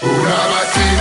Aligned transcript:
Una 0.00 0.48
mattina 0.50 0.93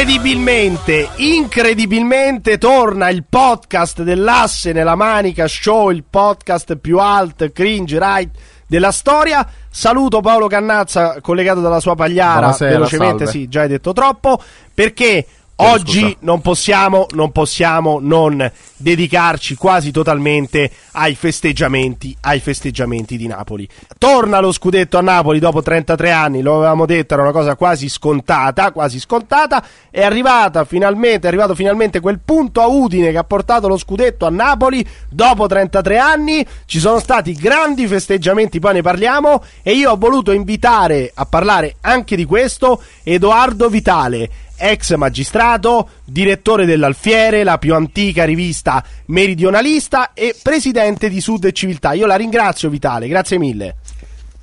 incredibilmente, 0.00 1.10
incredibilmente 1.16 2.56
torna 2.56 3.10
il 3.10 3.22
podcast 3.28 4.02
dell'asse 4.02 4.72
nella 4.72 4.94
manica 4.94 5.46
show, 5.46 5.90
il 5.90 6.04
podcast 6.08 6.76
più 6.76 6.98
alt, 6.98 7.52
cringe, 7.52 7.98
right 7.98 8.30
della 8.66 8.92
storia. 8.92 9.46
Saluto 9.68 10.22
Paolo 10.22 10.46
Cannazza 10.46 11.20
collegato 11.20 11.60
dalla 11.60 11.80
sua 11.80 11.96
pagliara, 11.96 12.38
Buonasera, 12.38 12.70
velocemente, 12.70 13.24
salve. 13.26 13.30
sì, 13.30 13.48
già 13.48 13.60
hai 13.60 13.68
detto 13.68 13.92
troppo, 13.92 14.42
perché 14.72 15.26
oggi 15.62 16.00
scusa. 16.00 16.16
non 16.20 16.40
possiamo, 16.40 17.06
non 17.12 17.32
possiamo 17.32 17.98
non 18.00 18.50
dedicarci 18.76 19.54
quasi 19.54 19.90
totalmente 19.90 20.70
ai 20.92 21.14
festeggiamenti, 21.14 22.16
ai 22.22 22.40
festeggiamenti 22.40 23.16
di 23.16 23.26
Napoli. 23.26 23.68
Torna 23.98 24.40
lo 24.40 24.52
scudetto 24.52 24.98
a 24.98 25.02
Napoli 25.02 25.38
dopo 25.38 25.62
33 25.62 26.10
anni, 26.10 26.42
lo 26.42 26.56
avevamo 26.56 26.86
detto, 26.86 27.14
era 27.14 27.22
una 27.22 27.32
cosa 27.32 27.56
quasi 27.56 27.88
scontata, 27.88 28.72
quasi 28.72 28.98
scontata, 28.98 29.64
è 29.90 30.02
arrivata 30.02 30.64
finalmente, 30.64 31.26
è 31.26 31.28
arrivato 31.28 31.54
finalmente 31.54 32.00
quel 32.00 32.20
punto 32.24 32.60
a 32.62 32.66
Udine 32.66 33.10
che 33.10 33.18
ha 33.18 33.24
portato 33.24 33.68
lo 33.68 33.76
scudetto 33.76 34.26
a 34.26 34.30
Napoli 34.30 34.86
dopo 35.08 35.46
33 35.46 35.98
anni, 35.98 36.46
ci 36.64 36.78
sono 36.80 36.98
stati 36.98 37.34
grandi 37.34 37.86
festeggiamenti, 37.86 38.58
poi 38.58 38.74
ne 38.74 38.82
parliamo 38.82 39.42
e 39.62 39.72
io 39.72 39.90
ho 39.90 39.96
voluto 39.96 40.32
invitare 40.32 41.10
a 41.14 41.26
parlare 41.26 41.76
anche 41.82 42.16
di 42.16 42.24
questo 42.24 42.82
Edoardo 43.02 43.68
Vitale, 43.68 44.30
ex 44.60 44.94
magistrato, 44.94 45.88
direttore 46.04 46.66
dell'Alfiere, 46.66 47.42
la 47.44 47.58
più 47.58 47.74
antica 47.74 48.24
rivista 48.24 48.84
meridionalista 49.06 50.12
e 50.12 50.36
presidente 50.40 51.08
di 51.08 51.20
Sud 51.20 51.44
e 51.46 51.52
Civiltà. 51.52 51.92
Io 51.94 52.06
la 52.06 52.16
ringrazio 52.16 52.68
Vitale, 52.68 53.08
grazie 53.08 53.38
mille. 53.38 53.76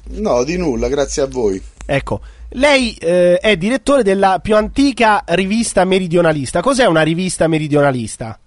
No, 0.10 0.44
di 0.44 0.58
nulla, 0.58 0.88
grazie 0.88 1.22
a 1.22 1.28
voi. 1.28 1.62
Ecco, 1.86 2.22
lei 2.50 2.96
eh, 3.00 3.38
è 3.38 3.56
direttore 3.58 4.04
della 4.04 4.40
più 4.42 4.56
antica 4.56 5.24
rivista 5.28 5.84
meridionalista. 5.86 6.62
Cos'è 6.62 6.86
una 6.86 7.02
rivista 7.02 7.48
meridionalista? 7.48 8.40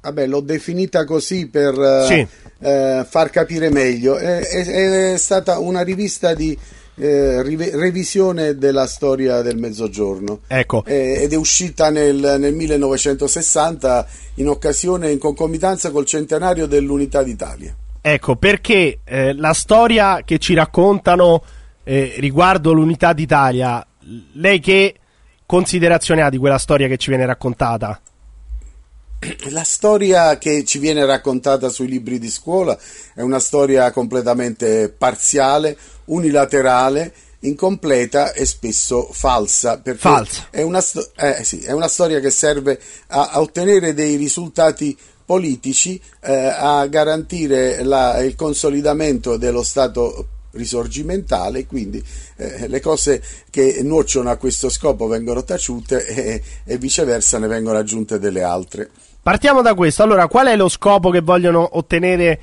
Vabbè, 0.00 0.26
l'ho 0.26 0.40
definita 0.40 1.04
così 1.04 1.48
per 1.48 1.74
eh, 1.76 2.06
Sì. 2.06 2.26
eh, 2.64 3.04
far 3.08 3.30
capire 3.30 3.70
meglio. 3.70 4.16
È, 4.16 4.38
è- 4.38 5.12
è 5.14 5.18
stata 5.18 5.58
una 5.58 5.82
rivista 5.82 6.32
di 6.34 6.56
eh, 6.96 7.42
revisione 7.42 8.56
della 8.56 8.86
storia 8.86 9.42
del 9.42 9.58
Mezzogiorno. 9.58 10.40
Ecco. 10.46 10.84
Eh, 10.86 11.22
ed 11.22 11.32
è 11.32 11.36
uscita 11.36 11.90
nel, 11.90 12.36
nel 12.38 12.54
1960 12.54 14.06
in 14.34 14.48
occasione, 14.48 15.10
in 15.10 15.18
concomitanza 15.18 15.90
col 15.90 16.06
centenario 16.06 16.66
dell'Unità 16.66 17.22
d'Italia. 17.22 17.74
Ecco, 18.00 18.36
perché 18.36 19.00
eh, 19.04 19.34
la 19.34 19.52
storia 19.52 20.22
che 20.24 20.38
ci 20.38 20.54
raccontano 20.54 21.42
eh, 21.82 22.14
riguardo 22.18 22.72
l'unità 22.72 23.12
d'Italia, 23.12 23.84
lei 24.34 24.60
che 24.60 24.94
considerazione 25.44 26.22
ha 26.22 26.30
di 26.30 26.38
quella 26.38 26.58
storia 26.58 26.88
che 26.88 26.96
ci 26.96 27.10
viene 27.10 27.26
raccontata? 27.26 28.00
La 29.50 29.64
storia 29.64 30.38
che 30.38 30.64
ci 30.64 30.78
viene 30.78 31.04
raccontata 31.04 31.68
sui 31.68 31.88
libri 31.88 32.18
di 32.18 32.30
scuola 32.30 32.78
è 33.14 33.22
una 33.22 33.38
storia 33.38 33.90
completamente 33.90 34.88
parziale, 34.88 35.76
unilaterale, 36.06 37.12
incompleta 37.40 38.32
e 38.32 38.44
spesso 38.44 39.08
falsa. 39.10 39.80
Falsa. 39.96 40.48
È 40.50 40.62
una, 40.62 40.80
sto- 40.80 41.10
eh, 41.16 41.44
sì, 41.44 41.60
è 41.60 41.72
una 41.72 41.88
storia 41.88 42.20
che 42.20 42.30
serve 42.30 42.80
a, 43.08 43.30
a 43.32 43.40
ottenere 43.40 43.94
dei 43.94 44.16
risultati 44.16 44.96
politici, 45.24 46.00
eh, 46.22 46.32
a 46.32 46.86
garantire 46.86 47.82
la- 47.82 48.22
il 48.22 48.36
consolidamento 48.36 49.36
dello 49.36 49.62
Stato 49.62 50.28
risorgimentale 50.56 51.66
quindi 51.66 52.02
eh, 52.36 52.66
le 52.66 52.80
cose 52.80 53.22
che 53.50 53.80
nuocciono 53.82 54.30
a 54.30 54.36
questo 54.36 54.70
scopo 54.70 55.06
vengono 55.06 55.44
taciute 55.44 56.06
e, 56.06 56.42
e 56.64 56.78
viceversa 56.78 57.38
ne 57.38 57.46
vengono 57.46 57.76
aggiunte 57.76 58.18
delle 58.18 58.42
altre. 58.42 58.88
Partiamo 59.26 59.60
da 59.60 59.74
questo. 59.74 60.04
Allora, 60.04 60.28
qual 60.28 60.46
è 60.46 60.54
lo 60.54 60.68
scopo 60.68 61.10
che 61.10 61.20
vogliono 61.20 61.68
ottenere 61.72 62.40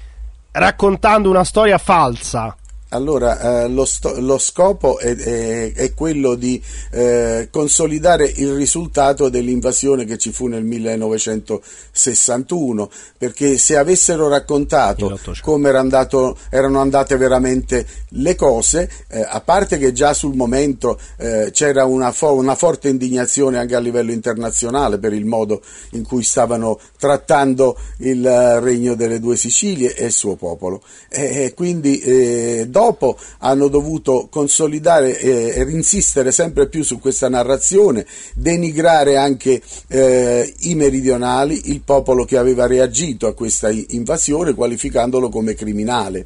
raccontando 0.52 1.30
una 1.30 1.46
storia 1.46 1.78
falsa? 1.78 2.54
Allora, 2.94 3.64
eh, 3.64 3.68
lo, 3.70 3.86
sto- 3.86 4.20
lo 4.20 4.38
scopo 4.38 5.00
è, 5.00 5.16
è- 5.16 5.74
è 5.74 5.94
quello 5.96 6.36
di 6.36 6.62
eh, 6.92 7.48
consolidare 7.52 8.32
il 8.36 8.54
risultato 8.54 9.30
dell'invasione 9.30 10.06
che 10.06 10.18
ci 10.20 10.32
fu 10.32 10.46
nel 10.48 10.64
1961, 10.64 12.90
perché 13.18 13.58
se 13.58 13.78
avessero 13.78 14.28
raccontato 14.28 15.06
1800. 15.06 15.42
come 15.44 15.70
era 15.70 15.80
andato- 15.80 16.38
erano 16.50 16.80
andate 16.82 17.18
veramente 17.18 17.84
le 18.10 18.36
cose, 18.36 18.88
eh, 19.08 19.26
a 19.28 19.42
parte 19.42 19.78
che 19.80 19.92
già 19.92 20.14
sul 20.14 20.36
momento 20.36 21.00
eh, 21.18 21.50
c'era 21.52 21.86
una, 21.86 22.12
fo- 22.12 22.34
una 22.36 22.54
forte 22.56 22.90
indignazione 22.90 23.58
anche 23.58 23.74
a 23.76 23.80
livello 23.80 24.12
internazionale 24.12 25.00
per 25.00 25.14
il 25.14 25.26
modo 25.26 25.62
in 25.92 26.04
cui 26.04 26.22
stavano 26.24 26.80
trattando 27.00 27.76
il 28.00 28.24
eh, 28.26 28.60
regno 28.60 28.94
delle 28.94 29.20
due 29.20 29.36
Sicilie 29.36 29.96
e 29.96 30.06
il 30.06 30.12
suo 30.12 30.36
popolo. 30.36 30.82
E, 31.10 31.54
quindi 31.56 32.00
eh, 32.00 32.66
dopo 32.84 33.18
hanno 33.40 33.70
dovuto 33.70 34.28
consolidare 34.30 35.18
eh, 35.18 35.54
e 35.56 35.62
insistere 35.70 36.32
sempre 36.32 36.68
più 36.68 36.84
su 36.84 37.00
questa 37.00 37.30
narrazione, 37.30 38.06
denigrare 38.36 39.16
anche 39.16 39.62
eh, 39.88 40.54
i 40.62 40.76
meridionali, 40.76 41.70
il 41.72 41.82
popolo 41.82 42.26
che 42.26 42.38
aveva 42.38 42.68
reagito 42.68 43.28
a 43.28 43.34
questa 43.34 43.70
invasione, 43.70 44.54
qualificandolo 44.54 45.30
come 45.30 45.54
criminale. 45.54 46.26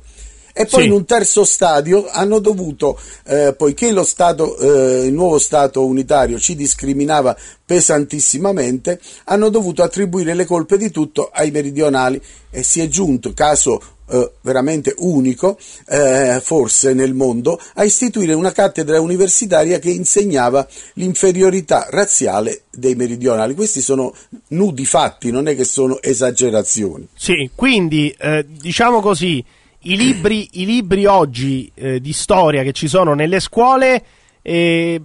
E 0.59 0.65
poi 0.65 0.81
Sì. 0.81 0.87
in 0.87 0.93
un 0.93 1.05
terzo 1.05 1.43
stadio 1.43 2.07
hanno 2.09 2.39
dovuto, 2.39 2.99
eh, 3.27 3.53
poiché 3.55 3.91
lo 3.91 4.03
stato, 4.03 4.57
eh, 4.57 5.05
il 5.05 5.13
nuovo 5.13 5.37
Stato 5.37 5.85
unitario 5.85 6.39
ci 6.39 6.55
discriminava 6.55 7.37
pesantissimamente, 7.63 8.99
hanno 9.25 9.49
dovuto 9.49 9.83
attribuire 9.83 10.33
le 10.33 10.45
colpe 10.45 10.79
di 10.79 10.89
tutto 10.89 11.29
ai 11.31 11.51
meridionali 11.51 12.19
e 12.49 12.63
si 12.63 12.81
è 12.81 12.87
giunto, 12.87 13.33
caso 13.33 13.79
eh, 14.09 14.31
veramente 14.41 14.93
unico, 14.97 15.57
eh, 15.87 16.39
forse 16.41 16.93
nel 16.93 17.13
mondo, 17.13 17.59
a 17.75 17.83
istituire 17.83 18.33
una 18.33 18.51
cattedra 18.51 18.99
universitaria 19.01 19.79
che 19.79 19.89
insegnava 19.89 20.67
l'inferiorità 20.93 21.87
razziale 21.89 22.63
dei 22.71 22.95
meridionali. 22.95 23.53
Questi 23.53 23.81
sono 23.81 24.13
nudi 24.49 24.85
fatti, 24.85 25.31
non 25.31 25.47
è 25.47 25.55
che 25.55 25.63
sono 25.63 26.01
esagerazioni. 26.01 27.07
Sì, 27.15 27.49
quindi 27.53 28.13
eh, 28.17 28.45
diciamo 28.47 29.01
così, 29.01 29.43
i 29.81 29.95
libri, 29.95 30.49
i 30.53 30.65
libri 30.65 31.05
oggi 31.05 31.71
eh, 31.75 31.99
di 31.99 32.13
storia 32.13 32.63
che 32.63 32.73
ci 32.73 32.87
sono 32.87 33.13
nelle 33.13 33.39
scuole 33.39 34.03
eh, 34.41 35.01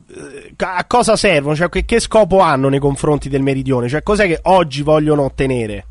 a 0.57 0.85
cosa 0.85 1.17
servono? 1.17 1.57
Cioè, 1.57 1.69
che, 1.69 1.85
che 1.85 1.99
scopo 1.99 2.39
hanno 2.39 2.69
nei 2.69 2.79
confronti 2.79 3.29
del 3.29 3.43
meridione? 3.43 3.89
Cioè, 3.89 4.05
cos'è 4.05 4.29
che 4.29 4.39
oggi 4.43 4.83
vogliono 4.83 5.25
ottenere? 5.25 5.87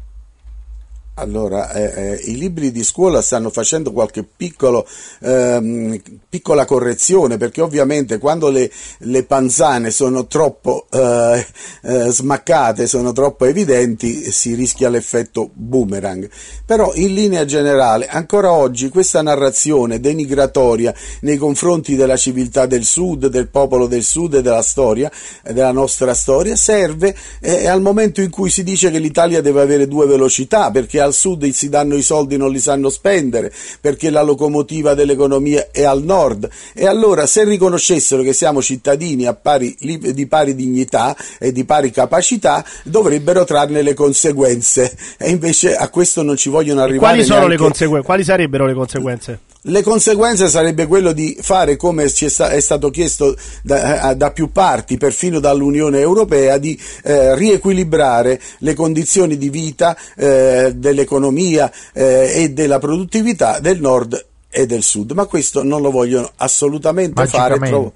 Allora, 1.16 1.74
eh, 1.74 2.14
eh, 2.14 2.22
i 2.32 2.38
libri 2.38 2.72
di 2.72 2.86
scuola 2.86 3.22
stanno 3.22 3.50
facendo 3.50 3.92
qualche 3.92 4.24
piccolo, 4.24 4.88
ehm, 5.20 6.02
piccola 6.30 6.64
correzione 6.64 7.36
perché 7.36 7.60
ovviamente 7.60 8.18
quando 8.18 8.48
le, 8.48 8.72
le 9.00 9.24
panzane 9.24 9.92
sono 9.92 10.26
troppo 10.28 10.88
eh, 10.90 11.46
eh, 11.84 12.10
smaccate, 12.12 12.88
sono 12.88 13.12
troppo 13.12 13.44
evidenti, 13.44 14.32
si 14.32 14.56
rischia 14.56 14.90
l'effetto 14.90 15.50
boomerang. 15.52 16.30
Però 16.66 16.94
in 16.96 17.14
linea 17.14 17.44
generale, 17.44 18.08
ancora 18.08 18.54
oggi 18.54 18.88
questa 18.88 19.22
narrazione 19.22 20.00
denigratoria 20.00 20.94
nei 21.22 21.36
confronti 21.36 21.98
della 21.98 22.16
civiltà 22.16 22.66
del 22.66 22.86
Sud, 22.86 23.28
del 23.28 23.50
popolo 23.50 23.86
del 23.86 24.04
Sud 24.04 24.36
e 24.36 24.42
della 24.42 24.62
storia, 24.62 25.12
della 25.44 25.74
nostra 25.74 26.14
storia, 26.14 26.56
serve 26.56 27.14
eh, 27.42 27.68
al 27.68 27.82
momento 27.82 28.22
in 28.22 28.30
cui 28.30 28.50
si 28.50 28.64
dice 28.64 28.90
che 28.90 29.00
l'Italia 29.00 29.42
deve 29.42 29.62
avere 29.62 29.90
due 29.90 30.08
velocità 30.08 30.72
perché 30.72 31.00
al 31.02 31.14
sud 31.14 31.48
si 31.50 31.70
danno 31.70 31.96
i 31.96 32.02
soldi 32.02 32.38
non 32.38 32.52
li 32.52 32.60
sanno 32.60 32.90
spendere 32.90 33.52
perché 33.80 34.10
la 34.10 34.22
locomotiva 34.22 34.94
dell'economia 34.94 35.68
è 35.72 35.84
al 35.84 36.04
nord 36.04 36.50
e 36.74 36.86
allora 36.86 37.26
se 37.26 37.44
riconoscessero 37.44 38.22
che 38.24 38.34
siamo 38.34 38.62
cittadini 38.62 39.28
pari, 39.42 39.76
di 39.80 40.28
pari 40.28 40.56
dignità 40.56 41.16
e 41.40 41.52
di 41.52 41.66
pari 41.66 41.92
capacità 41.92 42.64
dovrebbero 42.84 43.44
trarne 43.44 43.82
le 43.82 43.94
conseguenze 43.94 44.96
e 45.18 45.30
invece 45.30 45.76
a 45.76 45.90
questo 45.90 46.22
non 46.22 46.36
ci 46.36 46.50
vogliono 46.50 46.82
arrivare 46.82 47.14
quali, 47.14 47.24
sono 47.24 47.48
le 47.48 47.58
conseguenze? 47.58 48.06
quali 48.06 48.24
sarebbero 48.24 48.66
le 48.66 48.74
conseguenze? 48.74 49.40
Le 49.64 49.84
conseguenze 49.84 50.48
sarebbe 50.48 50.88
quello 50.88 51.12
di 51.12 51.38
fare 51.40 51.76
come 51.76 52.06
è 52.06 52.60
stato 52.60 52.90
chiesto 52.90 53.36
da, 53.62 54.10
eh, 54.10 54.16
da 54.16 54.32
più 54.32 54.52
parti, 54.52 54.98
perfino 54.98 55.40
dall'Unione 55.40 56.00
Europea, 56.00 56.58
di 56.58 56.80
eh, 57.04 57.36
riequilibrare 57.36 58.42
le 58.60 58.74
condizioni 58.74 59.38
di 59.38 59.50
vita 59.50 59.96
eh, 60.16 60.74
dell'economia 60.76 61.72
eh, 61.94 62.32
e 62.42 62.50
della 62.50 62.80
produttività 62.80 63.60
del 63.60 63.80
nord 63.80 64.26
e 64.50 64.66
del 64.66 64.82
sud, 64.82 65.12
ma 65.12 65.26
questo 65.26 65.62
non 65.62 65.84
lo 65.84 65.92
vogliono 65.92 66.32
assolutamente 66.38 67.28
fare. 67.28 67.60
Tro- 67.60 67.94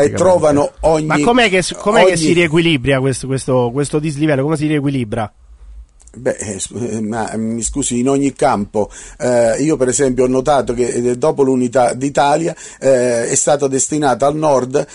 e 0.00 0.12
trovano 0.12 0.72
ogni. 0.80 1.04
Ma 1.04 1.20
com'è 1.20 1.50
che, 1.50 1.62
com'è 1.76 2.04
ogni... 2.04 2.10
che 2.12 2.16
si 2.16 2.32
riequilibra 2.32 3.00
questo, 3.00 3.26
questo, 3.26 3.70
questo 3.70 3.98
dislivello? 3.98 4.42
Come 4.42 4.56
si 4.56 4.66
riequilibra? 4.66 5.30
Beh, 6.16 6.36
eh, 6.38 6.60
eh, 6.80 7.00
ma 7.00 7.30
eh, 7.32 7.36
mi 7.36 7.62
scusi, 7.62 7.98
in 7.98 8.08
ogni 8.08 8.32
campo, 8.34 8.90
eh, 9.18 9.56
io 9.60 9.76
per 9.76 9.88
esempio 9.88 10.24
ho 10.24 10.28
notato 10.28 10.72
che 10.72 11.18
dopo 11.18 11.42
l'unità 11.42 11.92
d'Italia 11.92 12.54
eh, 12.78 13.28
è 13.28 13.34
stata 13.34 13.66
destinata 13.66 14.26
al 14.26 14.36
nord 14.36 14.86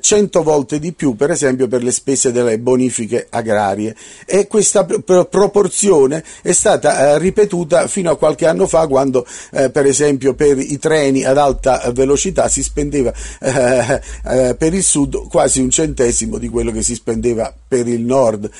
cento 0.00 0.42
volte 0.42 0.78
di 0.78 0.92
più, 0.92 1.14
per 1.14 1.30
esempio 1.30 1.68
per 1.68 1.82
le 1.82 1.90
spese 1.90 2.32
delle 2.32 2.58
bonifiche 2.58 3.26
agrarie. 3.30 3.94
E 4.26 4.46
questa 4.46 4.84
pr- 4.84 5.26
proporzione 5.28 6.24
è 6.42 6.52
stata 6.52 7.16
ripetuta 7.18 7.86
fino 7.86 8.10
a 8.10 8.16
qualche 8.16 8.46
anno 8.46 8.66
fa 8.66 8.86
quando 8.86 9.26
per 9.50 9.86
esempio 9.86 10.34
per 10.34 10.58
i 10.58 10.78
treni 10.78 11.24
ad 11.24 11.38
alta 11.38 11.90
velocità 11.92 12.48
si 12.48 12.62
spendeva 12.62 13.12
per 13.40 14.74
il 14.74 14.82
sud 14.82 15.28
quasi 15.28 15.60
un 15.60 15.70
centesimo 15.70 16.38
di 16.38 16.48
quello 16.48 16.70
che 16.70 16.82
si 16.82 16.94
spendeva 16.94 17.52
per 17.70 17.86
il 17.86 18.00
nord. 18.00 18.50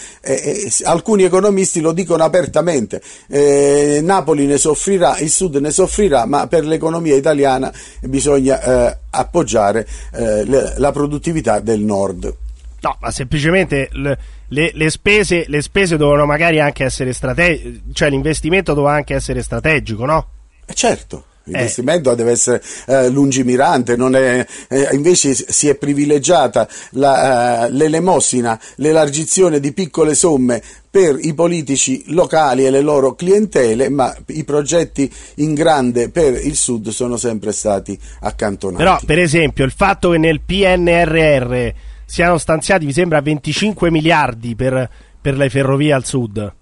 alcuni 0.84 1.24
economisti 1.24 1.80
lo 1.80 1.90
dicono 1.90 2.22
apertamente, 2.22 3.02
eh, 3.28 3.98
Napoli 4.04 4.46
ne 4.46 4.56
soffrirà, 4.56 5.18
il 5.18 5.30
Sud 5.30 5.56
ne 5.56 5.72
soffrirà, 5.72 6.26
ma 6.26 6.46
per 6.46 6.64
l'economia 6.64 7.16
italiana 7.16 7.72
bisogna 8.02 8.62
eh, 8.62 8.98
appoggiare 9.10 9.84
eh, 10.12 10.44
le, 10.44 10.74
la 10.76 10.92
produttività 10.92 11.58
del 11.58 11.80
Nord. 11.80 12.36
No, 12.82 12.96
ma 13.00 13.10
semplicemente 13.10 13.88
le, 13.92 14.16
le, 14.48 14.70
le, 14.72 14.90
spese, 14.90 15.44
le 15.48 15.60
spese 15.60 15.96
dovevano 15.96 16.24
magari 16.24 16.60
anche 16.60 16.84
essere 16.84 17.12
strategiche, 17.12 17.80
cioè 17.92 18.10
l'investimento 18.10 18.74
doveva 18.74 18.94
anche 18.94 19.16
essere 19.16 19.42
strategico, 19.42 20.04
no? 20.04 20.26
Eh 20.64 20.74
certo. 20.74 21.24
L'investimento 21.44 22.12
eh. 22.12 22.16
deve 22.16 22.32
essere 22.32 22.62
eh, 22.86 23.08
lungimirante, 23.08 23.94
è, 23.94 24.46
eh, 24.68 24.88
invece 24.92 25.34
si 25.34 25.68
è 25.68 25.74
privilegiata 25.74 26.68
la, 26.90 27.66
eh, 27.66 27.70
l'elemosina, 27.72 28.60
l'elargizione 28.76 29.58
di 29.58 29.72
piccole 29.72 30.14
somme 30.14 30.62
per 30.90 31.16
i 31.20 31.34
politici 31.34 32.04
locali 32.08 32.66
e 32.66 32.70
le 32.70 32.80
loro 32.80 33.14
clientele, 33.14 33.88
ma 33.88 34.14
i 34.26 34.44
progetti 34.44 35.10
in 35.36 35.54
grande 35.54 36.10
per 36.10 36.34
il 36.34 36.56
Sud 36.56 36.88
sono 36.88 37.16
sempre 37.16 37.52
stati 37.52 37.98
accantonati. 38.20 38.82
Però, 38.82 38.98
per 39.06 39.20
esempio, 39.20 39.64
il 39.64 39.70
fatto 39.70 40.10
che 40.10 40.18
nel 40.18 40.40
PNRR 40.40 41.68
siano 42.04 42.38
stanziati, 42.38 42.84
mi 42.86 42.92
sembra, 42.92 43.20
25 43.20 43.88
miliardi 43.90 44.56
per, 44.56 44.90
per 45.20 45.36
le 45.36 45.48
ferrovie 45.48 45.92
al 45.92 46.04
Sud. 46.04 46.52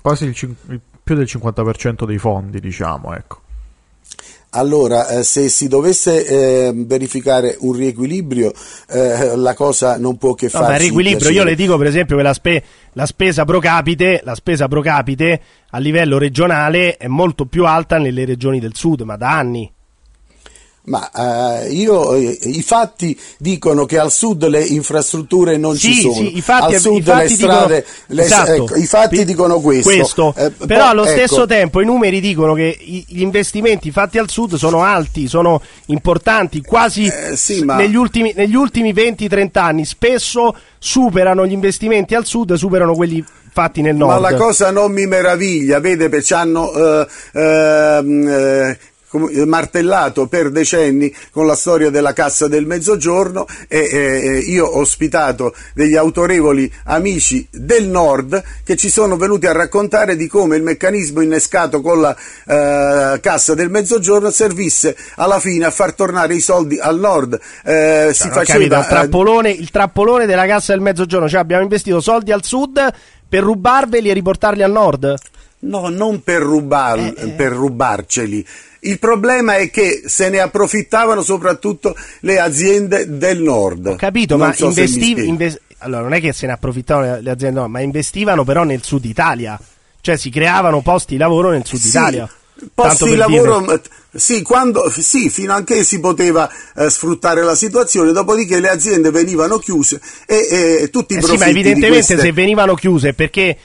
Quasi 0.00 0.26
il, 0.26 0.56
il, 0.68 0.80
più 1.02 1.16
del 1.16 1.26
50% 1.28 2.06
dei 2.06 2.18
fondi, 2.18 2.60
diciamo, 2.60 3.12
ecco. 3.12 3.40
Allora, 4.50 5.08
eh, 5.08 5.22
se 5.22 5.48
si 5.48 5.68
dovesse 5.68 6.24
eh, 6.24 6.72
verificare 6.74 7.56
un 7.60 7.72
riequilibrio, 7.72 8.52
eh, 8.88 9.36
la 9.36 9.54
cosa 9.54 9.98
non 9.98 10.16
può 10.16 10.34
che. 10.34 10.48
No, 10.52 10.76
riequilibrio, 10.76 11.30
io 11.30 11.44
le 11.44 11.54
dico 11.54 11.76
per 11.76 11.88
esempio 11.88 12.16
che 12.16 12.22
la, 12.22 12.32
spe- 12.32 12.62
la, 12.92 13.06
spesa 13.06 13.44
pro 13.44 13.58
capite, 13.58 14.20
la 14.24 14.34
spesa 14.34 14.66
pro 14.66 14.80
capite 14.80 15.40
a 15.70 15.78
livello 15.78 16.16
regionale 16.16 16.96
è 16.96 17.06
molto 17.06 17.44
più 17.46 17.66
alta 17.66 17.98
nelle 17.98 18.24
regioni 18.24 18.58
del 18.58 18.74
sud, 18.74 19.02
ma 19.02 19.16
da 19.16 19.36
anni. 19.36 19.70
Ma 20.86 21.10
eh, 21.64 21.72
io, 21.72 22.14
eh, 22.14 22.38
i 22.42 22.62
fatti 22.62 23.18
dicono 23.38 23.86
che 23.86 23.98
al 23.98 24.12
sud 24.12 24.46
le 24.46 24.62
infrastrutture 24.62 25.56
non 25.56 25.76
sì, 25.76 25.94
ci 25.94 26.00
sono. 26.02 26.14
Sì, 26.14 26.36
i 26.36 26.40
fatti, 26.40 26.74
al 26.74 26.80
sud 26.80 27.06
le 27.12 27.28
strade, 27.28 27.34
dicono, 27.34 27.66
le, 28.06 28.22
esatto, 28.22 28.52
ecco, 28.52 28.76
i 28.76 28.86
fatti 28.86 29.24
dicono 29.24 29.60
questo. 29.60 29.90
questo. 29.90 30.34
Eh, 30.36 30.50
Però 30.50 30.86
allo 30.86 31.04
ecco. 31.04 31.12
stesso 31.12 31.46
tempo 31.46 31.80
i 31.80 31.84
numeri 31.84 32.20
dicono 32.20 32.54
che 32.54 32.78
gli 32.80 33.20
investimenti 33.20 33.90
fatti 33.90 34.18
al 34.18 34.30
sud 34.30 34.54
sono 34.54 34.84
alti, 34.84 35.26
sono 35.26 35.60
importanti, 35.86 36.62
quasi 36.62 37.06
eh, 37.06 37.36
sì, 37.36 37.64
ma... 37.64 37.74
negli, 37.74 37.96
ultimi, 37.96 38.32
negli 38.36 38.54
ultimi 38.54 38.92
20-30 38.92 39.48
anni 39.58 39.84
spesso 39.84 40.54
superano 40.78 41.44
gli 41.46 41.52
investimenti 41.52 42.14
al 42.14 42.26
sud, 42.26 42.52
superano 42.54 42.94
quelli 42.94 43.24
fatti 43.50 43.80
nel 43.80 43.96
nord. 43.96 44.20
Ma 44.20 44.30
la 44.30 44.36
cosa 44.36 44.70
non 44.70 44.92
mi 44.92 45.06
meraviglia, 45.06 45.80
vede, 45.80 46.08
perché 46.08 46.34
hanno 46.34 46.72
eh, 46.72 47.06
ehm, 47.32 48.28
eh, 48.28 48.78
martellato 49.46 50.26
per 50.26 50.50
decenni 50.50 51.14
con 51.30 51.46
la 51.46 51.54
storia 51.54 51.90
della 51.90 52.12
Cassa 52.12 52.48
del 52.48 52.66
Mezzogiorno 52.66 53.46
e 53.68 53.78
eh, 53.78 54.38
io 54.38 54.66
ho 54.66 54.80
ospitato 54.80 55.54
degli 55.74 55.96
autorevoli 55.96 56.70
amici 56.84 57.46
del 57.50 57.88
Nord 57.88 58.42
che 58.64 58.76
ci 58.76 58.88
sono 58.90 59.16
venuti 59.16 59.46
a 59.46 59.52
raccontare 59.52 60.16
di 60.16 60.26
come 60.26 60.56
il 60.56 60.62
meccanismo 60.62 61.20
innescato 61.20 61.80
con 61.80 62.00
la 62.00 62.16
eh, 62.46 63.20
Cassa 63.20 63.54
del 63.54 63.70
Mezzogiorno 63.70 64.30
servisse 64.30 64.96
alla 65.16 65.40
fine 65.40 65.64
a 65.64 65.70
far 65.70 65.94
tornare 65.94 66.34
i 66.34 66.40
soldi 66.40 66.78
al 66.78 66.98
Nord. 66.98 67.38
Eh, 67.64 68.10
si 68.12 68.28
faceva, 68.28 68.44
capito, 68.44 68.78
il, 68.78 68.86
trappolone, 68.86 69.50
il 69.50 69.70
trappolone 69.70 70.26
della 70.26 70.46
Cassa 70.46 70.72
del 70.72 70.82
Mezzogiorno, 70.82 71.28
cioè 71.28 71.40
abbiamo 71.40 71.62
investito 71.62 72.00
soldi 72.00 72.32
al 72.32 72.44
Sud 72.44 72.92
per 73.28 73.42
rubarveli 73.42 74.08
e 74.08 74.12
riportarli 74.12 74.62
al 74.62 74.72
Nord? 74.72 75.14
No, 75.66 75.88
non 75.88 76.22
per, 76.22 76.42
rubar, 76.42 76.98
eh, 76.98 77.14
eh. 77.16 77.28
per 77.30 77.52
rubarceli, 77.52 78.46
il 78.80 78.98
problema 78.98 79.56
è 79.56 79.70
che 79.70 80.02
se 80.06 80.28
ne 80.28 80.38
approfittavano 80.38 81.22
soprattutto 81.22 81.96
le 82.20 82.38
aziende 82.38 83.16
del 83.18 83.40
nord. 83.40 83.86
Ho 83.86 83.96
capito, 83.96 84.36
non 84.36 84.48
ma 84.48 84.54
so 84.54 84.66
investi- 84.66 85.26
invest- 85.26 85.60
allora 85.78 86.02
non 86.02 86.12
è 86.12 86.20
che 86.20 86.32
se 86.32 86.46
ne 86.46 86.52
approfittavano 86.52 87.20
le 87.20 87.30
aziende, 87.30 87.60
no, 87.60 87.68
ma 87.68 87.80
investivano 87.80 88.44
però 88.44 88.62
nel 88.62 88.82
sud 88.82 89.04
Italia, 89.04 89.58
cioè 90.00 90.16
si 90.16 90.30
creavano 90.30 90.80
posti 90.82 91.14
di 91.14 91.18
lavoro 91.18 91.50
nel 91.50 91.64
sud 91.64 91.80
sì, 91.80 91.88
Italia. 91.88 92.30
Posti 92.72 93.04
di 93.04 93.16
lavoro, 93.16 93.60
dire. 93.60 93.82
sì, 94.14 94.40
quando, 94.40 94.90
sì, 94.90 95.28
fino 95.28 95.52
a 95.52 95.62
che 95.62 95.84
si 95.84 96.00
poteva 96.00 96.48
eh, 96.74 96.88
sfruttare 96.88 97.42
la 97.42 97.54
situazione, 97.54 98.12
dopodiché 98.12 98.60
le 98.60 98.70
aziende 98.70 99.10
venivano 99.10 99.58
chiuse 99.58 100.00
e, 100.24 100.78
e 100.80 100.90
tutti 100.90 101.12
i 101.12 101.16
eh 101.16 101.20
profitti 101.20 101.38
sì, 101.38 101.44
ma 101.44 101.50
evidentemente 101.50 102.14
queste... 102.14 102.18
se 102.18 102.32
venivano 102.32 102.74
chiuse 102.74 103.12
perché 103.12 103.58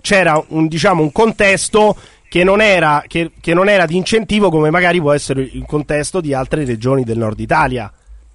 c'era 0.00 0.44
un, 0.48 0.66
diciamo, 0.66 1.02
un 1.02 1.12
contesto 1.12 1.96
che 2.28 2.42
non, 2.42 2.60
era, 2.60 3.04
che, 3.06 3.30
che 3.40 3.54
non 3.54 3.68
era 3.68 3.86
di 3.86 3.96
incentivo 3.96 4.50
come 4.50 4.70
magari 4.70 5.00
può 5.00 5.12
essere 5.12 5.42
il 5.42 5.64
contesto 5.66 6.20
di 6.20 6.34
altre 6.34 6.64
regioni 6.64 7.04
del 7.04 7.18
nord 7.18 7.38
Italia. 7.38 7.92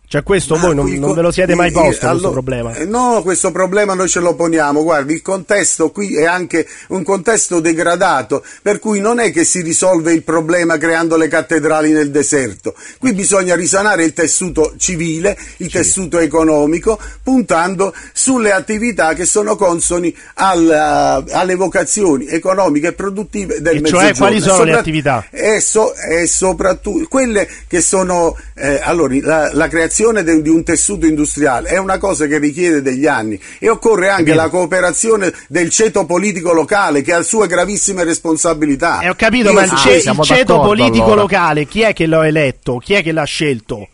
Cioè 0.07 0.21
questo 0.21 0.53
ah, 0.53 0.59
voi 0.59 0.75
non, 0.75 0.87
non, 0.87 1.13
ve 1.13 1.21
lo 1.21 1.31
siete 1.31 1.55
mai 1.55 1.71
posto 1.71 2.07
questo 2.07 2.29
problema? 2.29 2.75
Eh, 2.75 2.85
no, 2.85 3.21
questo 3.23 3.51
problema 3.51 3.95
noi 3.95 4.07
ce 4.07 4.19
lo 4.19 4.35
poniamo, 4.35 4.83
guardi, 4.83 5.13
il 5.13 5.21
contesto 5.23 5.89
qui 5.89 6.15
è 6.15 6.25
anche 6.25 6.67
un 6.89 7.03
contesto 7.03 7.59
degradato, 7.59 8.43
per 8.61 8.77
cui 8.77 8.99
non 8.99 9.19
è 9.19 9.31
che 9.31 9.43
si 9.43 9.61
risolve 9.61 10.13
il 10.13 10.21
problema 10.21 10.77
creando 10.77 11.17
le 11.17 11.27
cattedrali 11.27 11.91
nel 11.91 12.11
deserto, 12.11 12.75
qui 12.99 13.13
bisogna 13.13 13.55
risanare 13.55 14.03
il 14.03 14.13
tessuto 14.13 14.75
civile, 14.77 15.35
il 15.57 15.71
sì. 15.71 15.77
tessuto 15.77 16.19
economico, 16.19 16.99
puntando 17.23 17.91
sulle 18.13 18.51
attività 18.51 19.13
che 19.13 19.25
sono 19.25 19.55
consoni 19.55 20.15
al, 20.35 21.25
alle 21.31 21.55
vocazioni 21.55 22.27
economiche 22.27 22.89
e 22.89 22.93
produttive 22.93 23.59
del 23.59 23.77
e 23.77 23.81
Mezzogiorno. 23.81 24.07
Cioè 24.07 24.17
quali 24.17 24.39
sono 24.39 24.55
Sopra- 24.57 24.71
le 24.71 24.77
attività? 24.77 25.25
E, 25.31 25.59
so, 25.59 25.95
e 25.95 26.27
soprattutto 26.27 27.07
quelle 27.07 27.47
che 27.67 27.81
sono, 27.81 28.37
eh, 28.53 28.79
allora, 28.83 29.15
la, 29.19 29.49
la 29.51 29.67
creazione 29.67 29.93
creazione 29.95 30.23
de- 30.23 30.41
di 30.41 30.49
un 30.49 30.63
tessuto 30.63 31.05
industriale 31.05 31.69
è 31.69 31.77
una 31.77 31.97
cosa 31.97 32.25
che 32.27 32.37
richiede 32.37 32.81
degli 32.81 33.05
anni 33.07 33.39
e 33.59 33.69
occorre 33.69 34.09
anche 34.09 34.25
Capito. 34.33 34.43
la 34.43 34.49
cooperazione 34.49 35.33
del 35.47 35.69
ceto 35.69 36.05
politico 36.05 36.51
locale 36.51 37.01
che 37.01 37.13
ha 37.13 37.21
sue 37.21 37.47
gravissime 37.47 38.03
responsabilità. 38.03 38.99
Eh, 38.99 39.09
ho 39.09 39.15
capito, 39.15 39.49
Io 39.49 39.53
ma 39.53 39.63
il, 39.63 39.71
ce- 39.77 40.01
siamo 40.01 40.21
il 40.23 40.27
ceto 40.27 40.59
politico 40.59 41.05
allora. 41.05 41.21
locale, 41.21 41.65
chi 41.65 41.81
è 41.81 41.93
che 41.93 42.05
l'ha 42.07 42.27
eletto? 42.27 42.77
Chi 42.79 42.93
è 42.93 43.01
che 43.03 43.11
l'ha 43.13 43.23
scelto? 43.23 43.87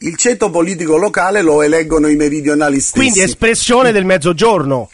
il 0.00 0.16
ceto 0.16 0.50
politico 0.50 0.98
locale 0.98 1.40
lo 1.40 1.62
eleggono 1.62 2.08
i 2.08 2.16
meridionali 2.16 2.78
stessi. 2.78 2.98
Quindi 2.98 3.20
è 3.20 3.22
espressione 3.22 3.90
del 3.90 4.04
mezzogiorno. 4.04 4.90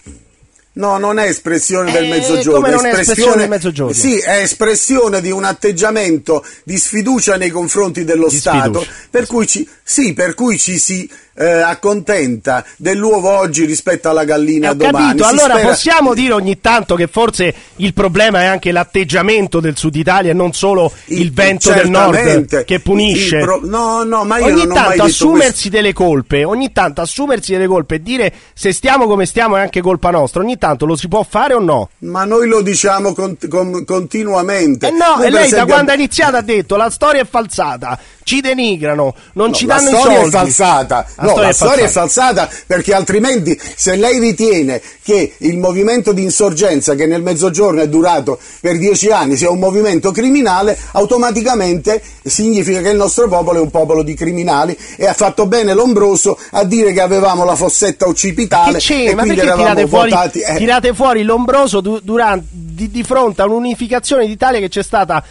No, 0.74 0.98
non 0.98 1.18
è 1.18 1.26
espressione 1.26 1.90
del 1.90 2.04
Eh, 2.04 2.08
mezzogiorno. 2.08 2.60
come 2.60 2.70
non 2.70 2.86
è 2.86 2.96
espressione 2.96 3.38
del 3.38 3.48
mezzogiorno? 3.48 3.92
Sì, 3.92 4.18
è 4.20 4.36
espressione 4.42 5.20
di 5.20 5.32
un 5.32 5.42
atteggiamento 5.42 6.44
di 6.62 6.78
sfiducia 6.78 7.36
nei 7.36 7.50
confronti 7.50 8.04
dello 8.04 8.28
Di 8.28 8.36
Stato, 8.36 8.58
sfiducia. 8.82 8.90
per 9.10 9.26
cui 9.26 9.48
ci, 9.48 9.68
sì, 9.90 10.12
per 10.12 10.34
cui 10.34 10.56
ci 10.56 10.78
si 10.78 11.10
eh, 11.34 11.46
accontenta 11.46 12.64
dell'uovo 12.76 13.30
oggi 13.30 13.64
rispetto 13.64 14.08
alla 14.08 14.22
Eh, 14.22 14.26
gallina 14.26 14.70
ho 14.70 14.74
domani. 14.74 15.06
capito, 15.06 15.24
Si 15.24 15.30
allora 15.30 15.54
spera- 15.54 15.68
possiamo 15.68 16.14
dire 16.14 16.32
ogni 16.34 16.60
tanto 16.60 16.94
che 16.94 17.06
forse 17.08 17.54
il 17.76 17.92
problema 17.94 18.42
è 18.42 18.44
anche 18.44 18.70
l'atteggiamento 18.72 19.58
del 19.58 19.76
Sud 19.76 19.94
Italia 19.96 20.30
e 20.30 20.34
non 20.34 20.52
solo 20.52 20.92
il, 21.06 21.32
vento 21.32 21.72
del 21.72 21.88
nord 21.90 22.64
che 22.64 22.78
punisce. 22.80 23.38
Il 23.38 23.44
pro- 23.44 23.60
no, 23.64 24.04
no, 24.04 24.24
ma 24.24 24.38
io 24.38 24.44
ogni 24.46 24.64
non 24.66 24.74
tanto 24.74 25.02
assumersi 25.04 25.52
questo. 25.52 25.68
delle 25.70 25.92
colpe, 25.92 26.44
ogni 26.44 26.70
tanto 26.72 27.00
assumersi 27.00 27.52
delle 27.52 27.66
colpe 27.66 27.96
e 27.96 28.02
dire 28.02 28.32
se 28.52 28.72
stiamo 28.72 29.06
come 29.06 29.24
stiamo 29.26 29.56
è 29.56 29.60
anche 29.60 29.80
colpa 29.80 30.10
nostra, 30.10 30.42
ogni 30.42 30.58
tanto 30.58 30.84
lo 30.86 30.94
si 30.94 31.08
può 31.08 31.26
fare 31.28 31.54
o 31.54 31.58
no? 31.60 31.88
Ma 32.00 32.24
noi 32.24 32.46
lo 32.46 32.60
diciamo 32.60 33.12
con- 33.14 33.36
con- 33.48 33.84
continuamente. 33.84 34.86
Eh 34.88 34.90
no, 34.90 35.16
Noi, 35.16 35.26
e 35.26 35.30
lei 35.30 35.40
da 35.40 35.44
esempio, 35.46 35.66
quando 35.74 35.90
ha 35.90 35.94
iniziato 35.94 36.36
ha 36.36 36.42
detto 36.42 36.76
la 36.76 36.90
storia 36.90 37.22
è 37.22 37.26
falsata, 37.26 37.98
ci 38.30 38.40
denigrano, 38.40 39.12
non 39.32 39.48
No, 39.48 39.52
ci 39.54 39.66
la 39.66 39.74
danno 39.76 39.90
i 39.90 39.94
storia 39.94 40.16
soldi. 40.20 40.28
è 40.28 40.38
falsata. 40.38 41.06
no, 41.20 41.36
la 41.36 41.52
storia 41.52 41.84
è 41.86 41.88
falsata 41.88 42.48
perché 42.64 42.94
altrimenti 42.94 43.58
se 43.74 43.96
lei 43.96 44.20
ritiene 44.20 44.80
che 45.02 45.32
il 45.38 45.58
movimento 45.58 46.12
di 46.12 46.22
insorgenza 46.22 46.94
che 46.94 47.06
nel 47.06 47.22
mezzogiorno 47.22 47.80
è 47.80 47.88
durato 47.88 48.38
per 48.60 48.78
dieci 48.78 49.08
anni 49.08 49.36
sia 49.36 49.50
un 49.50 49.58
movimento 49.58 50.12
criminale, 50.12 50.78
automaticamente 50.92 52.00
significa 52.22 52.80
che 52.80 52.90
il 52.90 52.96
nostro 52.96 53.26
popolo 53.26 53.58
è 53.58 53.60
un 53.62 53.70
popolo 53.70 54.04
di 54.04 54.14
criminali 54.14 54.76
e 54.96 55.06
ha 55.08 55.12
fatto 55.12 55.46
bene 55.46 55.74
Lombroso 55.74 56.38
a 56.52 56.62
dire 56.64 56.92
che 56.92 57.00
avevamo 57.00 57.44
la 57.44 57.56
fossetta 57.56 58.06
occipitale 58.06 58.78
e 58.78 59.14
quindi 59.16 59.40
eravamo 59.40 59.86
fuori, 59.88 60.10
votati. 60.10 60.38
eh. 60.40 60.54
tirate 60.56 60.94
fuori 60.94 61.22
l'ombroso 61.24 61.80
du- 61.80 61.98
duran- 62.00 62.44
di, 62.48 62.90
di 62.92 63.02
fronte 63.02 63.42
a 63.42 63.46
un'unificazione 63.46 64.26
d'Italia 64.26 64.60
che 64.60 64.68
c'è 64.68 64.82
stata 64.84 65.22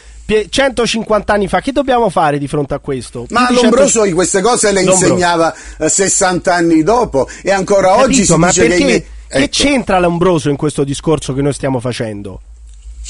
150 0.50 1.34
anni 1.34 1.48
fa? 1.48 1.62
Che 1.62 1.72
dobbiamo 1.72 2.10
fare 2.10 2.38
di 2.38 2.48
fronte 2.48 2.74
a 2.74 2.80
questo? 2.80 3.26
Ma 3.30 3.46
Più 3.48 3.56
di 3.56 3.62
Lombroso 3.62 4.04
di 4.04 4.12
queste 4.14 4.42
cose 4.42 4.72
le 4.72 4.84
Lombroso. 4.84 5.06
insegnava 5.06 5.54
eh, 5.80 5.90
60 5.90 6.54
anni 6.54 6.84
dopo 6.84 7.28
e 7.44 7.52
ancora 7.52 7.96
oggi 7.96 8.22
Capito, 8.22 8.34
si 8.34 8.40
ma 8.40 8.48
dice 8.48 8.62
perché, 8.68 8.78
che... 8.78 8.84
me- 8.86 9.04
che 9.30 9.38
Ecco. 9.44 9.48
c'entra 9.52 10.00
l'ombroso 10.00 10.50
in 10.50 10.56
questo 10.56 10.84
discorso 10.84 11.34
che 11.34 11.42
noi 11.44 11.54
stiamo 11.54 11.80
facendo? 11.80 12.42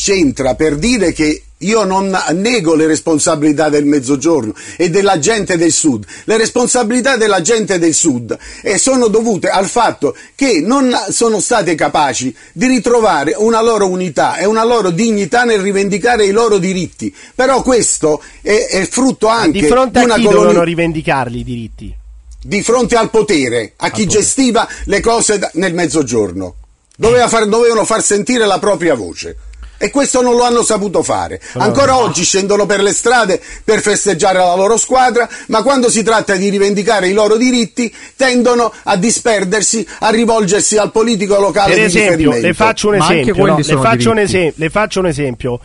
C'entra 0.01 0.55
per 0.55 0.77
dire 0.77 1.11
che 1.11 1.43
io 1.57 1.83
non 1.83 2.17
nego 2.35 2.73
le 2.73 2.87
responsabilità 2.87 3.67
del 3.67 3.83
mezzogiorno 3.83 4.53
e 4.77 4.89
della 4.89 5.19
gente 5.19 5.57
del 5.57 5.73
sud. 5.73 6.05
Le 6.23 6.37
responsabilità 6.37 7.17
della 7.17 7.41
gente 7.41 7.77
del 7.79 7.93
sud 7.93 8.37
eh, 8.61 8.77
sono 8.77 9.07
dovute 9.09 9.49
al 9.49 9.65
fatto 9.67 10.15
che 10.35 10.61
non 10.63 10.89
sono 11.09 11.41
state 11.41 11.75
capaci 11.75 12.33
di 12.53 12.67
ritrovare 12.67 13.33
una 13.35 13.61
loro 13.61 13.89
unità 13.89 14.37
e 14.37 14.45
una 14.45 14.63
loro 14.63 14.89
dignità 14.89 15.43
nel 15.43 15.59
rivendicare 15.59 16.23
i 16.23 16.31
loro 16.31 16.59
diritti. 16.59 17.13
Però 17.35 17.61
questo 17.61 18.21
è, 18.41 18.67
è 18.69 18.87
frutto 18.87 19.27
anche 19.27 19.59
Di 19.59 19.67
fronte 19.67 19.99
a 19.99 20.03
una 20.05 20.15
chi 20.15 20.21
coloni- 20.23 20.41
dovevano 20.43 20.63
rivendicarli 20.63 21.39
i 21.39 21.43
diritti? 21.43 21.93
di 22.41 22.63
fronte 22.63 22.95
al 22.95 23.09
potere, 23.09 23.73
a 23.75 23.89
chi 23.91 24.05
potere. 24.05 24.21
gestiva 24.21 24.65
le 24.85 25.01
cose 25.01 25.49
nel 25.55 25.73
mezzogiorno. 25.73 26.55
Doveva 26.95 27.27
far- 27.27 27.47
dovevano 27.49 27.83
far 27.83 28.01
sentire 28.01 28.45
la 28.45 28.59
propria 28.59 28.95
voce. 28.95 29.35
E 29.81 29.91
questo 29.91 30.21
non 30.21 30.35
lo 30.35 30.43
hanno 30.43 30.61
saputo 30.61 31.01
fare. 31.03 31.39
Ancora 31.53 31.97
oggi 31.97 32.23
scendono 32.25 32.65
per 32.65 32.81
le 32.81 32.91
strade 32.91 33.41
per 33.63 33.79
festeggiare 33.79 34.37
la 34.37 34.53
loro 34.55 34.75
squadra, 34.75 35.27
ma 35.47 35.63
quando 35.63 35.89
si 35.89 36.03
tratta 36.03 36.35
di 36.35 36.49
rivendicare 36.49 37.07
i 37.07 37.13
loro 37.13 37.37
diritti 37.37 37.93
tendono 38.17 38.73
a 38.83 38.97
disperdersi, 38.97 39.87
a 39.99 40.09
rivolgersi 40.09 40.77
al 40.77 40.91
politico 40.91 41.39
locale 41.39 41.69
Per 41.69 41.79
di 41.79 41.85
esempio, 41.85 42.31
riferimento. 42.31 42.47
le 42.47 42.53
faccio 42.53 42.87
un 42.89 42.95
esempio, 42.95 43.45
no? 43.45 43.55
le, 43.55 43.63
faccio 43.63 44.11
un 44.11 44.19
esem- 44.19 44.53
le 44.55 44.69
faccio 44.69 44.99
un 44.99 45.05
esempio. 45.07 45.59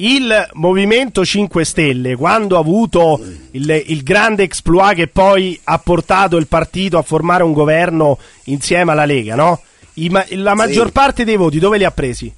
Il 0.00 0.48
Movimento 0.52 1.24
5 1.24 1.64
Stelle, 1.64 2.14
quando 2.14 2.56
ha 2.56 2.60
avuto 2.60 3.20
il, 3.50 3.82
il 3.86 4.02
grande 4.04 4.44
exploit 4.44 4.94
che 4.94 5.08
poi 5.08 5.58
ha 5.64 5.78
portato 5.78 6.36
il 6.36 6.46
partito 6.46 6.98
a 6.98 7.02
formare 7.02 7.42
un 7.42 7.52
governo 7.52 8.16
insieme 8.44 8.92
alla 8.92 9.04
Lega, 9.04 9.34
no? 9.34 9.60
I 9.94 10.08
la 10.36 10.54
maggior 10.54 10.92
parte 10.92 11.24
dei 11.24 11.36
voti 11.36 11.58
dove 11.58 11.76
li 11.78 11.84
ha 11.84 11.90
presi? 11.90 12.32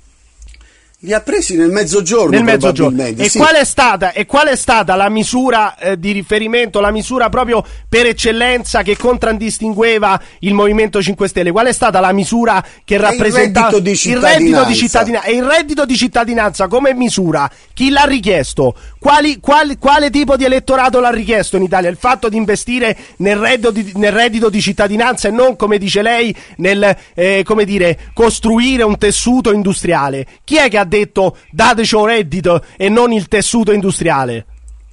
Li 1.03 1.15
ha 1.15 1.21
presi 1.23 1.57
nel 1.57 1.71
mezzogiorno, 1.71 2.29
Nel 2.31 2.43
mezzogiorno. 2.43 3.03
E, 3.03 3.31
sì. 3.31 3.39
qual 3.39 3.55
è 3.55 3.65
stata, 3.65 4.13
e 4.13 4.27
qual 4.27 4.49
è 4.49 4.57
stata 4.57 4.97
la 4.97 5.09
misura 5.09 5.79
eh, 5.79 5.99
di 5.99 6.13
riferimento, 6.13 6.79
la 6.79 6.91
misura 6.91 7.31
proprio 7.31 7.65
per 7.89 8.05
eccellenza 8.05 8.83
che 8.83 8.99
contraddistingueva 8.99 10.21
il 10.41 10.53
Movimento 10.53 11.01
5 11.01 11.27
Stelle? 11.27 11.53
Qual 11.53 11.67
è 11.69 11.73
stata 11.73 12.01
la 12.01 12.13
misura 12.13 12.63
che 12.85 12.97
il 12.97 13.01
rappresentava 13.01 13.79
di 13.79 13.93
il 13.93 14.19
reddito 14.19 14.65
di 14.65 14.75
cittadinanza. 14.75 15.27
E 15.27 15.33
il 15.37 15.43
reddito 15.43 15.87
di 15.87 15.97
cittadinanza 15.97 16.69
come 16.69 16.93
misura? 16.93 17.51
Chi 17.73 17.89
l'ha 17.89 18.05
richiesto? 18.05 18.75
Quali- 18.99 19.41
quali- 19.41 19.79
quale 19.79 20.11
tipo 20.11 20.37
di 20.37 20.45
elettorato 20.45 21.01
l'ha 21.01 21.11
richiesto 21.11 21.57
in 21.57 21.63
Italia? 21.63 21.89
Il 21.89 21.97
fatto 21.97 22.29
di 22.29 22.37
investire 22.37 22.95
nel 23.17 23.37
reddito 23.37 23.71
di, 23.71 23.91
nel 23.95 24.13
reddito 24.13 24.51
di 24.51 24.61
cittadinanza 24.61 25.29
e 25.29 25.31
non, 25.31 25.57
come 25.57 25.79
dice 25.79 26.03
lei, 26.03 26.37
nel 26.57 26.95
eh, 27.15 27.43
come 27.43 27.65
dire, 27.65 27.99
costruire 28.13 28.83
un 28.83 28.99
tessuto 28.99 29.51
industriale. 29.51 30.27
Chi 30.45 30.57
è 30.57 30.69
che 30.69 30.77
ha 30.77 30.89
detto 30.91 31.39
dateci 31.51 31.95
un 31.95 32.05
reddito 32.05 32.63
e 32.77 32.91
non 32.91 33.13
il 33.13 33.29
tessuto 33.29 33.73
industriale? 33.73 34.45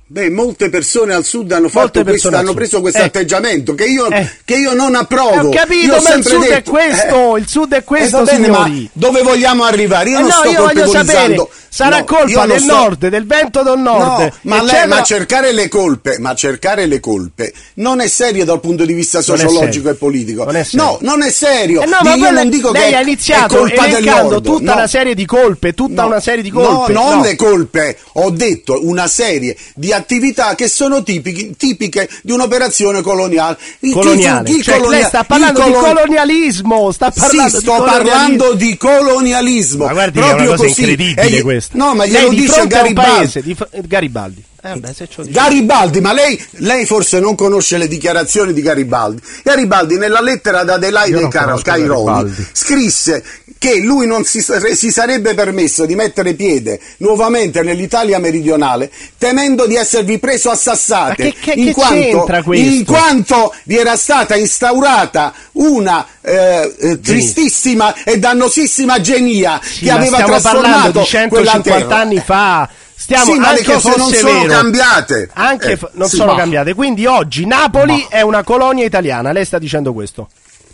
Beh, 0.09 0.29
molte 0.29 0.69
persone 0.69 1.13
al 1.13 1.25
sud 1.25 1.51
hanno, 1.51 1.67
fatto 1.67 2.01
questo, 2.03 2.29
hanno 2.33 2.53
preso 2.53 2.79
questo 2.79 2.99
Eh. 3.01 3.05
atteggiamento 3.05 3.75
che 3.75 3.83
io, 3.83 4.09
Eh. 4.09 4.29
che 4.45 4.55
io 4.55 4.71
non 4.73 4.95
approvo. 4.95 5.33
Eh, 5.33 5.39
ho 5.39 5.49
capito, 5.49 5.95
Io 5.95 6.01
ma 6.01 6.13
il 6.13 6.25
sud 6.25 6.43
è 6.45 6.47
detto, 6.47 6.71
questo, 6.71 7.35
eh, 7.35 7.39
il 7.41 7.47
sud 7.49 7.73
è 7.73 7.77
eh, 7.79 7.83
questo, 7.83 8.23
bene, 8.23 8.47
ma 8.47 8.71
dove 8.93 9.21
vogliamo 9.21 9.65
arrivare? 9.65 10.11
Io 10.11 10.19
Eh 10.19 10.21
non 10.21 10.29
no, 10.29 10.35
sto 10.37 10.49
io 10.49 10.61
colpevolizzando. 10.63 11.49
sarà 11.67 11.89
No, 11.89 11.97
io 11.97 12.03
colpa 12.05 12.45
del 12.45 12.59
sto- 12.61 12.73
nord, 12.73 13.07
del 13.09 13.25
vento 13.27 13.63
del 13.63 13.77
nord. 13.79 14.21
No, 14.21 14.33
ma, 14.43 14.63
lei- 14.63 14.87
ma 14.87 15.03
cercare 15.03 15.51
le 15.51 15.67
colpe, 15.67 16.19
ma 16.19 16.33
cercare 16.35 16.85
le 16.85 17.01
colpe 17.01 17.53
non 17.73 17.99
è 17.99 18.07
serio 18.07 18.45
dal 18.45 18.61
punto 18.61 18.85
di 18.85 18.93
vista 18.93 19.19
è 19.19 19.21
sociologico 19.21 19.89
e 19.89 19.95
politico. 19.95 20.45
Non 20.45 20.55
è 20.55 20.65
no, 20.71 20.99
non 21.01 21.21
è 21.21 21.29
serio. 21.29 21.81
No, 21.81 21.87
Io 21.89 21.97
ma 22.01 22.27
poi 22.27 22.33
non 22.33 22.49
dico 22.49 22.71
lei 22.71 22.91
che 22.91 22.95
ha 22.95 22.99
è 22.99 23.03
iniziato 23.03 23.57
colpa 23.57 23.87
del 23.87 24.03
nord. 24.05 24.41
tutta 24.41 24.73
una 24.73 24.87
serie 24.87 25.13
di 25.15 25.25
colpe, 25.25 25.73
tutta 25.73 26.05
una 26.05 26.21
serie 26.21 26.41
di 26.43 26.49
colpe. 26.49 26.93
No, 26.93 27.01
non 27.09 27.17
No. 27.17 27.23
le 27.23 27.35
colpe, 27.35 27.97
ho 28.13 28.29
detto 28.31 28.79
una 28.87 29.07
serie 29.07 29.55
di 29.75 29.95
attività 29.97 30.55
che 30.55 30.67
sono 30.67 31.03
tipiche, 31.03 31.51
tipiche 31.57 32.09
di 32.23 32.31
un'operazione 32.31 33.01
coloniale. 33.01 33.57
Il- 33.79 33.91
coloniale. 33.93 34.49
il 34.49 34.63
Cioè, 34.63 34.77
colonia- 34.77 34.99
lei 34.99 35.07
sta 35.07 35.23
parlando 35.23 35.59
il 35.59 35.65
di 35.65 35.71
colon- 35.73 35.93
colonialismo. 35.93 36.91
Sta 36.91 37.11
parlando 37.11 37.49
sì, 37.49 37.55
di 37.55 37.61
sto 37.61 37.71
colonialismo. 37.73 38.09
parlando 38.11 38.53
di 38.53 38.77
colonialismo. 38.77 39.85
Ma 39.85 39.93
guardi, 39.93 40.19
che 40.19 40.25
è 40.25 40.27
proprio 40.27 40.47
una 40.49 40.57
cosa 40.57 40.67
così. 40.69 40.79
incredibile 40.81 41.37
E- 41.37 41.41
questa. 41.41 41.77
No, 41.77 41.93
ma 41.95 42.05
glielo 42.05 42.29
di 42.29 42.35
dice 42.37 42.67
Garibaldi. 42.67 43.11
paese 43.17 43.41
di 43.41 43.55
fr- 43.55 43.67
Garibaldi. 43.87 44.43
Eh, 44.73 44.79
beh. 44.79 45.29
Garibaldi, 45.29 46.01
ma 46.01 46.13
lei, 46.13 46.41
lei 46.57 46.85
forse 46.85 47.19
non 47.19 47.35
conosce 47.35 47.77
le 47.77 47.87
dichiarazioni 47.87 48.53
di 48.53 48.61
Garibaldi. 48.61 49.21
Garibaldi 49.43 49.97
nella 49.97 50.21
lettera 50.21 50.59
ad 50.59 50.69
Adelaide 50.69 51.27
Car- 51.29 51.61
Cairoli 51.61 52.33
scrisse 52.51 53.23
che 53.59 53.79
lui 53.79 54.05
non 54.05 54.23
si, 54.23 54.39
si 54.75 54.91
sarebbe 54.91 55.33
permesso 55.33 55.85
di 55.87 55.95
mettere 55.95 56.33
piede 56.35 56.79
nuovamente 56.97 57.63
nell'Italia 57.63 58.19
meridionale 58.19 58.91
temendo 59.17 59.65
di 59.65 59.75
esservi 59.75 60.19
preso 60.19 60.51
a 60.51 60.55
sassate 60.55 61.23
Ma 61.23 61.29
che- 61.31 61.35
che- 61.39 61.53
in, 61.59 61.65
che 61.65 61.73
quanto, 61.73 62.51
in 62.51 62.85
quanto 62.85 63.53
vi 63.63 63.77
era 63.77 63.95
stata 63.95 64.35
instaurata 64.35 65.33
una 65.53 66.05
eh, 66.21 66.75
eh, 66.77 66.99
tristissima 66.99 67.95
e 68.03 68.19
dannosissima 68.19 69.01
genia 69.01 69.59
Sì, 69.63 69.85
che 69.85 69.91
aveva 69.91 70.21
trasformato 70.23 70.99
di 70.99 71.05
150 71.05 71.27
quella 71.29 71.61
terra. 71.87 71.95
anni 72.01 72.21
fa. 72.23 72.69
Stiamo 72.99 73.33
Sì, 73.33 73.39
ma 73.39 73.51
le 73.51 73.59
anche 73.59 73.73
cose 73.73 73.95
non 73.95 74.11
sono 74.13 74.39
vero, 74.41 74.53
cambiate. 74.53 75.29
Anche 75.33 75.71
Eh, 75.71 75.77
f- 75.77 75.89
non 75.93 76.09
sì, 76.09 76.15
sono 76.17 76.31
ma- 76.33 76.37
cambiate. 76.39 76.73
Quindi 76.73 77.05
oggi 77.05 77.45
Napoli 77.45 78.05
è 78.09 78.21
una 78.21 78.43
colonia 78.43 78.85
italiana. 78.85 79.31
Lei 79.31 79.45
sta 79.45 79.59
dicendo 79.59 79.93
questo. 79.93 80.29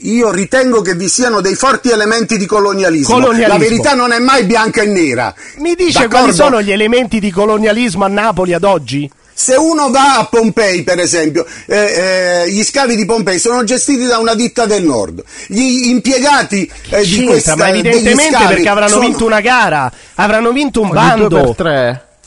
Io 0.06 0.32
ritengo 0.32 0.82
che 0.82 0.96
vi 0.96 1.08
siano 1.10 1.42
dei 1.42 1.56
forti 1.56 1.90
elementi 1.90 2.38
di 2.38 2.46
colonialismo. 2.46 3.14
Colonialismo. 3.14 3.54
La 3.54 3.58
verità 3.60 3.94
non 3.94 4.12
è 4.14 4.20
mai 4.20 4.46
bianca 4.46 4.82
e 4.82 4.86
nera. 4.88 5.34
Mi 5.58 5.76
dice 5.76 6.00
D'accordo? 6.00 6.18
quali 6.18 6.34
sono 6.34 6.62
gli 6.62 6.72
elementi 6.72 7.20
di 7.20 7.30
colonialismo 7.30 8.04
a 8.06 8.08
Napoli 8.08 8.54
ad 8.54 8.64
oggi? 8.64 9.10
Se 9.36 9.56
uno 9.56 9.90
va 9.90 10.20
a 10.20 10.26
Pompei, 10.26 10.84
per 10.84 11.00
esempio, 11.00 11.46
eh, 11.66 12.44
eh, 12.46 12.52
gli 12.52 12.64
scavi 12.64 12.96
di 12.96 13.04
Pompei 13.06 13.40
sono 13.40 13.64
gestiti 13.64 14.06
da 14.06 14.18
una 14.20 14.36
ditta 14.36 14.66
del 14.66 14.84
nord. 14.84 15.24
Gli 15.48 15.88
impiegati 15.90 16.70
eh, 16.90 17.04
di 17.04 17.26
questa 17.26 17.56
ma 17.56 17.66
degli 17.72 17.80
evidentemente 17.80 18.32
scavi 18.38 18.54
perché 18.54 18.70
avranno 18.70 18.90
sono- 18.94 19.06
vinto 19.08 19.26
una 19.26 19.42
gara, 19.42 19.92
avranno 20.16 20.52
vinto 20.52 20.82
un 20.82 20.90
bando. 20.90 21.56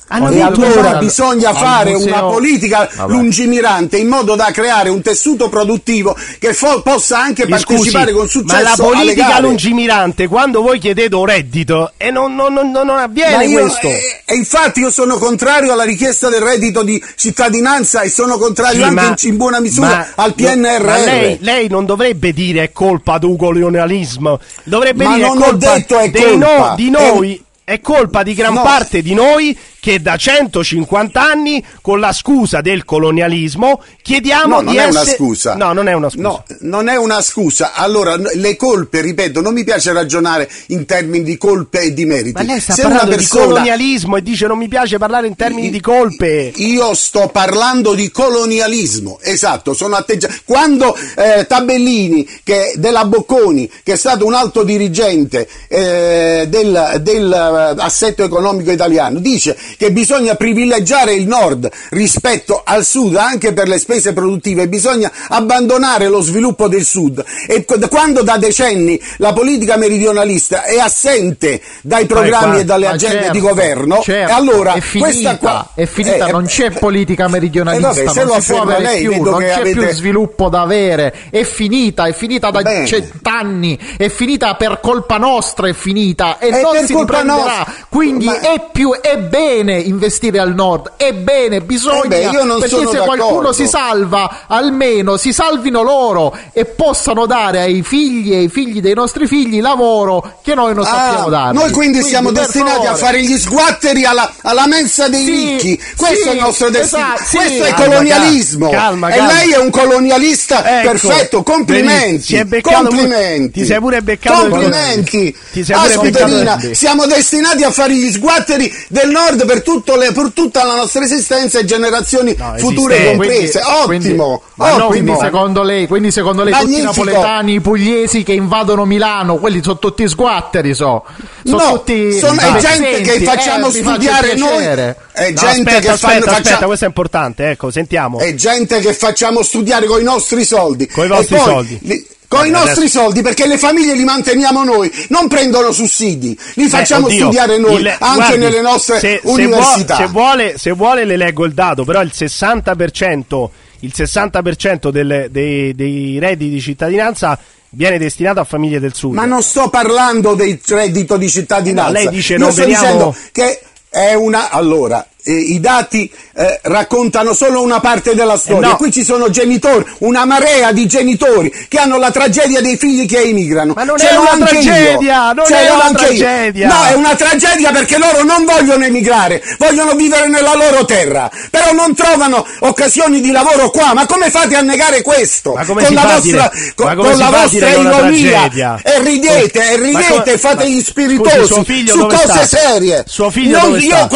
Hanno 0.09 0.31
e 0.31 0.41
allora 0.41 0.91
al- 0.91 0.99
bisogna 0.99 1.53
fare 1.53 1.91
museo- 1.91 2.07
una 2.07 2.23
politica 2.23 2.89
Vabbè. 2.95 3.13
lungimirante 3.13 3.97
in 3.97 4.07
modo 4.07 4.37
da 4.37 4.51
creare 4.53 4.89
un 4.89 5.03
tessuto 5.03 5.49
produttivo 5.49 6.17
che 6.39 6.55
fo- 6.55 6.81
possa 6.83 7.19
anche 7.19 7.45
Mi 7.45 7.59
scusi, 7.59 7.91
partecipare 7.91 8.13
con 8.13 8.29
successo 8.29 8.55
ma 8.55 8.63
la 8.63 8.73
alle 8.75 8.83
politica 8.95 9.27
gare. 9.29 9.43
lungimirante, 9.43 10.29
quando 10.29 10.63
voi 10.63 10.79
chiedete 10.79 11.15
un 11.15 11.25
reddito, 11.27 11.93
e 11.97 12.11
non, 12.13 12.37
non- 12.37 12.53
non- 12.53 12.71
non 12.71 12.87
Ma 12.87 13.03
avviene 13.03 13.47
io- 13.47 13.61
questo. 13.63 13.89
e, 13.89 14.23
e 14.25 14.35
infatti 14.37 14.79
io 14.81 14.91
sono 14.91 15.17
contrario 15.19 15.73
alla 15.73 15.83
richiesta 15.83 16.29
del 16.29 16.41
reddito 16.41 16.85
di 16.85 17.03
cittadinanza 17.17 18.03
e 18.03 18.09
sono 18.09 18.39
contrario 18.39 18.77
Sì, 18.79 18.83
anche 18.85 18.95
ma- 18.95 19.07
in, 19.09 19.15
in 19.31 19.37
buona 19.37 19.59
misura 19.61 19.89
ma- 19.89 20.07
al 20.23 20.35
PNRR. 20.35 20.85
Ma 20.85 20.99
lei, 21.05 21.39
lei 21.41 21.69
non 21.69 21.85
dovrebbe 21.85 22.33
dire 22.33 22.63
è 22.63 22.71
colpa 22.73 23.19
del 23.19 23.35
colonialismo, 23.37 24.39
dovrebbe 24.63 25.05
Ma 25.05 25.15
dire 25.17 25.27
non 25.27 25.37
è 25.37 25.41
ho 25.41 25.51
colpa 25.51 25.75
detto 25.75 25.99
è 25.99 26.11
dei 26.11 26.37
no- 26.39 26.47
colpa. 26.47 26.75
di 26.77 26.91
noi. 26.91 27.35
È 27.35 27.45
colpa 27.81 28.23
di 28.23 28.35
gran 28.35 28.55
No. 28.55 28.63
parte 28.63 29.03
di 29.03 29.13
noi 29.15 29.57
che 29.81 30.01
da 30.01 30.17
150 30.17 31.21
anni, 31.23 31.65
con 31.81 32.01
la 32.01 32.13
scusa 32.13 32.61
del 32.61 32.85
colonialismo, 32.85 33.81
chiediamo 34.03 34.57
No, 34.57 34.61
non 34.63 34.73
di 34.73 34.79
è 34.79 34.87
essere... 34.87 35.05
una 35.05 35.15
scusa. 35.15 35.55
No, 35.55 35.73
non 35.73 35.89
è 35.89 35.93
una 35.93 36.11
scusa. 36.11 36.23
No, 36.29 36.45
non 36.61 36.89
è 36.89 36.97
una 36.97 37.21
scusa. 37.21 37.73
Allora, 37.75 38.17
le 38.17 38.57
colpe, 38.57 39.01
ripeto, 39.01 39.41
non 39.41 39.53
mi 39.55 39.63
piace 39.63 39.93
ragionare 39.93 40.51
in 40.69 40.87
termini 40.87 41.23
di 41.25 41.37
colpe 41.37 41.83
e 41.83 41.95
di 41.95 42.05
meriti. 42.05 42.33
Ma 42.33 42.43
lei 42.43 42.59
sta 42.61 42.75
Se 42.75 42.83
parlando 42.83 43.11
persona- 43.15 43.43
di 43.45 43.49
colonialismo 43.53 44.17
e 44.17 44.23
dice 44.23 44.47
non 44.49 44.59
mi 44.59 44.67
piace 44.69 44.99
parlare 44.99 45.29
in 45.29 45.37
termini 45.37 45.71
di 45.71 45.81
colpe. 45.81 46.53
Io 46.57 46.93
sto 46.95 47.29
parlando 47.33 47.95
di 47.95 48.11
colonialismo, 48.11 49.19
esatto, 49.23 49.73
sono 49.73 49.95
atteggiati. 49.95 50.41
Quando 50.45 50.97
eh, 51.17 51.47
Tabellini, 51.47 52.29
che, 52.43 52.73
della 52.77 53.05
Bocconi, 53.05 53.71
che 53.85 53.93
è 53.93 53.97
stato 53.97 54.27
un 54.27 54.35
alto 54.35 54.65
dirigente 54.65 55.49
eh, 55.69 56.47
del, 56.49 56.99
del, 57.03 57.33
assetto 57.57 58.23
economico 58.23 58.71
italiano, 58.71 59.19
dice 59.19 59.57
che 59.77 59.93
bisogna 59.93 60.35
privilegiare 60.35 61.15
il 61.15 61.27
nord 61.27 61.71
rispetto 61.91 62.63
al 62.65 62.85
sud 62.85 63.17
anche 63.17 63.53
per 63.53 63.69
le 63.69 63.79
spese 63.79 64.13
produttive, 64.13 64.69
bisogna 64.69 65.11
abbandonare 65.29 66.09
lo 66.09 66.21
sviluppo 66.21 66.69
del 66.69 66.85
sud. 66.85 67.25
E 67.49 67.65
qu- 67.65 67.89
quando 67.89 68.23
da 68.23 68.37
decenni 68.37 69.01
la 69.19 69.33
politica 69.33 69.77
meridionalista 69.77 70.65
è 70.65 70.79
assente 70.79 71.61
dai 71.83 72.07
programmi 72.07 72.53
qua- 72.53 72.61
e 72.61 72.65
dalle 72.65 72.87
agende 72.87 73.17
certo, 73.19 73.33
di 73.33 73.41
governo, 73.41 74.01
certo, 74.03 74.31
e 74.31 74.35
allora 74.35 74.75
è 74.75 74.81
finita, 74.81 75.11
questa 75.11 75.37
qua 75.39 75.71
è 75.75 75.87
finita, 75.87 76.27
eh, 76.27 76.33
non 76.33 76.45
eh, 76.45 76.49
c'è 76.49 76.71
politica 76.71 77.27
eh, 77.27 77.29
meridionalista, 77.29 77.89
vabbè, 77.89 78.09
se 78.11 78.25
lo 78.25 78.33
non 78.33 78.43
si 78.43 78.53
può 78.53 78.63
avere 78.63 78.83
lei, 78.83 79.09
più, 79.09 79.23
non 79.23 79.41
c'è 79.41 79.51
avete- 79.51 79.81
più 79.81 79.89
sviluppo 79.91 80.49
da 80.49 80.61
avere, 80.63 81.15
è 81.31 81.43
finita, 81.43 82.07
è 82.07 82.13
finita 82.13 82.51
da 82.51 82.63
Bene. 82.63 82.87
cent'anni, 82.87 83.79
è 83.97 84.09
finita 84.09 84.55
per 84.55 84.81
colpa 84.81 85.17
nostra, 85.17 85.69
è 85.69 85.73
finita 85.73 86.39
e 86.39 86.49
È 86.49 86.61
non 86.61 86.85
si 86.85 86.93
colpa 86.93 87.23
nostra. 87.47 87.75
Quindi 87.89 88.25
Ma- 88.27 88.41
è 88.41 88.63
più 88.73 88.93
è 89.01 89.19
bene 89.19 89.79
investire 89.79 90.39
al 90.39 90.55
nord, 90.55 90.93
è 90.97 91.13
bene, 91.13 91.61
bisogna 91.61 92.03
Eh 92.05 92.09
beh, 92.09 92.59
perché 92.61 92.69
se 92.69 92.99
qualcuno 92.99 93.17
d'accordo. 93.17 93.53
si 93.53 93.67
salva, 93.67 94.45
almeno 94.47 95.17
si 95.17 95.33
salvino 95.33 95.83
loro 95.83 96.37
e 96.53 96.65
possano 96.65 97.27
dare 97.27 97.61
ai 97.61 97.83
figli 97.83 98.33
e 98.33 98.37
ai 98.39 98.49
figli 98.49 98.81
dei 98.81 98.95
nostri 98.95 99.27
figli 99.27 99.61
lavoro 99.61 100.39
che 100.43 100.55
noi 100.55 100.75
non 100.75 100.85
sappiamo 100.85 101.27
Ah, 101.27 101.31
dare. 101.31 101.53
noi 101.55 101.71
quindi, 101.71 102.03
siamo 102.03 102.31
per 102.33 102.43
destinati 102.43 102.87
a 102.87 102.95
favore. 102.95 102.97
fare 102.99 103.23
gli 103.23 103.37
sguatteri 103.39 104.05
alla, 104.05 104.31
alla 104.43 104.67
mensa 104.67 105.09
dei 105.09 105.25
Sì, 105.25 105.31
ricchi. 105.31 105.83
Questo 105.97 106.23
sì, 106.23 106.29
è 106.29 106.33
il 106.33 106.41
nostro 106.41 106.71
destino. 106.71 107.03
esatto, 107.15 107.23
sì. 107.25 107.37
Questo 107.37 107.65
è 107.65 107.71
Calma, 107.71 107.85
colonialismo. 107.85 108.71
calma, 108.71 109.09
e 109.09 109.17
calma. 109.17 109.33
lei 109.33 109.51
è 109.53 109.59
un 109.59 109.71
colonialista 109.71 110.81
Ecco, 110.81 110.89
perfetto. 110.91 111.43
Complimenti. 111.43 112.37
complimenti. 112.37 113.51
pure- 113.51 113.51
ti 113.53 113.65
sei 113.65 113.79
pure 113.81 114.03
beccato 114.03 114.49
Complimenti. 114.49 115.37
ti 115.53 115.65
sei 115.65 115.77
pure 115.77 116.11
beccato 116.11 116.75
siamo 116.75 117.07
destinati 117.07 117.36
a 117.45 117.71
fare 117.71 117.95
gli 117.95 118.11
sguatteri 118.11 118.73
del 118.89 119.11
nord 119.11 119.45
per, 119.45 119.63
tutto 119.63 119.97
le- 119.97 120.13
per 120.13 120.31
tutta 120.33 120.65
la 120.65 120.75
nostra 120.77 121.03
esistenza 121.05 121.59
e 121.59 121.65
generazioni 121.65 122.35
No, 122.37 122.55
future 122.59 123.05
comprese. 123.05 123.61
Quindi- 123.85 124.09
ottimo. 124.09 124.43
no, 124.55 124.65
ottimo. 124.65 124.87
quindi 124.87 125.15
secondo 125.21 125.63
lei, 125.63 125.87
quindi 125.87 126.11
secondo 126.11 126.43
lei 126.45 126.53
tutti 126.55 126.79
i 126.79 126.83
napoletani, 126.83 127.55
i 127.55 127.61
pugliesi 127.61 128.23
che 128.23 128.33
invadono 128.33 128.85
Milano, 128.85 129.37
quelli 129.37 129.61
sono 129.63 129.79
tutti 129.79 130.09
sguatteri, 130.09 130.75
so. 130.75 131.05
Sono 131.45 131.63
no, 131.63 131.73
tutti 131.73 132.19
sono- 132.19 132.41
è 132.41 132.57
gente 132.59 133.01
che 133.03 133.21
facciamo 133.23 133.69
Eh, 133.69 133.73
studiare 133.73 134.35
noi. 134.35 134.65
È 134.65 135.31
No, 135.31 135.41
gente 135.41 135.47
aspetta, 135.47 135.79
che 135.81 135.89
aspetta, 135.89 135.97
fanno, 135.99 136.25
aspetta, 136.27 136.51
faccia- 136.51 136.67
questo 136.67 136.85
è 136.85 136.89
importante, 136.89 137.51
ecco, 137.51 137.71
sentiamo. 137.71 138.19
è 138.19 138.35
gente 138.35 138.81
che 138.81 138.93
facciamo 138.95 139.43
studiare 139.43 139.87
con 139.87 140.01
i 140.01 140.05
nostri 140.05 140.45
soldi. 140.45 140.87
Coi 140.87 141.05
E 141.07 141.09
vostri 141.09 141.39
soldi. 141.39 141.79
li- 141.83 142.07
con 142.29 142.47
i 142.47 142.51
Vabbè, 142.51 142.65
nostri 142.65 142.85
adesso- 142.85 143.01
soldi, 143.01 143.23
perché 143.23 143.47
le 143.47 143.59
famiglie 143.59 143.95
li 143.95 144.05
manteniamo 144.05 144.65
noi, 144.65 144.91
non 145.09 145.29
prendono 145.29 145.73
sussidi, 145.73 146.39
li 146.55 146.69
facciamo 146.69 147.07
oddio, 147.07 147.19
studiare 147.19 147.59
noi 147.59 147.81
il- 147.81 147.87
anche 147.99 148.15
guardi, 148.17 148.39
nelle 148.39 148.61
nostre 148.61 148.99
se, 148.99 149.21
università. 149.25 149.97
Se 149.97 150.07
vuole, 150.07 150.59
se 150.59 150.71
vuole 150.73 151.05
le 151.05 151.17
leggo 151.17 151.45
il 151.45 151.53
dato, 151.55 151.85
però 151.85 152.03
il 152.03 152.11
60%, 152.13 153.51
il 153.81 153.93
60% 153.95 154.91
del- 154.91 155.29
dei, 155.31 155.75
dei 155.75 156.19
redditi 156.19 156.51
di 156.51 156.61
cittadinanza 156.61 157.39
viene 157.71 157.99
destinato 157.99 158.41
a 158.41 158.45
famiglie 158.45 158.81
del 158.81 158.95
sud. 158.95 159.13
Ma 159.15 159.25
non 159.25 159.43
sto 159.43 159.69
parlando 159.69 160.35
del 160.35 160.59
reddito 160.67 161.17
di 161.17 161.29
cittadinanza. 161.29 161.91
Eh 161.91 162.05
no, 162.05 162.09
lei 162.11 162.17
dice 162.17 162.33
Io 162.35 162.39
non 162.39 162.53
sto 162.53 162.61
veniamo- 162.63 162.85
dicendo 162.87 163.17
che 163.33 163.61
è 163.89 164.15
una. 164.15 164.51
Allora. 164.51 165.07
Eh, 165.27 165.33
I 165.33 165.61
dati 165.61 166.11
eh, 166.35 166.61
raccontano 166.63 167.33
solo 167.35 167.63
una 167.63 167.81
parte 167.81 168.15
della 168.15 168.37
storia. 168.37 168.69
Eh 168.69 168.71
no. 168.71 168.77
Qui 168.77 168.93
ci 168.93 169.05
sono 169.05 169.29
genitori, 169.31 169.85
una 169.99 170.25
marea 170.25 170.71
di 170.73 170.87
genitori 170.87 171.53
che 171.69 171.79
hanno 171.79 171.99
la 171.99 172.11
tragedia 172.11 172.61
dei 172.61 172.77
figli 172.77 173.07
che 173.07 173.23
emigrano. 173.23 173.73
Ma 173.75 173.83
non 173.85 173.99
Ce 173.99 174.09
è 174.11 174.17
una 174.17 174.31
anche 174.31 174.55
io. 174.57 174.63
tragedia, 174.63 175.33
non 175.33 175.47
Ce 175.47 175.57
è 175.67 175.71
una 175.71 175.85
anche 175.85 176.07
io. 176.13 176.19
tragedia. 176.19 176.69
No, 176.69 176.85
è 176.85 176.93
una 176.95 177.15
tragedia 177.17 177.73
perché 177.73 177.99
loro 177.99 178.23
non 178.23 178.45
vogliono 178.45 178.85
emigrare, 178.85 179.43
vogliono 179.59 179.95
vivere 179.95 180.29
nella 180.29 180.55
loro 180.55 180.85
terra, 180.85 181.31
però 181.51 181.73
non 181.73 181.95
trovano 181.95 182.47
occasioni 182.61 183.21
di 183.21 183.31
lavoro 183.33 183.71
qua. 183.71 183.93
Ma 183.95 184.07
come 184.07 184.31
fate 184.31 184.55
a 184.57 184.61
negare 184.61 185.03
questo? 185.03 185.55
Ma 185.55 185.65
con 185.65 185.77
la 185.77 186.03
vostra, 186.03 186.21
dire- 186.21 186.73
con, 186.75 186.87
ma 186.87 186.95
con 186.95 187.17
la 187.19 187.31
vostra 187.31 187.69
ironia 187.71 187.97
tragedia? 188.41 188.81
e 188.85 189.01
ridete, 189.03 189.71
e 189.73 189.77
Ma 189.79 189.85
ridete, 189.87 190.23
come- 190.23 190.39
fate 190.39 190.55
ma- 190.57 190.65
gli 190.65 190.79
scusi, 190.81 190.85
spiritosi 190.85 191.65
figlio 191.65 191.93
su 191.93 192.07
cose 192.07 192.23
sta? 192.27 192.47
serie. 192.47 193.05
Suo 193.07 193.31
figlio 193.31 193.59
Non- 193.61 193.81
io 193.81 193.81
sta? 193.81 194.07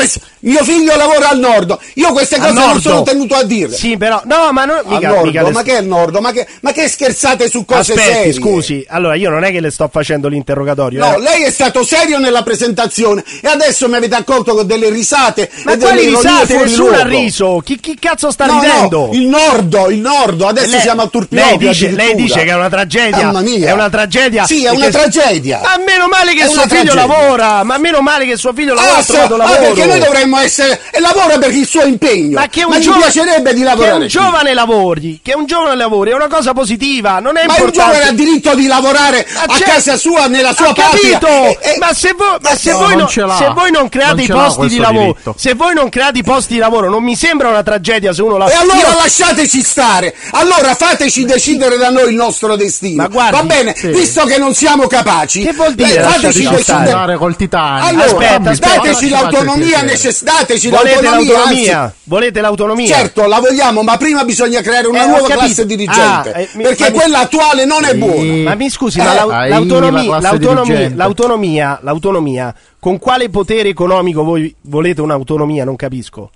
Mio 0.41 0.65
figlio 0.65 0.97
lavora 0.97 1.29
al 1.31 1.39
nord, 1.39 1.77
io 1.95 2.13
queste 2.13 2.39
cose 2.39 2.53
non 2.53 2.81
sono 2.81 3.03
tenuto 3.03 3.35
a 3.35 3.43
dire. 3.45 3.73
Sì, 3.75 3.97
però 3.97 4.21
no, 4.25 4.51
ma 4.53 4.65
non 4.65 4.81
mica, 4.87 5.09
nord, 5.09 5.27
mica 5.27 5.51
ma 5.51 5.63
che 5.63 5.77
è 5.77 5.81
il 5.81 5.87
nord? 5.87 6.17
Ma 6.17 6.33
che, 6.33 6.47
ma 6.61 6.73
che 6.73 6.89
scherzate 6.89 7.49
su 7.49 7.65
cose 7.65 7.93
Aspetti, 7.93 8.13
serie? 8.15 8.33
scusi. 8.33 8.85
Allora, 8.89 9.15
io 9.15 9.31
non 9.31 9.45
è 9.45 9.51
che 9.51 9.61
le 9.61 9.71
sto 9.71 9.89
facendo 9.93 10.29
l'interrogatorio, 10.29 11.05
No, 11.05 11.17
eh. 11.17 11.21
lei 11.21 11.43
è 11.45 11.51
stato 11.51 11.85
serio 11.85 12.19
nella 12.19 12.43
presentazione 12.43 13.23
e 13.41 13.49
adesso 13.49 13.89
mi 13.89 13.97
avete 13.97 14.15
accolto 14.15 14.55
con 14.55 14.67
delle 14.67 14.89
risate 14.91 15.51
Ma 15.65 15.73
e 15.73 15.77
quali 15.79 16.07
risate? 16.09 16.57
Nessuno 16.57 16.97
ha 16.97 17.05
riso. 17.07 17.61
Chi, 17.65 17.79
chi 17.79 17.97
cazzo 17.99 18.31
sta 18.31 18.47
No, 18.47 18.61
ridendo? 18.61 19.07
no, 19.07 19.13
il 19.13 19.27
nord, 19.27 19.87
il 19.91 19.99
nord, 19.99 20.41
adesso 20.43 20.71
Lei- 20.71 20.81
siamo 20.81 21.03
a 21.03 21.07
Turpiopia 21.07 21.47
lei 21.49 21.59
dice, 21.59 21.91
lei 21.91 22.15
dice 22.15 22.43
che 22.45 22.51
è 22.51 22.55
una 22.55 22.69
tragedia. 22.69 23.27
Mamma 23.27 23.41
mia. 23.41 23.69
È 23.69 23.73
una 23.73 23.91
tragedia. 23.91 24.45
Sì, 24.47 24.65
è 24.65 24.71
una 24.71 24.89
tragedia. 24.89 25.61
Ma 25.63 25.83
meno 25.85 26.09
male 26.09 26.33
che 26.35 26.45
suo 26.45 26.53
una 26.53 26.63
figlio 26.67 26.93
tragedia. 26.93 27.07
lavora. 27.07 27.63
Ma 27.65 27.79
meno 27.79 28.01
male 28.01 28.27
che 28.27 28.37
suo 28.37 28.53
figlio 28.53 28.75
lavora 28.75 28.95
Ah, 28.95 28.99
ha 28.99 29.03
so- 29.03 29.13
trovato 29.13 29.35
ah, 29.35 29.39
lavoro. 29.39 29.61
perché 29.61 29.87
noi 29.87 29.99
dovremmo 29.99 30.30
essere 30.39 30.81
e 30.91 31.01
lavora 31.01 31.39
per 31.39 31.53
il 31.53 31.67
suo 31.67 31.83
impegno. 31.85 32.39
Ma 32.39 32.49
che 32.49 32.65
un, 32.65 32.75
gli 32.75 32.81
giovane, 32.81 33.03
piacerebbe 33.11 33.53
di 33.53 33.61
che 33.61 33.65
lavorare. 33.67 33.93
un 33.95 33.99
qui. 34.01 34.09
giovane 34.09 34.55
lavori, 34.55 35.21
che 35.23 35.35
un 35.35 35.47
giovane 35.47 35.77
lavori 35.77 36.11
è 36.11 36.15
una 36.15 36.29
cosa 36.29 36.53
positiva, 36.53 37.19
non 37.21 37.37
è 37.37 37.47
Ma 37.47 37.55
un 37.55 37.59
importante. 37.61 37.93
giovane 37.97 38.09
ha 38.11 38.13
diritto 38.13 38.55
di 38.55 38.67
lavorare 38.67 39.27
Ma 39.35 39.41
a 39.43 39.57
c'è- 39.57 39.65
casa 39.65 39.97
sua, 39.97 40.27
nella 40.27 40.55
sua 40.55 40.69
Ho 40.69 40.73
patria. 40.73 41.19
capito, 41.19 41.27
E- 41.29 41.59
e- 41.61 41.77
ma 41.79 41.93
se 41.93 42.15
voi, 42.17 42.37
ma 42.41 42.55
se 42.57 42.71
no, 42.73 42.79
voi 42.79 42.97
non 42.97 43.09
non, 43.15 43.37
se 43.37 43.49
voi 43.55 43.71
non 43.71 43.89
create 43.89 44.15
Non 44.15 44.25
i 44.25 44.27
posti 44.29 44.67
di 44.69 44.79
lavoro, 44.79 45.05
diritto. 45.13 45.35
se 45.37 45.55
voi 45.55 45.75
non 45.75 45.89
create 45.89 46.19
i 46.19 46.23
posti 46.23 46.53
di 46.55 46.59
lavoro, 46.59 46.89
non 46.89 47.03
mi 47.03 47.17
sembra 47.17 47.49
una 47.49 47.63
tragedia 47.63 48.13
se 48.13 48.23
uno 48.23 48.37
la 48.37 48.47
E 48.51 48.55
allora 48.55 48.95
lasciateci 48.97 49.63
stare, 49.63 50.15
allora 50.33 50.75
fateci 50.75 51.25
decidere 51.25 51.77
da 51.77 51.91
noi 51.91 52.11
il 52.11 52.15
nostro 52.15 52.57
destino. 52.57 53.03
Ma 53.03 53.09
guardi, 53.09 53.37
Va 53.37 53.43
bene, 53.43 53.75
sì. 53.77 53.89
visto 53.89 54.25
che 54.25 54.39
non 54.39 54.55
siamo 54.55 54.87
capaci, 54.87 55.43
Che 55.43 55.53
vuol 55.53 55.75
dire 55.75 55.97
eh, 55.97 56.03
fateci 56.03 56.49
decidere. 56.49 57.17
col 57.17 57.37
Titanic. 57.37 57.89
Allora, 57.89 58.05
Aspetta, 58.05 58.51
aspetta, 58.51 58.77
dateci 58.77 59.09
l'autonomia 59.09 59.83
necessaria, 59.83 60.20
dateci 60.23 60.69
volete 60.69 61.01
l'autonomia. 61.03 61.33
l'autonomia? 61.35 61.81
anzi, 61.83 61.95
Volete 62.05 62.41
l'autonomia? 62.41 62.87
Certo, 62.95 63.27
la 63.27 63.39
vogliamo, 63.41 63.83
ma 63.83 63.97
prima 63.97 64.25
bisogna 64.25 64.61
creare 64.61 64.87
una 64.89 65.05
Eh, 65.05 65.07
nuova 65.09 65.29
classe 65.29 65.67
dirigente. 65.67 66.33
Ah, 66.33 66.41
eh, 66.41 66.49
mi- 66.55 66.63
perché 66.63 66.85
ma 66.85 66.91
mi- 66.91 66.97
quella 66.97 67.19
attuale 67.21 67.65
non 67.65 67.85
è 67.85 67.95
buona. 67.95 68.33
Ma 68.51 68.55
mi 68.55 68.71
scusi, 68.71 68.99
Eh, 68.99 69.03
ma 69.03 69.15
l'au- 69.15 69.31
hai 69.31 69.49
l'autonomia, 69.51 70.11
la 70.11 70.19
l'autonomia, 70.21 70.91
l'autonomia, 70.95 71.79
l'autonomia, 71.83 72.55
con 72.79 72.99
quale 72.99 73.29
potere 73.29 73.69
economico 73.69 74.23
voi 74.25 74.55
volete 74.63 75.01
un'autonomia? 75.01 75.65
Non 75.65 75.77
capisco. 75.77 76.31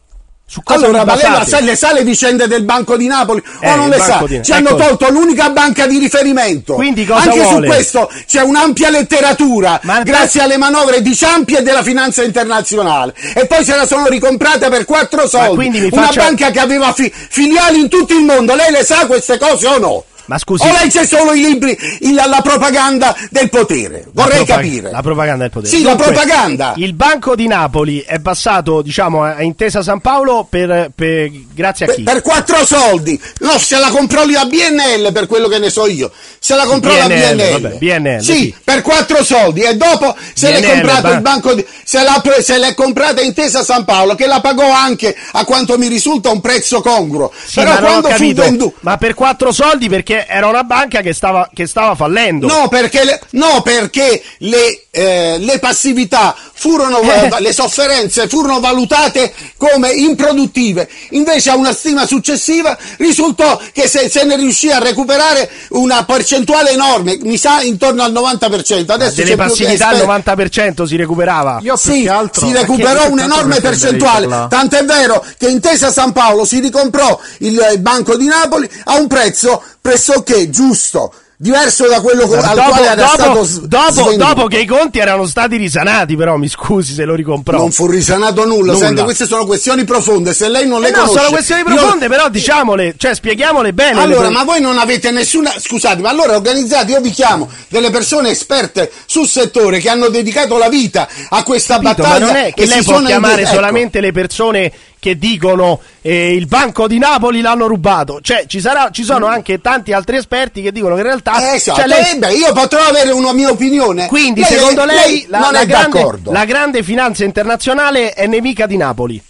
Su 0.47 0.61
cosa 0.63 0.85
Allora, 0.85 1.05
basate? 1.05 1.49
sa, 1.51 1.61
le 1.61 1.75
sa 1.75 1.93
le 1.93 2.05
vicende 2.05 2.47
del 2.47 2.65
Banco 2.65 2.97
di 2.99 3.07
Napoli 3.07 3.43
Eh, 3.61 3.73
o 3.73 3.77
non 3.77 3.89
le 3.89 3.99
sa? 3.99 4.23
di- 4.27 4.43
Ci 4.43 4.53
hanno 4.53 4.69
ecco. 4.71 4.77
tolto 4.97 5.11
l'unica 5.11 5.49
banca 5.51 5.87
di 5.87 5.99
riferimento. 5.99 6.75
Quindi 6.75 7.05
cosa 7.07 7.31
Anche 7.31 7.41
vuole? 7.41 7.67
su 7.67 7.73
questo 7.75 8.11
c'è 8.27 8.43
un'ampia 8.43 8.91
letteratura, 8.91 9.81
Ma- 9.83 10.03
grazie 10.03 10.43
alle 10.43 10.59
manovre 10.59 11.01
di 11.03 11.15
Ciampi 11.17 11.55
e 11.55 11.63
della 11.63 11.83
finanza 11.83 12.23
internazionale. 12.23 13.15
E 13.35 13.47
poi 13.47 13.65
se 13.65 13.75
la 13.75 13.87
sono 13.87 14.07
ricomprata 14.07 14.69
per 14.69 14.85
quattro 14.85 15.27
soldi. 15.27 15.71
mi 15.71 15.89
Una 15.91 16.07
faccia- 16.07 16.23
banca 16.23 16.51
che 16.51 16.61
aveva 16.61 16.93
fi- 16.93 17.11
filiali 17.13 17.81
in 17.81 17.89
tutto 17.89 18.13
il 18.13 18.23
mondo. 18.23 18.55
Lei 18.55 18.71
le 18.71 18.85
sa 18.85 19.07
queste 19.07 19.39
cose 19.39 19.67
o 19.67 19.79
no? 19.79 20.05
Ma 20.27 20.39
scusi- 20.39 20.67
O 20.67 20.73
legge 20.73 21.07
solo 21.07 21.33
i 21.33 21.41
libri, 21.41 21.77
il- 22.01 22.15
la 22.15 22.41
propaganda 22.43 23.15
del 23.31 23.49
potere? 23.51 24.05
La 24.13 24.23
Vorrei 24.23 24.45
propag- 24.45 24.63
capire. 24.65 24.91
La 24.91 25.03
propaganda 25.03 25.43
del 25.43 25.51
potere. 25.51 25.77
Sì, 25.77 25.83
la 25.83 25.91
Dunque, 25.95 26.13
propaganda. 26.13 26.73
Il 26.77 26.95
Banco 26.95 27.35
di 27.35 27.47
Napoli 27.47 28.01
è 28.01 28.19
passato, 28.21 28.81
diciamo, 28.83 29.23
a 29.23 29.43
Intesa 29.43 29.83
San 29.83 30.01
Paolo 30.01 30.47
per, 30.49 30.91
per- 30.95 31.31
grazie 31.53 31.85
a 31.85 31.89
Per, 31.89 31.97
chi? 31.97 32.03
per 32.05 32.23
quattro 32.23 32.65
soldi. 32.65 33.21
No, 33.41 33.59
se 33.59 33.79
la 33.79 33.89
comprò 33.91 34.25
la 34.27 34.45
BNL 34.47 35.13
per 35.13 35.27
quello 35.27 35.49
che 35.49 35.59
ne 35.59 35.69
so 35.71 35.87
io. 35.87 36.11
Se 36.39 36.55
la 36.55 36.65
comprò 36.65 36.95
la 36.97 37.07
BNL, 37.07 37.37
BNL. 37.37 37.61
vabbè, 37.61 37.77
BNL, 37.77 38.23
sì, 38.23 38.35
sì. 38.37 38.55
per 38.63 38.83
quattro 38.83 39.23
soldi. 39.25 39.61
E 39.63 39.77
dopo 39.77 40.15
se 40.35 40.51
l'è 40.51 40.61
BNL, 40.61 40.71
comprato 40.71 41.03
ba- 41.09 41.15
il 41.15 41.21
banco 41.21 41.55
di, 41.55 41.67
se, 41.85 41.99
pre- 42.23 42.43
se 42.43 42.59
l'è 42.59 42.75
comprata 42.75 43.21
Intesa 43.21 43.63
San 43.63 43.85
Paolo, 43.85 44.15
che 44.15 44.27
la 44.27 44.41
pagò 44.41 44.71
anche 44.71 45.15
a 45.33 45.45
quanto 45.45 45.77
mi 45.79 45.89
risulta 45.89 46.31
un 46.31 46.41
prezzo 46.41 46.81
congruo. 46.81 47.31
Sì, 47.47 47.61
Però 47.61 47.77
quando 47.79 48.09
fu 48.11 48.33
venduto. 48.33 48.75
Ma 48.81 48.97
per 48.99 49.15
quattro 49.15 49.53
soldi 49.53 49.89
perché 49.89 50.13
era 50.27 50.46
una 50.46 50.64
banca 50.64 51.00
che 51.00 51.12
stava, 51.12 51.48
che 51.53 51.66
stava 51.66 51.94
fallendo. 51.94 52.46
No, 52.46 52.68
perché 52.68 53.05
le, 53.05 53.20
no, 53.31 53.62
perché 53.62 54.22
le, 54.38 54.84
eh, 54.95 55.39
le 55.39 55.59
passività 55.59 56.37
furono, 56.53 57.01
Eh. 57.01 57.29
le 57.41 57.53
sofferenze 57.53 58.29
furono 58.29 58.61
valutate 58.61 59.35
come 59.57 59.91
improduttive. 59.91 60.89
Invece 61.11 61.51
a 61.51 61.57
una 61.57 61.73
stima 61.73 62.07
successiva 62.07 62.79
risultò 62.99 63.61
che 63.73 63.89
se, 63.89 64.09
se 64.09 64.25
ne 64.25 64.37
riuscì 64.37 64.71
a 64.71 64.79
recuperare 64.79 65.51
una 65.71 66.05
percentuale 66.05 66.71
enorme, 66.71 67.19
mi 67.23 67.37
sa 67.37 67.61
intorno 67.61 68.05
al 68.05 68.13
90%. 68.13 68.91
Adesso 68.93 69.15
Delle 69.17 69.37
passività 69.37 69.93
il 69.93 70.03
90% 70.07 70.85
si 70.85 70.97
recuperava. 70.97 71.59
Io 71.63 71.77
più 71.77 71.93
sì, 71.93 72.03
che 72.03 72.11
altro 72.11 72.47
si 72.47 72.53
recuperò 72.53 73.11
un'enorme 73.11 73.61
percentuale, 73.61 74.47
tant'è 74.49 74.85
vero 74.85 75.25
che 75.37 75.49
Intesa 75.49 75.91
San 75.91 76.13
Paolo 76.13 76.45
si 76.45 76.61
ricomprò 76.61 77.19
il, 77.39 77.61
il 77.73 77.81
Banco 77.81 78.17
di 78.17 78.27
Napoli 78.27 78.71
a 78.85 78.97
un 78.99 79.09
prezzo 79.09 79.61
pressoché 79.81 80.49
giusto, 80.51 81.13
diverso 81.37 81.87
da 81.88 82.01
quello 82.01 82.27
co- 82.27 82.37
al 82.37 82.55
dopo, 82.55 82.70
quale 82.70 82.87
era 82.87 82.94
dopo- 82.94 83.44
stato 83.44 83.66
dopo- 83.66 84.14
dopo 84.16 84.47
che 84.47 84.59
i 84.61 84.66
conti 84.66 84.99
erano 84.99 85.27
stati 85.27 85.57
risanati, 85.57 86.16
però 86.16 86.37
mi 86.37 86.49
scusi 86.49 86.94
se 86.94 87.05
lo 87.05 87.14
ricomprò. 87.14 87.59
Non 87.59 87.73
fu 87.73 87.87
risanato 87.87 88.44
nulla. 88.47 88.73
Nulla. 88.73 88.87
Sente, 88.87 89.03
queste 89.03 89.27
sono 89.27 89.44
questioni 89.44 89.85
profonde. 89.85 90.33
Se 90.33 90.49
lei 90.49 90.66
non 90.66 90.81
le 90.81 90.88
Eh 90.88 90.90
no, 90.92 90.97
conosce, 90.99 91.18
sono 91.18 91.31
questioni 91.31 91.62
io- 91.62 91.75
profonde, 91.75 92.09
però 92.09 92.29
diciamole, 92.29 92.94
cioè 92.97 93.14
spieghiamole 93.14 93.73
bene. 93.73 94.01
Allora, 94.01 94.31
ma 94.31 94.44
voi 94.44 94.61
non 94.61 94.79
avete 94.79 95.11
nessuna. 95.11 95.53
Scusate, 95.59 96.01
ma 96.01 96.09
allora 96.11 96.35
organizzate, 96.37 96.92
io 96.92 97.01
vi 97.01 97.11
chiamo 97.11 97.49
delle 97.68 97.90
persone 97.90 98.31
esperte 98.31 98.90
sul 99.07 99.27
settore 99.27 99.79
che 99.81 99.88
hanno 99.90 100.09
dedicato 100.09 100.57
la 100.57 100.68
vita 100.68 101.09
a 101.29 101.42
questa 101.42 101.75
Capito, 101.81 102.03
battaglia. 102.03 102.27
ma 102.27 102.33
non 102.33 102.37
è 102.42 102.55
che 102.55 102.62
e 102.62 102.66
lei 102.66 102.83
può 102.83 103.01
chiamare 103.03 103.42
ecco. 103.42 103.55
solamente 103.55 104.01
le 104.01 104.12
persone 104.12 104.73
che 105.05 105.19
dicono 105.19 105.81
eh, 106.01 106.35
il 106.35 106.47
banco 106.47 106.88
di 106.88 106.97
Napoli 106.97 107.43
l'hanno 107.43 107.67
rubato. 107.67 108.21
Cioè, 108.23 108.47
ci, 108.47 108.59
sarà, 108.59 108.88
ci 108.90 109.05
sono 109.05 109.27
anche 109.27 109.61
tanti 109.61 109.93
altri 109.93 110.17
esperti 110.17 110.62
che 110.62 110.73
dicono 110.73 110.95
che 110.95 111.03
in 111.03 111.07
realtà. 111.07 111.53
Eh, 111.53 111.57
esatto. 111.57 111.81
cioè, 111.81 111.87
lei- 111.87 112.12
Eh, 112.12 112.17
beh, 112.17 112.33
io 112.33 112.51
potrò 112.55 112.81
avere 112.81 113.11
una 113.11 113.35
mia 113.35 113.51
opinione. 113.51 114.07
quindi, 114.07 114.40
Lei- 114.40 114.51
secondo 114.51 114.87
lei, 114.87 115.27
la, 115.29 115.40
non 115.40 115.53
la 115.53 115.61
è 115.61 115.67
grande, 115.67 116.19
la 116.25 116.45
grande 116.47 116.83
finanza 116.83 117.23
internazionale 117.23 118.14
è 118.14 118.27
nemica 118.27 118.64
di 118.67 118.79
Napoli. 118.79 119.23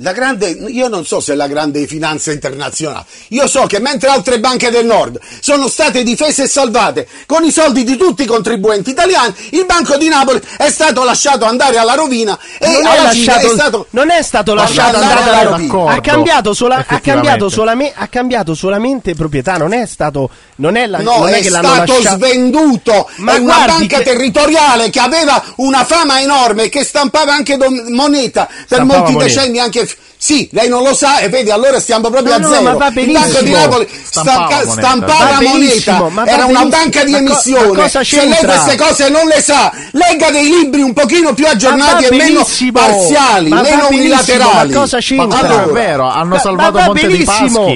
La 0.00 0.12
grande, 0.12 0.50
io 0.50 0.86
non 0.86 1.04
so 1.04 1.18
se 1.18 1.32
è 1.32 1.34
la 1.34 1.48
grande 1.48 1.84
finanza 1.88 2.30
internazionale, 2.30 3.04
io 3.30 3.48
so 3.48 3.66
che 3.66 3.80
mentre 3.80 4.08
altre 4.08 4.38
banche 4.38 4.70
del 4.70 4.86
nord 4.86 5.18
sono 5.40 5.66
state 5.66 6.04
difese 6.04 6.44
e 6.44 6.46
salvate 6.46 7.08
con 7.26 7.42
i 7.42 7.50
soldi 7.50 7.82
di 7.82 7.96
tutti 7.96 8.22
i 8.22 8.26
contribuenti 8.26 8.90
italiani, 8.90 9.34
il 9.50 9.64
Banco 9.66 9.96
di 9.96 10.06
Napoli 10.06 10.40
è 10.56 10.70
stato 10.70 11.02
lasciato 11.02 11.46
andare 11.46 11.78
alla 11.78 11.94
rovina 11.94 12.38
e 12.60 12.68
non, 12.68 12.86
è 12.86 12.96
alla 12.96 13.10
fine 13.10 13.24
lasciato, 13.24 13.50
è 13.50 13.54
stato... 13.54 13.86
non 13.90 14.10
è 14.12 14.22
stato 14.22 14.54
lasciato 14.54 14.98
andare 14.98 15.18
andare 15.18 15.40
alla 15.40 15.50
rovina. 15.50 15.90
Ha 15.90 16.00
cambiato, 16.00 16.54
sola- 16.54 16.84
ha, 16.86 17.00
cambiato 17.00 17.48
solame- 17.48 17.92
ha 17.92 18.06
cambiato 18.06 18.54
solamente 18.54 19.16
proprietà, 19.16 19.56
non 19.56 19.72
è 19.72 19.84
stato. 19.84 20.30
Non 20.60 20.76
è, 20.76 20.86
la, 20.86 20.98
No, 20.98 21.18
non 21.18 21.28
è 21.28 21.38
è 21.38 21.40
che 21.40 21.50
l'hanno 21.50 21.68
stato 21.68 21.92
lasciato. 21.94 22.16
svenduto. 22.16 23.08
Ma 23.18 23.34
è 23.34 23.38
una 23.38 23.64
banca 23.66 23.98
che- 23.98 24.02
territoriale 24.04 24.90
che 24.90 24.98
aveva 24.98 25.42
una 25.56 25.84
fama 25.84 26.20
enorme 26.20 26.64
e 26.64 26.68
che 26.68 26.82
stampava 26.84 27.32
anche 27.32 27.56
dom- 27.56 27.88
moneta 27.90 28.46
per 28.46 28.56
Stampava 28.78 28.98
molti 29.00 29.12
moneta. 29.14 29.34
decenni. 29.40 29.58
Anche 29.60 29.88
sì, 30.20 30.48
lei 30.50 30.68
non 30.68 30.82
lo 30.82 30.94
sa, 30.96 31.20
e 31.20 31.28
vedi, 31.28 31.50
allora 31.52 31.78
stiamo 31.78 32.10
proprio 32.10 32.36
No, 32.36 32.44
a 32.44 32.48
no, 32.48 32.48
zero. 32.48 32.62
ma 32.64 32.72
va 32.74 32.86
Il 32.88 32.92
Banco 32.92 33.04
di 33.04 33.12
benissimo. 33.12 33.56
Napoli 33.56 33.88
Stampava 34.02 34.40
moneta. 34.48 34.70
stampava 34.72 35.40
moneta, 35.42 35.92
ma 36.10 36.24
va 36.24 36.30
era 36.30 36.44
una 36.46 36.64
banca 36.64 37.04
di 37.04 37.10
Ma 37.12 37.18
co- 37.18 37.24
emissione. 37.24 37.66
ma 37.68 37.82
cosa 37.82 38.02
Se 38.04 38.24
lei 38.26 38.44
queste 38.44 38.76
cose 38.76 39.08
non 39.10 39.26
le 39.28 39.40
sa, 39.40 39.72
legga 39.92 40.30
dei 40.32 40.48
libri 40.48 40.82
un 40.82 40.92
pochino 40.92 41.34
più 41.34 41.46
aggiornati 41.46 42.02
Ma 42.02 42.08
e 42.08 42.16
meno 42.16 42.44
parziali, 42.72 43.48
Ma 43.50 43.62
meno 43.62 43.86
unilaterali. 43.90 44.72
ma 44.72 44.80
cosa 44.80 44.98
c'entra? 44.98 45.26
Ma 45.26 45.38
Allora, 45.38 45.62
è 45.62 45.66
vero, 45.72 46.08
hanno 46.10 46.34
Ma- 46.34 46.40
salvato 46.40 46.72
ma 46.72 46.78
va 46.80 46.84
Monte 46.86 47.06
dei 47.06 47.24
benissimo. 47.24 47.66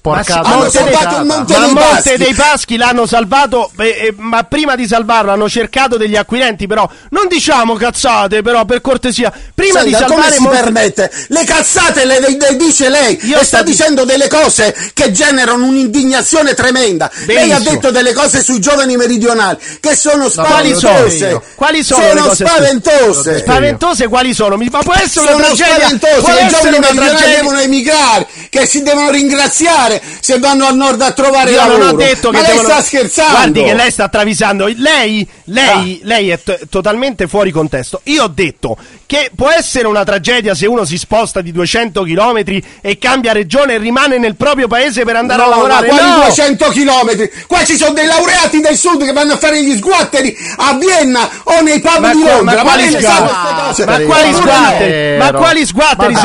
Paschi. 0.00 0.32
Ma 0.32 0.54
Monte 0.56 0.82
dei- 0.82 0.92
Monte 1.24 1.26
ma 1.26 1.44
dei 1.44 1.58
Monte 1.74 1.80
Paschi. 1.80 2.16
dei 2.16 2.34
Paschi 2.34 2.76
l'hanno 2.76 3.06
salvato, 3.06 3.70
eh, 3.78 3.84
eh, 3.88 4.14
ma 4.16 4.42
prima 4.44 4.74
di 4.76 4.86
salvarlo 4.86 5.30
hanno 5.32 5.48
cercato 5.48 5.96
degli 5.96 6.16
acquirenti, 6.16 6.66
però 6.66 6.88
non 7.10 7.26
diciamo 7.28 7.74
cazzate, 7.74 8.40
però 8.42 8.64
per 8.64 8.80
cortesia, 8.80 9.32
prima 9.54 9.82
di 9.82 9.90
Senta, 9.90 10.06
come 10.06 10.22
salvare 10.22 10.34
si 10.36 10.42
Monte- 10.42 10.58
permette? 10.62 11.10
Le 11.28 11.44
cazzate 11.44 12.04
le, 12.04 12.20
le- 12.20 12.36
le 12.38 12.56
dice 12.56 12.88
lei 12.88 13.18
Io 13.24 13.38
e 13.38 13.44
sta 13.44 13.62
di- 13.62 13.70
dicendo 13.70 14.04
delle 14.04 14.26
cose 14.28 14.74
che 14.94 15.12
generano 15.12 15.64
un'indignazione 15.64 16.54
tremenda. 16.54 17.10
Lei 17.26 17.36
ha 17.36 17.40
Benissimo. 17.56 17.70
detto 17.70 17.90
delle 17.90 18.12
cose 18.12 18.42
sui 18.42 18.58
giovani 18.60 18.96
meridionali 18.96 19.58
che 19.80 19.94
sono 19.94 20.28
Quali 20.30 20.74
sono? 20.74 21.08
spaventose. 21.08 21.40
Quali 21.54 21.82
sono 21.84 22.02
le 22.02 22.08
Sono 22.10 22.22
cose 22.28 22.46
spaventose. 22.46 23.38
Spaventose 23.40 24.08
quali 24.08 24.34
sono? 24.34 24.56
Mi- 24.56 24.68
Ma 24.70 24.80
può 24.80 24.94
essere 24.94 25.26
Sono 25.26 25.36
una 25.36 25.46
tragedia? 25.46 25.74
spaventose, 25.74 26.20
Può 26.20 26.28
i 26.30 26.32
essere 26.32 26.48
giovani 26.48 26.76
una 26.76 26.86
meridionali 26.86 27.16
tragedia? 27.16 27.36
devono 27.40 27.58
emigrare, 27.60 28.26
che 28.50 28.66
si 28.66 28.82
devono 28.82 29.10
ringraziare 29.10 29.88
se 30.20 30.38
vanno 30.38 30.66
al 30.66 30.76
nord 30.76 31.00
a 31.00 31.12
trovare 31.12 31.50
Io 31.50 31.56
lavoro. 31.56 31.78
non 31.78 31.88
ho 31.88 31.92
detto 31.96 32.30
Ma 32.30 32.38
che 32.40 32.46
lei 32.46 32.56
devono- 32.56 32.68
sta 32.74 32.82
scherzando. 32.82 33.32
Guardi 33.32 33.62
che 33.64 33.74
lei 33.74 33.90
sta 33.90 34.08
travisando. 34.08 34.70
Lei, 34.76 35.26
lei, 35.44 36.00
lei 36.04 36.28
è 36.30 36.40
t- 36.42 36.68
totalmente 36.68 37.26
fuori 37.26 37.50
contesto. 37.50 38.00
Io 38.04 38.24
ho 38.24 38.28
detto 38.28 38.76
che 39.06 39.30
può 39.34 39.48
essere 39.50 39.86
una 39.86 40.04
tragedia 40.04 40.54
se 40.54 40.66
uno 40.66 40.84
si 40.84 40.98
sposta 40.98 41.40
di 41.40 41.50
200 41.52 42.02
km 42.02 42.42
e 42.80 42.98
cambia 42.98 43.32
regione 43.32 43.74
e 43.74 43.78
rimane 43.78 44.18
nel 44.18 44.36
proprio 44.36 44.68
paese 44.68 45.04
per 45.04 45.16
andare 45.16 45.40
No, 45.40 45.46
a 45.46 45.50
lavorare. 45.50 45.86
ma 45.88 45.94
quali 45.96 46.10
No! 46.10 46.24
200 46.26 46.68
chilometri? 46.70 47.30
Qua 47.46 47.64
ci 47.64 47.76
sono 47.76 47.92
dei 47.94 48.06
laureati 48.06 48.60
del 48.60 48.76
sud 48.76 49.04
che 49.04 49.12
vanno 49.12 49.32
a 49.34 49.36
fare 49.38 49.62
gli 49.62 49.76
sguatteri 49.76 50.36
a 50.56 50.74
Vienna 50.74 51.28
o 51.44 51.60
nei 51.62 51.80
pub 51.80 51.98
Ma 51.98 52.12
di 52.12 52.22
Londra. 52.22 52.62
ma 52.62 52.62
quali 52.62 52.90
sguatteri? 52.90 53.86
Ma 53.86 54.00
quali 54.04 54.34
sguatteri? 54.34 55.16
Ma 55.18 55.32
quali 55.32 55.66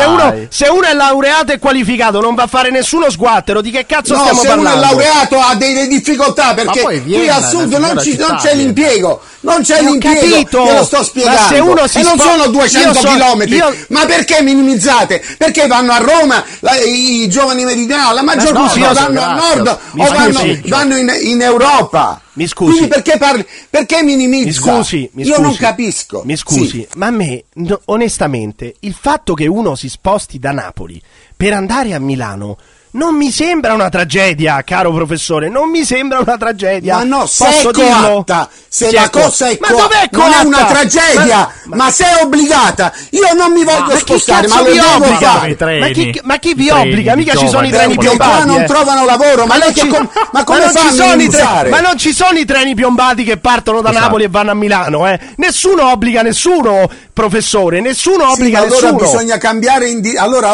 uno, 0.05 0.45
se 0.49 0.67
uno 0.67 0.87
è 0.87 0.93
laureato 0.93 1.51
e 1.51 1.59
qualificato, 1.59 2.19
non 2.21 2.35
va 2.35 2.43
a 2.43 2.47
fare 2.47 2.69
nessuno 2.71 3.09
sguattero. 3.09 3.54
Di 3.61 3.71
che 3.71 3.85
cazzo 3.85 4.13
No, 4.15 4.19
stiamo 4.21 4.39
se 4.41 4.47
uno 4.47 4.61
è 4.61 4.63
parlando? 4.63 4.85
laureato 4.97 5.39
ha 5.39 5.55
delle 5.55 5.87
difficoltà 5.87 6.53
perché 6.53 6.81
poi 6.81 7.01
qui 7.01 7.11
Vienna 7.17 7.35
al 7.35 7.43
sud 7.47 7.73
non, 7.73 7.99
ci- 8.01 8.15
non 8.17 8.35
c'è 8.37 8.49
Vienna. 8.53 8.61
l'impiego, 8.63 9.21
non 9.41 9.61
c'è 9.61 9.77
Eh, 9.77 9.85
ho 9.85 9.89
l'impiego, 9.91 10.19
capito. 10.19 10.63
te 10.65 10.73
lo 10.73 10.83
sto 10.83 10.97
Ma 10.97 11.03
spiegando. 11.03 11.47
se 11.47 11.59
uno 11.59 11.87
si 11.87 11.99
e 11.99 12.03
non 12.03 12.13
spo- 12.19 12.29
sono 12.29 12.47
200 12.47 12.87
io 12.87 12.93
so- 12.93 13.07
chilometri, 13.07 13.55
io- 13.55 13.75
ma 13.89 14.05
perché 14.05 14.41
minimizzate? 14.41 15.23
Perché 15.37 15.67
vanno 15.67 15.91
a 15.93 15.97
Roma 15.97 16.43
la- 16.59 16.75
i 16.81 17.27
giovani 17.29 17.63
meridionali, 17.65 18.15
la 18.15 18.23
maggior 18.23 18.53
no, 18.53 18.61
parte 18.65 18.79
no, 18.79 18.93
vanno 18.93 19.11
grazie. 19.11 19.29
al 19.29 19.35
nord 19.57 19.79
Mi 19.91 20.01
o 20.05 20.11
vanno, 20.11 20.57
vanno 20.65 20.97
in, 20.97 21.13
in 21.21 21.41
Europa. 21.41 22.19
Mi 22.33 22.47
scusi. 22.47 22.71
Quindi 22.71 22.87
perché 22.89 23.17
parli? 23.17 23.45
Perché 23.69 24.03
minimizza? 24.03 24.45
Mi 24.47 24.51
scusi, 24.51 25.09
mi 25.13 25.23
Io 25.23 25.35
scusi. 25.35 25.41
non 25.41 25.55
capisco. 25.55 26.21
Mi 26.25 26.35
scusi, 26.35 26.67
Sì. 26.67 26.87
ma 26.95 27.05
a 27.07 27.11
me, 27.11 27.45
no, 27.53 27.79
onestamente, 27.85 28.75
il 28.81 28.93
fatto 28.99 29.33
che 29.33 29.47
uno 29.47 29.75
si 29.75 29.87
sposti 29.87 30.37
da 30.37 30.51
Napoli 30.51 31.01
per 31.35 31.53
andare 31.53 31.93
a 31.93 31.99
Milano 31.99 32.57
non 32.95 33.15
mi 33.15 33.29
sembra 33.31 33.73
una 33.73 33.89
tragedia, 33.89 34.61
caro 34.63 34.91
professore, 34.93 35.49
non 35.49 35.69
mi 35.69 35.83
sembra 35.85 36.19
una 36.19 36.37
tragedia. 36.37 36.95
Ma 36.97 37.03
no, 37.03 37.25
se 37.25 37.45
Posso 37.45 37.69
è 37.69 37.73
dirlo? 37.73 38.07
coatta, 38.23 38.49
se 38.67 38.87
Si 38.87 38.93
la 38.95 39.09
cosa 39.09 39.47
è 39.49 39.57
ma 39.59 39.67
coatta, 39.67 39.81
dov'è 39.83 40.09
non 40.11 40.21
è 40.27 40.31
coatta? 40.31 40.47
una 40.47 40.65
tragedia, 40.65 41.51
Ma- 41.65 41.75
ma, 41.75 41.91
se 41.91 42.05
è 42.05 42.23
obbligata, 42.23 42.93
io 43.11 43.33
non 43.35 43.51
mi 43.51 43.63
voglio 43.63 43.93
Ma 43.93 43.97
spostare, 43.97 44.47
ma 44.47 44.61
lo 44.61 44.65
vi 44.71 44.73
devo 44.79 44.95
obbliga? 44.95 45.31
fare. 45.31 45.55
treni. 45.55 45.79
Ma 45.79 45.87
chi, 45.89 46.21
ma 46.23 46.37
chi 46.37 46.53
vi 46.53 46.67
Treni 46.67 46.81
obbliga? 46.89 47.15
Mica 47.15 47.35
ci 47.35 47.47
sono 47.49 47.65
i 47.67 47.69
treni 47.69 47.95
Perché 47.95 48.15
qua 48.15 48.25
piombati. 48.25 48.47
non 48.47 48.61
eh. 48.61 48.65
trovano 48.65 49.05
lavoro, 49.05 49.45
ma, 49.45 49.57
lei 49.57 49.63
non 49.65 49.73
che 49.73 49.79
ci- 49.81 49.87
com- 49.89 50.09
ma 50.31 50.43
come 50.45 50.59
non 50.59 50.69
fa 50.69 50.79
ci 50.79 50.87
a 50.87 50.91
sono 50.91 51.21
i 51.21 51.69
ma 51.69 51.79
non 51.81 51.97
ci 51.97 52.13
sono 52.13 52.37
i 52.39 52.45
treni 52.45 52.75
piombati 52.75 53.23
che 53.23 53.37
partono 53.37 53.81
da 53.81 53.89
Esatto. 53.89 54.05
Napoli 54.05 54.23
e 54.23 54.27
vanno 54.29 54.51
a 54.51 54.55
Milano, 54.55 55.07
eh. 55.07 55.19
Nessuno 55.35 55.91
obbliga 55.91 56.21
nessuno, 56.21 56.89
professore, 57.11 57.81
nessuno 57.81 58.25
Sì, 58.27 58.31
obbliga 58.39 58.59
ma 58.59 58.65
allora 58.65 58.91
nessuno. 58.91 59.11
bisogna 59.11 59.37
cambiare 59.37 59.89
indi- 59.89 60.15
allora 60.15 60.53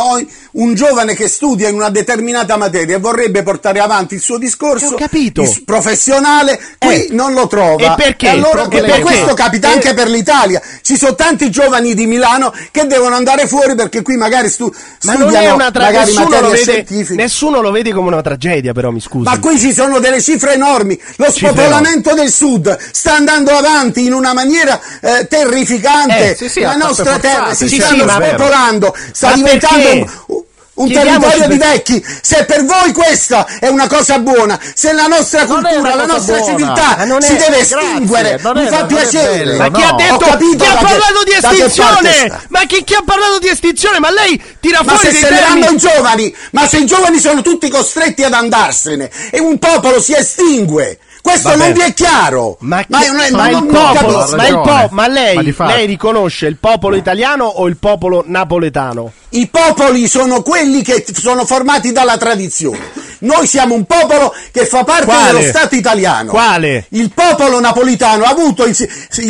un 0.54 0.74
giovane 0.74 1.14
che 1.14 1.28
studia 1.28 1.70
in 1.70 1.76
una 1.76 1.90
determinata 1.90 2.30
materia 2.58 2.96
e 2.96 3.00
vorrebbe 3.00 3.44
portare 3.44 3.80
avanti 3.80 4.16
il 4.16 4.22
suo 4.22 4.38
discorso 4.38 4.96
is- 5.44 5.62
professionale 5.66 6.60
qui 6.78 7.06
Eh. 7.06 7.08
non 7.12 7.34
lo 7.34 7.48
trova 7.48 7.94
E 7.94 7.94
perché? 7.96 8.30
allora 8.30 8.64
E 8.70 8.82
per 8.82 9.00
questo 9.02 9.34
capita 9.34 9.70
Eh. 9.70 9.74
anche 9.74 9.94
per 9.94 10.08
l'Italia 10.10 10.62
ci 10.82 10.98
sono 10.98 11.16
tanti 11.16 11.50
giovani 11.50 11.94
di 11.94 12.06
Milano 12.08 12.54
che 12.72 12.86
devono 12.88 13.16
andare 13.16 13.48
fuori 13.48 13.76
perché 13.76 14.02
qui 14.02 14.16
magari 14.18 14.50
stu- 14.50 14.74
Ma 15.04 15.14
studiano 15.14 15.32
non 15.32 15.44
è 15.44 15.52
una 15.52 15.72
tragedia, 15.72 16.00
magari 16.00 16.12
nessuno, 16.14 16.24
lo 16.30 16.32
materie 16.36 16.50
vede- 16.66 16.72
scientifiche 16.72 17.22
nessuno 17.22 17.62
lo 17.62 17.72
vede 17.72 17.92
come 17.94 18.08
una 18.08 18.22
tragedia, 18.22 18.74
però 18.74 18.90
mi 18.92 19.00
scusi. 19.00 19.24
Ma 19.26 19.40
qui 19.40 19.60
ci 19.60 19.74
sono 19.74 20.00
delle 20.00 20.22
cifre 20.22 20.54
enormi, 20.54 21.00
lo 21.18 21.32
spopolamento 21.32 22.14
del 22.14 22.32
sud 22.32 22.78
sta 22.92 23.16
andando 23.16 23.52
avanti 23.52 24.06
in 24.06 24.14
una 24.14 24.34
maniera 24.34 24.80
eh, 25.02 25.28
terrificante, 25.28 26.32
Eh, 26.32 26.36
sì, 26.36 26.50
sì, 26.50 26.60
la 26.62 26.76
nostra 26.76 27.18
terra 27.20 27.54
si 27.54 27.68
sì, 27.68 27.80
sta 27.80 27.96
ma- 28.06 28.14
spopolando, 28.26 28.96
sta 29.12 29.28
Ma 29.30 29.36
diventando? 29.36 30.46
Un- 30.74 30.88
Chiediamoci 30.88 31.20
territorio 31.38 31.48
di 31.48 31.58
vecchi. 31.58 32.06
Se 32.22 32.46
per 32.46 32.66
voi 32.66 32.92
questa 32.94 33.46
è 33.60 33.68
una 33.68 33.88
cosa 33.88 34.20
buona, 34.20 34.60
se 34.74 34.94
la 34.94 35.08
nostra 35.08 35.42
è 35.42 35.46
cultura, 35.46 35.96
la 35.96 36.06
nostra 36.06 36.38
buona. 36.38 36.52
civiltà 36.58 37.06
non 37.06 37.22
si 37.22 37.34
è- 37.34 37.38
deve 37.38 37.60
estinguere, 37.60 38.40
mi 38.42 38.66
è- 38.66 38.68
fa 38.70 38.80
è 38.82 38.86
piacere. 38.86 39.44
bello, 39.44 39.58
Ma 39.58 39.72
chi 39.72 39.82
ha 39.82 39.90
no. 39.90 39.96
detto 39.98 40.14
Ho 40.14 40.18
capito 40.18 40.64
chi 40.64 40.70
ha 40.70 40.78
che- 40.78 40.84
parlato 40.86 41.24
di 41.24 41.32
che 41.32 41.40
parte 41.42 41.64
estinzione? 41.66 42.40
Ma 42.48 42.60
chi, 42.66 42.84
chi 42.84 42.94
ha 42.96 43.04
parlato 43.06 43.40
di 43.40 43.48
estinzione? 43.50 44.00
Ma 44.00 44.12
lei 44.12 44.42
tira 44.60 44.82
Ma 44.84 44.94
fuori 44.94 45.06
se 45.08 45.12
dei 45.12 45.22
se 45.22 45.30
ne 45.30 45.38
termini. 45.38 45.60
vanno 45.62 45.76
i 45.76 45.78
giovani, 45.78 46.36
ma 46.52 46.68
se 46.68 46.78
i 46.78 46.86
giovani 46.86 47.20
sono 47.20 47.42
tutti 47.42 47.70
costretti 47.70 48.24
ad 48.24 48.34
andarsene 48.34 49.10
e 49.30 49.40
un 49.40 49.60
popolo 49.60 50.02
si 50.02 50.14
estingue, 50.16 50.98
questo 51.22 51.50
Vabbè. 51.50 51.64
non 51.64 51.74
vi 51.74 51.82
è 51.82 51.94
chiaro. 51.94 52.58
Ma, 52.62 52.82
chi- 52.84 52.88
non 53.08 53.20
è- 53.20 53.30
ma 53.32 53.50
il 53.50 53.66
popolo, 53.66 54.28
ma, 54.36 54.48
il 54.48 54.60
po- 54.62 54.88
ma 54.92 55.08
lei, 55.08 55.54
Ma 55.58 55.66
lei 55.68 55.86
riconosce 55.86 56.48
il 56.48 56.58
popolo 56.58 56.96
italiano 56.96 57.46
o 57.46 57.68
il 57.68 57.78
popolo 57.78 58.24
napoletano? 58.26 59.12
I 59.30 59.48
popoli 59.48 60.08
sono 60.08 60.42
quelli 60.42 60.82
che 60.82 61.06
sono 61.14 61.46
formati 61.46 61.92
dalla 61.92 62.18
tradizione. 62.18 62.80
Noi 63.22 63.46
siamo 63.48 63.74
un 63.76 63.86
popolo 63.86 64.34
che 64.52 64.66
fa 64.66 64.84
parte 64.84 65.06
Quale? 65.06 65.32
dello 65.40 65.42
Stato 65.42 65.76
italiano. 65.76 66.30
Quale? 66.32 66.86
Il 66.90 67.12
popolo 67.14 67.60
napolitano 67.60 68.24
ha 68.24 68.30
avuto 68.30 68.66
il 68.66 68.76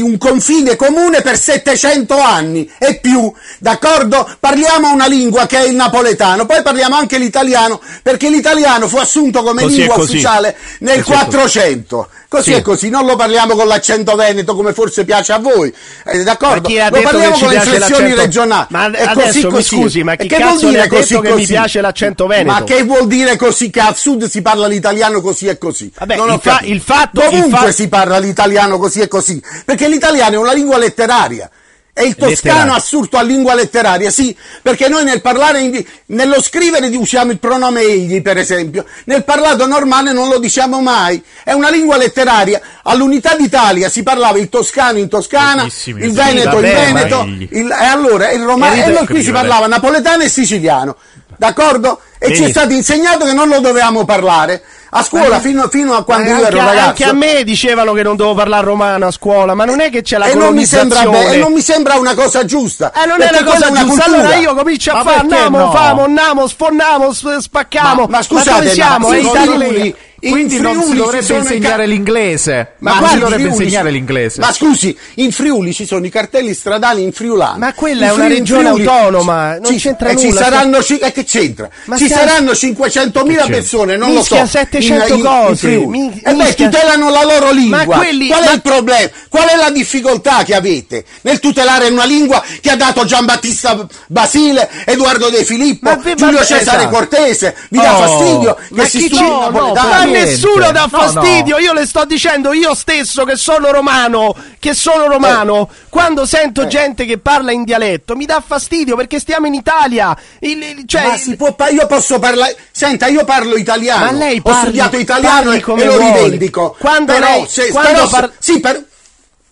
un 0.01 0.17
confine 0.17 0.75
comune 0.75 1.21
per 1.21 1.37
700 1.37 2.17
anni 2.19 2.69
e 2.77 2.99
più, 2.99 3.31
d'accordo? 3.59 4.29
Parliamo 4.39 4.91
una 4.91 5.07
lingua 5.07 5.45
che 5.45 5.57
è 5.59 5.67
il 5.67 5.75
napoletano, 5.75 6.45
poi 6.45 6.61
parliamo 6.61 6.95
anche 6.95 7.17
l'italiano, 7.17 7.79
perché 8.01 8.29
l'italiano 8.29 8.87
fu 8.87 8.97
assunto 8.97 9.43
come 9.43 9.63
Così 9.63 9.77
lingua 9.77 9.95
così. 9.95 10.11
ufficiale 10.11 10.55
nel 10.79 11.01
Così 11.03 11.11
è 11.11 11.15
così. 11.15 11.27
400. 11.29 12.07
Così 12.31 12.51
Sì. 12.51 12.57
è 12.57 12.61
così, 12.61 12.89
non 12.89 13.05
lo 13.05 13.17
parliamo 13.17 13.55
con 13.55 13.67
l'accento 13.67 14.15
veneto 14.15 14.55
come 14.55 14.71
forse 14.71 15.03
piace 15.03 15.33
a 15.33 15.39
voi, 15.39 15.73
eh, 16.05 16.23
d'accordo? 16.23 16.69
Lo 16.69 17.01
parliamo 17.01 17.37
con 17.37 17.49
le 17.49 17.55
inflessioni 17.55 18.13
regionali. 18.13 18.67
Ma 18.69 18.89
È 18.89 19.03
adesso 19.03 19.49
così, 19.49 19.49
così. 19.49 19.75
scusi, 19.75 20.03
ma 20.03 20.15
chi 20.15 20.27
che 20.29 20.37
cazzo 20.37 20.59
vuol 20.59 20.71
dire 20.71 20.87
così 20.87 21.15
che 21.19 21.27
mi 21.27 21.29
così? 21.31 21.45
piace 21.47 21.81
l'accento 21.81 22.27
veneto? 22.27 22.51
Ma 22.53 22.63
che 22.63 22.83
vuol 22.83 23.07
dire 23.07 23.35
così 23.35 23.69
che 23.81 23.87
al 23.89 23.97
sud 23.97 24.25
si 24.25 24.41
parla 24.41 24.67
l'italiano 24.67 25.21
così 25.21 25.47
e 25.47 25.57
così? 25.57 25.91
Vabbè, 25.97 26.15
Non 26.15 26.31
il 26.33 26.39
fa- 26.41 26.59
il 26.63 26.81
fatto- 26.81 27.21
il 27.21 27.29
Dovunque 27.29 27.57
fa- 27.67 27.71
si 27.71 27.87
parla 27.87 28.17
l'italiano 28.19 28.77
così 28.77 29.01
e 29.01 29.07
così, 29.07 29.41
perché 29.65 29.87
l'italiano 29.87 30.35
è 30.35 30.37
una 30.37 30.53
lingua 30.53 30.77
letteraria. 30.77 31.49
E 31.93 32.05
il 32.05 32.15
toscano 32.15 32.53
Letteraria. 32.53 32.73
assurdo 32.75 33.17
a 33.17 33.21
lingua 33.21 33.53
letteraria, 33.53 34.09
sì, 34.09 34.33
perché 34.61 34.87
noi 34.87 35.03
nel 35.03 35.19
parlare, 35.19 35.59
in- 35.59 35.83
nello 36.05 36.41
scrivere 36.41 36.87
usiamo 36.95 37.31
il 37.31 37.37
pronome 37.37 37.81
egli, 37.81 38.21
per 38.21 38.37
esempio, 38.37 38.85
nel 39.05 39.25
parlato 39.25 39.67
normale 39.67 40.13
non 40.13 40.29
lo 40.29 40.39
diciamo 40.39 40.79
mai, 40.79 41.21
è 41.43 41.51
una 41.51 41.69
lingua 41.69 41.97
letteraria. 41.97 42.61
All'unità 42.83 43.35
d'Italia 43.35 43.89
si 43.89 44.03
parlava 44.03 44.37
il 44.37 44.47
toscano 44.47 44.99
in 44.99 45.09
Toscana, 45.09 45.63
Pochissimi, 45.63 46.03
il 46.05 46.09
sì, 46.11 46.15
Veneto 46.15 46.55
in 46.55 46.61
vabbè, 46.61 46.91
ma 46.91 47.03
Veneto, 47.03 47.23
il- 47.55 47.71
e 47.81 47.85
allora 47.85 48.31
il 48.31 48.41
romano, 48.41 48.73
E 48.73 48.93
e 48.93 49.05
qui 49.05 49.21
si 49.21 49.31
parlava 49.31 49.67
napoletano 49.67 50.23
e 50.23 50.29
siciliano, 50.29 50.95
d'accordo? 51.37 51.99
E 52.17 52.27
ci 52.27 52.31
è 52.33 52.35
Benissimo. 52.35 52.49
stato 52.49 52.73
insegnato 52.73 53.25
che 53.25 53.33
non 53.33 53.47
lo 53.47 53.59
dovevamo 53.59 54.05
parlare. 54.05 54.61
A 54.93 55.03
scuola, 55.03 55.39
fino, 55.39 55.69
fino 55.69 55.93
a 55.95 56.03
quando 56.03 56.29
io 56.29 56.35
ero 56.35 56.45
anche, 56.45 56.57
ragazzo. 56.57 56.87
anche 56.89 57.03
a 57.05 57.13
me 57.13 57.43
dicevano 57.45 57.93
che 57.93 58.03
non 58.03 58.17
devo 58.17 58.33
parlare 58.33 58.65
romano 58.65 59.07
a 59.07 59.11
scuola, 59.11 59.55
ma 59.55 59.63
non 59.63 59.79
è 59.79 59.89
che 59.89 60.01
c'è 60.01 60.17
la 60.17 60.25
e 60.25 60.35
non, 60.35 60.53
mi 60.53 60.65
sembra 60.65 61.05
be- 61.05 61.31
e 61.31 61.37
non 61.37 61.53
mi 61.53 61.61
sembra 61.61 61.95
una 61.95 62.13
cosa 62.13 62.43
giusta. 62.43 62.91
Eh, 62.91 63.05
non 63.05 63.21
è 63.21 63.29
una 63.31 63.43
cosa 63.49 63.67
è 63.67 63.71
giusta. 63.71 64.03
cultura. 64.03 64.05
Allora 64.19 64.35
io 64.35 64.53
comincio 64.53 64.91
a 64.91 65.01
fare 65.03 65.19
andiamo, 65.21 65.57
no? 65.57 65.71
famo, 65.71 66.03
andiamo, 66.03 66.45
sforniamo, 66.45 67.13
s- 67.13 67.37
spaccamo. 67.37 68.01
Ma- 68.01 68.07
ma 68.17 68.21
scusate, 68.21 68.65
ma 68.65 68.69
siamo? 68.71 69.13
in 69.13 69.93
È 70.21 70.27
Friuli- 70.27 70.41
in 70.43 70.47
Quindi 70.49 70.59
non 70.61 70.83
si 70.83 70.95
dovrebbe 70.95 71.25
sono 71.25 71.39
i 71.39 71.41
insegnare 71.41 71.83
ca- 71.83 71.89
l'inglese. 71.89 72.71
Ma 72.77 72.89
non 72.91 72.99
guardi, 72.99 73.07
si 73.07 73.13
in 73.15 73.19
dovrebbe 73.23 73.43
Friuli 73.49 73.63
insegnare 73.63 73.87
ci- 73.89 73.95
l'inglese. 73.95 74.39
Ma 74.41 74.53
scusi, 74.53 74.97
in 75.15 75.31
Friuli 75.31 75.73
ci 75.73 75.85
sono 75.87 76.05
i 76.05 76.09
cartelli 76.11 76.53
stradali 76.53 77.01
in 77.01 77.11
friulano. 77.11 77.57
Ma 77.57 77.73
quella 77.73 78.05
In 78.05 78.11
è 78.11 78.13
una 78.13 78.23
in 78.25 78.29
regione 78.29 78.69
autonoma, 78.69 79.57
non 79.57 79.71
ci- 79.71 79.77
c'entra 79.79 80.09
e 80.09 80.17
Ci 80.17 80.27
nulla. 80.27 80.41
saranno, 80.41 80.83
ci- 80.83 80.99
e 80.99 81.11
che 81.11 81.23
c'entra? 81.23 81.69
Ma 81.85 81.97
ci 81.97 82.07
saranno 82.07 82.53
500.000 82.53 83.45
Che 83.45 83.51
persone, 83.51 83.97
non 83.97 84.11
Mischia 84.11 84.41
lo 84.41 84.45
so. 84.45 84.51
700 84.51 85.05
in- 85.05 85.09
in- 85.11 85.17
in 85.17 85.23
cose, 85.25 85.55
Friuli. 85.55 85.85
mi- 85.97 86.21
e 86.23 86.33
beh, 86.35 86.53
tutelano 86.53 87.09
la 87.09 87.23
loro 87.23 87.51
lingua. 87.51 87.77
Ma 87.85 87.85
quelli- 87.97 88.27
Qual 88.27 88.41
è 88.43 88.45
ma- 88.45 88.51
il 88.53 88.61
problema? 88.61 89.09
Qual 89.27 89.47
è 89.47 89.55
la 89.55 89.69
difficoltà 89.71 90.43
che 90.43 90.53
avete 90.53 91.03
nel 91.21 91.39
tutelare 91.39 91.87
una 91.89 92.05
lingua 92.05 92.43
che 92.61 92.69
ha 92.69 92.75
dato 92.75 93.05
Giambattista 93.05 93.87
Basile, 94.07 94.69
Edoardo 94.85 95.29
De 95.29 95.43
Filippo, 95.43 95.89
Ma 95.89 95.99
Giulio 96.15 96.37
ma- 96.39 96.45
Cesare 96.45 96.81
esatto. 96.83 96.89
Cortese? 96.89 97.55
Vi 97.69 97.79
dà 97.79 97.97
Oh, 97.97 98.01
fastidio 98.01 98.57
ma 98.71 98.83
che 98.83 98.89
si 98.89 98.99
studi 98.99 99.15
il 99.15 99.21
no, 99.21 99.39
napoletano? 99.39 99.89
Nessuno 100.11 100.71
dà 100.71 100.87
No, 100.91 100.97
fastidio, 100.97 101.55
no. 101.57 101.61
io 101.61 101.73
le 101.73 101.85
sto 101.85 102.05
dicendo 102.05 102.53
io 102.53 102.73
stesso 102.73 103.23
che 103.23 103.35
sono 103.35 103.71
romano, 103.71 104.35
che 104.59 104.73
sono 104.73 105.07
romano, 105.07 105.69
quando 105.89 106.25
sento 106.25 106.63
Eh. 106.63 106.67
gente 106.67 107.05
che 107.05 107.17
parla 107.17 107.51
in 107.51 107.63
dialetto 107.63 108.15
mi 108.15 108.25
dà 108.25 108.41
fastidio 108.45 108.95
perché 108.95 109.19
stiamo 109.19 109.47
in 109.47 109.53
Italia. 109.53 110.15
Il- 110.39 110.61
il- 110.61 110.83
cioè, 110.85 111.07
Ma 111.07 111.17
si 111.17 111.35
può 111.35 111.55
io 111.71 111.87
posso 111.87 112.19
parlare. 112.19 112.55
Senta, 112.71 113.07
io 113.07 113.23
parlo 113.25 113.55
italiano. 113.55 114.05
Ma 114.05 114.11
lei 114.11 114.37
Ho 114.37 114.41
parli- 114.41 114.59
studiato 114.61 114.97
italiano 114.97 115.51
e, 115.51 115.59
come 115.61 115.83
e 115.83 115.85
lo 115.85 115.97
vuole. 115.97 116.23
rivendico. 116.23 116.75
Quando 116.79 117.13
però, 117.13 117.25
lei- 117.27 117.45
se, 117.47 117.69
quando 117.69 117.91
però 117.91 118.05
se- 118.05 118.11
par- 118.11 118.31
sì, 118.39 118.59
per- 118.59 118.85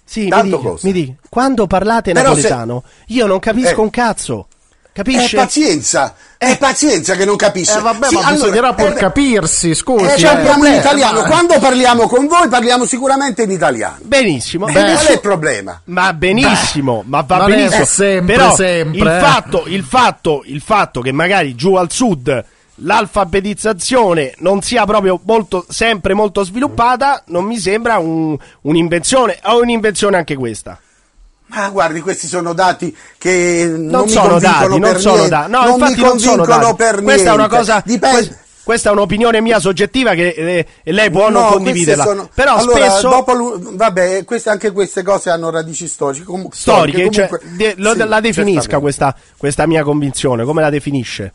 Sì, 0.05 0.21
mi 0.27 0.41
dica, 0.41 0.73
mi 0.81 0.91
dica, 0.91 1.13
quando 1.29 1.67
parlate 1.67 2.11
Però 2.13 2.33
se- 2.33 2.41
napoletano, 2.41 2.83
io 3.07 3.25
non 3.27 3.39
capisco 3.39 3.75
Eh. 3.77 3.83
un 3.83 3.89
cazzo. 3.91 4.47
È 4.91 5.01
Capisce? 5.03 5.35
pazienza. 5.37 6.15
È 6.37 6.57
pazienza 6.57 7.15
che 7.15 7.25
non 7.25 7.35
capisce. 7.35 7.77
Eh 7.77 7.81
vabbè, 7.81 8.07
Sì, 8.07 8.15
ma 8.15 8.21
allora, 8.21 8.33
bisognerà 8.33 8.73
pur 8.73 8.87
eh, 8.87 8.93
capirsi, 8.93 9.75
scusi. 9.75 10.05
eh, 10.05 10.19
eh. 10.19 10.23
parliamo 10.23 10.65
in 10.65 10.73
Eh, 10.73 10.77
italiano. 10.77 11.21
ma- 11.21 11.27
Quando 11.27 11.59
parliamo 11.59 12.07
con 12.07 12.27
voi, 12.27 12.47
parliamo 12.47 12.85
sicuramente 12.85 13.43
in 13.43 13.51
italiano. 13.51 13.97
Benissimo. 14.03 14.67
Eh, 14.67 14.71
E 14.71 14.73
qual 14.93 15.05
è 15.05 15.11
il 15.11 15.19
problema? 15.19 15.81
Ma 15.85 16.13
benissimo, 16.13 17.03
ma 17.05 17.21
va 17.21 17.45
è 17.45 17.49
benissimo. 17.49 17.85
sempre, 17.85 18.35
Però 18.35 18.55
sempre, 18.55 18.99
il 18.99 19.07
eh. 19.07 19.19
fatto, 19.19 19.63
il 19.67 19.83
fatto, 19.83 20.41
il 20.45 20.61
fatto 20.61 21.01
che 21.01 21.11
magari 21.11 21.55
giù 21.55 21.75
al 21.75 21.91
sud 21.91 22.45
l'alfabetizzazione 22.81 24.33
non 24.37 24.61
sia 24.61 24.85
proprio 24.85 25.19
molto, 25.25 25.65
sempre 25.67 26.13
molto 26.13 26.43
sviluppata, 26.43 27.23
non 27.27 27.43
mi 27.43 27.57
sembra 27.57 27.97
un- 27.99 28.37
un'invenzione. 28.61 29.39
O 29.43 29.59
un'invenzione 29.61 30.15
anche 30.17 30.35
questa. 30.35 30.79
Ma 31.49 31.69
guardi, 31.69 31.99
questi 32.01 32.27
sono 32.27 32.53
dati 32.53 32.95
che 33.17 33.65
non, 33.67 33.87
Non 33.87 34.07
sono 34.09 34.39
dati, 34.39 34.77
non 34.79 34.99
sono 34.99 35.27
dati. 35.27 35.49
No, 35.51 35.63
non 35.63 35.71
infatti 35.79 36.01
non 36.01 36.19
sono 36.19 36.45
dati. 36.45 36.75
per 36.75 37.01
Questa 37.01 37.31
è 37.31 37.33
una 37.33 37.47
cosa. 37.47 37.81
Dipende. 37.85 38.27
que- 38.27 38.37
questa 38.69 38.89
è 38.89 38.91
un'opinione 38.91 39.41
mia 39.41 39.59
soggettiva 39.59 40.13
che 40.13 40.27
eh, 40.83 40.91
lei 40.91 41.09
può 41.09 41.29
non 41.31 41.41
No, 41.41 41.49
condividerla. 41.53 42.03
queste 42.03 42.19
sono- 42.19 42.29
Però 42.35 42.55
allora, 42.55 42.85
spesso. 42.91 43.09
dopo 43.09 43.59
vabbè, 43.73 44.23
queste, 44.25 44.49
anche 44.51 44.71
queste 44.71 45.01
cose 45.01 45.31
hanno 45.31 45.49
radici 45.49 45.87
storiche. 45.87 46.23
comu- 46.23 46.53
storiche, 46.53 47.09
cioè, 47.09 47.27
comunque- 47.29 47.55
de- 47.57 47.73
lo- 47.77 47.93
sì, 47.93 48.05
la 48.07 48.19
definisca 48.19 48.77
questa, 48.77 49.15
questa 49.37 49.65
mia 49.65 49.81
convinzione, 49.81 50.43
come 50.43 50.61
la 50.61 50.69
definisce? 50.69 51.33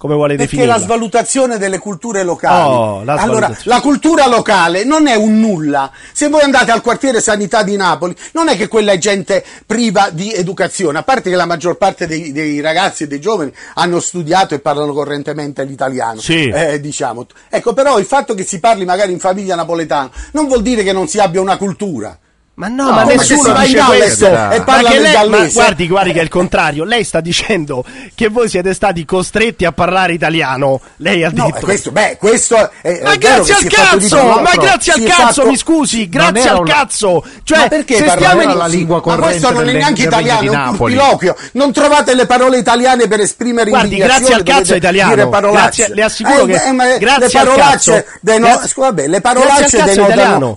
Come 0.00 0.14
vuole 0.14 0.34
Perché 0.34 0.52
definirla? 0.52 0.78
la 0.78 0.82
svalutazione 0.82 1.58
delle 1.58 1.78
culture 1.78 2.22
locali. 2.22 2.72
Oh, 2.72 3.04
la 3.04 3.16
allora, 3.16 3.54
la 3.64 3.82
cultura 3.82 4.26
locale 4.28 4.82
non 4.82 5.06
è 5.06 5.14
un 5.14 5.38
nulla. 5.38 5.90
Se 6.14 6.30
voi 6.30 6.40
andate 6.40 6.70
al 6.70 6.80
quartiere 6.80 7.20
sanità 7.20 7.62
di 7.62 7.76
Napoli, 7.76 8.16
non 8.32 8.48
è 8.48 8.56
che 8.56 8.66
quella 8.66 8.92
è 8.92 8.96
gente 8.96 9.44
priva 9.66 10.08
di 10.10 10.32
educazione, 10.32 10.96
a 10.96 11.02
parte 11.02 11.28
che 11.28 11.36
la 11.36 11.44
maggior 11.44 11.76
parte 11.76 12.06
dei, 12.06 12.32
dei 12.32 12.62
ragazzi 12.62 13.02
e 13.02 13.08
dei 13.08 13.20
giovani 13.20 13.52
hanno 13.74 14.00
studiato 14.00 14.54
e 14.54 14.60
parlano 14.60 14.94
correntemente 14.94 15.64
l'italiano. 15.64 16.18
Sì. 16.18 16.48
Eh, 16.48 16.80
diciamo. 16.80 17.26
Ecco, 17.50 17.74
però 17.74 17.98
il 17.98 18.06
fatto 18.06 18.32
che 18.32 18.44
si 18.44 18.58
parli 18.58 18.86
magari 18.86 19.12
in 19.12 19.18
famiglia 19.18 19.54
napoletana 19.54 20.10
non 20.32 20.46
vuol 20.46 20.62
dire 20.62 20.82
che 20.82 20.94
non 20.94 21.08
si 21.08 21.18
abbia 21.18 21.42
una 21.42 21.58
cultura. 21.58 22.18
Ma 22.54 22.68
no, 22.68 22.84
No, 22.84 22.90
ma 22.90 22.96
ma 22.96 23.04
nessuno 23.04 23.48
in 23.54 23.62
dice 23.62 23.82
questo. 23.86 24.26
e 24.26 24.30
Ma 24.30 24.62
parla 24.64 24.90
del 24.90 25.00
lei- 25.00 25.28
ma 25.30 25.46
guardi, 25.46 25.88
guardi 25.88 26.12
che 26.12 26.18
è 26.20 26.22
il 26.22 26.28
contrario. 26.28 26.84
Lei 26.84 27.04
sta 27.04 27.20
dicendo 27.20 27.82
che 28.14 28.28
voi 28.28 28.50
siete 28.50 28.74
stati 28.74 29.06
costretti 29.06 29.64
a 29.64 29.72
parlare 29.72 30.12
italiano. 30.12 30.78
Lei 30.96 31.24
ha 31.24 31.30
No, 31.32 31.44
detto. 31.46 31.56
eh, 31.56 31.60
questo, 31.60 31.90
beh, 31.90 32.16
questo 32.18 32.70
è, 32.82 33.00
Ma 33.02 33.12
è 33.12 33.16
grazie 33.18 33.54
cazzo! 33.66 34.22
Ma 34.40 34.50
grazie 34.56 34.92
al 34.92 34.98
Si 35.00 35.04
cazzo, 35.06 35.22
fatto- 35.22 35.46
mi 35.46 35.56
scusi, 35.56 36.08
grazie 36.10 36.50
al 36.50 36.58
una- 36.60 36.70
cazzo! 36.70 37.24
Cioè, 37.44 37.58
ma 37.60 37.68
perché 37.68 37.96
se 37.96 38.08
stiamo 38.10 38.42
in- 38.42 38.54
la 38.56 38.66
lingua 38.66 38.96
Ma 38.96 39.02
corrente 39.02 39.26
questo 39.28 39.50
non 39.52 39.68
è 39.68 39.72
neanche 39.72 40.02
italiano, 40.02 40.52
è 40.52 40.56
un 40.56 40.76
turpiloquio. 40.76 41.36
Non 41.52 41.72
trovate 41.72 42.14
le 42.14 42.26
parole 42.26 42.58
italiane 42.58 43.08
per 43.08 43.20
esprimere 43.20 43.70
Guardi, 43.70 43.96
grazie 43.96 44.34
al 44.34 44.42
cazzo 44.42 44.74
italiano. 44.74 45.28
Grazie- 45.30 45.94
le 45.94 46.02
assicuro 46.02 46.44
che- 46.44 46.62
Eh, 46.62 46.72
ma 46.72 46.84
grazie 46.98 47.26
le 47.26 47.30
parolacce 47.32 47.92
cazzo. 48.04 48.18
deno- 48.20 48.46
Grazie- 48.48 48.68
scusa, 48.68 48.86
vabbè, 48.88 49.06
le 49.06 49.20
parolacce 49.22 49.76
denotano 49.82 50.04
italiano. 50.12 50.52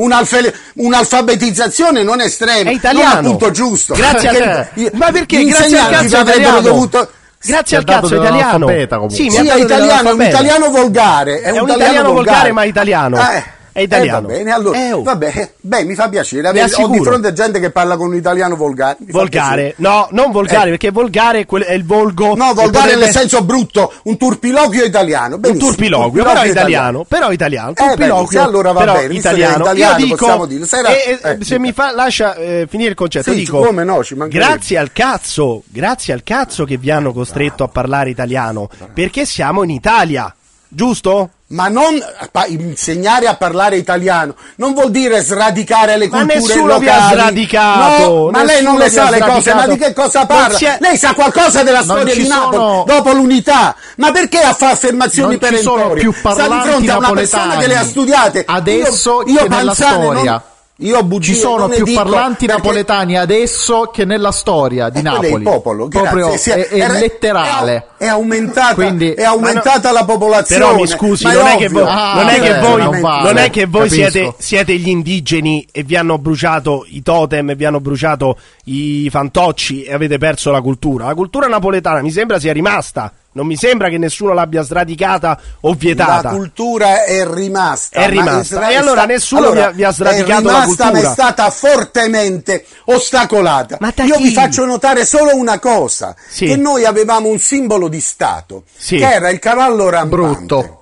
Un'alfabetizzazione 1.94 2.04
non 2.04 2.22
estrema, 2.22 2.70
È 2.70 2.74
italiano. 2.74 3.14
non 3.22 3.24
punto 3.38 3.52
giusto. 3.52 3.94
Grazie 3.94 4.30
al- 4.30 4.36
Perché 4.74 4.92
Ma 4.94 5.12
perché? 5.12 5.44
Grazie 5.46 5.78
al 5.78 5.90
cazzo 5.90 6.18
avrebbero 6.18 6.40
italiano. 6.40 6.62
dovuto 6.62 7.10
Grazie 7.46 7.78
al 7.78 7.84
cazzo 7.84 8.16
italiano. 8.16 8.66
comunque. 8.66 9.10
Sì, 9.10 9.24
mi 9.24 9.30
Sì, 9.32 9.48
è 9.48 9.56
italiano, 9.56 10.10
è 10.10 10.14
un 10.14 10.22
italiano 10.22 10.70
volgare. 10.70 11.42
È, 11.42 11.52
È 11.52 11.60
un 11.60 11.70
italiano 11.70 12.14
volgare, 12.14 12.52
ma 12.52 12.64
italiano. 12.64 13.18
Eh, 13.18 13.44
È 13.74 13.80
italiano. 13.82 14.28
Eh, 14.30 14.32
va 14.32 14.38
bene, 14.38 14.52
allora, 14.52 14.78
Eh, 14.88 14.92
oh. 14.94 15.02
vabbè, 15.02 15.52
beh, 15.60 15.84
mi 15.84 15.96
fa 15.96 16.08
piacere. 16.08 16.48
Avere- 16.48 16.72
Ho 16.76 16.88
di 16.88 17.00
fronte 17.02 17.34
gente 17.34 17.60
che 17.60 17.72
parla 17.72 17.98
con 17.98 18.08
un 18.10 18.16
italiano 18.16 18.56
volgare. 18.56 18.98
Volgare, 19.10 19.74
no, 19.78 20.08
non 20.12 20.32
volgare, 20.32 20.68
Eh. 20.68 20.70
perché 20.70 20.92
volgare 20.92 21.46
è, 21.48 21.74
il 21.74 21.84
volgo. 21.84 22.36
No, 22.36 22.54
volgare 22.54 22.70
potrebbe- 22.92 22.96
nel 23.06 23.10
senso 23.12 23.44
brutto, 23.44 23.92
un 24.04 24.16
turpiloquio 24.18 24.84
italiano. 24.86 25.36
Un 25.36 25.42
benissimo, 25.42 25.70
turpiloquio, 25.70 26.24
però 26.24 26.46
italiano, 26.46 27.04
però 27.08 27.32
italiano, 27.32 27.72
Eh, 27.72 27.74
beh, 27.74 27.86
turpiloquio, 27.88 28.28
sì, 28.40 28.46
allora 28.46 28.72
va 28.72 28.80
però 28.80 28.94
bene, 28.94 29.14
italiano. 29.16 29.64
italiano, 29.64 29.98
Io 29.98 30.04
dico, 30.06 30.16
possiamo 30.18 30.46
dire, 30.46 30.64
eh, 30.66 31.10
eh, 31.10 31.12
eh, 31.12 31.20
se 31.20 31.38
dica. 31.40 31.60
mi 31.60 31.72
fa, 31.74 31.92
lascia 31.92 32.36
finire 32.68 32.90
il 32.90 32.96
concetto, 32.96 33.32
Sì, 33.32 33.38
dico, 33.38 33.60
come 33.60 33.84
no, 33.84 34.04
ci 34.04 34.16
grazie 34.28 34.78
al 34.78 34.92
cazzo, 34.94 35.64
grazie 35.66 36.14
al 36.14 36.22
cazzo 36.24 36.64
che 36.66 36.78
vi 36.78 36.92
hanno 36.92 37.12
costretto 37.12 37.64
a 37.64 37.68
parlare 37.68 38.12
italiano, 38.12 38.70
perché 38.94 39.26
siamo 39.26 39.64
in 39.64 39.72
Italia, 39.72 40.34
giusto? 40.68 41.30
Ma 41.54 41.68
non 41.68 42.02
insegnare 42.48 43.28
a 43.28 43.36
parlare 43.36 43.78
italiano 43.78 44.36
non 44.56 44.74
vuol 44.74 44.90
dire 44.90 45.22
sradicare 45.22 45.98
le 45.98 46.08
Ma 46.10 46.18
culture 46.20 46.40
nessuno 46.40 46.68
locali. 46.68 47.14
sradicato, 47.14 48.08
No, 48.10 48.30
ma 48.32 48.44
lei 48.44 48.64
non 48.64 48.78
le 48.78 48.90
sa 48.90 49.10
le 49.12 49.20
cose, 49.20 49.54
ma 49.54 49.68
di 49.68 49.78
che 49.78 49.94
cosa 49.94 50.26
parla? 50.26 50.58
è- 50.58 50.78
Lei 50.80 50.98
sa 50.98 51.14
qualcosa 51.14 51.62
della 51.62 51.84
storia 51.84 52.16
di 52.16 52.28
Napoli 52.28 52.56
sono- 52.58 52.84
dopo 52.88 53.12
l'unità? 53.12 53.76
Ma 53.98 54.12
perché 54.12 54.40
a 54.40 54.54
fare 54.54 54.74
affermazioni 54.74 55.38
sono 55.40 55.50
perentorie? 55.52 56.02
più 56.02 56.12
Sta 56.12 56.32
di 56.32 56.38
parlanti 56.38 56.68
fronte 56.70 56.92
a 56.92 56.98
una 56.98 57.12
persona 57.12 57.58
che 57.58 57.68
le 57.68 57.78
ha 57.78 57.84
studiate. 57.84 58.44
adesso 58.48 59.22
io, 59.26 59.34
io 59.42 59.48
nella 59.48 59.66
Panzane 59.66 59.98
non- 60.04 60.14
storia. 60.16 60.44
Io 60.78 61.04
bugie 61.04 61.34
Ci 61.34 61.40
sono 61.40 61.68
più 61.70 61.84
dico 61.86 62.02
parlanti 62.02 62.46
perché- 62.48 62.62
napoletani 62.62 63.16
adesso 63.18 63.92
che 63.94 64.06
nella 64.06 64.32
storia 64.32 64.90
di 64.90 64.98
Eh, 64.98 65.02
è 65.02 65.04
Napoli. 65.04 65.32
il 65.34 65.42
popolo, 65.44 65.88
grazie. 65.88 66.10
Proprio 66.10 66.38
Si 66.38 66.50
è, 66.50 66.68
è 66.68 66.84
è- 66.86 67.00
letterale. 67.00 67.86
È, 67.98 68.08
aumentata, 68.08 68.74
Quindi- 68.74 69.12
è 69.12 69.24
aumentata 69.24 69.92
la 69.92 70.04
popolazione. 70.04 70.62
Però 70.64 70.76
mi 70.76 70.88
scusi, 70.88 71.26
non 71.26 71.46
è, 71.46 71.68
voi, 71.70 71.84
Ah, 71.88 72.14
non 72.16 72.28
è 72.28 72.40
che 72.40 72.54
beh, 72.54 72.60
voi, 72.60 72.82
non 72.84 73.00
vale, 73.02 73.24
non 73.28 73.38
è 73.38 73.50
che 73.50 73.66
voi 73.68 73.90
siete, 73.90 74.34
siete 74.40 74.76
gli 74.76 74.90
indigeni 74.90 75.66
e 75.72 75.84
vi 75.84 75.96
hanno 75.96 76.18
bruciato 76.18 76.86
i 76.90 77.02
totem, 77.04 77.52
e 77.52 77.56
vi 77.56 77.66
hanno 77.66 77.80
bruciato 77.80 78.38
i 78.66 79.08
fantocci 79.10 79.84
e 79.84 79.94
avete 79.94 80.18
perso 80.18 80.52
la 80.52 80.62
cultura. 80.62 81.06
La 81.06 81.14
cultura 81.16 81.48
napoletana 81.48 82.02
mi 82.02 82.12
sembra 82.12 82.40
sia 82.40 82.52
rimasta. 82.52 83.14
Non 83.36 83.48
mi 83.48 83.56
sembra 83.56 83.90
che 83.90 83.98
nessuno 83.98 84.34
l'abbia 84.34 84.62
sradicata 84.62 85.40
o 85.62 85.74
vietata. 85.74 86.30
La 86.30 86.36
cultura 86.36 87.04
è 87.04 87.26
rimasta. 87.28 88.00
È 88.00 88.04
ma 88.04 88.08
rimasta. 88.10 88.68
è 88.68 88.72
E 88.74 88.76
allora 88.76 89.06
nessuno 89.06 89.52
vi 89.52 89.60
ha- 89.60 89.72
vi 89.72 89.84
ha 89.84 89.92
sradicato 89.92 90.50
è 90.50 90.52
la 90.52 90.62
rimasta, 90.62 90.84
ma 90.86 90.90
cultura. 90.92 91.10
è 91.10 91.14
stata 91.14 91.50
fortemente 91.50 92.66
ostacolata. 92.86 93.78
Ma 93.80 93.92
da 93.96 94.04
Io 94.04 94.16
chi? 94.18 94.24
vi 94.24 94.32
faccio 94.34 94.66
notare 94.66 95.06
solo 95.06 95.36
una 95.36 95.60
cosa: 95.60 96.16
Sì. 96.30 96.46
che 96.46 96.56
noi 96.58 96.86
avevamo 96.86 97.30
un 97.30 97.40
simbolo 97.40 97.88
di 97.88 98.00
Stato, 98.02 98.64
Sì. 98.76 98.98
che 98.98 99.12
era 99.12 99.30
il 99.30 99.40
cavallo 99.40 99.90
rampante. 99.90 100.16
Brutto. 100.46 100.78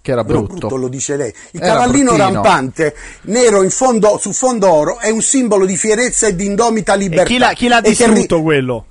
Che 0.00 0.12
era 0.12 0.22
No, 0.22 0.42
brutto. 0.42 0.76
lo 0.76 0.86
dice 0.86 1.16
lei. 1.16 1.34
Il 1.50 1.60
Era 1.62 1.72
cavallino 1.72 2.12
bruttino. 2.14 2.32
rampante, 2.32 2.94
nero 3.22 3.64
in 3.64 3.70
fondo, 3.70 4.18
su 4.20 4.32
fondo 4.32 4.72
oro, 4.72 5.00
è 5.00 5.10
un 5.10 5.20
simbolo 5.20 5.66
di 5.66 5.76
fierezza 5.76 6.28
e 6.28 6.36
di 6.36 6.46
indomita 6.46 6.94
E 6.94 6.98
libertà. 6.98 7.24
chi 7.24 7.38
l'ha, 7.38 7.52
chi 7.52 7.66
l'ha 7.66 7.78
E 7.80 7.92
che 7.92 8.06
ri- 8.06 8.12
distrutto 8.12 8.42
quello? 8.42 8.84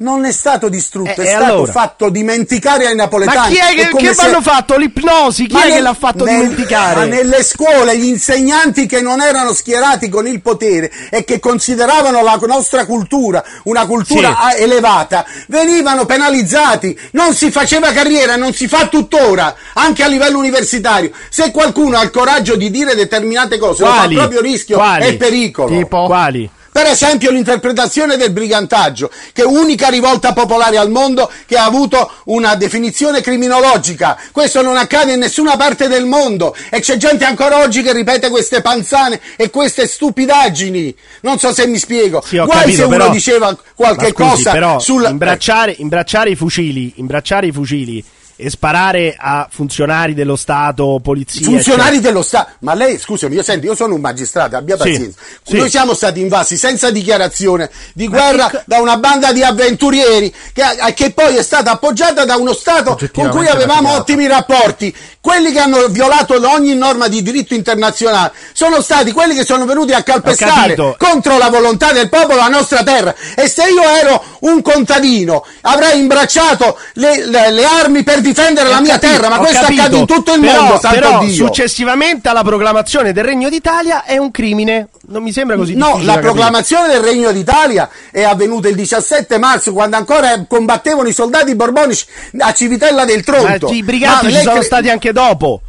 Non 0.00 0.24
è 0.24 0.30
stato 0.30 0.68
distrutto, 0.68 1.20
Eh, 1.20 1.24
è 1.24 1.26
stato 1.26 1.44
allora? 1.54 1.72
fatto 1.72 2.08
dimenticare 2.08 2.86
ai 2.86 2.94
napoletani. 2.94 3.36
Ma 3.36 3.46
chi 3.48 3.56
è 3.56 3.74
che, 3.90 3.96
che 3.96 4.14
se- 4.14 4.26
hanno 4.26 4.40
fatto? 4.40 4.76
L'ipnosi? 4.76 5.46
Chi 5.48 5.54
Ma 5.54 5.62
è 5.64 5.66
che 5.66 5.72
nel- 5.74 5.82
l'ha 5.82 5.94
fatto 5.94 6.24
nel- 6.24 6.40
dimenticare? 6.42 6.94
ma 6.94 7.04
nelle 7.04 7.42
scuole 7.42 7.98
gli 7.98 8.04
insegnanti 8.06 8.86
che 8.86 9.00
non 9.00 9.20
erano 9.20 9.52
schierati 9.52 10.08
con 10.08 10.28
il 10.28 10.40
potere 10.40 10.88
e 11.10 11.24
che 11.24 11.40
consideravano 11.40 12.22
la 12.22 12.38
nostra 12.46 12.86
cultura 12.86 13.42
una 13.64 13.86
cultura 13.86 14.36
Sì. 14.54 14.62
elevata 14.62 15.24
venivano 15.48 16.06
penalizzati. 16.06 16.96
Non 17.12 17.34
si 17.34 17.50
faceva 17.50 17.90
carriera, 17.90 18.36
non 18.36 18.52
si 18.52 18.68
fa 18.68 18.86
tuttora, 18.86 19.52
anche 19.74 20.04
a 20.04 20.06
livello 20.06 20.38
universitario. 20.38 21.10
Se 21.28 21.50
qualcuno 21.50 21.98
ha 21.98 22.02
il 22.04 22.10
coraggio 22.12 22.54
di 22.54 22.70
dire 22.70 22.94
determinate 22.94 23.58
cose, 23.58 23.82
lo 23.82 23.88
fa 23.88 23.94
a 23.94 23.98
Quali? 24.02 24.14
proprio 24.14 24.40
rischio 24.42 24.76
Quali? 24.76 25.06
e 25.08 25.16
pericolo. 25.16 25.76
Tipo? 25.76 26.04
Quali? 26.04 26.48
Per 26.78 26.86
esempio 26.86 27.32
l'interpretazione 27.32 28.16
del 28.16 28.30
brigantaggio, 28.30 29.10
che 29.32 29.42
è 29.42 29.44
unica 29.44 29.88
rivolta 29.88 30.32
popolare 30.32 30.78
al 30.78 30.92
mondo 30.92 31.28
che 31.44 31.56
ha 31.56 31.64
avuto 31.64 32.08
una 32.26 32.54
definizione 32.54 33.20
criminologica. 33.20 34.16
Questo 34.30 34.62
non 34.62 34.76
accade 34.76 35.14
in 35.14 35.18
nessuna 35.18 35.56
parte 35.56 35.88
del 35.88 36.04
mondo 36.04 36.54
e 36.70 36.78
c'è 36.78 36.96
gente 36.96 37.24
ancora 37.24 37.62
oggi 37.62 37.82
che 37.82 37.92
ripete 37.92 38.30
queste 38.30 38.62
panzane 38.62 39.20
e 39.34 39.50
queste 39.50 39.88
stupidaggini. 39.88 40.94
Non 41.22 41.40
so 41.40 41.52
se 41.52 41.66
mi 41.66 41.78
spiego. 41.78 42.22
Sì, 42.24 42.36
Guai 42.36 42.48
capito, 42.60 42.76
se 42.76 42.84
uno 42.84 42.96
però- 42.96 43.10
diceva 43.10 43.58
qualche 43.74 44.10
scusi, 44.10 44.28
cosa 44.28 44.50
però 44.52 44.78
sul 44.78 45.04
imbracciare, 45.04 45.74
imbracciare 45.78 46.30
i 46.30 46.36
fucili, 46.36 46.92
imbracciare 46.98 47.48
i 47.48 47.52
fucili 47.52 48.04
e 48.40 48.50
sparare 48.50 49.16
a 49.18 49.48
funzionari 49.50 50.14
dello 50.14 50.36
Stato, 50.36 51.00
polizia, 51.02 51.44
funzionari 51.44 51.88
eccetera. 51.96 52.08
dello 52.12 52.22
Stato. 52.22 52.50
Ma 52.60 52.74
lei, 52.74 52.96
scusami, 52.96 53.34
io 53.34 53.42
senti, 53.42 53.66
io 53.66 53.74
sono 53.74 53.94
un 53.94 54.00
magistrato, 54.00 54.54
abbia 54.56 54.76
Sì, 54.76 54.82
pazienza. 54.90 55.20
sì. 55.42 55.56
Noi 55.56 55.68
siamo 55.68 55.92
stati 55.92 56.20
invasi 56.20 56.56
senza 56.56 56.92
dichiarazione 56.92 57.68
di 57.94 58.06
Ma 58.06 58.16
guerra 58.16 58.48
che 58.48 58.62
da 58.64 58.78
una 58.80 58.96
banda 58.96 59.32
di 59.32 59.42
avventurieri 59.42 60.32
che, 60.52 60.62
che 60.94 61.10
poi 61.10 61.34
è 61.34 61.42
stata 61.42 61.72
appoggiata 61.72 62.24
da 62.24 62.36
uno 62.36 62.52
Stato 62.52 62.96
con 63.12 63.28
cui 63.30 63.48
avevamo 63.48 63.94
ottimi 63.96 64.28
rapporti. 64.28 64.94
Quelli 65.20 65.50
che 65.50 65.58
hanno 65.58 65.88
violato 65.88 66.40
ogni 66.48 66.74
norma 66.76 67.08
di 67.08 67.20
diritto 67.22 67.52
internazionale 67.52 68.32
sono 68.52 68.80
stati 68.80 69.10
quelli 69.12 69.34
che 69.34 69.44
sono 69.44 69.64
venuti 69.66 69.92
a 69.92 70.02
calpestare 70.02 70.76
contro 70.96 71.36
la 71.38 71.50
volontà 71.50 71.92
del 71.92 72.08
popolo 72.08 72.36
la 72.36 72.46
nostra 72.48 72.82
terra. 72.84 73.12
E 73.34 73.48
se 73.48 73.64
io 73.64 73.82
ero 73.82 74.22
un 74.40 74.62
contadino 74.62 75.44
avrei 75.62 75.98
imbracciato 75.98 76.78
le, 76.94 77.26
le- 77.26 77.50
le 77.50 77.64
armi 77.64 78.04
per 78.04 78.20
difendere 78.28 78.68
la 78.68 78.80
mia 78.80 78.98
capito, 78.98 79.12
terra, 79.12 79.28
ma 79.28 79.38
questo 79.38 79.60
capito. 79.60 79.80
accade 79.80 79.96
in 79.98 80.06
tutto 80.06 80.34
il 80.34 80.40
Però- 80.40 80.60
mondo, 80.62 80.78
santo 80.78 80.98
però 80.98 81.18
Dio. 81.20 81.34
successivamente 81.46 82.28
alla 82.28 82.42
proclamazione 82.42 83.12
del 83.12 83.24
Regno 83.24 83.48
d'Italia 83.48 84.04
è 84.04 84.16
un 84.16 84.30
crimine. 84.30 84.88
Non 85.08 85.22
mi 85.22 85.32
sembra 85.32 85.56
così 85.56 85.74
No, 85.74 85.92
la 85.92 85.92
da 85.94 86.04
capire. 86.14 86.20
proclamazione 86.20 86.88
del 86.88 87.00
Regno 87.00 87.32
d'Italia 87.32 87.88
è 88.10 88.22
avvenuta 88.22 88.68
il 88.68 88.74
17 88.76 89.38
marzo, 89.38 89.72
quando 89.72 89.96
ancora 89.96 90.44
combattevano 90.46 91.08
i 91.08 91.12
soldati 91.12 91.54
borbonici 91.54 92.04
a 92.38 92.52
Civitella 92.52 93.04
del 93.04 93.22
Ma 93.26 93.32
Tronto. 93.34 93.68
i 93.72 93.82
briganti 93.82 94.26
Ma 94.26 94.30
ci 94.32 94.38
sono 94.42 94.54
cre- 94.56 94.64
stati 94.64 94.88
anche 94.90 95.12
dopo. 95.12 95.60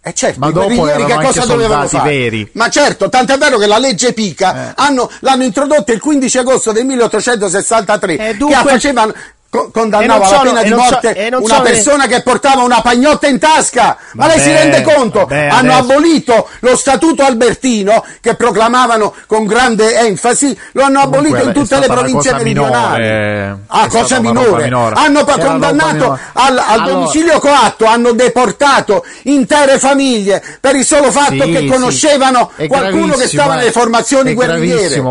Eh 0.00 0.14
certo, 0.14 0.38
Ma 0.38 0.50
dopo 0.50 0.68
guerriglieri 0.68 1.04
che 1.04 1.12
erano 1.12 1.26
cosa 1.26 1.44
dovevano 1.44 1.88
fare? 1.88 2.08
veri. 2.08 2.48
Ma 2.52 2.70
certo, 2.70 3.08
tant'è 3.10 3.36
vero 3.36 3.58
che 3.58 3.66
la 3.66 3.78
legge 3.78 4.12
Pica 4.14 4.72
hanno- 4.76 5.10
l'hanno 5.20 5.42
introdotta 5.42 5.92
il 5.92 6.00
15 6.00 6.38
agosto 6.38 6.72
del 6.72 6.86
1863, 6.86 8.16
Eh, 8.28 8.34
dunque- 8.36 8.62
che 8.62 8.68
facevano 8.68 9.12
co- 9.50 9.70
condannava 9.72 10.26
alla 10.26 10.38
pena 10.40 10.62
di 10.62 10.68
so- 10.68 10.76
morte 10.76 11.28
non 11.30 11.42
una 11.42 11.60
persona 11.60 12.06
che 12.06 12.22
portava 12.22 12.62
una 12.62 12.80
pagnotta 12.80 13.26
in 13.26 13.38
tasca. 13.38 13.96
Ma 14.12 14.26
lei 14.26 14.40
si 14.40 14.50
rende 14.50 14.82
conto? 14.82 15.20
vabbè, 15.20 15.46
hanno 15.48 15.72
adesso- 15.74 15.92
abolito 15.92 16.48
lo 16.60 16.76
statuto 16.76 17.22
albertino 17.24 18.04
che 18.20 18.34
proclamavano 18.34 19.14
con 19.26 19.46
grande 19.46 19.98
enfasi, 19.98 20.56
lo 20.72 20.82
hanno 20.82 21.00
abolito 21.00 21.36
Comunque 21.36 21.60
in 21.60 21.66
tutte 21.66 21.78
le 21.78 21.86
province 21.86 22.32
meridionali. 22.34 23.02
minore, 23.02 23.58
Ah, 23.68 23.88
cosa 23.88 24.20
minore. 24.20 24.64
Hanno 24.68 25.24
pa- 25.24 25.32
Era 25.34 25.42
roba 25.42 25.48
condannato 25.48 26.18
al, 26.34 26.58
al 26.58 26.64
Allora- 26.66 26.92
domicilio 26.92 27.38
coatto, 27.40 27.84
hanno 27.86 28.12
deportato 28.12 29.04
intere 29.24 29.78
famiglie 29.78 30.42
per 30.60 30.76
il 30.76 30.84
solo 30.84 31.10
fatto 31.10 31.44
Sì, 31.44 31.50
che 31.52 31.58
sì. 31.58 31.66
conoscevano 31.66 32.50
È 32.56 32.66
qualcuno 32.66 33.14
che 33.14 33.26
stava 33.28 33.54
eh. 33.54 33.56
nelle 33.58 33.72
formazioni 33.72 34.32
È 34.32 34.34
guerrigliere. 34.34 35.02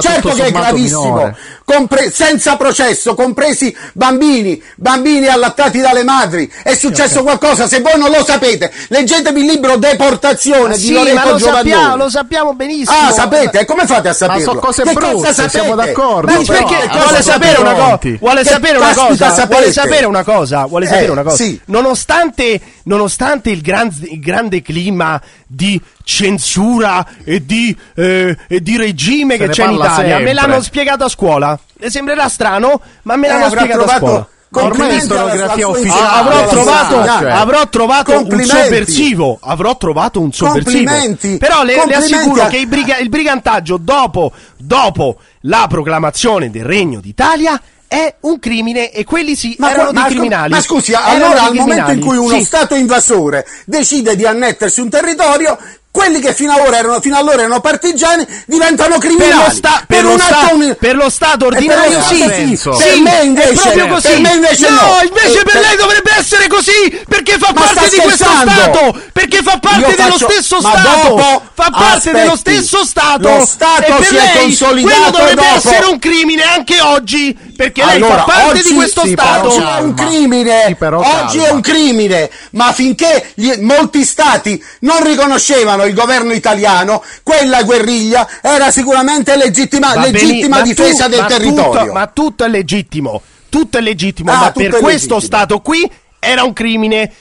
certo 0.00 0.30
che 0.30 0.44
è 0.44 0.50
gravissimo, 0.52 1.34
compre- 1.64 2.10
senza 2.10 2.56
processo, 2.56 3.14
compresi 3.14 3.74
bambini, 3.92 4.62
bambini 4.76 5.26
allattati 5.26 5.80
dalle 5.80 6.04
madri. 6.04 6.50
È 6.62 6.74
successo 6.74 7.22
qualcosa, 7.22 7.66
se 7.66 7.80
voi 7.80 7.98
non 7.98 8.10
lo 8.10 8.24
sapete, 8.24 8.72
leggetevi 8.88 9.40
il 9.40 9.46
libro 9.46 9.76
Deportazione 9.76 10.68
Ma 10.68 10.74
di 10.76 10.80
sì, 10.80 10.92
Lorenzo 10.92 11.24
ma 11.24 11.30
lo 11.30 11.36
Giovanni. 11.36 11.70
sappiamo, 11.70 11.96
lo 11.96 12.08
sappiamo 12.10 12.54
benissimo. 12.54 12.96
Ah, 13.08 13.10
sapete? 13.12 13.60
E 13.60 13.64
come 13.64 13.86
fate 13.86 14.08
a 14.08 14.12
saperlo? 14.12 14.42
sono 14.42 14.60
cose 14.60 14.82
Che 14.82 14.92
brutte, 14.92 15.48
siamo 15.48 15.74
d'accordo, 15.74 16.30
Ma 16.32 16.38
Ma 16.38 16.44
perché 16.44 16.76
che 16.76 16.88
Ah, 16.98 17.02
vuole 17.02 17.22
sapere 17.22 17.60
una 17.60 17.72
cosa? 17.72 17.98
Vuole 18.18 18.42
Che 18.42 18.48
sapere 18.48 18.76
una 18.78 18.86
caspita 18.92 19.28
cosa? 19.28 19.46
Vuole 19.46 19.72
sapere 19.72 20.06
una 20.06 20.24
cosa? 20.24 20.66
Vuole 20.66 20.84
Eh, 20.84 20.88
sapere 20.88 21.10
una 21.10 21.22
cosa? 21.22 21.36
sì. 21.36 21.60
Nonostante, 21.66 22.60
nonostante 22.84 23.50
il, 23.50 23.60
gran- 23.60 23.94
il 24.02 24.20
grande 24.20 24.62
clima 24.62 25.20
di 25.46 25.80
censura 26.04 27.06
e 27.24 27.44
di, 27.44 27.76
eh, 27.96 28.36
e 28.48 28.60
di 28.60 28.76
regime 28.76 29.36
che 29.36 29.46
ne 29.46 29.52
c'è 29.52 29.64
in 29.66 29.72
Italia, 29.72 30.18
me 30.18 30.24
sempre. 30.26 30.32
l'hanno 30.34 30.62
spiegato 30.62 31.04
a 31.04 31.08
scuola. 31.08 31.58
Le 31.82 31.90
sembrerà 31.90 32.28
strano, 32.28 32.80
ma 33.02 33.16
me 33.16 33.26
Eh, 33.26 33.30
l'hanno 33.30 33.44
avrà 33.46 33.60
spiegato 33.62 33.84
a 33.90 33.96
scuola. 33.96 34.26
Ormai 34.54 35.00
storiografia 35.00 35.66
ufficiale. 35.66 36.00
Ah, 36.00 36.18
avrò 36.18 36.48
trovato, 36.48 37.04
cioè. 37.04 37.30
avrò 37.32 37.68
trovato 37.68 38.24
un 38.24 38.44
sovversivo. 38.44 39.38
Avrò 39.40 39.76
trovato 39.76 40.20
un 40.20 40.30
sovversivo. 40.32 40.84
Complimenti. 40.84 41.38
Però 41.38 41.64
le, 41.64 41.82
le 41.86 41.94
assicuro 41.94 42.46
che 42.46 42.58
il, 42.58 42.66
briga- 42.68 42.98
il 42.98 43.08
brigantaggio 43.08 43.78
dopo, 43.78 44.30
dopo 44.58 45.16
la 45.42 45.66
proclamazione 45.68 46.50
del 46.50 46.64
Regno 46.64 47.00
d'Italia 47.00 47.60
è 47.88 48.14
un 48.20 48.38
crimine 48.38 48.90
e 48.92 49.04
quelli 49.04 49.34
sì 49.34 49.56
erano 49.58 49.90
qua- 49.90 50.02
dei 50.02 50.10
criminali. 50.12 50.52
ma 50.52 50.60
scusi, 50.60 50.92
Erano 50.92 51.08
allora 51.26 51.42
al 51.42 51.54
momento 51.54 51.90
in 51.90 52.00
cui 52.00 52.16
uno 52.16 52.36
Sì. 52.38 52.44
Stato 52.44 52.74
invasore 52.76 53.44
decide 53.66 54.14
di 54.16 54.24
annettersi 54.24 54.80
un 54.80 54.88
territorio, 54.88 55.58
quelli 55.92 56.20
che 56.20 56.32
fino, 56.34 56.54
ora 56.60 56.78
erano, 56.78 57.00
fino 57.02 57.18
allora 57.18 57.40
erano 57.42 57.60
partigiani 57.60 58.26
diventano 58.46 58.96
Per 58.98 59.08
criminali. 59.10 59.44
lo, 59.44 59.50
sta- 59.54 59.84
per, 59.86 60.02
lo 60.04 60.12
un 60.12 60.18
sta- 60.18 60.38
atto 60.40 60.54
uni- 60.54 60.74
per 60.74 60.96
lo 60.96 61.10
Stato 61.10 61.48
E 61.48 61.50
per 61.50 61.62
lo 61.66 61.72
ordinario 61.74 62.00
Stato 62.00 62.14
sì, 62.14 62.32
sì. 62.32 62.56
sì, 62.56 62.68
Per 62.70 62.98
me 63.00 63.20
invece- 63.22 63.72
è 63.72 63.88
così. 63.88 64.08
per 64.08 64.20
me 64.20 64.32
invece 64.32 64.70
no. 64.70 64.98
invece 65.06 65.42
per 65.44 65.56
Eh, 65.56 65.60
lei 65.60 65.76
dovrebbe 65.76 66.10
essere 66.18 66.46
così, 66.48 67.00
perché 67.06 67.36
fa 67.38 67.52
parte 67.52 67.88
di 67.90 67.96
questo 67.98 68.24
scherzando? 68.24 68.50
Stato, 68.50 69.00
perché 69.12 69.42
fa 69.42 69.58
parte 69.60 69.80
Io 69.90 69.96
dello 69.96 70.12
faccio- 70.16 70.30
stesso 70.30 70.60
ma 70.62 70.70
Stato, 70.70 71.08
dopo- 71.08 71.42
fa 71.52 71.70
parte 71.70 71.94
aspetti. 71.96 72.16
dello 72.16 72.36
stesso 72.36 72.84
Stato. 72.86 73.28
Lo 73.36 73.44
Stato 73.46 73.82
e 73.82 73.92
per 73.92 74.04
si 74.06 74.16
è 74.16 74.18
lei 74.32 74.40
consolidato 74.40 74.96
quello 74.96 75.10
dovrebbe 75.18 75.42
dopo. 75.42 75.56
essere 75.68 75.86
un 75.86 75.98
crimine 75.98 76.42
anche 76.42 76.80
oggi, 76.80 77.36
perché 77.54 77.84
lei 77.84 77.96
Allora, 77.96 78.16
fa 78.16 78.22
parte 78.24 78.62
di 78.62 78.72
questo 78.72 79.02
sì, 79.04 79.10
Stato. 79.12 79.48
Oggi 79.48 79.60
è 79.60 79.80
un 79.80 79.94
crimine, 79.94 80.64
oggi 80.64 80.76
calma. 80.78 81.46
è 81.46 81.50
un 81.50 81.60
crimine, 81.60 82.30
ma 82.52 82.72
finché 82.72 83.30
gli- 83.34 83.58
molti 83.60 84.04
stati 84.04 84.62
non 84.80 85.02
riconoscevano 85.04 85.81
il 85.86 85.94
governo 85.94 86.32
italiano, 86.32 87.02
quella 87.22 87.62
guerriglia 87.62 88.26
era 88.40 88.70
sicuramente 88.70 89.36
legittima, 89.36 89.92
bene, 89.94 90.10
legittima 90.12 90.56
ma 90.58 90.62
difesa 90.62 91.04
tu- 91.04 91.10
del 91.10 91.20
ma 91.20 91.26
territorio. 91.26 91.80
tutto- 91.80 91.92
ma 91.92 92.06
tutto 92.06 92.44
è 92.44 92.48
legittimo, 92.48 93.22
tutto 93.48 93.78
è 93.78 93.80
legittimo, 93.80 94.32
Ah, 94.32 94.36
ma 94.36 94.50
per 94.52 94.70
questo 94.70 94.86
legittimo. 95.14 95.20
Stato 95.20 95.60
qui 95.60 95.90
era 96.18 96.42
un 96.44 96.52
crimine. 96.52 97.12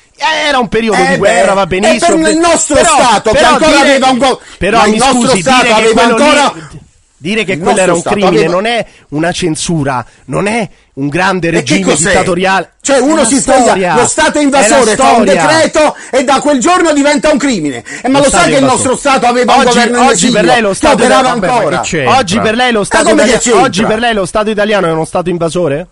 Era 0.46 0.60
un 0.60 0.68
periodo 0.70 1.02
Eh 1.02 1.08
di 1.08 1.16
guerra, 1.18 1.48
beh, 1.50 1.54
va 1.56 1.66
benissimo. 1.66 2.18
e 2.18 2.22
per 2.22 2.32
il 2.34 2.38
nostro 2.38 2.76
però- 2.76 2.94
Stato, 2.96 3.32
che 3.32 3.38
però 3.38 3.50
ancora 3.54 3.72
dire- 3.72 3.82
aveva 3.82 4.08
un 4.10 4.18
go- 4.20 4.40
Però 4.60 4.78
ma 4.78 4.84
mi 4.86 4.92
il 4.92 4.98
nostro 5.00 5.20
scusi, 5.30 5.42
Stato 5.42 5.66
che 5.66 5.72
aveva 5.74 6.04
ancora- 6.04 6.54
lì- 6.54 6.80
Dire 7.22 7.44
che 7.44 7.60
quello 7.60 7.80
era 7.80 7.94
un 7.94 8.00
Stato 8.00 8.16
crimine 8.16 8.38
aveva- 8.46 8.54
non 8.54 8.66
è 8.66 8.84
una 9.10 9.32
censura, 9.32 10.04
non 10.26 10.48
è 10.48 10.68
un 10.94 11.08
grande 11.08 11.52
che 11.52 11.58
regime 11.58 11.94
dittatoriale. 11.94 12.72
Cioè 12.82 12.98
uno 12.98 13.24
si 13.26 13.40
storia, 13.40 13.94
lo 13.94 14.08
Stato 14.08 14.40
è 14.40 14.42
invasore 14.42 14.96
fa 14.96 15.12
un 15.12 15.26
decreto 15.26 15.96
e 16.10 16.24
da 16.24 16.40
quel 16.42 16.60
giorno 16.60 16.92
diventa 16.94 17.30
un 17.32 17.38
crimine. 17.38 17.84
E 18.02 18.08
ma 18.08 18.18
Lo 18.18 18.24
lo, 18.24 18.30
Stato 18.30 18.44
sa 18.46 18.50
che 18.50 18.58
il 18.58 18.64
nostro 18.64 18.96
Stato 18.96 19.28
aveva 19.28 19.54
un 19.54 19.60
Oggi- 19.60 19.68
governo 19.70 19.98
in 19.98 20.04
oggi 20.04 20.14
esilio, 20.14 20.34
per 20.34 20.46
lei 20.46 20.62
lo 20.62 20.70
che 20.70 20.76
Stato 20.76 20.94
operava 20.96 21.30
vabbè, 21.30 21.48
ma 21.48 21.54
ancora. 21.54 21.80
che? 21.82 22.06
Oggi 22.08 22.40
per 22.40 22.56
lei 22.56 22.72
lo 22.72 22.84
Stato 22.84 23.04
che 23.04 23.12
italiano- 23.12 23.62
oggi 23.62 23.84
per 23.86 24.00
lei 24.00 24.14
lo 24.16 24.26
Stato 24.26 24.50
italiano 24.50 24.88
è 24.88 24.92
uno 24.92 25.06
Stato 25.06 25.30
invasore? 25.30 25.88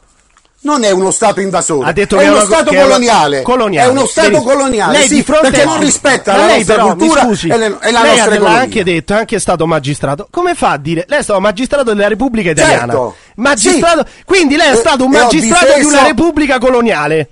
Non 0.70 0.84
è 0.84 0.92
uno 0.92 1.10
Stato 1.10 1.40
invasore, 1.42 1.90
Ha 1.90 1.94
detto 1.94 2.16
è 2.18 2.20
che 2.20 2.26
è 2.26 2.28
uno 2.30 2.38
una- 2.38 2.46
Stato 2.46 2.72
una- 2.72 2.82
coloniale. 2.84 3.42
coloniale. 3.42 3.88
È 3.88 3.92
uno 3.92 4.06
Stato 4.06 4.30
Vedi, 4.30 4.44
coloniale, 4.44 4.98
lei 5.00 5.08
sì, 5.08 5.16
di 5.16 5.24
fronte 5.24 5.50
perché 5.50 5.62
a- 5.62 5.66
non 5.66 5.80
rispetta 5.80 6.36
la 6.38 6.46
lei 6.46 6.56
nostra 6.58 6.76
però, 6.76 6.88
cultura 6.96 7.22
scusi, 7.24 7.48
e, 7.48 7.58
le- 7.58 7.78
e 7.82 7.92
la 7.92 8.02
lei 8.02 8.10
nostra 8.12 8.32
ha 8.32 8.36
economia. 8.36 8.60
anche 8.62 8.84
detto, 8.84 9.14
è 9.14 9.18
anche 9.18 9.40
stato 9.40 9.66
magistrato. 9.66 10.28
Come 10.30 10.54
fa 10.54 10.70
a 10.72 10.78
dire? 10.78 11.06
Lei 11.08 11.20
è 11.20 11.24
stato 11.24 11.40
magistrato 11.40 11.84
della 11.94 12.08
Repubblica 12.08 12.52
Italiana. 12.52 12.80
Certo. 12.94 13.16
Magistrato, 13.36 14.06
quindi 14.26 14.56
lei 14.58 14.70
è 14.70 14.74
E- 14.74 14.76
stato 14.76 15.06
un 15.06 15.10
magistrato 15.12 15.66
di 15.66 15.72
difeso- 15.74 15.88
una 15.88 16.04
Repubblica 16.06 16.58
coloniale. 16.60 17.30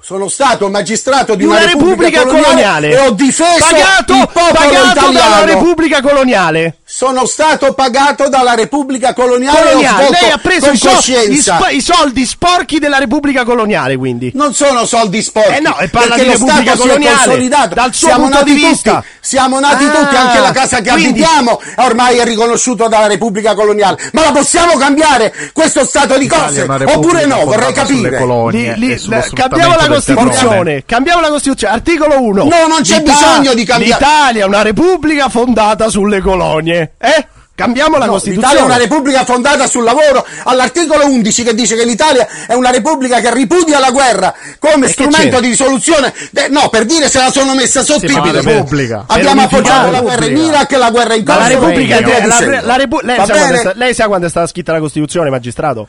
Sono 0.00 0.28
stato 0.28 0.68
magistrato 0.70 1.32
di, 1.34 1.38
Di 1.38 1.44
una 1.46 1.64
Repubblica 1.66 2.24
coloniale. 2.24 2.90
e 2.90 2.98
ho 2.98 3.10
difeso 3.10 3.56
pagato, 3.58 4.12
il 4.14 4.28
popolo 4.32 4.52
pagato 4.54 4.88
italiano. 5.00 5.12
dalla 5.12 5.44
Repubblica 5.44 6.00
coloniale. 6.00 6.76
Sono 6.90 7.26
stato 7.26 7.74
pagato 7.74 8.30
dalla 8.30 8.54
Repubblica 8.54 9.12
coloniale, 9.12 9.58
ho 9.58 9.64
coloniale. 9.72 10.08
Lei 10.08 10.30
ha 10.30 10.38
preso 10.38 10.70
i, 10.70 10.76
so- 10.78 10.88
i 10.88 10.94
coscienza. 10.94 11.56
sp- 11.58 11.70
i 11.72 11.80
soldi 11.82 12.24
sporchi 12.24 12.78
della 12.78 12.96
Repubblica 12.96 13.44
coloniale, 13.44 13.94
quindi. 13.98 14.30
Non 14.34 14.54
sono 14.54 14.86
soldi 14.86 15.20
sporchi. 15.20 15.52
Eh 15.56 15.60
no, 15.60 15.78
e 15.78 15.88
parla 15.90 16.14
perché 16.14 16.22
di 16.22 16.26
lo 16.28 16.32
Repubblica 16.32 16.62
Stato 16.62 16.76
si 16.76 16.88
è 16.88 16.90
coloniale, 16.92 17.16
consolidato. 17.26 17.74
dal 17.74 17.92
suo 17.94 18.06
siamo 18.08 18.22
punto 18.22 18.38
nati 18.38 18.54
di 18.54 18.64
vista. 18.64 18.94
Tutti, 18.94 19.06
siamo 19.20 19.60
nati 19.60 19.84
Ah, 19.84 19.90
tutti, 19.90 20.14
anche 20.16 20.38
la 20.40 20.50
casa 20.52 20.80
che 20.80 20.90
quindi- 20.90 21.08
abitiamo 21.22 21.60
ormai 21.76 22.16
è 22.16 22.24
riconosciuto 22.24 22.88
dalla 22.88 23.06
Repubblica 23.06 23.54
coloniale. 23.54 23.98
Ma 24.14 24.22
la 24.22 24.32
possiamo 24.32 24.76
cambiare 24.78 25.34
questo 25.52 25.84
stato 25.84 26.16
di 26.16 26.26
cose? 26.26 26.62
Oppure 26.62 27.26
no? 27.26 27.44
Vorrei 27.44 27.72
capire. 27.74 28.16
colonie 28.16 28.74
Li- 28.78 28.86
li- 28.86 28.92
e 28.92 29.00
la- 29.08 29.20
sfruttamento 29.20 29.34
cambiamo 29.36 29.74
la 29.76 29.94
Costituzione. 29.94 30.82
Cambiamo 30.86 31.20
la 31.20 31.28
Costituzione. 31.28 31.74
Articolo 31.74 32.22
1. 32.22 32.44
No, 32.44 32.66
non 32.66 32.80
c'è 32.80 33.02
bisogno 33.02 33.52
di 33.52 33.64
cambiare. 33.66 34.00
L'Italia 34.02 34.42
è 34.44 34.46
una 34.46 34.62
repubblica 34.62 35.28
fondata 35.28 35.90
sulle 35.90 36.22
colonie. 36.22 36.76
Eh? 36.98 37.26
Cambiamo 37.58 37.98
la 37.98 38.04
No, 38.06 38.12
Costituzione. 38.12 38.52
L'Italia 38.52 38.62
è 38.62 38.64
una 38.76 38.80
repubblica 38.80 39.24
fondata 39.24 39.66
sul 39.66 39.82
lavoro 39.82 40.24
all'articolo 40.44 41.06
11 41.06 41.42
che 41.42 41.54
dice 41.56 41.74
che 41.74 41.84
l'Italia 41.84 42.24
è 42.46 42.54
una 42.54 42.70
repubblica 42.70 43.18
che 43.18 43.34
ripudia 43.34 43.80
la 43.80 43.90
guerra 43.90 44.32
come 44.60 44.86
che 44.86 44.92
strumento 44.92 45.40
di 45.40 45.48
risoluzione. 45.48 46.14
de- 46.30 46.46
no, 46.50 46.68
per 46.68 46.84
dire 46.84 47.08
se 47.08 47.18
la 47.18 47.32
sono 47.32 47.56
messa 47.56 47.82
sotto 47.82 48.06
Sì, 48.06 48.16
i 48.16 48.20
piedi. 48.20 48.40
Repubblica. 48.42 49.04
Abbiamo 49.08 49.42
appoggiato 49.42 49.90
la 49.90 50.00
guerra 50.02 50.26
in. 50.26 50.36
Iraq, 50.36 50.70
la 50.70 50.90
guerra 50.90 51.14
in 51.14 51.24
Ma 51.26 51.34
la 51.36 51.44
Kosovo. 51.46 51.66
Repubblica 51.66 51.96
e 51.96 52.00
la- 52.26 52.40
la- 52.46 52.60
la 52.60 52.76
Repu- 52.76 53.00
lei, 53.02 53.16
sa 53.26 53.34
è 53.34 53.72
lei 53.74 53.92
sa 53.94 54.06
quando 54.06 54.26
è 54.26 54.30
stata 54.30 54.46
scritta 54.46 54.72
la 54.72 54.78
Costituzione, 54.78 55.28
magistrato? 55.28 55.88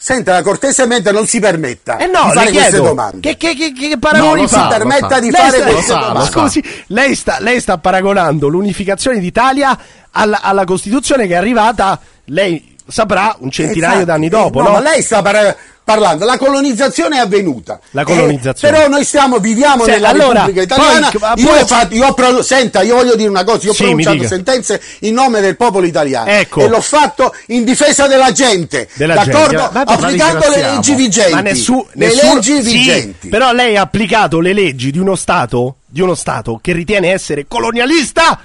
Senta, 0.00 0.40
cortesemente 0.42 1.10
non 1.10 1.26
si 1.26 1.40
permetta 1.40 1.96
Eh 1.96 2.06
no, 2.06 2.26
di 2.26 2.32
fare 2.32 2.44
le 2.46 2.50
queste 2.52 2.68
chiedo. 2.70 2.84
domande. 2.84 3.20
Che, 3.20 3.36
che, 3.36 3.54
che, 3.54 3.72
che 3.72 3.98
paragoni 3.98 4.42
No, 4.42 4.46
fa? 4.48 4.62
lo 4.62 4.68
permetta 4.68 5.18
di 5.18 5.30
Lei 5.30 5.40
fare 5.40 5.58
sta- 5.58 5.70
queste 5.72 5.92
domande. 5.92 6.20
sa. 6.20 6.26
Scusi, 6.30 6.64
lei 6.86 7.14
sta, 7.16 7.36
lei 7.40 7.60
sta 7.60 7.78
paragonando 7.78 8.46
l'unificazione 8.46 9.18
d'Italia 9.18 9.76
alla, 10.12 10.40
alla 10.40 10.64
Costituzione 10.64 11.26
che 11.26 11.32
è 11.34 11.36
arrivata, 11.36 11.98
lei 12.26 12.76
saprà, 12.86 13.34
un 13.40 13.50
centinaio 13.50 13.92
Esatto. 13.96 14.04
d'anni 14.06 14.26
Eh, 14.26 14.30
dopo, 14.30 14.60
no, 14.60 14.68
no? 14.68 14.72
ma 14.74 14.80
lei 14.80 15.02
sta 15.02 15.20
par- 15.20 15.56
parlando, 15.92 16.24
la 16.26 16.36
colonizzazione 16.36 17.16
è 17.16 17.20
avvenuta. 17.20 17.80
La 17.92 18.04
colonizzazione. 18.04 18.74
Eh, 18.76 18.78
però 18.78 18.90
noi 18.90 19.04
stiamo, 19.04 19.38
viviamo 19.38 19.84
Se- 19.84 19.92
nella 19.92 20.08
allora, 20.08 20.40
Repubblica 20.44 20.62
Italiana. 20.62 21.08
poi- 21.10 21.20
ma 21.20 21.32
io, 21.36 21.46
poi- 21.48 21.60
ho 21.60 21.66
fatto- 21.66 21.94
io 21.94 22.06
ho 22.06 22.12
pro- 22.14 22.42
senta, 22.42 22.82
io 22.82 22.96
voglio 22.96 23.16
dire 23.16 23.28
una 23.30 23.44
cosa, 23.44 23.64
io 23.64 23.70
ho 23.70 23.74
Sì, 23.74 23.82
pronunciato 23.84 24.26
sentenze 24.26 24.80
in 25.00 25.14
nome 25.14 25.40
del 25.40 25.56
popolo 25.56 25.86
italiano. 25.86 26.28
Ecco. 26.28 26.60
E 26.60 26.68
l'ho 26.68 26.80
fatto 26.82 27.34
in 27.46 27.64
difesa 27.64 28.06
della 28.06 28.32
gente. 28.32 28.88
Della 28.94 29.14
d'accordo? 29.14 29.56
gente. 29.56 29.72
Vabbè, 29.72 29.92
Applicando 29.92 30.48
le 30.50 30.60
leggi 30.60 30.94
vigenti. 30.94 31.32
Ma 31.32 31.40
nessu- 31.40 31.86
nessuno- 31.94 32.34
leggi 32.34 32.62
sì, 32.62 32.72
vigenti. 32.76 33.28
però 33.28 33.52
lei 33.52 33.76
ha 33.76 33.80
applicato 33.82 34.40
le 34.40 34.52
leggi 34.52 34.90
di 34.90 34.98
uno 34.98 35.14
Stato, 35.16 35.76
di 35.86 36.02
uno 36.02 36.14
Stato 36.14 36.58
che 36.62 36.72
ritiene 36.72 37.10
essere 37.12 37.46
colonialista. 37.48 38.38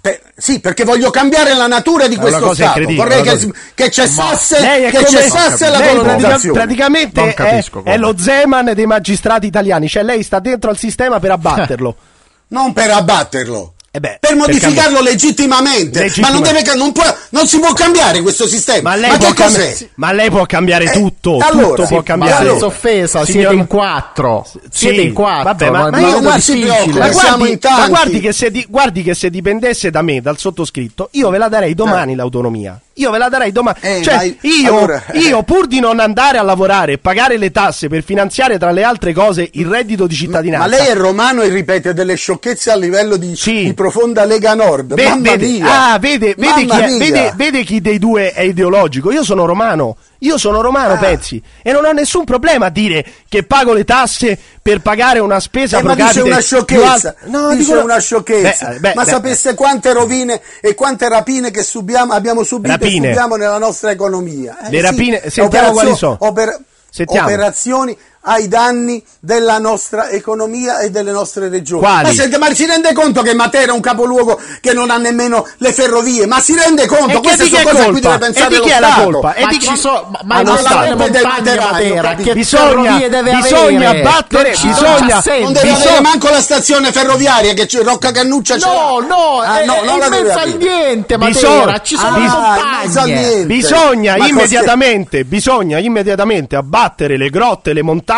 Per- 0.00 0.20
sì, 0.36 0.60
perché 0.60 0.84
voglio 0.84 1.10
cambiare 1.10 1.54
la 1.54 1.66
natura 1.66 2.06
di 2.08 2.14
È 2.14 2.18
questo 2.18 2.40
cosa 2.40 2.70
Stato. 2.70 2.94
Vorrei 2.94 3.22
che, 3.22 3.52
che 3.74 3.90
cessasse, 3.90 4.56
è 4.56 4.90
che 4.90 5.04
come 5.04 5.08
cessasse 5.08 5.68
la 5.68 5.80
colonizzazione. 5.80 6.58
praticamente 6.58 7.20
Non 7.20 7.28
è, 7.28 7.34
capisco 7.34 7.82
come. 7.82 7.94
è 7.94 7.98
lo 7.98 8.16
Zeman 8.16 8.72
dei 8.74 8.86
magistrati 8.86 9.46
italiani, 9.46 9.88
cioè 9.88 10.02
lei 10.02 10.22
sta 10.22 10.38
dentro 10.38 10.70
al 10.70 10.78
sistema 10.78 11.20
per 11.20 11.32
abbatterlo. 11.32 11.96
non 12.48 12.72
per 12.72 12.90
abbatterlo. 12.90 13.74
Eh 13.92 13.98
beh, 13.98 14.18
per 14.20 14.36
modificarlo 14.36 14.74
cambiare- 14.98 15.02
legittimamente, 15.10 15.98
Legittima- 16.02 16.28
ma 16.28 16.32
non, 16.34 16.42
deve, 16.44 16.74
non, 16.76 16.92
può, 16.92 17.02
non 17.30 17.48
si 17.48 17.58
può 17.58 17.72
cambiare 17.72 18.20
questo 18.22 18.46
sistema. 18.46 18.90
Ma 18.90 18.94
lei, 18.94 19.10
ma 19.10 19.16
può 19.18 19.32
che 19.32 19.42
cos'è? 19.42 19.58
cambiare, 19.58 19.90
ma 19.96 20.12
lei 20.12 20.30
può 20.30 20.46
cambiare 20.46 20.84
Eh, 20.84 20.90
tutto, 20.92 21.38
allora, 21.40 21.66
tutto 21.70 21.82
sì, 21.82 21.88
può 21.88 21.96
ma 21.96 22.02
cambiare. 22.04 22.44
Ma 22.44 22.66
offesa, 22.66 23.24
Signor- 23.24 23.48
siete 23.48 23.54
in 23.54 23.66
quattro. 23.66 24.46
Siete 24.70 24.96
Sì, 25.00 25.06
in 25.06 25.12
quattro. 25.12 25.42
vabbè, 25.42 25.70
ma- 25.70 25.86
è 25.88 25.90
ma 25.90 25.98
io 25.98 26.20
preoccupi, 26.20 26.98
Ma 26.98 27.08
guardi, 27.10 27.50
in 27.50 27.58
tanti. 27.58 27.80
ma 27.80 27.88
guardi 27.88 28.20
che, 28.20 28.32
se 28.32 28.50
di- 28.52 28.66
guardi 28.68 29.02
che 29.02 29.14
se 29.14 29.28
dipendesse 29.28 29.90
da 29.90 30.02
me, 30.02 30.20
dal 30.20 30.38
sottoscritto, 30.38 31.08
io 31.12 31.28
ve 31.30 31.38
la 31.38 31.48
darei 31.48 31.74
domani 31.74 32.14
l'autonomia. 32.14 32.78
Io 32.94 33.10
ve 33.10 33.18
la 33.18 33.28
darei 33.28 33.52
domani. 33.52 33.78
Eh, 33.80 34.00
cioè, 34.02 34.14
ma- 34.16 34.48
io, 34.48 34.76
allora, 34.76 35.02
eh. 35.12 35.18
io, 35.20 35.42
pur 35.42 35.66
di 35.66 35.80
non 35.80 36.00
andare 36.00 36.38
a 36.38 36.42
lavorare 36.42 36.92
e 36.94 36.98
pagare 36.98 37.38
le 37.38 37.50
tasse 37.50 37.88
per 37.88 38.02
finanziare, 38.02 38.58
tra 38.58 38.70
le 38.72 38.82
altre 38.82 39.12
cose, 39.14 39.48
il 39.52 39.66
reddito 39.66 40.06
di 40.06 40.14
cittadinanza. 40.14 40.66
Ma 40.68 40.76
lei 40.76 40.86
è 40.88 40.94
romano 40.94 41.42
e 41.42 41.48
ripete 41.48 41.94
delle 41.94 42.16
sciocchezze 42.16 42.70
a 42.70 42.76
livello 42.76 43.16
di, 43.16 43.34
Sì. 43.36 43.64
di 43.64 43.74
profonda 43.74 44.24
Lega 44.24 44.54
Nord. 44.54 44.94
Ve- 44.94 45.08
Mamma 45.08 45.30
vede, 45.30 45.46
mia! 45.46 45.92
ah, 45.92 45.98
vede, 45.98 46.34
vede, 46.36 46.64
chi 46.66 46.78
è- 46.78 46.98
vede- 46.98 47.32
vede 47.36 47.64
chi 47.64 47.80
dei 47.80 47.98
due 47.98 48.32
è 48.32 48.42
ideologico. 48.42 49.10
Io 49.12 49.24
sono 49.24 49.44
romano. 49.46 49.96
Io 50.22 50.36
sono 50.36 50.60
romano, 50.60 50.94
Ah. 50.94 50.98
pezzi, 50.98 51.42
e 51.62 51.72
non 51.72 51.84
ho 51.84 51.92
nessun 51.92 52.24
problema 52.24 52.66
a 52.66 52.70
dire 52.70 53.04
che 53.28 53.42
pago 53.44 53.72
le 53.72 53.84
tasse 53.84 54.38
per 54.60 54.80
pagare 54.82 55.18
una 55.18 55.40
spesa 55.40 55.78
Eh, 55.78 55.82
ma 55.82 55.94
pro 55.94 56.04
dice 56.04 56.06
capite 56.18 56.30
una 56.32 56.40
sciocchezza. 56.40 57.14
No, 57.24 57.50
dice 57.54 57.72
dico- 57.72 57.84
una 57.84 57.98
sciocchezza. 57.98 58.68
Beh, 58.68 58.78
beh, 58.80 58.92
ma 58.94 59.04
beh, 59.04 59.10
sapesse 59.10 59.54
quante 59.54 59.92
rovine 59.94 60.40
e 60.60 60.74
quante 60.74 61.08
rapine 61.08 61.50
che 61.50 61.62
subiamo, 61.62 62.12
abbiamo 62.12 62.42
subito 62.42 62.72
Rapine. 62.74 63.06
e 63.08 63.10
subiamo 63.12 63.36
nella 63.36 63.58
nostra 63.58 63.90
economia. 63.92 64.58
Eh, 64.66 64.70
Le 64.70 64.76
sì, 64.78 64.82
rapine- 64.84 65.30
sentiamo 65.30 65.72
quali 65.72 65.94
sono. 65.96 66.16
oper- 66.20 66.60
Sentiamo. 66.90 67.26
operazioni 67.26 67.96
ai 68.22 68.48
danni 68.48 69.02
della 69.18 69.58
nostra 69.58 70.08
economia 70.10 70.78
e 70.80 70.90
delle 70.90 71.10
nostre 71.10 71.48
regioni. 71.48 71.80
Quali? 71.82 72.06
Ma, 72.08 72.12
sente, 72.12 72.36
ma 72.38 72.52
si 72.54 72.66
rende 72.66 72.92
conto 72.92 73.22
che 73.22 73.34
Matera 73.34 73.72
è 73.72 73.74
un 73.74 73.80
capoluogo 73.80 74.38
che 74.60 74.72
non 74.74 74.90
ha 74.90 74.98
nemmeno 74.98 75.46
le 75.58 75.72
ferrovie? 75.72 76.26
Ma 76.26 76.38
si 76.40 76.54
rende 76.54 76.86
conto? 76.86 77.18
E 77.18 77.20
Queste 77.22 77.44
di 77.44 77.48
chi 77.50 77.56
sono 77.56 77.68
è 77.68 77.72
cose 77.72 77.82
a 77.82 77.84
cui 77.90 78.00
colpa? 78.00 78.08
deve 78.18 78.18
pensare 78.32 78.54
E 78.54 78.58
di 78.58 78.64
chi 78.64 78.70
è 78.70 78.80
la 78.80 78.90
Stato. 78.90 79.02
colpa? 79.10 79.34
E 79.34 79.42
Ma 79.44 79.48
di 79.48 79.60
ci 79.60 79.68
chi- 79.70 79.76
so- 79.76 80.06
ma- 80.10 80.20
ma 80.24 80.42
non 80.42 80.58
Stato. 80.58 80.80
le 80.80 80.94
montagne 80.96 81.22
Matera, 81.56 82.14
che 82.14 82.32
Bisogna, 82.34 82.62
ferrovie 82.68 83.08
deve 83.08 83.32
bisogna 83.32 83.88
avere? 83.88 84.02
battere, 84.02 84.54
Ci 84.54 84.72
sono 84.74 84.94
bisogna. 85.00 85.22
Non 85.40 85.52
deve 85.52 85.68
bisogna- 85.68 85.84
avere 85.88 86.00
manco 86.02 86.28
la 86.28 86.40
stazione 86.40 86.92
ferroviaria 86.92 87.52
che 87.54 87.66
c'è 87.66 87.82
Rocca 87.82 88.10
Cannuccia 88.10 88.58
ce 88.58 88.66
No, 88.66 88.98
no, 89.08 89.40
Ah, 89.40 89.60
è, 89.60 89.64
no, 89.64 89.80
è 89.80 89.84
non 89.86 89.98
la 89.98 90.04
avere. 90.06 90.54
niente 90.58 91.16
Bisogna- 91.16 91.54
Matera, 91.64 91.80
ci 91.82 91.96
sono 91.96 92.16
Ah, 92.16 92.18
montagne. 92.18 93.44
Bisogna 93.46 94.16
immediatamente, 94.16 95.24
bisogna 95.24 95.78
immediatamente 95.78 96.56
abbattere 96.56 97.16
le 97.16 97.30
grotte, 97.30 97.72
le 97.72 97.82
montagne 97.82 98.08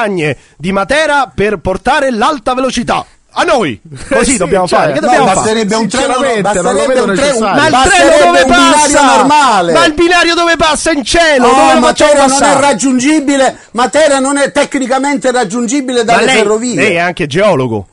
di 0.57 0.73
Matera 0.73 1.31
per 1.35 1.59
portare 1.59 2.11
l'alta 2.11 2.55
velocità. 2.55 3.05
A 3.35 3.45
noi! 3.45 3.81
Così 4.11 4.33
sì, 4.33 4.37
dobbiamo 4.37 4.67
cioè, 4.67 4.79
fare. 4.79 4.93
Che 4.93 5.01
dobbiamo 5.01 5.25
No, 5.25 5.31
fare? 5.33 5.41
basterebbe 5.41 5.75
un 5.75 5.89
treno, 5.89 6.15
basterebbe 6.43 7.01
un 7.01 7.15
treno. 7.15 7.39
Ma 7.41 7.67
il 7.67 7.91
treno 7.91 8.27
dove 8.27 8.45
passa? 8.45 9.05
normale. 9.17 9.73
Ma 9.73 9.85
il 9.87 9.95
binario 9.95 10.35
dove 10.35 10.57
passa? 10.57 10.91
In 10.93 11.03
cielo? 11.03 11.47
dove 11.47 11.73
No, 11.75 11.81
lo 11.81 11.87
facciamo 11.87 12.13
Matera 12.13 12.27
non 12.27 12.43
è 12.43 12.61
raggiungibile, 12.61 13.59
Matera 13.71 14.19
non 14.19 14.37
è 14.37 14.53
tecnicamente 14.53 15.31
raggiungibile 15.31 16.05
Ma 16.05 16.13
dalle 16.13 16.25
lei, 16.27 16.37
ferrovie. 16.37 16.75
lei 16.75 16.95
è 16.95 16.99
anche 16.99 17.27
geologo. 17.27 17.87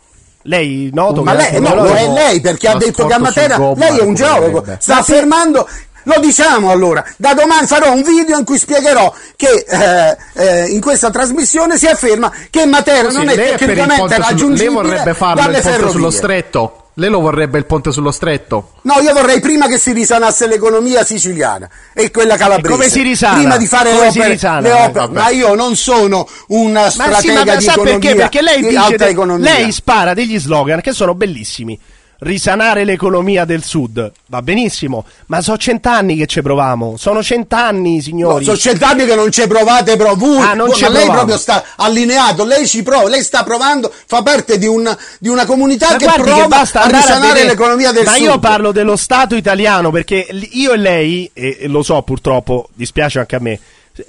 Lei 0.44 0.90
noto 0.94 1.22
Ma 1.24 1.32
che 1.32 1.38
lei, 1.38 1.48
è 1.56 1.60
no, 1.60 1.76
lo 1.76 1.94
è 1.94 2.08
lei 2.08 2.42
perché 2.42 2.68
ha 2.70 2.76
detto 2.76 3.06
che 3.06 3.14
a 3.14 3.20
Matera 3.20 3.58
lei 3.76 3.98
è 4.00 4.02
un 4.02 4.16
geologo, 4.16 4.66
sta 4.80 4.98
affermando. 4.98 5.68
Lo 6.04 6.20
diciamo 6.20 6.72
allora, 6.72 7.04
da 7.18 7.34
domani 7.34 7.68
farò 7.68 7.92
un 7.94 8.02
video 8.04 8.38
in 8.38 8.46
cui 8.46 8.58
spiegherò 8.58 9.14
che 9.36 9.66
eh, 9.68 10.18
eh, 10.34 10.66
in 10.70 10.82
questa 10.82 11.10
trasmissione 11.10 11.78
si 11.78 11.88
afferma 11.88 12.32
che 12.50 12.66
Matera 12.66 13.10
Sì, 13.10 13.18
non 13.18 13.30
è 13.30 13.36
tecnicamente 13.36 13.96
ponte 13.96 13.96
sullo- 13.96 14.08
lei 14.08 14.30
raggiungibile 14.30 14.70
vorrebbe 14.70 15.14
farlo 15.14 15.42
dalle 15.42 15.58
il 15.58 15.64
ponte 15.64 15.90
sullo 15.90 16.10
stretto. 16.10 16.84
Lei 16.96 17.10
lo 17.10 17.22
vorrebbe 17.22 17.58
il 17.58 17.66
ponte 17.66 17.94
sullo 17.94 18.12
stretto? 18.12 18.72
No, 18.82 18.96
io 19.00 19.14
vorrei 19.14 19.40
prima 19.40 19.68
che 19.68 19.78
si 19.78 19.94
risanasse 19.94 20.48
l'economia 20.48 21.06
siciliana 21.06 21.70
e 21.94 22.12
quella 22.12 22.36
calabrese. 22.36 22.68
E 22.68 22.78
come 22.78 22.90
si 22.90 23.02
risana? 23.04 23.36
Prima 23.36 23.58
di 23.58 23.68
fare 23.68 23.92
Come 23.92 24.02
le 24.02 24.08
opere, 24.10 24.30
risana? 24.32 24.60
le 24.60 24.70
Eh, 24.70 24.72
opere. 24.74 24.92
vabbè. 24.92 25.14
ma 25.20 25.30
io 25.30 25.54
non 25.56 25.76
sono 25.78 26.28
un 26.48 26.72
Ma 26.74 26.90
stratega 26.90 27.20
sì, 27.22 27.32
ma 27.48 27.56
di 27.56 27.64
sa 27.64 27.72
economia, 27.72 28.00
perché? 28.00 28.16
Perché 28.16 28.42
lei 28.42 28.62
di 28.62 28.68
dice 28.68 29.38
lei 29.38 29.72
spara 29.72 30.14
degli 30.14 30.38
slogan 30.38 30.82
che 30.82 30.92
sono 30.92 31.16
bellissimi. 31.16 31.80
Risanare 32.22 32.84
l'economia 32.84 33.46
del 33.46 33.64
sud 33.64 34.12
va 34.26 34.42
benissimo, 34.42 35.06
ma 35.28 35.40
sono 35.40 35.56
cent'anni 35.58 36.18
che 36.18 36.26
ci 36.26 36.42
proviamo. 36.42 36.98
Sono 36.98 37.24
cent'anni, 37.24 37.96
No, 37.96 38.02
signori. 38.02 38.44
sono 38.44 38.58
cent'anni 38.58 39.06
che 39.06 39.16
non 39.16 39.32
ci 39.32 39.48
provate 39.48 39.96
proprio 39.96 40.28
voi, 40.34 40.42
Ah, 40.46 40.54
non 40.54 40.68
ma 40.68 40.76
lei 40.76 40.90
provamo. 40.90 41.12
proprio 41.14 41.38
sta 41.38 41.64
allineato, 41.78 42.44
lei 42.44 42.68
ci 42.68 42.84
prova, 42.84 43.08
lei 43.08 43.24
sta 43.24 43.44
provando, 43.44 43.90
fa 44.06 44.22
parte 44.22 44.58
di, 44.58 44.68
un- 44.68 44.94
di 45.18 45.30
una 45.30 45.46
comunità 45.46 45.92
Ma 45.92 45.96
che 45.96 46.06
prova 46.14 46.42
che 46.42 46.48
basta 46.48 46.82
a 46.82 46.84
a 46.84 46.88
risanare 46.90 47.28
vedere- 47.28 47.48
l'economia 47.48 47.92
del 47.94 48.04
ma 48.04 48.12
sud. 48.12 48.24
io 48.24 48.40
parlo 48.40 48.72
dello 48.74 48.98
Stato 48.98 49.36
italiano 49.36 49.90
perché 49.90 50.28
io 50.52 50.74
e 50.74 50.78
lei, 50.78 51.32
e 51.34 51.68
lo 51.68 51.84
so 51.84 52.02
purtroppo, 52.02 52.68
dispiace 52.74 53.20
anche 53.20 53.38
a 53.38 53.40
me, 53.40 53.58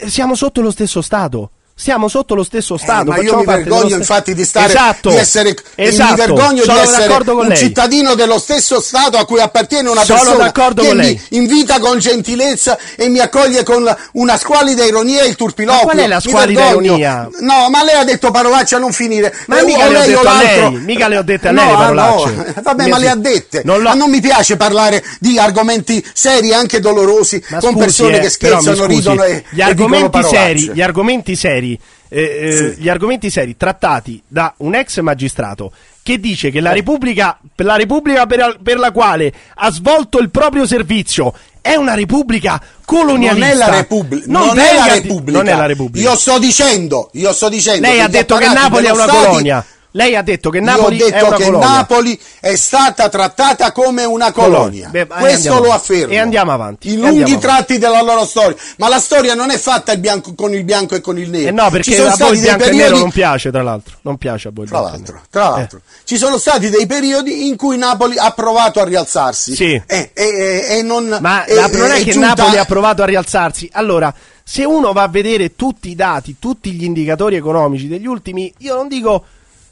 siamo 0.06 0.34
sotto 0.34 0.60
lo 0.62 0.72
stesso 0.72 1.00
Stato. 1.00 1.50
Siamo 1.80 2.08
sotto 2.08 2.34
lo 2.34 2.44
stesso 2.44 2.76
Stato. 2.76 3.10
Eh, 3.12 3.16
ma 3.16 3.22
io 3.22 3.38
mi 3.38 3.46
vergogno 3.46 3.96
infatti 3.96 4.34
di 4.34 4.44
stare 4.44 4.66
esatto, 4.66 5.08
di 5.08 5.16
essere 5.16 5.56
esatto, 5.76 6.10
mi 6.10 6.16
vergogno 6.18 6.62
di 6.62 6.78
essere 6.78 7.14
un 7.30 7.46
lei. 7.46 7.56
cittadino 7.56 8.14
dello 8.14 8.38
stesso 8.38 8.82
stato 8.82 9.16
a 9.16 9.24
cui 9.24 9.40
appartiene 9.40 9.88
una 9.88 10.04
Sono 10.04 10.50
persona 10.50 10.52
che 10.74 10.94
mi 10.94 11.20
invita 11.30 11.78
con 11.78 11.98
gentilezza 11.98 12.76
e 12.96 13.08
mi 13.08 13.18
accoglie 13.18 13.62
con 13.62 13.96
una 14.12 14.36
squalida 14.36 14.84
ironia 14.84 15.22
e 15.22 15.28
il 15.28 15.36
turpiloquio. 15.36 15.86
Ma 15.86 15.92
qual 15.92 16.04
è 16.04 16.06
la 16.06 16.20
squalida 16.20 16.68
ironia? 16.68 17.28
No, 17.40 17.70
ma 17.70 17.82
lei 17.82 17.94
ha 17.94 18.04
detto 18.04 18.30
parolacce 18.30 18.74
a 18.74 18.78
non 18.78 18.92
finire. 18.92 19.34
Ma 19.46 19.60
Eh, 19.60 19.64
mica 19.64 19.88
le 19.88 19.96
ho 19.96 20.04
detto 20.04 20.28
a 20.28 20.36
lei, 20.36 20.70
mica 20.80 21.08
le 21.08 21.16
ho 21.16 21.22
dette 21.22 21.48
a 21.48 21.52
No, 21.52 21.60
lei 21.62 21.66
le 21.68 21.72
ah, 21.72 21.78
parolacce. 21.78 22.30
no. 22.34 22.44
Vabbè, 22.62 22.84
Mi 22.84 22.90
ma 22.90 22.98
le 22.98 23.08
ha 23.08 23.16
dette. 23.16 23.62
Non 23.64 23.80
Ma 23.80 23.94
non 23.94 24.10
mi 24.10 24.20
piace 24.20 24.56
parlare 24.58 25.02
di 25.18 25.38
argomenti 25.38 26.04
seri, 26.12 26.52
anche 26.52 26.78
dolorosi, 26.80 27.42
Ma 27.48 27.58
con 27.58 27.70
scusi, 27.72 27.84
persone 27.84 28.16
eh, 28.18 28.20
che 28.20 28.28
scherzano, 28.28 28.84
ridono 28.84 29.24
e, 29.24 29.44
gli 29.48 29.62
argomenti 29.62 30.22
seri, 30.24 30.70
gli 30.74 30.82
argomenti 30.82 31.36
seri, 31.36 31.69
eh, 32.08 32.20
eh, 32.20 32.52
Sì. 32.74 32.80
gli 32.82 32.88
argomenti 32.88 33.30
seri 33.30 33.56
trattati 33.56 34.22
da 34.26 34.52
un 34.58 34.74
ex 34.74 35.00
magistrato 35.00 35.72
che 36.02 36.18
dice 36.18 36.50
che 36.50 36.58
Eh. 36.58 36.62
la 36.62 36.72
Repubblica, 36.72 37.38
per 37.54 37.66
la 37.66 37.76
Repubblica 37.76 38.26
per, 38.26 38.58
per 38.62 38.78
la 38.78 38.90
quale 38.90 39.32
ha 39.54 39.70
svolto 39.70 40.18
il 40.18 40.30
proprio 40.30 40.66
servizio 40.66 41.32
è 41.60 41.74
una 41.74 41.94
Repubblica 41.94 42.60
colonialista. 42.86 43.46
Non 43.48 43.52
è 43.52 43.54
la 43.54 43.70
Repubblica. 43.76 44.24
Non, 44.28 44.46
Non, 44.46 44.58
è 44.58 44.74
la 44.74 44.94
Repubblica. 44.94 45.38
non 45.38 45.48
è 45.48 45.54
la 45.56 45.66
Repubblica. 45.66 46.08
Io 46.10 46.16
sto 46.16 46.38
dicendo, 46.38 47.10
io 47.12 47.32
sto 47.32 47.48
dicendo. 47.50 47.86
Lei 47.86 48.00
ha 48.00 48.08
detto 48.08 48.36
che 48.36 48.46
Napoli 48.48 48.86
è 48.86 48.90
una 48.90 49.02
Stati- 49.02 49.26
colonia. 49.26 49.64
Lei 49.92 50.14
ha 50.14 50.22
detto 50.22 50.50
che 50.50 50.60
Napoli 50.60 50.96
io 50.96 51.06
ho 51.06 51.08
è 51.08 51.12
detto 51.12 51.34
che 51.34 51.44
colonia. 51.44 51.66
Napoli 51.68 52.20
è 52.38 52.54
stata 52.54 53.08
trattata 53.08 53.72
come 53.72 54.04
una 54.04 54.30
colonia. 54.30 54.88
Beh, 54.88 55.06
Questo 55.06 55.60
lo 55.60 55.72
affermo. 55.72 56.12
E 56.12 56.18
andiamo 56.18 56.52
avanti. 56.52 56.88
I 56.88 56.94
lunghi 56.96 57.08
andiamo 57.22 57.26
avanti. 57.26 57.46
tratti 57.46 57.78
della 57.78 58.00
loro 58.02 58.24
storia. 58.24 58.56
Ma 58.76 58.88
la 58.88 59.00
storia 59.00 59.34
non 59.34 59.50
è 59.50 59.58
fatta 59.58 59.90
il 59.92 59.98
bianco- 59.98 60.34
con 60.34 60.54
il 60.54 60.62
bianco 60.62 60.94
e 60.94 61.00
con 61.00 61.18
il 61.18 61.28
nero. 61.28 61.48
Eh 61.48 61.50
no, 61.50 61.68
perché 61.70 61.90
Ci 61.90 61.96
sono 61.96 62.08
a 62.10 62.12
stati 62.12 62.30
voi 62.32 62.40
bianco 62.40 62.62
e 62.62 62.66
nero 62.66 62.76
periodi 62.78 63.00
non 63.00 63.10
piace, 63.10 63.50
tra 63.50 63.62
l'altro. 63.62 63.96
Non 64.02 64.16
piace 64.16 64.48
a 64.48 64.50
voi 64.54 64.66
tra 64.66 64.80
l'altro, 64.80 65.20
tra 65.28 65.48
l'altro. 65.50 65.80
ci 66.04 66.16
sono 66.16 66.38
stati 66.38 66.70
dei 66.70 66.86
periodi 66.86 67.48
in 67.48 67.56
cui 67.56 67.76
Napoli 67.76 68.16
ha 68.16 68.30
provato 68.30 68.80
a 68.80 68.84
rialzarsi. 68.84 69.54
Sì. 69.56 69.82
E, 69.86 70.10
e- 70.12 70.12
e- 70.14 70.66
e 70.78 70.82
non, 70.82 71.18
Ma 71.20 71.44
non 71.48 71.90
è 71.90 72.02
che 72.02 72.12
giunta- 72.12 72.28
Napoli 72.34 72.58
ha 72.58 72.64
provato 72.64 73.02
a 73.02 73.06
rialzarsi. 73.06 73.68
Allora, 73.72 74.14
se 74.44 74.64
uno 74.64 74.92
va 74.92 75.02
a 75.02 75.08
vedere 75.08 75.56
tutti 75.56 75.88
i 75.90 75.94
dati, 75.96 76.36
tutti 76.38 76.70
gli 76.72 76.84
indicatori 76.84 77.34
economici 77.36 77.88
degli 77.88 78.06
ultimi, 78.06 78.52
io 78.58 78.74
non 78.76 78.86
dico 78.86 79.24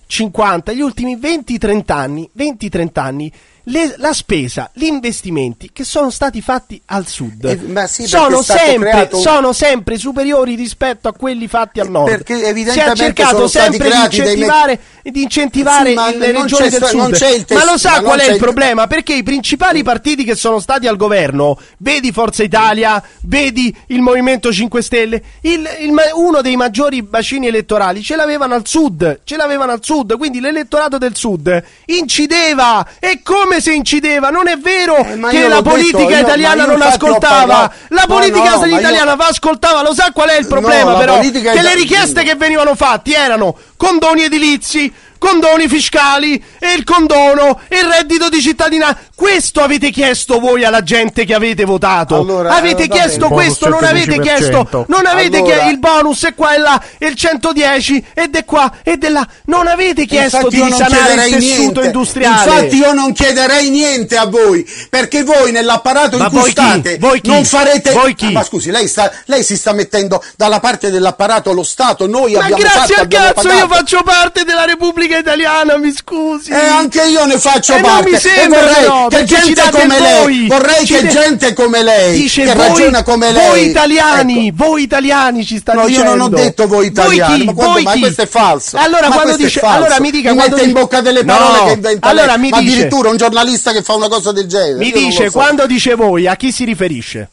50, 0.08 0.72
gli 0.72 0.80
ultimi 0.80 1.16
20-30 1.16 1.92
anni, 1.92 2.28
20-30 2.34 2.98
anni, 2.98 3.32
le- 3.70 3.94
la 3.98 4.12
spesa, 4.12 4.70
gli 4.74 4.84
investimenti 4.84 5.70
che 5.72 5.84
sono 5.84 6.10
stati 6.10 6.40
fatti 6.42 6.80
al 6.86 7.06
sud 7.06 7.44
Eh, 7.44 7.86
sì, 7.88 8.06
sono, 8.06 8.42
sempre, 8.42 9.08
un- 9.12 9.20
sono 9.20 9.52
sempre 9.52 9.96
superiori 9.98 10.54
rispetto 10.54 11.08
a 11.08 11.12
quelli 11.12 11.48
fatti 11.48 11.80
al 11.80 11.90
nord. 11.90 12.10
perché 12.10 12.36
si 12.36 12.42
è 12.42 12.48
evidentemente 12.48 12.96
cercato 12.96 13.46
sempre 13.48 13.78
di 13.78 13.88
dei 13.88 13.98
me- 13.98 14.04
incentivare, 14.04 14.80
di 15.02 15.22
incentivare 15.22 15.88
Sì, 15.90 16.18
le 16.18 16.32
regioni 16.32 16.68
del 16.68 16.84
sud. 16.84 17.12
il 17.12 17.46
ma 17.56 17.64
lo 17.64 17.70
test- 17.72 17.78
sa 17.78 17.90
ma 17.92 18.00
qual 18.02 18.20
è 18.20 18.26
il 18.26 18.32
il- 18.32 18.38
problema? 18.38 18.86
Perché 18.86 19.14
i 19.14 19.22
principali 19.22 19.82
partiti 19.82 20.24
che 20.24 20.34
sono 20.34 20.58
stati 20.60 20.86
al 20.86 20.96
governo, 20.96 21.58
vedi 21.78 22.12
Forza 22.12 22.42
Italia, 22.42 23.02
vedi 23.22 23.74
il 23.88 24.00
Movimento 24.00 24.52
5 24.52 24.82
Stelle, 24.82 25.22
il- 25.42 25.68
il 25.80 25.96
uno 26.14 26.40
dei 26.40 26.56
maggiori 26.56 27.02
bacini 27.02 27.46
elettorali 27.48 28.02
ce 28.02 28.16
l'avevano 28.16 28.54
al 28.54 28.66
sud, 28.66 29.20
ce 29.24 29.36
l'avevano 29.36 29.72
al 29.72 29.80
sud, 29.84 30.16
quindi 30.16 30.40
l'elettorato 30.40 30.96
del 30.98 31.14
sud 31.16 31.62
incideva, 31.86 32.86
e 32.98 33.20
come 33.22 33.57
se 33.60 33.72
incideva, 33.72 34.28
non 34.30 34.48
è 34.48 34.56
vero 34.56 34.96
Eh, 34.96 35.18
che 35.30 35.48
la 35.48 35.62
politica 35.62 36.06
detto, 36.06 36.20
italiana 36.26 36.62
io 36.64 36.70
non 36.70 36.82
ascoltava, 36.82 37.72
la 37.88 38.04
No, 38.06 38.14
politica 38.14 38.50
no, 38.50 38.58
ma 38.60 38.66
io- 38.66 38.78
italiana 38.78 39.14
va 39.14 39.26
ascoltava, 39.26 39.82
lo 39.82 39.94
sa 39.94 40.10
qual 40.12 40.28
è 40.28 40.38
il 40.38 40.46
problema 40.46 40.92
la 40.92 40.98
però? 40.98 41.18
Che 41.20 41.62
le 41.62 41.74
richieste 41.74 42.22
che 42.22 42.34
venivano 42.34 42.74
fatti 42.74 43.12
erano 43.12 43.56
condoni 43.76 44.22
edilizi, 44.24 44.92
condoni 45.18 45.68
fiscali 45.68 46.42
e 46.58 46.72
il 46.74 46.84
condono 46.84 47.60
e 47.68 47.78
il 47.78 47.84
reddito 47.86 48.28
di 48.28 48.40
cittadinanza. 48.40 48.98
Questo 49.14 49.60
avete 49.62 49.90
chiesto 49.90 50.38
voi 50.38 50.64
alla 50.64 50.82
gente 50.82 51.24
che 51.24 51.34
avete 51.34 51.64
votato. 51.64 52.14
Allora, 52.16 52.54
avete 52.54 52.84
eh, 52.84 52.86
va 52.86 52.94
chiesto 52.96 53.28
questo, 53.28 53.68
non 53.68 53.82
avete 53.84 54.16
110%. 54.16 54.20
chiesto, 54.20 54.84
non 54.88 55.06
avete 55.06 55.38
Allora- 55.38 55.52
chiesto 55.52 55.70
il 55.70 55.78
bonus 55.78 56.24
e 56.24 56.34
qua 56.34 56.54
e 56.54 56.58
là 56.58 56.82
e 56.98 57.06
il 57.08 57.14
110 57.16 58.04
ed 58.14 58.34
è 58.36 58.44
qua 58.44 58.72
ed 58.82 59.02
è 59.04 59.08
là. 59.08 59.26
Non 59.46 59.66
avete 59.66 60.06
chiesto 60.06 60.48
di 60.48 60.62
risanare 60.62 61.26
il 61.26 61.34
tessuto 61.34 61.60
niente. 61.80 61.84
industriale. 61.86 62.50
Infatti 62.54 62.76
io 62.76 62.92
non 62.92 63.12
chiederei 63.12 63.70
niente 63.70 64.16
a 64.16 64.26
voi, 64.26 64.64
perché 64.88 65.24
voi 65.24 65.50
nell'apparato 65.52 66.16
Ma 66.16 66.24
in 66.24 66.30
cui 66.30 66.38
voi 66.40 66.52
chi? 66.52 66.60
state 66.60 66.98
Voi 66.98 67.20
chi? 67.20 67.28
non 67.30 67.44
farete 67.44 67.90
Voi 67.92 68.14
chi? 68.14 68.26
Ah, 68.26 68.30
Ma 68.30 68.44
scusi, 68.44 68.70
lei, 68.70 68.86
sta, 68.86 69.10
lei 69.26 69.42
si 69.42 69.56
sta 69.56 69.72
mettendo 69.72 70.22
dalla 70.36 70.60
parte 70.60 70.90
dell'apparato 70.90 71.52
lo 71.52 71.62
Stato, 71.64 72.06
noi 72.06 72.32
Ma 72.34 72.44
abbiamo 72.44 72.62
grazie 72.62 72.80
fatto, 72.80 72.92
al 72.94 73.00
abbiamo 73.00 73.26
cazzo 73.32 73.48
pagato. 73.48 73.58
io 73.66 73.68
faccio 73.68 74.02
parte 74.02 74.44
della 74.44 74.64
Repubblica 74.64 75.07
Italiana, 75.16 75.76
mi 75.78 75.92
scusi. 75.94 76.50
E 76.50 76.54
anche 76.54 77.02
io 77.04 77.24
ne 77.24 77.38
faccio 77.38 77.72
E 77.74 77.80
non 77.80 77.90
parte. 77.90 78.10
mi 78.10 78.18
sembra 78.18 78.60
vorrei 78.60 78.74
però, 78.74 79.06
che 79.08 79.24
gente 79.24 79.62
come 79.70 79.86
voi. 79.98 80.36
lei, 80.38 80.46
vorrei 80.48 80.86
Ci 80.86 80.94
che 80.94 81.02
de- 81.02 81.08
gente 81.08 81.52
come 81.54 81.82
lei, 81.82 82.20
Dice 82.20 82.44
che 82.44 82.54
voi, 82.54 82.66
ragiona 82.68 83.02
come 83.02 83.32
lei. 83.32 83.46
voi 83.48 83.66
italiani, 83.68 84.48
Ecco. 84.48 84.64
voi 84.66 84.82
italiani 84.82 85.46
ci 85.46 85.58
sta 85.58 85.72
No, 85.72 85.80
io 85.82 85.86
dicendo. 85.88 86.10
non 86.14 86.20
ho 86.20 86.28
detto 86.28 86.66
voi 86.66 86.86
italiani, 86.86 87.38
chi? 87.38 87.44
ma, 87.44 87.52
quando- 87.54 87.72
Voi 87.72 87.82
ma 87.84 87.98
questo 87.98 88.22
è 88.22 88.26
falso. 88.26 88.76
Allora 88.76 89.08
Ma 89.08 89.14
quando 89.14 89.36
dice, 89.36 89.60
allora 89.60 90.00
mi 90.00 90.10
dica 90.10 90.30
mi 90.30 90.36
mette 90.36 90.50
in 90.62 90.68
dice- 90.68 90.72
bocca 90.80 91.00
delle 91.00 91.24
parole 91.24 91.58
No, 91.58 91.64
che 91.66 91.72
inventa 91.72 92.08
allora 92.08 92.26
lei. 92.32 92.38
mi 92.38 92.48
ma 92.50 92.60
dice, 92.60 92.72
addirittura 92.72 93.08
un 93.10 93.16
giornalista 93.16 93.72
che 93.72 93.82
fa 93.82 93.94
una 93.94 94.08
cosa 94.08 94.32
del 94.32 94.46
genere. 94.46 94.74
mi 94.78 94.88
io 94.88 94.96
dice 94.98 95.24
so. 95.30 95.38
quando 95.38 95.66
dice 95.66 95.94
voi 95.94 96.26
a 96.26 96.36
chi 96.36 96.52
si 96.52 96.64
riferisce? 96.64 97.30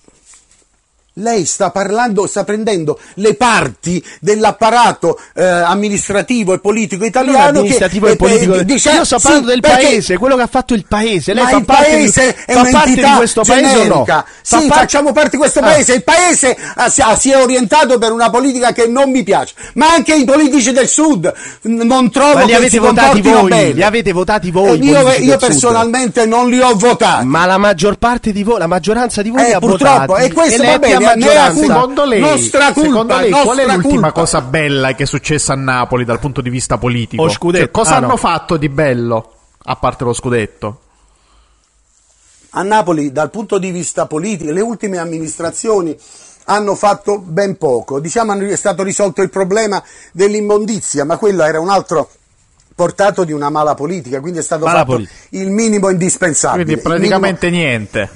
Lei 1.18 1.46
sta 1.46 1.72
parlando, 1.72 2.28
sta 2.28 2.44
prendendo 2.44 3.00
le 3.16 3.36
parti 3.36 4.04
dell'apparato 4.20 5.18
eh, 5.34 5.46
amministrativo 5.46 6.54
e 6.54 6.60
politico 6.60 7.06
italiano. 7.06 7.60
amministrativo 7.60 8.08
che, 8.08 8.12
e 8.12 8.16
politico. 8.18 8.54
eh, 8.56 8.66
dice- 8.66 8.92
Io 8.92 9.06
sto 9.06 9.18
sì, 9.18 9.24
parlando 9.24 9.50
del 9.50 9.62
perché- 9.62 9.84
paese, 9.86 10.18
quello 10.18 10.36
che 10.36 10.42
ha 10.42 10.48
fatto 10.48 10.74
il 10.74 10.86
paese. 10.86 11.34
Lei 11.34 11.46
fa 11.46 11.56
il 11.58 11.64
parte 11.64 11.98
di, 11.98 12.08
fa 12.10 12.68
parte 12.70 12.94
di 12.96 13.12
questo 13.16 13.44
paese 13.44 13.78
o 13.78 13.84
no? 13.86 14.06
Fa 14.06 14.26
Sì, 14.42 14.68
par- 14.68 14.78
facciamo 14.80 15.14
parte 15.14 15.30
di 15.32 15.38
questo 15.38 15.60
Ah. 15.60 15.64
paese. 15.64 15.94
Il 15.94 16.04
paese 16.04 16.58
ah, 16.76 16.90
si, 17.16 17.32
è 17.32 17.38
orientato 17.38 17.98
per 17.98 18.12
una 18.12 18.30
politica 18.30 18.74
che 18.74 18.88
non 18.88 19.10
mi 19.10 19.24
piace, 19.24 19.54
ma 19.76 19.94
anche 19.94 20.14
i 20.16 20.26
politici 20.26 20.74
del 20.74 20.90
sud 20.90 21.34
non 21.62 22.12
trovo 22.12 22.34
Ma 22.34 22.42
li 22.42 22.48
che 22.48 22.56
avete 22.56 22.80
votati 22.80 23.22
voi, 23.22 23.48
bene. 23.50 23.72
li 23.72 23.84
avete 23.84 24.12
votati 24.12 24.52
voi. 24.52 24.80
Eh, 24.80 24.84
io 24.84 25.00
io 25.00 25.04
del 25.06 25.30
Sud. 25.30 25.40
personalmente 25.40 26.26
non 26.26 26.50
li 26.50 26.60
ho 26.60 26.76
votati. 26.76 27.26
Ma 27.26 27.46
la 27.46 27.58
maggior 27.58 27.96
parte 27.98 28.34
di 28.34 28.44
voi, 28.44 28.60
la 28.60 28.68
maggioranza 28.68 29.22
di 29.22 29.30
voi 29.30 29.44
Eh, 29.44 29.46
li 29.48 29.54
ha 29.54 29.60
purtroppo, 29.60 30.06
votati. 30.08 30.26
e 30.26 30.34
questo 30.34 30.62
va 30.62 30.70
eletti 30.70 30.92
a 30.92 30.98
bene, 30.98 31.05
maggioranza. 31.06 31.66
Secondo 31.66 32.06
lei, 32.06 32.20
Nostra 32.20 32.72
colpa, 32.74 32.82
secondo 32.90 33.16
lei 33.18 33.30
nostra 33.30 33.44
qual 33.54 33.58
è 33.58 33.66
l'ultima 33.74 34.02
colpa. 34.02 34.12
cosa 34.12 34.42
bella 34.42 34.94
che 34.96 35.04
è 35.04 35.06
successa 35.06 35.54
a 35.54 35.56
Napoli 35.56 36.04
dal 36.06 36.20
punto 36.20 36.42
di 36.42 36.50
vista 36.50 36.78
politico? 36.78 37.24
O 37.24 37.30
scudetto. 37.30 37.64
Cioè, 37.64 37.72
cosa 37.72 37.94
Ah, 37.94 37.98
hanno 37.98 38.08
no. 38.08 38.18
fatto 38.18 38.58
di 38.58 38.70
bello? 38.70 39.32
A 39.68 39.76
parte 39.78 40.04
lo 40.04 40.14
scudetto. 40.14 40.80
a 42.58 42.64
Napoli 42.64 43.12
dal 43.12 43.30
punto 43.32 43.58
di 43.58 43.70
vista 43.72 44.06
politico 44.06 44.50
le 44.52 44.62
ultime 44.62 44.98
amministrazioni 44.98 45.94
hanno 46.46 46.76
fatto 46.76 47.18
ben 47.20 47.58
poco. 47.58 48.00
Diciamo 48.00 48.32
hanno- 48.32 48.48
è 48.48 48.56
stato 48.56 48.82
risolto 48.84 49.22
il 49.22 49.30
problema 49.30 49.84
dell'immondizia, 50.14 51.04
ma 51.04 51.18
quello 51.18 51.44
era 51.44 51.60
un 51.60 51.70
altro 51.70 52.10
portato 52.74 53.24
di 53.26 53.32
una 53.34 53.50
mala 53.50 53.74
politica, 53.74 54.20
quindi 54.22 54.40
è 54.40 54.42
stato 54.42 54.64
Mala 54.66 54.80
fatto 54.80 54.92
politica. 54.92 55.14
il 55.32 55.50
minimo 55.50 55.90
indispensabile. 55.90 56.64
Quindi 56.64 56.82
Il 56.82 56.88
minimo- 56.88 56.98
praticamente 57.20 57.50
niente. 57.50 58.10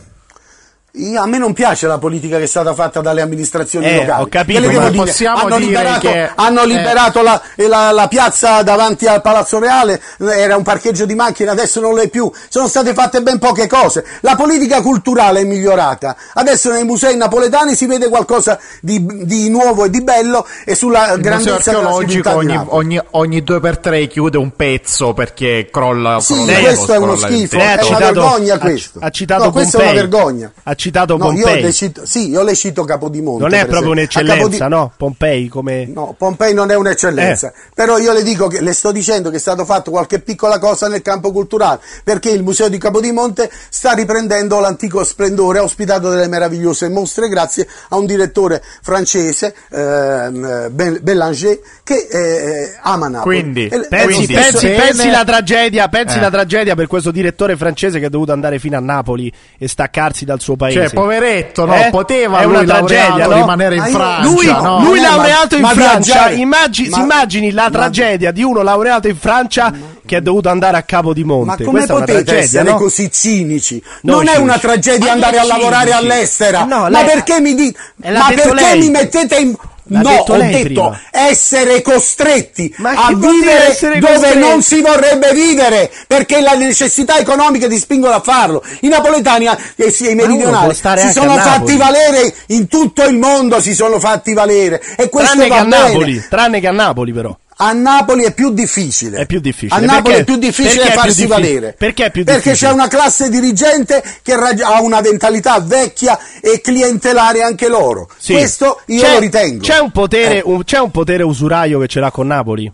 Io- 0.93 1.21
a 1.21 1.27
me 1.27 1.37
non 1.37 1.53
piace 1.53 1.85
la 1.85 1.97
politica 1.99 2.37
che 2.37 2.43
è 2.43 2.47
stata 2.47 2.73
fatta 2.73 2.99
dalle 3.01 3.21
amministrazioni 3.21 3.85
Eh, 3.85 3.95
locali. 3.97 4.21
ho 4.23 4.27
capito, 4.27 4.59
dire? 4.67 4.91
possiamo 4.91 5.37
hanno 5.37 5.55
dire 5.57 5.67
liberato, 5.67 5.99
che- 6.09 6.31
hanno 6.35 6.61
eh. 6.63 6.67
liberato 6.67 7.21
la, 7.21 7.41
la- 7.57 7.91
la 7.91 8.07
piazza 8.07 8.63
davanti 8.63 9.05
al 9.05 9.21
Palazzo 9.21 9.59
Reale, 9.59 10.01
era 10.17 10.55
un 10.57 10.63
parcheggio 10.63 11.05
di 11.05 11.13
macchine, 11.13 11.51
adesso 11.51 11.79
non 11.79 11.93
lo 11.93 12.01
è 12.01 12.09
più. 12.09 12.31
Sono 12.49 12.67
state 12.67 12.93
fatte 12.93 13.21
ben 13.21 13.37
poche 13.37 13.67
cose. 13.67 14.03
La 14.21 14.35
politica 14.35 14.81
culturale 14.81 15.41
è 15.41 15.43
migliorata. 15.43 16.15
Adesso 16.33 16.71
nei 16.71 16.83
musei 16.83 17.15
napoletani 17.15 17.75
si 17.75 17.85
vede 17.85 18.09
qualcosa 18.09 18.57
di, 18.81 19.05
di 19.25 19.49
nuovo 19.49 19.85
e 19.85 19.89
di 19.91 20.01
bello 20.01 20.45
e 20.65 20.73
sulla 20.73 21.13
Il 21.13 21.21
grandezza 21.21 21.71
della 21.71 21.83
archeologico 21.89 22.31
ogni, 22.35 22.59
ogni, 22.67 23.01
ogni 23.11 23.43
due 23.43 23.59
per 23.59 23.77
tre 23.77 24.07
chiude 24.07 24.37
un 24.39 24.55
pezzo 24.55 25.13
perché 25.13 25.69
crolla. 25.71 26.19
Sì, 26.19 26.33
crolla 26.33 26.59
questo 26.59 26.93
è 26.93 26.97
uno 26.97 27.15
schifo, 27.15 27.57
è 27.57 27.73
una 27.73 27.81
citato- 27.83 28.03
vergogna 28.21 28.57
questo. 28.57 28.99
ha 29.01 29.09
citato 29.11 29.43
no, 29.45 29.51
questa 29.51 29.77
è 29.77 29.83
una 29.83 29.93
vergogna. 29.93 30.51
Ha 30.63 30.75
citato 30.79 31.15
No, 31.17 31.31
io 31.31 31.43
Pompei. 31.43 31.61
le 31.61 31.71
cito, 31.71 32.05
sì, 32.05 32.29
io 32.29 32.41
le 32.43 32.55
cito 32.55 32.83
Capodimonte. 32.83 33.43
Non 33.43 33.53
è 33.53 33.65
proprio 33.67 33.91
esempio. 33.91 33.91
Un'eccellenza, 33.91 34.35
Capodi- 34.57 34.69
no? 34.69 34.91
Pompei 34.97 35.47
come... 35.47 35.85
No, 35.85 36.15
Pompei 36.17 36.53
non 36.55 36.71
è 36.71 36.75
un'eccellenza, 36.75 37.49
Eh. 37.49 37.53
però 37.75 37.97
io 37.99 38.13
le 38.13 38.23
dico 38.23 38.47
che 38.47 38.61
le 38.61 38.73
sto 38.73 38.91
dicendo 38.91 39.29
che 39.29 39.35
è 39.35 39.39
stato 39.39 39.65
fatto 39.65 39.91
qualche 39.91 40.19
piccola 40.19 40.57
cosa 40.57 40.87
nel 40.87 41.01
campo 41.03 41.31
culturale, 41.31 41.79
perché 42.03 42.29
il 42.31 42.41
Museo 42.41 42.69
di 42.69 42.77
Capodimonte 42.79 43.51
sta 43.69 43.91
riprendendo 43.93 44.59
l'antico 44.59 45.03
splendore, 45.03 45.59
ha 45.59 45.63
ospitato 45.63 46.09
delle 46.09 46.27
meravigliose 46.27 46.87
mostre 46.89 47.27
grazie 47.27 47.67
a 47.89 47.97
un 47.97 48.05
direttore 48.05 48.63
francese, 48.81 49.53
ehm, 49.71 50.69
Be- 50.71 50.99
Bellanger, 51.01 51.59
che 51.83 52.07
eh, 52.09 52.77
ama 52.81 53.07
Napoli. 53.09 53.39
Quindi, 53.41 53.67
E- 53.67 53.75
e 53.75 53.87
Pensi, 53.89 54.23
stesso- 54.23 54.39
pensi, 54.59 54.65
bene- 54.67 54.77
pensi 54.83 55.09
la 55.09 55.23
tragedia, 55.25 55.87
pensi 55.89 56.17
Eh. 56.17 56.21
la 56.21 56.29
tragedia 56.29 56.75
per 56.75 56.87
questo 56.87 57.11
direttore 57.11 57.57
francese 57.57 57.99
che 57.99 58.05
è 58.05 58.09
dovuto 58.09 58.31
andare 58.31 58.59
fino 58.59 58.77
a 58.77 58.79
Napoli 58.79 59.31
e 59.57 59.67
staccarsi 59.67 60.25
dal 60.25 60.39
suo 60.39 60.55
paese. 60.55 60.68
Cioè, 60.71 60.89
poveretto, 60.91 61.65
no? 61.65 61.75
Eh? 61.75 61.89
Poteva 61.89 62.39
È 62.39 62.45
lui 62.45 62.65
tragedia, 62.65 63.27
no? 63.27 63.33
rimanere 63.35 63.75
in 63.75 63.81
Ma 63.81 63.87
Francia, 63.87 64.21
lui, 64.29 64.45
no? 64.45 64.79
lui 64.81 64.97
Eh, 64.97 65.01
ma- 65.01 65.07
laureato 65.15 65.55
in 65.55 65.61
ma 65.61 65.69
Francia, 65.69 66.29
immagini, 66.31 66.89
ma- 66.89 66.95
si 66.95 67.01
immagini 67.01 67.51
la 67.51 67.63
ma- 67.63 67.69
tragedia 67.69 68.31
di 68.31 68.43
uno 68.43 68.61
laureato 68.61 69.07
in 69.07 69.17
Francia 69.17 69.73
che 70.05 70.17
è 70.17 70.21
dovuto 70.21 70.49
andare 70.49 70.77
a 70.77 70.81
Capo 70.83 71.13
di 71.13 71.23
Ma 71.23 71.33
Monte. 71.35 71.63
come 71.63 71.77
Questa 71.77 71.93
è 71.93 71.95
una 71.97 72.05
potete 72.05 72.23
tragedia, 72.23 72.59
essere 72.59 72.71
no? 72.71 72.77
così 72.77 73.11
cinici? 73.11 73.83
No, 74.01 74.13
non 74.13 74.21
è 74.23 74.25
cinici. 74.25 74.41
una 74.43 74.57
tragedia 74.57 75.05
Ma 75.07 75.11
andare 75.13 75.37
a 75.37 75.43
lavorare 75.45 75.91
all'estero. 75.91 76.65
No, 76.65 76.87
ma 76.89 77.03
perché 77.03 77.39
mi 77.39 77.53
dite? 77.53 77.77
Ma 77.97 78.25
perché 78.27 78.53
lei. 78.53 78.79
mi 78.79 78.89
mettete 78.89 79.35
in. 79.37 79.55
L'ha 79.89 80.01
no, 80.01 80.09
detto 80.09 80.33
ho 80.33 80.37
detto 80.37 80.63
prima. 80.63 81.01
essere 81.11 81.81
costretti 81.81 82.73
Ma 82.77 82.91
a 82.91 83.07
che 83.07 83.15
vivere 83.15 83.77
dove 83.99 83.99
costretti? 83.99 84.37
non 84.39 84.61
si 84.61 84.81
vorrebbe 84.81 85.33
vivere 85.33 85.91
perché 86.07 86.41
le 86.41 86.55
necessità 86.57 87.17
economiche 87.17 87.67
ti 87.67 87.77
spingono 87.77 88.13
a 88.13 88.19
farlo. 88.21 88.63
I 88.81 88.87
napoletani 88.87 89.47
e 89.75 89.89
sì, 89.91 90.11
i 90.11 90.15
meridionali 90.15 90.73
si 90.73 91.11
sono 91.11 91.35
fatti 91.37 91.75
valere 91.75 92.33
in 92.47 92.67
tutto 92.67 93.03
il 93.03 93.17
mondo, 93.17 93.59
si 93.59 93.73
sono 93.73 93.99
fatti 93.99 94.33
valere 94.33 94.81
e 94.95 95.09
questo 95.09 95.35
Tranne 95.35 95.43
che 95.43 95.49
va 95.49 95.59
a 95.59 95.65
bene. 95.65 95.83
Napoli, 95.83 96.25
tranne 96.29 96.59
che 96.59 96.67
a 96.67 96.71
Napoli 96.71 97.13
però. 97.13 97.37
A 97.61 97.73
Napoli 97.73 98.23
è 98.23 98.33
più 98.33 98.51
difficile. 98.53 99.17
È 99.19 99.25
più 99.25 99.41
difficile. 99.41 99.81
A 99.81 99.85
Napoli 99.85 100.15
Perché? 100.15 100.19
è 100.21 100.23
più 100.23 100.35
difficile 100.37 100.67
Perché 100.75 100.87
è 100.87 100.91
più 100.91 100.99
farsi 101.01 101.25
difficile? 101.25 101.47
valere. 101.53 101.75
Perché 101.77 102.05
è 102.05 102.11
più 102.11 102.23
Perché 102.23 102.41
difficile? 102.51 102.69
c'è 102.69 102.73
una 102.73 102.87
classe 102.87 103.29
dirigente 103.29 104.03
che 104.21 104.35
rag- 104.37 104.61
ha 104.61 104.81
una 104.81 105.01
mentalità 105.01 105.59
vecchia 105.59 106.17
e 106.39 106.61
clientelare 106.61 107.41
anche 107.43 107.67
loro. 107.67 108.09
Sì. 108.17 108.31
Questo 108.33 108.79
io 108.85 109.01
C'è- 109.01 109.13
lo 109.13 109.19
ritengo. 109.19 109.61
C'è 109.65 109.77
un, 109.79 109.91
potere, 109.91 110.37
Eh, 110.37 110.41
un- 110.45 110.63
c'è 110.63 110.79
un 110.79 110.91
potere 110.91 111.23
usuraio 111.23 111.79
che 111.79 111.87
ce 111.87 111.99
l'ha 111.99 112.11
con 112.11 112.27
Napoli? 112.27 112.71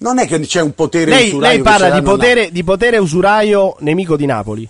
non 0.00 0.18
è 0.18 0.26
che 0.26 0.38
c'è 0.40 0.60
un 0.60 0.74
potere 0.74 1.10
Lei, 1.10 1.28
usuraio 1.28 1.54
lei 1.54 1.62
parla 1.62 1.90
di 1.90 2.02
potere, 2.02 2.50
di 2.52 2.62
potere 2.64 2.98
usuraio 2.98 3.76
nemico 3.80 4.16
di 4.16 4.26
Napoli. 4.26 4.68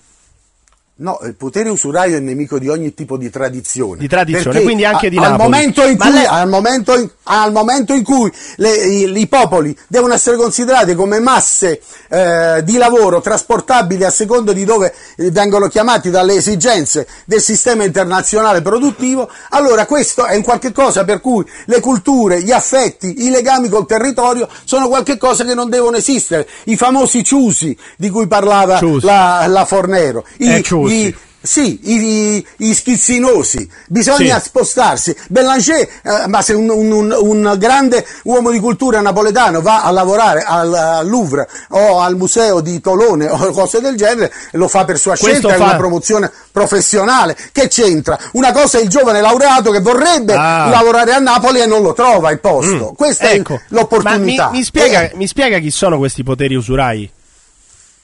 No, 1.01 1.17
il 1.23 1.37
potere 1.37 1.69
usuraio 1.69 2.17
è 2.17 2.19
nemico 2.19 2.59
di 2.59 2.69
ogni 2.69 2.93
tipo 2.93 3.17
di 3.17 3.31
tradizione. 3.31 4.01
Di 4.01 4.09
tradizione, 4.09 4.51
Perché 4.51 4.63
quindi 4.65 4.85
anche 4.85 5.07
a- 5.07 5.11
di 5.11 5.17
al 5.17 5.31
Napoli. 5.31 5.43
Momento 5.49 5.83
cui, 5.83 5.97
lei- 6.11 6.25
al, 6.27 6.49
momento 6.49 6.99
in, 6.99 7.09
al 7.25 7.53
momento 7.53 7.93
in 7.95 8.03
cui 8.03 8.33
le- 8.57 8.75
i, 8.85 9.17
i 9.17 9.27
popoli 9.29 9.77
devono 9.87 10.15
essere 10.15 10.37
considerati 10.37 10.97
come 10.97 11.21
masse 11.21 11.81
eh, 12.09 12.63
di 12.65 12.77
lavoro 12.79 13.21
trasportabili 13.21 14.03
a 14.03 14.11
secondo 14.11 14.53
di 14.53 14.65
dove 14.65 14.93
eh, 15.17 15.31
vengono 15.31 15.69
chiamati 15.69 16.11
dalle 16.11 16.35
esigenze 16.35 17.07
del 17.27 17.41
sistema 17.43 17.85
internazionale 17.85 18.61
produttivo, 18.61 19.31
allora 19.51 19.87
questo 19.87 20.25
è 20.27 20.35
un 20.35 20.43
qualche 20.43 20.73
cosa 20.73 21.05
per 21.05 21.21
cui 21.21 21.45
le 21.67 21.79
culture, 21.79 22.43
gli 22.43 22.51
affetti, 22.51 23.25
i 23.25 23.31
legami 23.31 23.69
col 23.69 23.87
territorio 23.87 24.49
sono 24.65 24.89
qualche 24.89 25.17
cosa 25.17 25.45
che 25.45 25.55
non 25.55 25.71
devono 25.71 25.97
esistere. 25.97 26.49
I 26.65 26.77
famosi 26.77 27.23
ciusi 27.23 27.77
di 27.97 28.11
cui 28.11 28.27
parlava 28.27 28.79
la, 29.07 29.45
la 29.47 29.65
Fornero. 29.65 30.25
I, 30.39 30.65
Eh, 30.89 30.95
ciusi. 30.95 31.07
i- 31.07 31.17
sì, 31.41 31.81
i, 31.85 32.35
i- 32.37 32.47
i 32.69 32.75
schizzinosi, 32.75 33.71
bisogna 33.87 34.39
Sì. 34.41 34.47
spostarsi. 34.49 35.17
Bellanger, 35.29 35.81
eh, 36.03 36.27
ma 36.27 36.43
se 36.43 36.53
un, 36.53 36.69
un- 36.69 37.17
un- 37.17 37.55
grande 37.57 38.05
uomo 38.25 38.51
di 38.51 38.59
cultura 38.59 39.01
napoletano 39.01 39.63
va 39.63 39.85
a 39.85 39.91
lavorare 39.93 40.43
al, 40.45 40.75
al 40.75 41.09
Louvre 41.09 41.49
o 41.71 42.01
al 42.01 42.17
museo 42.17 42.61
di 42.61 42.81
Tolone 42.81 43.29
o 43.31 43.51
cose 43.53 43.81
del 43.81 43.97
genere, 43.97 44.33
lo 44.53 44.67
fa 44.67 44.85
per 44.85 44.99
sua 44.99 45.17
Questo 45.17 45.49
scelta, 45.49 45.55
è 45.55 45.59
fa- 45.59 45.65
una 45.65 45.77
promozione 45.77 46.31
professionale. 46.51 47.37
Che 47.53 47.69
c'entra? 47.69 48.19
Una 48.33 48.51
cosa 48.53 48.79
è 48.79 48.83
il 48.83 48.89
giovane 48.89 49.21
laureato 49.21 49.71
che 49.71 49.81
vorrebbe 49.81 50.35
Ah. 50.35 50.69
lavorare 50.69 51.13
a 51.13 51.19
Napoli 51.19 51.61
e 51.61 51.67
non 51.67 51.83
lo 51.83 51.93
trova 51.95 52.31
il 52.33 52.41
posto. 52.41 52.93
Questa 52.97 53.31
Ecco, 53.31 53.55
è 53.55 53.61
l'opportunità. 53.69 54.51
Mi, 54.51 54.59
mi 54.59 54.65
spiega, 54.65 55.03
Eh, 55.03 55.13
mi 55.15 55.27
spiega 55.29 55.59
chi 55.61 55.71
sono 55.71 55.99
questi 55.99 56.25
poteri 56.25 56.57
usurai? 56.57 57.09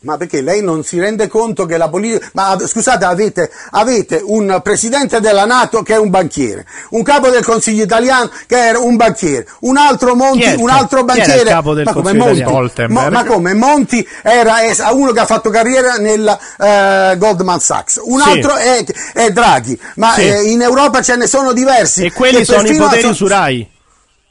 Ma 0.05 0.17
perché 0.17 0.41
lei 0.43 0.63
non 0.63 0.85
si 0.85 0.99
rende 1.01 1.29
conto 1.29 1.67
che 1.67 1.77
la 1.77 1.89
politica... 1.89 2.29
Ma 2.35 2.57
scusate, 2.65 3.05
avete, 3.05 3.51
avete 3.71 4.21
un 4.25 4.61
presidente 4.63 5.21
della 5.21 5.45
Nato 5.45 5.83
che 5.83 5.95
è 5.95 5.99
un 5.99 6.11
banchiere, 6.11 6.67
un 6.91 7.03
capo 7.03 7.29
del 7.31 7.45
Consiglio 7.45 7.83
italiano 7.85 8.31
che 8.47 8.67
era 8.67 8.79
un 8.79 8.97
banchiere, 8.97 9.47
un 9.61 9.77
altro 9.77 10.15
Monti, 10.15 10.47
il 10.47 10.59
un 10.59 10.69
altro 10.71 11.05
banchiere... 11.05 11.45
capo 11.45 11.75
del 11.75 11.85
ma 11.85 11.93
come 11.93 12.13
Monti? 12.13 12.45
Mo- 12.89 13.09
ma 13.11 13.25
come? 13.25 13.55
Monti 13.55 14.07
era 14.23 14.57
uno 14.93 15.13
che 15.13 15.21
ha 15.21 15.27
fatto 15.27 15.51
carriera 15.51 15.95
nella 15.97 16.39
eh, 16.59 17.17
Goldman 17.17 17.61
Sachs, 17.61 18.01
un 18.05 18.21
Sì. 18.21 18.29
altro 18.29 18.55
è, 18.57 18.85
è 19.15 19.31
Draghi, 19.31 19.79
ma 19.97 20.13
Sì. 20.15 20.29
eh, 20.29 20.43
in 20.51 20.61
Europa 20.63 21.01
ce 21.03 21.17
ne 21.17 21.27
sono 21.27 21.53
diversi. 21.53 22.05
E 22.05 22.13
quelli 22.13 22.45
sono 22.45 22.67
i 22.69 22.77
poteri 22.77 23.01
so- 23.03 23.09
usurai. 23.09 23.73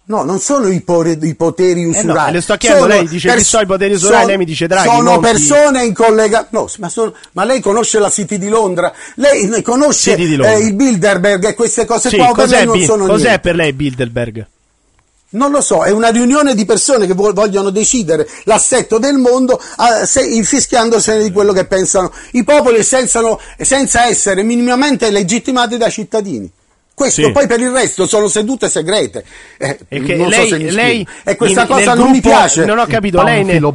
No, 0.06 0.24
non 0.24 0.40
sono 0.40 0.68
i, 0.68 0.82
pore- 0.82 1.18
i 1.22 1.34
poteri 1.36 1.86
usurai. 1.86 2.30
Eh 2.30 2.32
le 2.34 2.42
sto 2.42 2.58
chiedendo, 2.58 2.84
Sono 2.88 2.96
lei 2.96 3.08
dice 3.08 3.30
chi 3.30 3.34
pers- 3.36 3.48
sono 3.48 3.64
i 3.64 3.66
poteri 3.66 3.94
usurai, 3.94 4.16
sono- 4.16 4.28
lei 4.28 4.38
mi 4.38 4.46
dice 4.46 4.68
Draghi, 4.68 4.88
Sono 4.90 5.20
persone 5.20 5.86
in 5.86 5.94
collega... 5.94 6.48
No, 6.50 6.70
ma, 6.80 6.90
sono- 6.90 7.14
ma 7.32 7.46
lei 7.46 7.62
conosce 7.62 8.00
la 8.00 8.10
City 8.10 8.38
di 8.38 8.50
Londra, 8.50 8.92
lei 9.16 9.62
conosce 9.62 10.18
Londra. 10.18 10.52
eh, 10.52 10.60
il 10.60 10.74
Bilderberg 10.74 11.46
e 11.46 11.54
queste 11.54 11.86
cose 11.86 12.10
Sì, 12.10 12.18
qua 12.18 12.32
cos'è, 12.34 12.58
lei 12.58 12.66
non 12.66 12.78
Bi- 12.78 12.84
sono 12.86 13.06
cos'è 13.06 13.22
niente. 13.24 13.40
per 13.40 13.56
lei 13.56 13.72
Bilderberg? 13.72 14.48
Non 15.30 15.52
lo 15.52 15.62
so, 15.62 15.84
è 15.84 15.90
una 15.90 16.10
riunione 16.10 16.54
di 16.54 16.66
persone 16.66 17.08
che 17.08 17.14
vo- 17.14 17.32
vogliono 17.34 17.70
decidere 17.70 18.28
l'assetto 18.44 19.00
del 19.00 19.16
mondo 19.16 19.58
eh, 19.60 20.06
se- 20.06 20.22
infischiandosene 20.28 21.24
di 21.24 21.32
quello 21.32 21.54
che 21.54 21.64
pensano 21.66 22.12
i 22.34 22.44
popoli 22.44 22.84
senza, 22.84 23.22
senza 23.58 24.06
essere 24.06 24.44
minimamente 24.44 25.10
legittimati 25.10 25.78
dai 25.78 25.90
cittadini. 25.92 26.52
Questo 26.96 27.24
Sì. 27.24 27.32
poi 27.32 27.48
per 27.48 27.60
il 27.60 27.72
resto 27.72 28.06
sono 28.06 28.28
sedute 28.28 28.70
segrete. 28.70 29.26
Eh, 29.58 29.80
E 29.88 30.02
che 30.02 30.16
non 30.16 30.32
so 30.32 30.38
lei, 30.40 30.48
se 30.50 30.58
mi 30.60 30.72
lei 30.72 31.08
e 31.24 31.36
questa 31.36 31.62
in- 31.62 31.68
cosa 31.68 31.94
non 31.96 32.12
mi 32.12 32.20
gruppo- 32.20 32.30
piace. 32.38 32.66
Non 32.66 32.78
ho 32.78 32.86
capito, 32.86 33.24
lei 33.24 33.44
nel, 33.44 33.74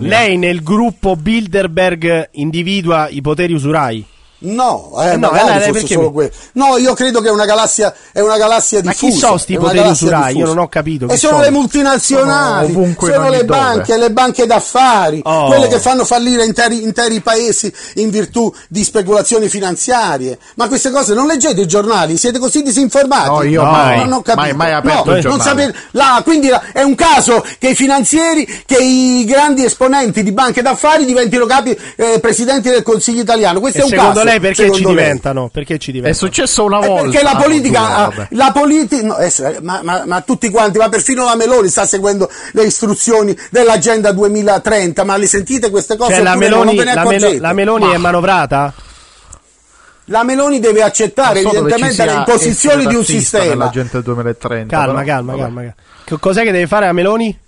lei 0.00 0.36
nel 0.36 0.62
gruppo 0.62 1.16
Bilderberg 1.16 2.28
individua 2.32 3.08
i 3.08 3.20
poteri 3.22 3.54
usurai? 3.54 4.04
No, 4.42 4.92
eh, 4.98 5.12
Eh 5.12 5.16
no, 5.16 5.30
magari 5.30 5.70
perché 5.72 5.94
solo 5.94 6.06
mi- 6.08 6.12
quello. 6.12 6.30
No, 6.52 6.76
io 6.76 6.94
credo 6.94 7.20
che 7.20 7.28
è 7.28 7.30
una 7.30 7.44
galassia, 7.44 7.94
è 8.12 8.20
una 8.20 8.36
galassia 8.36 8.80
Ma 8.82 8.90
diffusa. 8.90 9.12
chi 9.12 9.18
sono 9.18 9.36
sti 9.38 9.56
poteri 9.58 9.88
usurai? 9.88 10.36
Io 10.36 10.46
non 10.46 10.58
ho 10.58 10.68
capito 10.68 11.06
E 11.08 11.16
sono 11.16 11.34
sono. 11.34 11.44
le 11.44 11.50
multinazionali, 11.50 12.72
Sono 12.72 12.94
sono 12.98 13.28
le 13.30 13.44
dove. 13.44 13.58
banche, 13.58 13.96
le 13.96 14.10
banche 14.10 14.46
d'affari, 14.46 15.20
Oh. 15.24 15.46
quelle 15.46 15.68
che 15.68 15.78
fanno 15.78 16.04
fallire 16.04 16.44
interi, 16.44 16.82
interi 16.82 17.20
paesi 17.20 17.72
in 17.96 18.10
virtù 18.10 18.52
di 18.68 18.82
speculazioni 18.84 19.48
finanziarie. 19.48 20.38
Ma 20.56 20.68
queste 20.68 20.90
cose 20.90 21.14
non 21.14 21.26
leggete 21.26 21.60
i 21.62 21.66
giornali, 21.66 22.16
siete 22.16 22.38
così 22.38 22.62
disinformati. 22.62 23.28
No, 23.28 23.42
io 23.42 23.62
No, 23.62 23.70
mai, 23.70 23.98
non 23.98 24.12
ho 24.14 24.22
capito. 24.22 24.46
mai, 24.46 24.54
mai 24.54 24.72
aperto 24.72 25.10
No, 25.14 25.20
non 25.28 25.40
sapete- 25.40 25.74
là, 25.92 26.20
quindi 26.24 26.48
là, 26.48 26.62
è 26.72 26.82
un 26.82 26.94
caso 26.94 27.44
che 27.58 27.68
i 27.70 27.74
finanzieri, 27.74 28.46
che 28.66 28.78
i 28.78 29.24
grandi 29.24 29.64
esponenti 29.64 30.22
di 30.22 30.32
banche 30.32 30.62
d'affari 30.62 31.04
diventino 31.04 31.46
capi 31.46 31.76
eh, 31.96 32.18
presidenti 32.20 32.68
del 32.70 32.82
Consiglio 32.82 33.20
italiano. 33.22 33.60
Questo 33.60 33.78
E 33.78 33.82
è 33.82 33.84
un 33.84 33.90
caso. 33.90 34.12
Lei 34.32 34.40
perché 34.40 34.72
ci 34.72 34.84
diventano? 34.84 35.48
Perché 35.52 35.78
ci 35.78 35.90
È 35.90 35.92
diventano? 35.92 36.26
successo 36.26 36.64
una 36.64 36.78
volta. 36.78 37.02
perché 37.10 37.22
la 37.22 37.36
politica, 37.36 37.96
ah, 37.96 38.26
la 38.30 38.52
politi- 38.52 39.02
no, 39.04 39.16
eh, 39.18 39.32
ma, 39.62 39.80
ma- 39.82 40.04
ma 40.06 40.20
tutti 40.22 40.50
quanti, 40.50 40.78
ma 40.78 40.88
perfino 40.88 41.24
la 41.24 41.36
Meloni 41.36 41.68
sta 41.68 41.86
seguendo 41.86 42.30
le 42.52 42.64
istruzioni 42.64 43.36
dell'agenda 43.50 44.12
2030, 44.12 45.04
ma 45.04 45.16
le 45.16 45.26
sentite 45.26 45.70
queste 45.70 45.96
cose? 45.96 46.14
Cioè, 46.14 46.22
la 46.22 46.32
no? 46.32 46.38
Meloni, 46.38 46.74
la, 46.82 47.04
Melo- 47.04 47.34
la 47.38 47.52
Meloni 47.52 47.92
è 47.92 47.96
manovrata? 47.96 48.72
La 50.06 50.24
Meloni 50.24 50.58
deve 50.58 50.82
accettare 50.82 51.40
so 51.42 51.48
evidentemente 51.52 52.04
le 52.04 52.12
imposizioni 52.12 52.86
di 52.86 52.94
un 52.96 53.04
sistema. 53.04 53.44
nell'agenda 53.44 54.00
2030. 54.00 54.76
Calma, 54.76 54.92
però, 55.00 55.06
calma, 55.06 55.32
calma, 55.36 55.60
calma. 55.60 55.74
Che 56.04 56.16
Cos'è 56.18 56.42
che 56.42 56.50
deve 56.50 56.66
fare 56.66 56.86
la 56.86 56.92
Meloni? 56.92 57.38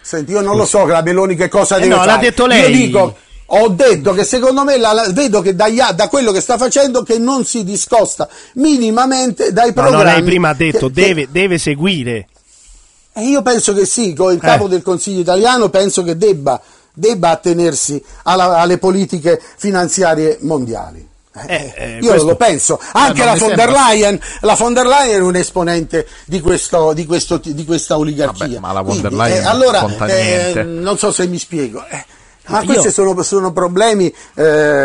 Senti, 0.00 0.30
io 0.32 0.40
non 0.40 0.56
lo 0.56 0.64
so 0.64 0.84
che 0.84 0.92
la 0.92 1.02
Meloni 1.02 1.34
che 1.34 1.48
cosa 1.48 1.76
Eh 1.76 1.80
deve 1.80 1.90
no, 1.94 1.96
fare. 2.00 2.10
l'ha 2.12 2.16
detto 2.18 2.46
lei. 2.46 2.62
Io 2.62 2.68
dico, 2.86 3.16
Ho 3.52 3.68
detto 3.68 4.12
che 4.12 4.22
secondo 4.24 4.62
me 4.62 4.76
la, 4.78 4.92
la- 4.92 5.08
vedo 5.10 5.40
che 5.40 5.56
dagli 5.56 5.80
a- 5.80 5.92
da 5.92 6.08
quello 6.08 6.30
che 6.30 6.40
sta 6.40 6.56
facendo 6.56 7.02
che 7.02 7.18
non 7.18 7.44
si 7.44 7.64
discosta 7.64 8.28
minimamente 8.54 9.52
dai 9.52 9.72
Ma 9.74 9.82
programmi. 9.82 10.04
no, 10.04 10.10
lei 10.12 10.22
prima 10.22 10.48
ha 10.50 10.54
detto 10.54 10.86
che- 10.88 10.92
che- 10.92 11.06
deve, 11.06 11.28
deve 11.30 11.58
seguire. 11.58 12.28
e 13.12 13.22
io 13.22 13.42
penso 13.42 13.72
che 13.74 13.84
sì, 13.86 14.14
con 14.14 14.32
il 14.32 14.38
capo 14.40 14.66
Eh. 14.66 14.68
del 14.68 14.82
Consiglio 14.82 15.20
italiano 15.20 15.68
penso 15.68 16.02
che 16.04 16.16
debba, 16.16 16.60
debba 16.92 17.30
attenersi 17.30 18.02
alla- 18.22 18.58
alle 18.58 18.78
politiche 18.78 19.40
finanziarie 19.56 20.38
mondiali. 20.42 21.08
Eh, 21.46 21.54
Eh, 21.54 21.74
eh, 21.76 21.98
io 22.00 22.08
questo- 22.10 22.26
lo 22.28 22.36
penso, 22.36 22.80
anche 22.92 23.24
non 23.24 23.36
la 23.36 23.46
von 23.46 23.54
Leyen, 23.72 24.20
la 24.42 24.54
von 24.54 24.72
der 24.74 24.86
Leyen 24.86 25.20
è 25.20 25.24
un 25.24 25.36
esponente 25.36 26.06
di, 26.24 26.40
questo, 26.40 26.92
di, 26.92 27.04
questo- 27.06 27.40
di 27.42 27.64
questa 27.64 27.96
oligarchia. 27.98 28.46
Vabbè, 28.46 28.58
ma 28.60 28.72
la 28.72 28.80
von 28.82 29.00
der 29.00 29.10
Quindi, 29.10 29.28
Leyen 29.28 29.38
eh, 29.38 29.42
non 29.42 29.50
allora, 29.52 30.06
eh, 30.06 30.62
non 30.64 30.98
so 30.98 31.10
se 31.12 31.26
mi 31.26 31.38
spiego. 31.38 31.84
Eh, 32.50 32.52
ma 32.52 32.60
Io- 32.60 32.66
questi 32.66 32.90
sono, 32.90 33.22
sono 33.22 33.52
problemi 33.52 34.12
eh, 34.34 34.44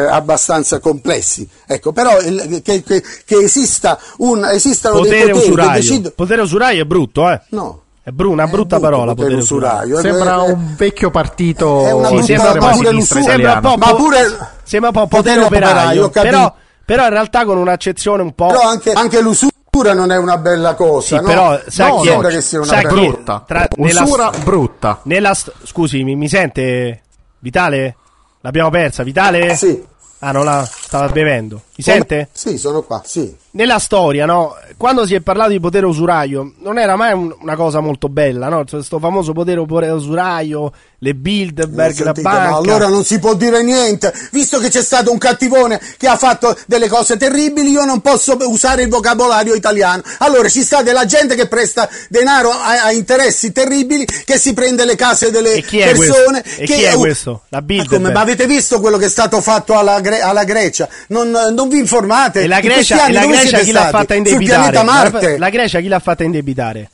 abbastanza 0.09 0.79
complessi. 0.79 1.47
Ecco, 1.65 1.91
però 1.91 2.19
il- 2.21 2.61
che, 2.63 2.83
che- 2.83 3.03
che 3.25 3.35
esista 3.37 3.99
un, 4.17 4.45
esistano 4.45 4.99
dei 5.01 5.11
Potere 5.11 5.31
poteri 5.31 5.39
che 5.45 5.51
usuraio. 5.51 5.71
decidono. 5.79 6.13
Potere 6.15 6.41
usuraio 6.41 6.81
è 6.81 6.85
brutto, 6.85 7.29
eh. 7.29 7.41
No. 7.49 7.79
È 8.03 8.11
bru- 8.11 8.31
una 8.31 8.43
È 8.43 8.47
brutta 8.47 8.77
brutto 8.77 8.91
parola, 8.91 9.11
potere 9.15 9.35
potere 9.35 9.41
usuraio. 9.41 9.99
Sembra 9.99 10.45
Eh, 10.45 10.51
un 10.51 10.75
vecchio 10.77 11.09
partito 11.09 11.85
È 11.87 11.91
una 11.91 12.07
Sì, 12.09 12.21
sembra 12.23 12.51
un 12.51 12.59
po' 12.59 12.69
pure 12.69 12.87
sinistra. 12.89 13.21
Sembra 13.21 13.53
un 13.53 13.59
po', 13.61 13.75
Ma 13.77 13.95
pure, 13.95 14.37
sembra 14.63 14.89
un 14.89 14.95
po' 14.95 15.07
potere 15.07 15.41
potere 15.41 15.65
operaio, 15.65 16.09
però, 16.09 16.53
però 16.85 17.03
in 17.05 17.09
realtà 17.09 17.45
con 17.45 17.57
un'accezione 17.57 18.21
un 18.21 18.33
po'... 18.35 18.45
però 18.45 18.61
anche, 18.61 18.91
anche 18.91 19.21
l'usura 19.21 19.49
non 19.95 20.11
è 20.11 20.17
una 20.17 20.37
bella 20.37 20.75
cosa. 20.75 21.07
Sì, 21.07 21.15
no? 21.15 21.21
però 21.23 21.59
sa 21.67 21.87
No, 21.87 21.99
chi 22.01 22.07
sembra 22.09 22.29
è, 22.29 22.31
che 22.31 22.41
sia 22.41 22.59
una 22.61 22.75
bella 22.75 22.87
è? 22.87 22.91
brutta. 22.93 23.43
Tra- 23.47 23.67
nella, 23.77 24.01
Usura 24.03 24.31
brutta. 24.43 24.99
nella 25.05 25.33
scusi, 25.63 26.03
mi, 26.03 26.15
mi 26.15 26.29
sente 26.29 27.01
Vitale? 27.39 27.95
L'abbiamo 28.41 28.69
persa, 28.69 29.03
Vitale? 29.03 29.55
Sì. 29.55 29.83
Ah, 30.19 30.31
non 30.31 30.45
la 30.45 30.63
stava 30.65 31.09
bevendo. 31.09 31.63
Mi 31.75 31.83
sente? 31.83 32.29
Sì, 32.31 32.57
sono 32.57 32.81
qua, 32.83 33.01
sì. 33.05 33.35
Nella 33.55 33.79
storia, 33.79 34.25
no? 34.25 34.53
Quando 34.75 35.05
si 35.05 35.15
è 35.15 35.21
parlato 35.21 35.51
di 35.51 35.61
potere 35.61 35.85
usuraio, 35.85 36.55
non 36.59 36.77
era 36.77 36.97
mai 36.97 37.13
un- 37.13 37.33
una 37.39 37.55
cosa 37.55 37.79
molto 37.79 38.09
bella, 38.09 38.49
no? 38.49 38.65
Questo 38.69 38.99
famoso 38.99 39.31
potere 39.31 39.61
usuraio, 39.61 40.73
le 40.99 41.13
Bilderberg, 41.13 41.91
Eh, 41.91 42.03
la 42.03 42.13
sentite, 42.13 42.21
banca. 42.21 42.49
ma 42.49 42.55
allora 42.57 42.87
non 42.89 43.05
si 43.05 43.17
può 43.17 43.33
dire 43.33 43.63
niente. 43.63 44.13
Visto 44.31 44.59
che 44.59 44.67
c'è 44.69 44.81
stato 44.83 45.09
un 45.09 45.17
cattivone 45.17 45.79
che 45.97 46.07
ha 46.07 46.17
fatto 46.17 46.53
delle 46.67 46.89
cose 46.89 47.15
terribili, 47.15 47.69
io 47.71 47.85
non 47.85 48.01
posso 48.01 48.35
usare 48.41 48.81
il 48.83 48.89
vocabolario 48.89 49.53
italiano. 49.55 50.01
Allora 50.17 50.49
ci 50.49 50.61
sta 50.61 50.81
della 50.81 51.05
gente 51.05 51.35
che 51.35 51.47
presta 51.47 51.87
denaro 52.09 52.49
a, 52.49 52.83
a 52.85 52.91
interessi 52.91 53.53
terribili, 53.53 54.05
che 54.25 54.37
si 54.37 54.53
prende 54.53 54.83
le 54.83 54.95
case 54.95 55.31
delle 55.31 55.63
persone. 55.69 56.41
questo? 56.41 56.61
E 56.61 56.65
che 56.65 56.73
chi 56.73 56.83
è 56.83 56.93
questo? 56.95 57.43
La 57.49 57.59
Ma 57.59 57.61
Bilderberg. 57.61 58.01
come? 58.01 58.13
Ma 58.13 58.19
avete 58.19 58.47
visto 58.47 58.81
quello 58.81 58.97
che 58.97 59.05
è 59.05 59.09
stato 59.09 59.39
fatto 59.39 59.77
alla, 59.77 60.01
Gre- 60.01 60.19
alla 60.21 60.43
Grecia? 60.43 60.89
Non, 61.07 61.29
non 61.29 61.69
vi 61.69 61.77
informate? 61.79 62.41
E 62.41 62.47
la 62.47 62.59
Grecia, 62.59 63.07
la 63.49 63.57
Grecia 63.57 63.63
chi 63.63 63.71
l'ha 63.71 63.89
fatta 63.89 64.13
indebitare? 64.15 64.83
Marte? 64.83 65.37
La 65.37 65.49
Grecia 65.49 65.79
chi 65.79 65.87
l'ha 65.87 65.99
fatta 65.99 66.23
indebitare? 66.23 66.89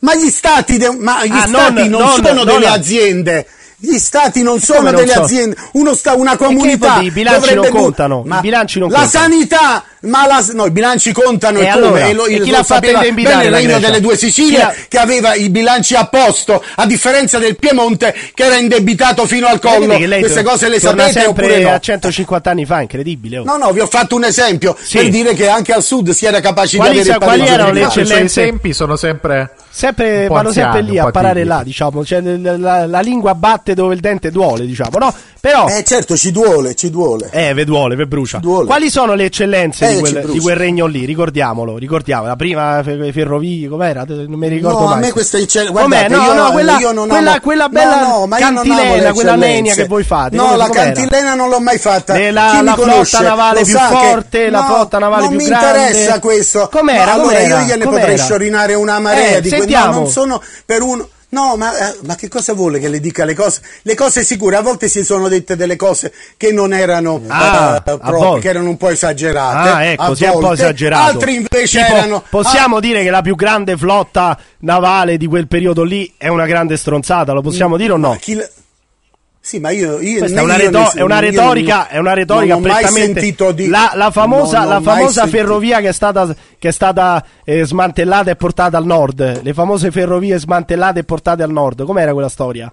Ma 0.00 0.14
gli 0.14 0.28
stati, 0.28 0.76
de- 0.78 0.90
ma 0.96 1.24
gli 1.24 1.30
Ah, 1.32 1.46
stati 1.46 1.88
non- 1.88 2.00
non, 2.02 2.12
sono 2.14 2.32
non 2.32 2.44
delle 2.46 2.66
la- 2.66 2.72
aziende. 2.72 3.46
Gli 3.80 3.96
stati 3.98 4.42
non 4.42 4.58
sono 4.58 4.78
come 4.78 4.90
non 4.90 5.00
delle 5.02 5.12
so? 5.12 5.22
aziende, 5.22 5.56
uno 5.74 5.94
sta, 5.94 6.14
una 6.14 6.36
comunità. 6.36 6.98
i 7.00 7.12
bilanci 7.12 7.54
non 7.54 7.68
contano, 7.68 8.24
i 8.26 8.40
bilanci 8.40 8.80
non 8.80 8.90
la 8.90 9.02
contano. 9.02 9.24
sanità, 9.30 9.84
ma 10.00 10.26
la, 10.26 10.44
no, 10.52 10.66
i 10.66 10.70
bilanci 10.72 11.12
contano 11.12 11.60
E 11.60 11.62
e, 11.66 11.70
come? 11.70 11.84
allora? 11.86 12.06
E 12.08 12.12
lo- 12.12 12.26
E 12.26 12.34
il- 12.34 12.42
chi 12.42 12.50
lo 12.50 12.56
l'ha 12.66 12.76
indebitare 12.82 13.12
bene 13.14 13.44
il 13.44 13.50
la 13.52 13.56
regno 13.58 13.78
delle 13.78 14.00
due 14.00 14.16
Sicilie 14.16 14.58
l'ha- 14.58 14.74
che 14.88 14.98
aveva 14.98 15.34
i 15.36 15.48
bilanci 15.48 15.94
a 15.94 16.06
posto, 16.06 16.60
a 16.74 16.86
differenza 16.86 17.38
del 17.38 17.56
Piemonte 17.56 18.12
che 18.34 18.42
era 18.44 18.56
indebitato 18.56 19.26
fino 19.26 19.46
al 19.46 19.60
collo. 19.60 19.78
Vedete 19.80 19.98
che 20.00 20.06
lei 20.08 20.20
Queste 20.22 20.42
tor- 20.42 20.52
cose 20.52 20.68
le 20.68 20.80
sapete 20.80 21.26
oppure 21.26 21.58
no? 21.60 21.70
a 21.72 21.78
150 21.78 22.50
anni 22.50 22.64
fa, 22.66 22.80
incredibile. 22.80 23.38
oh. 23.38 23.44
No, 23.44 23.58
no, 23.58 23.70
vi 23.70 23.78
ho 23.78 23.86
fatto 23.86 24.16
un 24.16 24.24
esempio 24.24 24.76
Sì. 24.80 24.96
per 24.98 25.08
dire 25.10 25.34
che 25.34 25.46
anche 25.48 25.72
al 25.72 25.84
sud 25.84 26.10
si 26.10 26.26
era 26.26 26.40
capaci 26.40 26.78
Quali 26.78 26.94
di 26.94 27.00
avere 27.10 27.18
quali 27.24 27.46
erano 27.46 27.66
le 27.68 27.72
bilancio. 27.74 28.00
I 28.00 28.02
eccellenze? 28.02 28.40
esempi 28.42 28.72
sono 28.72 28.96
sempre 28.96 29.52
Sempre, 29.70 30.26
vanno 30.26 30.50
sempre 30.50 30.82
lì 30.82 30.98
a 30.98 31.08
parare 31.10 31.44
là, 31.44 31.62
diciamo, 31.62 32.04
cioè, 32.04 32.20
la, 32.20 32.56
la- 32.56 32.86
la 32.86 33.00
lingua 33.00 33.34
batte 33.36 33.67
dove 33.74 33.94
il 33.94 34.00
dente 34.00 34.30
duole, 34.30 34.66
diciamo, 34.66 34.98
no? 34.98 35.14
Però, 35.40 35.68
Eh 35.68 35.84
certo, 35.84 36.16
ci 36.16 36.32
duole, 36.32 36.74
ci 36.74 36.90
duole. 36.90 37.28
eh, 37.30 37.54
ve 37.54 37.64
duole, 37.64 37.94
ve 37.94 38.06
brucia. 38.06 38.38
Duole. 38.38 38.66
Quali 38.66 38.90
sono 38.90 39.14
le 39.14 39.26
eccellenze 39.26 39.88
Eh, 39.88 39.94
di, 39.94 40.00
quel, 40.00 40.26
di 40.32 40.38
quel 40.40 40.56
regno 40.56 40.86
lì? 40.86 41.04
Ricordiamolo, 41.04 41.76
ricordiamo. 41.78 42.26
La 42.26 42.34
prima 42.36 42.80
fe- 42.82 43.12
ferrovie, 43.12 43.68
com'era? 43.68 44.04
Non 44.06 44.26
mi 44.38 44.48
ricordo 44.48 44.80
No, 44.80 44.86
a 44.86 44.90
mai. 44.90 45.00
me 45.00 45.12
questa 45.12 45.38
eccell- 45.38 45.72
Com'è? 45.72 46.08
No, 46.08 46.16
io- 46.22 46.32
no, 46.34 46.50
quella, 46.50 46.78
non 46.78 47.08
quella, 47.08 47.30
amo- 47.30 47.40
quella 47.40 47.64
no, 47.64 47.70
bella 47.70 48.00
no, 48.00 48.08
non 48.18 48.28
le 48.30 48.36
cantilena, 48.38 49.12
quella 49.12 49.36
legna 49.36 49.74
che 49.74 49.84
voi 49.86 50.02
fate. 50.02 50.34
No, 50.36 50.56
la 50.56 50.66
com'era? 50.66 50.92
cantilena 50.92 51.34
non 51.34 51.48
l'ho 51.48 51.60
mai 51.60 51.78
fatta. 51.78 52.14
Le- 52.14 52.30
la- 52.32 52.54
mi 52.54 52.64
la 52.64 52.74
flotta 52.74 53.20
navale 53.20 53.62
più 53.62 53.72
sa 53.72 53.88
che- 53.88 53.94
forte, 53.94 54.50
la 54.50 54.60
no, 54.60 54.66
flotta 54.66 54.98
navale 54.98 55.20
non 55.22 55.30
più 55.30 55.38
mi 55.38 55.44
grande. 55.46 55.66
interessa 55.86 56.18
questo. 56.18 56.68
Com'era? 56.70 57.14
No, 57.14 57.20
allora 57.22 57.38
io 57.40 57.58
gliene 57.60 57.84
potrei 57.84 58.18
sciorinare 58.18 58.74
una 58.74 58.98
marea 58.98 59.36
Eh, 59.36 59.40
di 59.40 59.48
quelli. 59.50 59.72
No, 59.72 59.84
non 59.92 60.08
sono 60.08 60.42
per 60.66 60.82
uno. 60.82 61.08
No, 61.30 61.56
ma, 61.56 61.76
eh, 61.90 61.96
ma 62.04 62.14
che 62.14 62.26
cosa 62.28 62.54
vuole 62.54 62.78
che 62.78 62.88
le 62.88 63.00
dica 63.00 63.24
le 63.26 63.34
cose? 63.34 63.60
Le 63.82 63.94
cose 63.94 64.24
sicure, 64.24 64.56
a 64.56 64.62
volte 64.62 64.88
si 64.88 65.04
sono 65.04 65.28
dette 65.28 65.56
delle 65.56 65.76
cose 65.76 66.10
che 66.38 66.52
non 66.52 66.72
erano 66.72 67.20
Ah, 67.28 67.74
a 67.74 67.80
proprie, 67.82 68.12
volte. 68.12 68.40
che 68.40 68.48
erano 68.48 68.70
un 68.70 68.76
po' 68.78 68.88
esagerate. 68.88 69.68
Ah, 69.68 69.84
ecco, 69.84 70.14
si 70.14 70.24
è 70.24 70.30
un 70.30 70.40
po' 70.40 70.52
esagerato. 70.54 71.02
Altri 71.10 71.34
invece 71.34 71.82
Tipo, 71.84 71.96
erano. 71.96 72.22
Possiamo 72.30 72.80
dire 72.80 73.02
che 73.02 73.10
la 73.10 73.20
più 73.20 73.34
grande 73.34 73.76
flotta 73.76 74.38
navale 74.60 75.18
di 75.18 75.26
quel 75.26 75.46
periodo 75.48 75.82
lì 75.82 76.10
è 76.16 76.28
una 76.28 76.46
grande 76.46 76.76
stronzata, 76.78 77.32
lo 77.32 77.42
possiamo 77.42 77.76
dire 77.76 77.92
o 77.92 77.96
no? 77.98 78.16
chi 78.18 78.40
Sì, 79.48 79.60
ma 79.60 79.70
io, 79.70 79.98
io 80.00 80.18
Questa 80.18 80.40
è 80.40 80.42
una, 80.42 80.56
io 80.62 80.90
è 80.94 81.00
una 81.00 81.20
retorica, 81.20 81.76
non- 81.76 81.86
è 81.88 81.96
una 81.96 82.12
retorica 82.12 82.52
non 82.54 82.64
ho 82.64 82.68
mai 82.68 82.84
sentito 82.88 83.50
di 83.52 83.68
la, 83.68 83.92
la 83.94 84.10
famosa, 84.10 84.58
non 84.58 84.68
la 84.68 84.80
famosa 84.82 85.22
sentito- 85.22 85.36
ferrovia 85.38 85.80
che 85.80 85.88
è 85.88 85.92
stata, 85.92 86.36
che 86.58 86.68
è 86.68 86.70
stata 86.70 87.24
eh, 87.46 87.64
smantellata 87.64 88.30
e 88.30 88.36
portata 88.36 88.76
al 88.76 88.84
nord, 88.84 89.40
le 89.42 89.54
famose 89.54 89.90
ferrovie 89.90 90.38
smantellate 90.38 90.98
e 91.00 91.04
portate 91.04 91.42
al 91.42 91.50
nord, 91.50 91.82
com'era 91.84 92.12
quella 92.12 92.28
storia? 92.28 92.70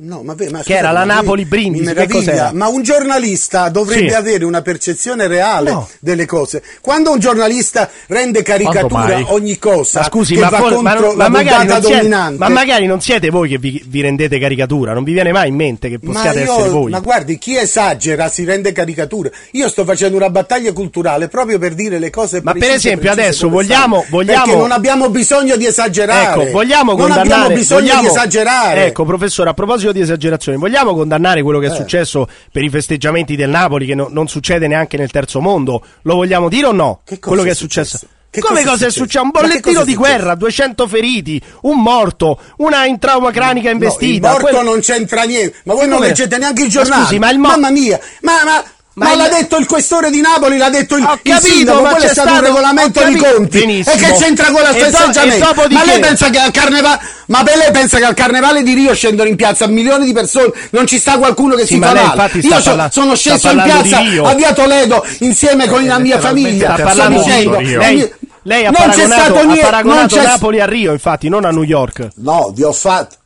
No, 0.00 0.22
ma, 0.22 0.34
ve- 0.34 0.48
ma 0.50 0.62
Che 0.62 0.76
era 0.76 0.92
la 0.92 1.00
che 1.00 1.06
meraviglia, 1.06 2.06
cos'era? 2.06 2.50
Ma 2.54 2.68
un 2.68 2.82
giornalista 2.82 3.68
dovrebbe 3.68 4.10
Sì. 4.10 4.14
avere 4.14 4.44
una 4.44 4.62
percezione 4.62 5.26
reale 5.26 5.72
No. 5.72 5.88
delle 5.98 6.24
cose. 6.24 6.62
Quando 6.80 7.10
un 7.10 7.18
giornalista 7.18 7.90
rende 8.06 8.42
caricatura 8.42 9.20
ogni 9.32 9.58
cosa 9.58 9.98
Ma 10.00 10.04
scusi, 10.06 10.34
che 10.34 10.40
ma, 10.40 10.50
va 10.50 10.58
for- 10.58 10.74
contro 10.74 11.12
ma 11.14 11.24
ma 11.24 11.28
magari 11.28 11.68
siete, 11.82 12.08
ma 12.08 12.48
magari 12.48 12.86
non 12.86 13.00
siete 13.00 13.28
voi 13.30 13.48
che 13.48 13.58
vi, 13.58 13.82
vi 13.88 14.00
rendete 14.00 14.38
caricatura, 14.38 14.92
non 14.92 15.02
vi 15.02 15.12
viene 15.14 15.32
mai 15.32 15.48
in 15.48 15.56
mente 15.56 15.88
che 15.88 15.98
possiate 15.98 16.42
io- 16.42 16.52
essere 16.52 16.68
voi. 16.68 16.90
ma 16.92 17.00
guardi, 17.00 17.36
chi 17.36 17.56
esagera 17.56 18.28
si 18.28 18.44
rende 18.44 18.70
caricatura. 18.70 19.30
Io 19.52 19.68
sto 19.68 19.84
facendo 19.84 20.16
una 20.16 20.30
battaglia 20.30 20.72
culturale 20.72 21.26
proprio 21.26 21.58
per 21.58 21.74
dire 21.74 21.98
le 21.98 22.10
cose 22.10 22.40
Ma 22.40 22.52
per 22.52 22.70
esempio, 22.70 23.10
adesso 23.10 23.48
vogliamo- 23.48 24.04
vogliamo- 24.10 24.44
Perché 24.44 24.58
non 24.60 24.70
abbiamo 24.70 25.10
bisogno 25.10 25.56
di 25.56 25.66
esagerare. 25.66 26.42
Ecco, 26.42 26.52
vogliamo 26.52 26.92
non 26.92 27.00
condannare. 27.00 27.28
abbiamo 27.34 27.48
bisogno 27.54 27.80
vogliamo- 27.80 28.00
di 28.02 28.06
esagerare. 28.06 28.84
Ecco, 28.86 29.04
professore, 29.04 29.50
a 29.50 29.54
proposito 29.54 29.86
di 29.92 30.00
esagerazione, 30.00 30.58
vogliamo 30.58 30.94
condannare 30.94 31.42
quello 31.42 31.58
che 31.58 31.66
è 31.66 31.70
Eh. 31.70 31.74
successo 31.74 32.28
per 32.52 32.62
i 32.62 32.70
festeggiamenti 32.70 33.36
del 33.36 33.48
Napoli, 33.50 33.86
che 33.86 33.94
no- 33.94 34.08
non 34.10 34.28
succede 34.28 34.66
neanche 34.68 34.96
nel 34.96 35.10
terzo 35.10 35.40
mondo? 35.40 35.82
Lo 36.02 36.14
vogliamo 36.16 36.48
dire 36.48 36.66
o 36.66 36.72
no? 36.72 37.00
Che 37.04 37.18
cosa 37.18 37.28
quello 37.28 37.42
che 37.42 37.50
è 37.50 37.54
successo. 37.54 37.96
successo? 37.98 38.16
Che 38.30 38.40
Come 38.40 38.62
cosa 38.62 38.86
è 38.86 38.90
successo? 38.90 39.22
Un 39.24 39.30
Ma 39.32 39.40
bollettino 39.40 39.84
di 39.84 39.94
guerra, 39.94 40.34
200 40.34 40.86
feriti, 40.86 41.40
un 41.62 41.80
morto, 41.80 42.38
una 42.58 42.84
in 42.84 42.98
trauma 42.98 43.30
cranica 43.30 43.70
investita. 43.70 44.28
No, 44.28 44.34
il 44.34 44.40
morto 44.42 44.56
quello- 44.58 44.70
non 44.70 44.80
c'entra 44.80 45.22
niente. 45.22 45.56
Ma 45.64 45.72
voi 45.72 45.88
non 45.88 46.00
leggete 46.00 46.36
neanche 46.36 46.60
i 46.60 46.64
Ma 46.64 46.70
giornali. 46.70 47.02
scusi, 47.04 47.18
ma 47.18 47.30
il 47.30 47.38
mo- 47.38 47.48
Mamma 47.48 47.70
mia, 47.70 47.98
ma, 48.20 48.32
ma, 48.44 48.62
Ma 48.98 49.06
ma 49.08 49.14
l'ha 49.16 49.28
detto 49.28 49.56
il 49.56 49.66
questore 49.66 50.10
di 50.10 50.20
Napoli, 50.20 50.56
l'ha 50.58 50.68
detto 50.70 50.96
il, 50.96 51.04
Ho 51.04 51.12
il 51.12 51.20
capito, 51.22 51.46
sindaco, 51.54 51.80
ma 51.82 51.88
quello 51.90 52.04
c'è 52.04 52.10
è 52.10 52.12
stato 52.12 52.28
stato- 52.28 52.42
un 52.42 52.46
regolamento 52.46 53.04
di 53.04 53.14
capito. 53.16 53.34
conti. 53.36 53.58
Benissimo. 53.60 53.94
E 53.94 53.98
che 53.98 54.12
c'entra 54.18 54.44
con 54.50 54.60
la 54.62 54.70
E 54.70 54.90
do- 54.90 55.20
e 55.22 55.38
dopodiché- 55.38 55.74
Ma 55.74 55.84
lei 55.84 56.00
pensa 56.00 56.30
che 56.30 56.38
al 56.38 56.50
carnevale, 56.50 56.98
ma 57.26 57.42
per 57.42 57.56
lei 57.56 57.70
pensa 57.70 57.98
che 57.98 58.04
al 58.04 58.14
carnevale 58.14 58.62
di 58.62 58.74
Rio 58.74 58.94
scendono 58.94 59.28
in 59.28 59.36
piazza 59.36 59.66
milioni 59.68 60.04
di 60.04 60.12
persone, 60.12 60.50
non 60.70 60.86
ci 60.86 60.98
sta 60.98 61.16
qualcuno 61.18 61.54
che 61.54 61.62
Sì, 61.66 61.74
si 61.74 61.78
fa 61.80 61.92
male. 61.94 62.30
Io 62.40 62.56
so- 62.60 62.62
parla- 62.70 62.90
sono 62.92 63.14
sceso 63.14 63.50
in 63.50 63.62
piazza 63.62 63.98
a 63.98 64.34
Via 64.34 64.52
Toledo 64.52 65.04
insieme 65.20 65.68
con 65.68 65.84
la 65.86 65.98
mia 65.98 66.18
famiglia. 66.18 66.74
Sta 66.74 66.82
parlando 66.84 67.18
di 67.18 67.24
dicendo, 67.24 67.60
lei, 67.60 68.12
lei 68.42 68.64
ha 68.66 68.70
non 68.70 68.80
c'è 68.90 69.06
paragonato, 69.06 69.20
stato 69.22 69.38
ha 69.38 69.42
niente, 69.42 69.60
non 69.62 69.70
paragonato 69.70 70.16
c'è- 70.16 70.22
Napoli 70.24 70.60
a 70.60 70.66
Rio, 70.66 70.92
infatti, 70.92 71.28
non 71.28 71.44
a 71.44 71.50
New 71.50 71.62
York. 71.62 72.08
No, 72.16 72.52
vi 72.54 72.62
ho 72.62 72.72
fatto. 72.72 73.16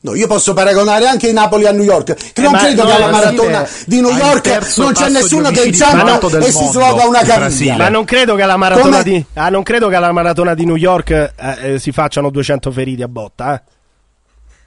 No, 0.00 0.14
io 0.14 0.26
posso 0.26 0.52
paragonare 0.52 1.06
anche 1.06 1.28
i 1.28 1.32
Napoli 1.32 1.66
a 1.66 1.72
New 1.72 1.82
York. 1.82 2.14
Che 2.32 2.42
non 2.42 2.52
ma 2.52 2.58
credo 2.58 2.82
no, 2.82 2.88
che 2.88 2.94
alla 2.94 3.10
maratona 3.10 3.64
fine 3.64 3.84
di 3.86 4.00
New 4.00 4.16
York 4.16 4.76
non 4.76 4.92
c'è 4.92 5.08
nessuno 5.08 5.50
che 5.50 5.64
inciampa 5.64 6.20
e 6.38 6.52
si 6.52 6.66
sloga 6.66 7.06
una 7.06 7.22
caviglia. 7.22 7.76
Ma 7.76 7.88
non 7.88 8.04
credo 8.04 8.34
che 8.34 8.42
alla 8.42 8.56
maratona 8.56 9.02
di 9.02 9.24
ah, 9.34 9.48
non 9.48 9.62
credo 9.62 9.88
che 9.88 9.94
alla 9.94 10.12
maratona 10.12 10.54
di 10.54 10.64
New 10.64 10.76
York 10.76 11.10
eh, 11.10 11.32
eh, 11.74 11.78
si 11.78 11.92
facciano 11.92 12.30
200 12.30 12.70
feriti 12.70 13.02
a 13.02 13.08
botta, 13.08 13.54
eh. 13.54 13.74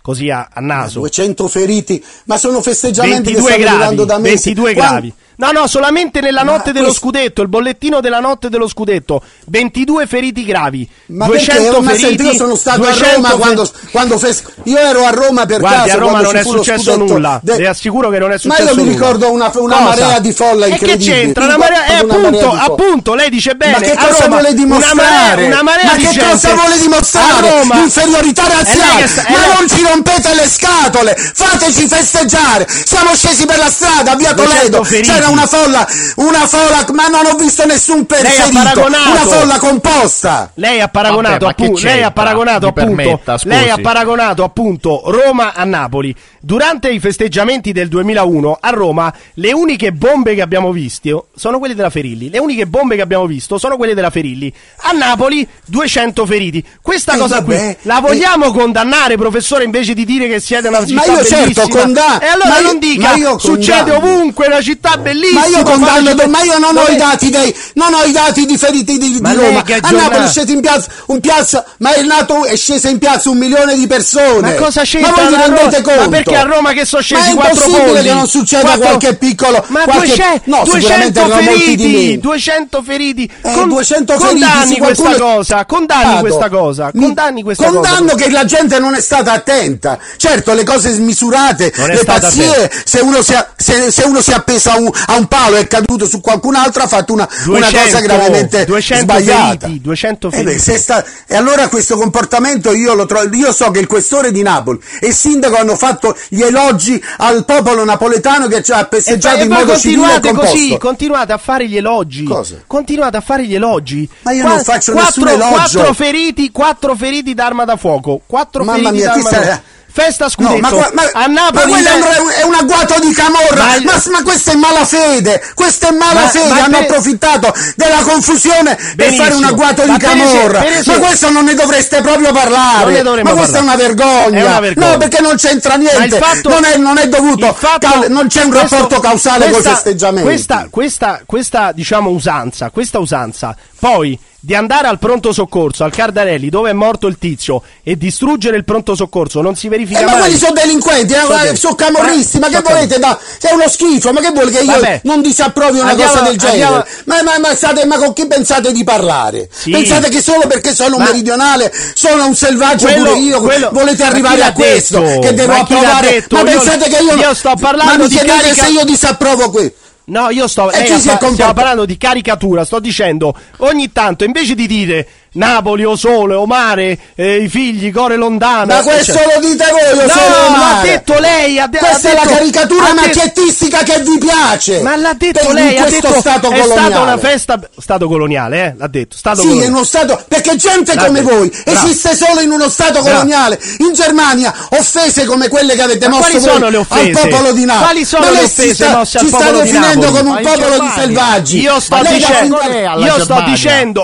Così 0.02 0.30
a, 0.30 0.50
a 0.52 0.60
naso. 0.62 1.00
200 1.00 1.48
feriti, 1.48 2.04
ma 2.26 2.38
sono 2.38 2.62
festeggiamenti 2.62 3.34
22 3.34 3.34
che 3.34 3.42
stanno 3.42 3.60
gravi, 3.60 3.76
arrivando 3.76 4.06
da 4.06 4.18
mesi. 4.18 4.54
22 4.54 4.74
Quan- 4.74 4.90
gravi. 4.90 5.14
No, 5.40 5.52
no, 5.52 5.68
solamente 5.68 6.20
nella 6.20 6.44
Ma 6.44 6.52
notte 6.52 6.74
dello 6.74 6.88
questo- 6.88 7.06
scudetto, 7.06 7.42
il 7.42 7.48
bollettino 7.48 8.02
della 8.02 8.20
notte 8.20 8.50
dello 8.50 8.68
scudetto. 8.68 9.22
22 9.48 10.06
feriti 10.06 10.44
gravi. 10.44 10.88
Ma 11.08 11.28
200 11.28 11.64
perché? 11.64 11.80
Ma 11.82 11.90
feriti. 11.92 12.08
senti, 12.08 12.24
io 12.24 12.34
sono 12.34 12.56
stato 12.56 12.82
a 12.82 12.86
200 12.92 13.16
Roma 13.16 13.30
quando, 13.36 13.70
quando 13.92 14.18
fes- 14.18 14.44
io 14.64 14.78
ero 14.78 15.06
a 15.06 15.12
Roma 15.12 15.46
per 15.46 15.60
Guardi, 15.62 15.78
caso 15.90 15.96
a 15.96 16.00
Roma 16.00 16.20
non 16.22 16.36
è 16.36 16.44
successo 16.44 16.98
nulla. 16.98 17.40
de- 17.42 17.58
Le 17.58 17.68
assicuro 17.68 18.10
che 18.10 18.20
non 18.20 18.32
è 18.32 18.34
Ma 18.34 18.40
successo 18.40 18.64
io 18.64 18.76
mi 18.76 18.82
nulla. 18.84 18.92
ricordo 18.92 19.32
una, 19.32 19.52
una 19.56 19.80
marea 19.80 20.20
di 20.20 20.34
folla 20.34 20.66
E 20.66 20.70
che 20.70 20.74
incredibile. 20.76 21.16
c'entra? 21.22 21.44
Una 21.46 21.58
marea, 21.58 21.86
eh, 21.86 22.02
ricordo 22.02 22.16
una 22.18 22.30
marea 22.30 22.50
appunto, 22.50 22.74
appunto, 22.74 23.14
lei 23.16 23.30
dice 23.30 23.56
bene. 23.56 23.72
Ma 23.72 23.80
che 23.80 23.92
a 23.94 23.96
cosa 24.08 24.24
Roma, 24.26 24.40
vuole 24.40 24.54
dimostrare? 24.54 24.94
Una 24.94 25.04
marea, 25.30 25.46
una 25.48 25.64
marea 25.64 25.86
Ma 25.86 25.96
di 25.96 26.04
che 26.04 26.10
gente. 26.12 26.30
cosa 26.32 26.54
vuole 26.54 26.78
dimostrare? 26.80 27.50
Roma. 27.50 27.78
Inferiorità 27.78 28.44
È 28.44 28.48
lei 28.50 28.58
razziale. 28.58 29.08
sta- 29.08 29.24
Ma 29.30 29.38
lei- 29.38 29.54
non 29.58 29.68
ci 29.70 29.82
rompete 29.84 30.34
le 30.36 30.48
scatole, 30.50 31.16
fateci 31.16 31.88
festeggiare. 31.88 32.68
Siamo 32.84 33.16
scesi 33.16 33.46
per 33.46 33.58
la 33.58 33.70
strada 33.70 34.16
via 34.16 34.34
200 34.34 34.82
Toledo. 34.82 35.02
C'era 35.02 35.28
una 35.30 35.46
folla, 35.48 35.88
una 36.16 36.48
folla, 36.48 36.86
ma 36.94 37.08
non 37.08 37.26
ho 37.26 37.36
visto 37.36 37.66
nessun 37.66 38.06
Lei 38.08 38.20
ha 38.22 38.30
ferito. 38.30 38.58
paragonato. 38.64 39.10
Una 39.10 39.20
folla 39.26 39.58
composta. 39.60 40.52
Lei 40.56 40.82
ha 40.82 40.88
paragonato, 40.88 41.46
Vabbè, 41.46 41.46
ma 41.46 41.54
che 41.54 41.64
appunto, 41.64 41.82
lei 41.86 42.04
ha 42.04 42.12
paragonato 42.12 42.68
appunto, 42.68 42.96
permetta, 42.96 43.38
lei 43.44 43.70
ha 43.70 43.78
paragonato 43.78 44.44
appunto 44.44 45.02
Roma 45.06 45.54
a 45.54 45.64
Napoli. 45.64 46.16
Durante 46.42 46.90
i 46.90 47.00
festeggiamenti 47.00 47.72
del 47.72 47.88
2001 47.90 48.58
a 48.62 48.70
Roma 48.70 49.14
le 49.36 49.52
uniche 49.52 49.92
bombe 49.92 50.36
che 50.36 50.42
abbiamo 50.42 50.72
visto 50.72 51.28
sono 51.36 51.60
quelle 51.60 51.76
della 51.76 51.90
Ferilli. 51.90 52.30
Le 52.30 52.40
uniche 52.40 52.66
bombe 52.66 52.96
che 52.96 53.02
abbiamo 53.02 53.26
visto 53.26 53.58
sono 53.58 53.76
quelle 53.78 53.94
della 53.94 54.10
Ferilli. 54.10 54.52
A 54.84 54.92
Napoli 54.92 55.48
200 55.66 56.26
feriti. 56.26 56.64
Questa 56.82 57.14
Eh, 57.14 57.18
cosa 57.18 57.36
vabbè, 57.42 57.46
qui 57.56 57.78
la 57.90 58.00
vogliamo 58.00 58.52
condannare, 58.54 59.18
professore, 59.18 59.64
invece 59.66 59.94
di 59.94 60.06
dire 60.06 60.28
che 60.28 60.40
siete 60.40 60.68
una 60.70 60.86
città 60.86 61.04
io 61.06 61.24
certo 61.26 61.36
bellissima? 61.62 61.68
condanno- 61.84 62.22
E 62.22 62.28
allora 62.28 62.50
ma 62.50 62.58
io- 62.60 62.64
non 62.64 62.80
dica 62.80 63.08
ma 63.10 63.16
io 63.16 63.38
succede 63.38 63.92
condanno. 63.92 63.98
ovunque, 64.16 64.48
una 64.48 64.62
città 64.62 64.98
bellissima. 64.98 65.19
Ma 65.34 65.46
io 65.46 65.64
condanno, 65.64 66.10
facile- 66.10 66.28
ma 66.28 66.44
io 66.44 66.58
non 66.58 66.76
ho 66.78 66.80
Dove- 66.82 66.94
i 66.94 66.98
dati 66.98 67.30
dei, 67.30 67.56
non 67.74 67.94
ho 67.94 68.04
i 68.04 68.12
dati 68.12 68.46
di 68.46 68.58
feriti 68.58 68.98
di, 68.98 69.20
di 69.22 69.34
Roma. 69.34 69.64
A 69.82 69.90
Napoli 69.92 70.26
è 70.26 70.28
sceso 70.30 70.52
in 70.52 70.62
piazza, 70.62 70.88
un 71.08 71.20
piazza, 71.20 71.66
ma 71.78 71.94
è 71.94 72.02
nato, 72.04 72.46
è 72.46 72.56
sceso 72.56 72.88
in 72.88 72.98
piazza 72.98 73.30
un 73.30 73.38
milione 73.38 73.76
di 73.76 73.88
persone. 73.88 74.42
Ma 74.42 74.54
cosa 74.56 74.82
c'entra? 74.84 75.12
Ma 75.12 75.18
voi 75.18 75.28
vi 75.28 75.42
rendete 75.42 75.82
conto? 75.82 76.00
Ma 76.02 76.08
perché 76.10 76.36
a 76.36 76.44
Roma 76.44 76.72
che 76.72 76.86
sono 76.86 77.02
scesi 77.02 77.22
Ma 77.22 77.28
è 77.30 77.34
quattro 77.36 77.54
impossibile 77.66 77.92
polli? 77.92 78.08
che 78.08 78.14
non 78.14 78.28
succeda 78.28 78.62
Quattro- 78.62 78.82
qualche 78.86 79.16
piccolo, 79.16 79.64
Ma 79.68 79.84
qualche, 79.84 80.06
200, 80.08 80.42
no, 80.46 80.66
sicuramente 80.66 81.12
200 81.12 81.20
erano 81.20 81.42
molti 81.42 81.76
di 81.76 81.84
feriti, 81.84 82.08
meno. 82.08 82.20
200 82.22 82.82
feriti. 82.84 83.32
Eh, 83.42 83.52
Con- 83.54 83.70
200 83.70 84.14
feriti, 84.20 84.40
condanni 84.40 84.78
questa 84.78 85.04
qualcuno- 85.04 85.36
cosa, 85.36 85.66
condanni 85.66 86.20
questa 86.20 86.50
cosa, 86.50 86.92
condanni 86.92 87.44
questa 87.44 87.66
condanno 87.68 88.12
cosa. 88.12 88.16
che 88.24 88.30
la 88.32 88.46
gente 88.46 88.80
non 88.80 88.96
è 88.96 89.02
stata 89.02 89.32
attenta. 89.32 89.98
Certo, 90.18 90.54
le 90.54 90.64
cose 90.64 90.92
smisurate, 90.92 91.74
Non 91.76 91.88
le 91.90 92.04
pazzie, 92.04 92.72
se 92.84 93.00
uno, 93.00 93.22
si, 93.22 93.34
se, 93.58 93.92
se 93.92 94.04
uno 94.04 94.22
si 94.22 94.32
è 94.32 94.34
appeso 94.36 94.70
a 94.72 94.78
un, 94.78 94.90
a 95.12 95.18
un 95.18 95.26
palo 95.28 95.55
è 95.55 95.66
caduto 95.68 96.05
su 96.07 96.22
qualcun 96.22 96.55
altro 96.55 96.84
ha 96.84 96.88
fatto 96.88 97.14
una, 97.14 97.28
una 97.47 97.60
200, 97.60 97.86
cosa 97.86 97.99
gravemente 98.01 98.66
200 98.66 99.03
sbagliata. 99.03 99.66
feriti, 99.66 99.82
200 99.82 100.28
Eh 100.28 100.43
beh, 100.43 100.57
feriti. 100.60 100.78
sta- 100.80 101.03
e 101.28 101.36
allora 101.36 101.68
questo 101.68 101.97
comportamento 101.97 102.74
io 102.74 102.93
lo 102.93 103.05
trovo. 103.05 103.34
Io 103.36 103.51
so 103.51 103.72
che 103.72 103.80
il 103.80 103.88
questore 103.88 104.32
di 104.32 104.41
Napoli 104.43 104.80
e 104.99 105.07
il 105.07 105.14
sindaco 105.14 105.55
hanno 105.57 105.76
fatto 105.76 106.16
gli 106.28 106.41
elogi 106.41 107.03
al 107.18 107.43
popolo 107.45 107.84
napoletano 107.84 108.47
che 108.47 108.62
ci 108.64 108.72
ha 108.72 108.88
festeggiato 108.89 109.43
in 109.43 109.49
modo 109.51 109.76
civile 109.78 110.01
e 110.01 110.20
continuate 110.20 110.28
composto. 110.30 110.51
così, 110.53 110.78
continuate 110.78 111.32
a 111.34 111.38
fare 111.38 111.68
gli 111.68 111.78
elogi. 111.78 112.24
Cosa? 112.24 112.55
Continuate 112.68 113.18
a 113.18 113.22
fare 113.22 113.45
gli 113.45 113.55
elogi. 113.55 114.07
Ma 114.22 114.32
io 114.32 114.47
non 114.47 114.64
faccio 114.64 114.91
quattro, 114.91 115.24
nessun 115.24 115.41
elogio. 115.41 115.53
Quattro 115.80 115.93
feriti, 115.93 116.51
quattro 116.51 116.95
feriti 116.95 117.34
d'arma 117.34 117.66
da 117.66 117.76
fuoco. 117.78 118.22
Quattro 118.26 118.64
Mamma 118.64 118.89
feriti 118.89 118.95
mia, 118.95 119.05
d'arma 119.05 119.30
da 119.30 119.41
fuoco. 119.43 119.62
Festa 119.92 120.30
scudetto. 120.30 120.54
No, 120.54 120.60
ma, 120.62 120.70
qua- 120.70 120.92
ma- 120.94 121.10
a 121.14 121.26
Napoli 121.26 121.72
ma 121.72 121.78
quello 121.78 122.30
è 122.30 122.44
un, 122.44 122.54
agguato 122.54 123.00
di 123.00 123.12
camorra, 123.12 123.66
Ma- 123.66 123.80
ma, 123.84 124.02
ma 124.12 124.24
questo 124.24 124.52
è 124.52 124.56
malafede, 124.56 125.42
questo 125.56 125.88
è 125.88 125.92
malafede, 125.92 126.48
Ma- 126.48 126.56
ma 126.56 126.64
hanno 126.64 126.78
per- 126.78 126.86
approfittato 126.90 127.54
della 127.76 128.02
confusione 128.04 128.76
per 128.76 128.96
Benissimo. 128.96 129.24
fare 129.24 129.36
un 129.36 129.44
agguato 129.46 129.82
di 129.84 129.88
per 129.90 129.98
camorra, 129.98 130.60
per 130.60 130.72
esempio- 130.72 130.94
ma 131.02 131.08
questo 131.08 131.30
non 131.32 131.44
ne 131.46 131.54
dovreste 131.56 132.02
proprio 132.02 132.32
parlare, 132.32 133.02
ma 133.24 133.32
questa 133.34 133.58
è 133.58 133.62
una 133.62 133.72
parlare. 133.76 133.78
vergogna. 133.78 134.38
È 134.40 134.46
una 134.46 134.60
vergogna. 134.60 134.92
no 134.92 134.98
perché 134.98 135.22
non 135.22 135.36
c'entra 135.36 135.76
niente, 135.76 136.18
fatto- 136.18 136.50
non, 136.50 136.64
è, 136.66 136.78
non 136.78 136.98
è 136.98 137.08
dovuto, 137.10 137.54
fatto- 137.54 137.88
cal- 137.90 138.12
non 138.12 138.28
c'è 138.28 138.44
un 138.44 138.52
questo- 138.52 138.76
rapporto 138.76 139.00
causale 139.02 139.40
con 139.40 139.50
i 139.50 139.52
questa- 139.54 139.74
festeggiamenti. 139.74 140.28
Questa, 140.30 140.68
questa, 140.70 141.22
questa, 141.26 141.72
diciamo, 141.74 142.10
usanza, 142.12 142.70
questa 142.70 143.00
usanza, 143.00 143.56
poi 143.80 144.18
di 144.42 144.56
andare 144.56 144.88
al 144.88 145.00
pronto 145.00 145.34
soccorso, 145.34 145.84
al 145.84 145.92
Cardarelli, 145.92 146.50
dove 146.50 146.70
è 146.70 146.74
morto 146.74 147.08
il 147.08 147.18
tizio, 147.20 147.62
e 147.84 147.98
distruggere 147.98 148.56
il 148.56 148.64
pronto 148.64 148.96
soccorso, 148.96 149.42
non 149.42 149.56
si 149.56 149.68
verifica 149.68 150.00
Eh, 150.00 150.06
ma 150.06 150.12
mai. 150.12 150.20
quelli 150.22 150.38
sono 150.38 150.54
delinquenti, 150.54 151.14
eh, 151.14 151.56
Sono 151.56 151.74
eh, 151.74 151.76
camorristi, 151.76 152.40
ma 152.40 152.48
Eh, 152.48 152.50
che 152.50 152.56
sono 152.56 152.70
volete 152.76 153.00
da... 153.00 153.20
È 153.42 153.52
uno 153.52 153.68
schifo, 153.68 154.12
ma 154.14 154.22
che 154.22 154.32
vuole 154.32 154.52
che 154.52 154.60
io 154.60 154.72
Vabbè. 154.72 155.02
non 155.04 155.22
disapprovi 155.22 155.80
una 155.80 155.90
Andiamo- 155.90 156.12
cosa 156.12 156.24
del 156.24 156.38
genere? 156.38 156.62
andiamo- 156.64 156.86
Ma, 157.06 157.22
ma, 157.24 157.40
ma, 157.40 157.56
state- 157.56 157.86
ma 157.86 157.98
con 157.98 158.14
chi 158.14 158.28
pensate 158.28 158.72
di 158.72 158.84
parlare? 158.84 159.50
Sì. 159.52 159.72
Pensate 159.72 160.10
che 160.10 160.22
solo 160.22 160.48
perché 160.48 160.74
sono 160.74 160.96
un 160.96 161.02
Ma- 161.04 161.10
meridionale, 161.10 161.74
sono 161.94 162.26
un 162.26 162.36
selvaggio 162.36 162.86
Quello- 162.88 163.06
pure 163.10 163.20
io, 163.20 163.42
quello- 163.42 163.70
volete 163.74 164.04
ma 164.04 164.10
arrivare 164.10 164.42
a 164.44 164.54
questo, 164.54 165.00
detto? 165.02 165.20
che 165.20 165.34
devo 165.34 165.52
Ma 165.54 165.60
approvare? 165.60 166.26
Ma 166.30 166.38
Io- 166.40 166.44
pensate 166.46 166.90
che 166.90 167.04
io... 167.04 167.16
io 167.16 167.34
sto 167.34 167.54
parlando 167.60 167.92
ma 167.92 167.98
mi 168.04 168.08
di 168.08 168.16
chiedete 168.16 168.38
carica- 168.42 168.64
se 168.64 168.70
io 168.72 168.84
disapprovo 168.86 169.50
questo? 169.50 169.79
No, 170.10 170.30
io 170.30 170.47
sto, 170.47 170.72
E 170.72 170.82
lei 170.82 170.91
ha 170.91 170.99
stiamo 170.99 171.53
parlando 171.53 171.86
di 171.86 171.97
caricatura, 171.97 172.66
sto 172.66 172.80
dicendo 172.80 173.36
ogni 173.57 173.91
tanto 173.91 174.24
invece 174.24 174.55
di 174.55 174.68
dire 174.68 175.07
Napoli 175.34 175.84
o 175.86 175.96
sole 175.96 176.34
o 176.36 176.46
mare, 176.46 176.98
eh, 177.16 177.38
i 177.44 177.50
figli, 177.50 177.92
core 177.92 178.16
lontane. 178.16 178.74
Ma 178.74 178.82
questo 178.82 179.14
cioè- 179.14 179.26
lo 179.40 179.48
dite 179.48 179.66
voi, 179.70 179.98
io 180.00 180.06
No, 180.06 180.10
sono 180.12 180.36
l'ha 180.52 180.58
male. 180.58 180.90
detto 180.90 181.20
lei, 181.20 181.60
ha 181.60 181.68
de- 181.68 181.78
Questa 181.78 182.08
ha 182.08 182.12
è 182.12 182.16
la 182.16 182.22
detto- 182.22 182.34
caricatura 182.36 182.84
detto- 182.86 182.96
macchiettistica 183.02 183.84
che 183.84 184.02
vi 184.02 184.18
piace. 184.18 184.82
Ma 184.82 184.96
l'ha 184.96 185.14
detto 185.18 185.52
lei, 185.52 185.78
ha 185.78 185.84
questo 185.84 186.08
detto 186.08 186.20
stato 186.20 186.50
è 186.52 186.60
coloniale. 186.60 186.90
stata 186.90 187.02
una 187.02 187.18
festa 187.18 187.60
stato 187.78 188.08
coloniale, 188.08 188.66
eh, 188.66 188.74
l'ha 188.78 188.88
detto, 188.88 189.16
stato 189.18 189.38
Sì, 189.38 189.48
coloniale. 189.48 189.68
è 189.68 189.74
uno 189.76 189.84
stato 189.84 190.24
perché 190.28 190.56
gente 190.56 190.96
L'ha 190.96 191.06
come 191.06 191.22
detto. 191.22 191.36
voi 191.36 191.50
Bravo. 191.64 191.80
esiste 191.80 192.16
solo 192.16 192.40
in 192.42 192.52
uno 192.52 192.70
stato 192.70 192.92
Bravo. 192.94 193.10
coloniale. 193.10 193.60
In 193.80 193.94
Germania 193.94 194.54
offese 194.70 195.26
come 195.26 195.48
quelle 195.48 195.76
che 195.76 195.82
avete 195.82 196.08
Ma 196.08 196.16
mosso 196.16 196.30
quali 196.32 196.44
voi 196.46 196.54
sono 196.54 196.70
le 196.70 196.78
offese? 196.78 197.20
al 197.22 197.30
popolo 197.30 197.52
di 197.54 197.66
Napoli. 197.66 197.84
Quali 197.86 198.06
sono 198.06 198.26
Ma 198.26 198.32
le 198.32 198.40
offese 198.44 198.88
mosse 198.90 199.18
al 199.18 199.24
ci 199.24 199.30
sta 199.30 199.38
popolo 199.38 199.62
di 199.62 199.72
definendo 199.72 200.06
Napoli? 200.06 200.24
come 200.24 200.30
un 200.38 200.42
popolo 200.44 200.80
di 200.80 200.90
selvaggi. 200.96 201.60
Io 201.60 201.80
sto 201.80 201.98
dicendo, 202.02 202.60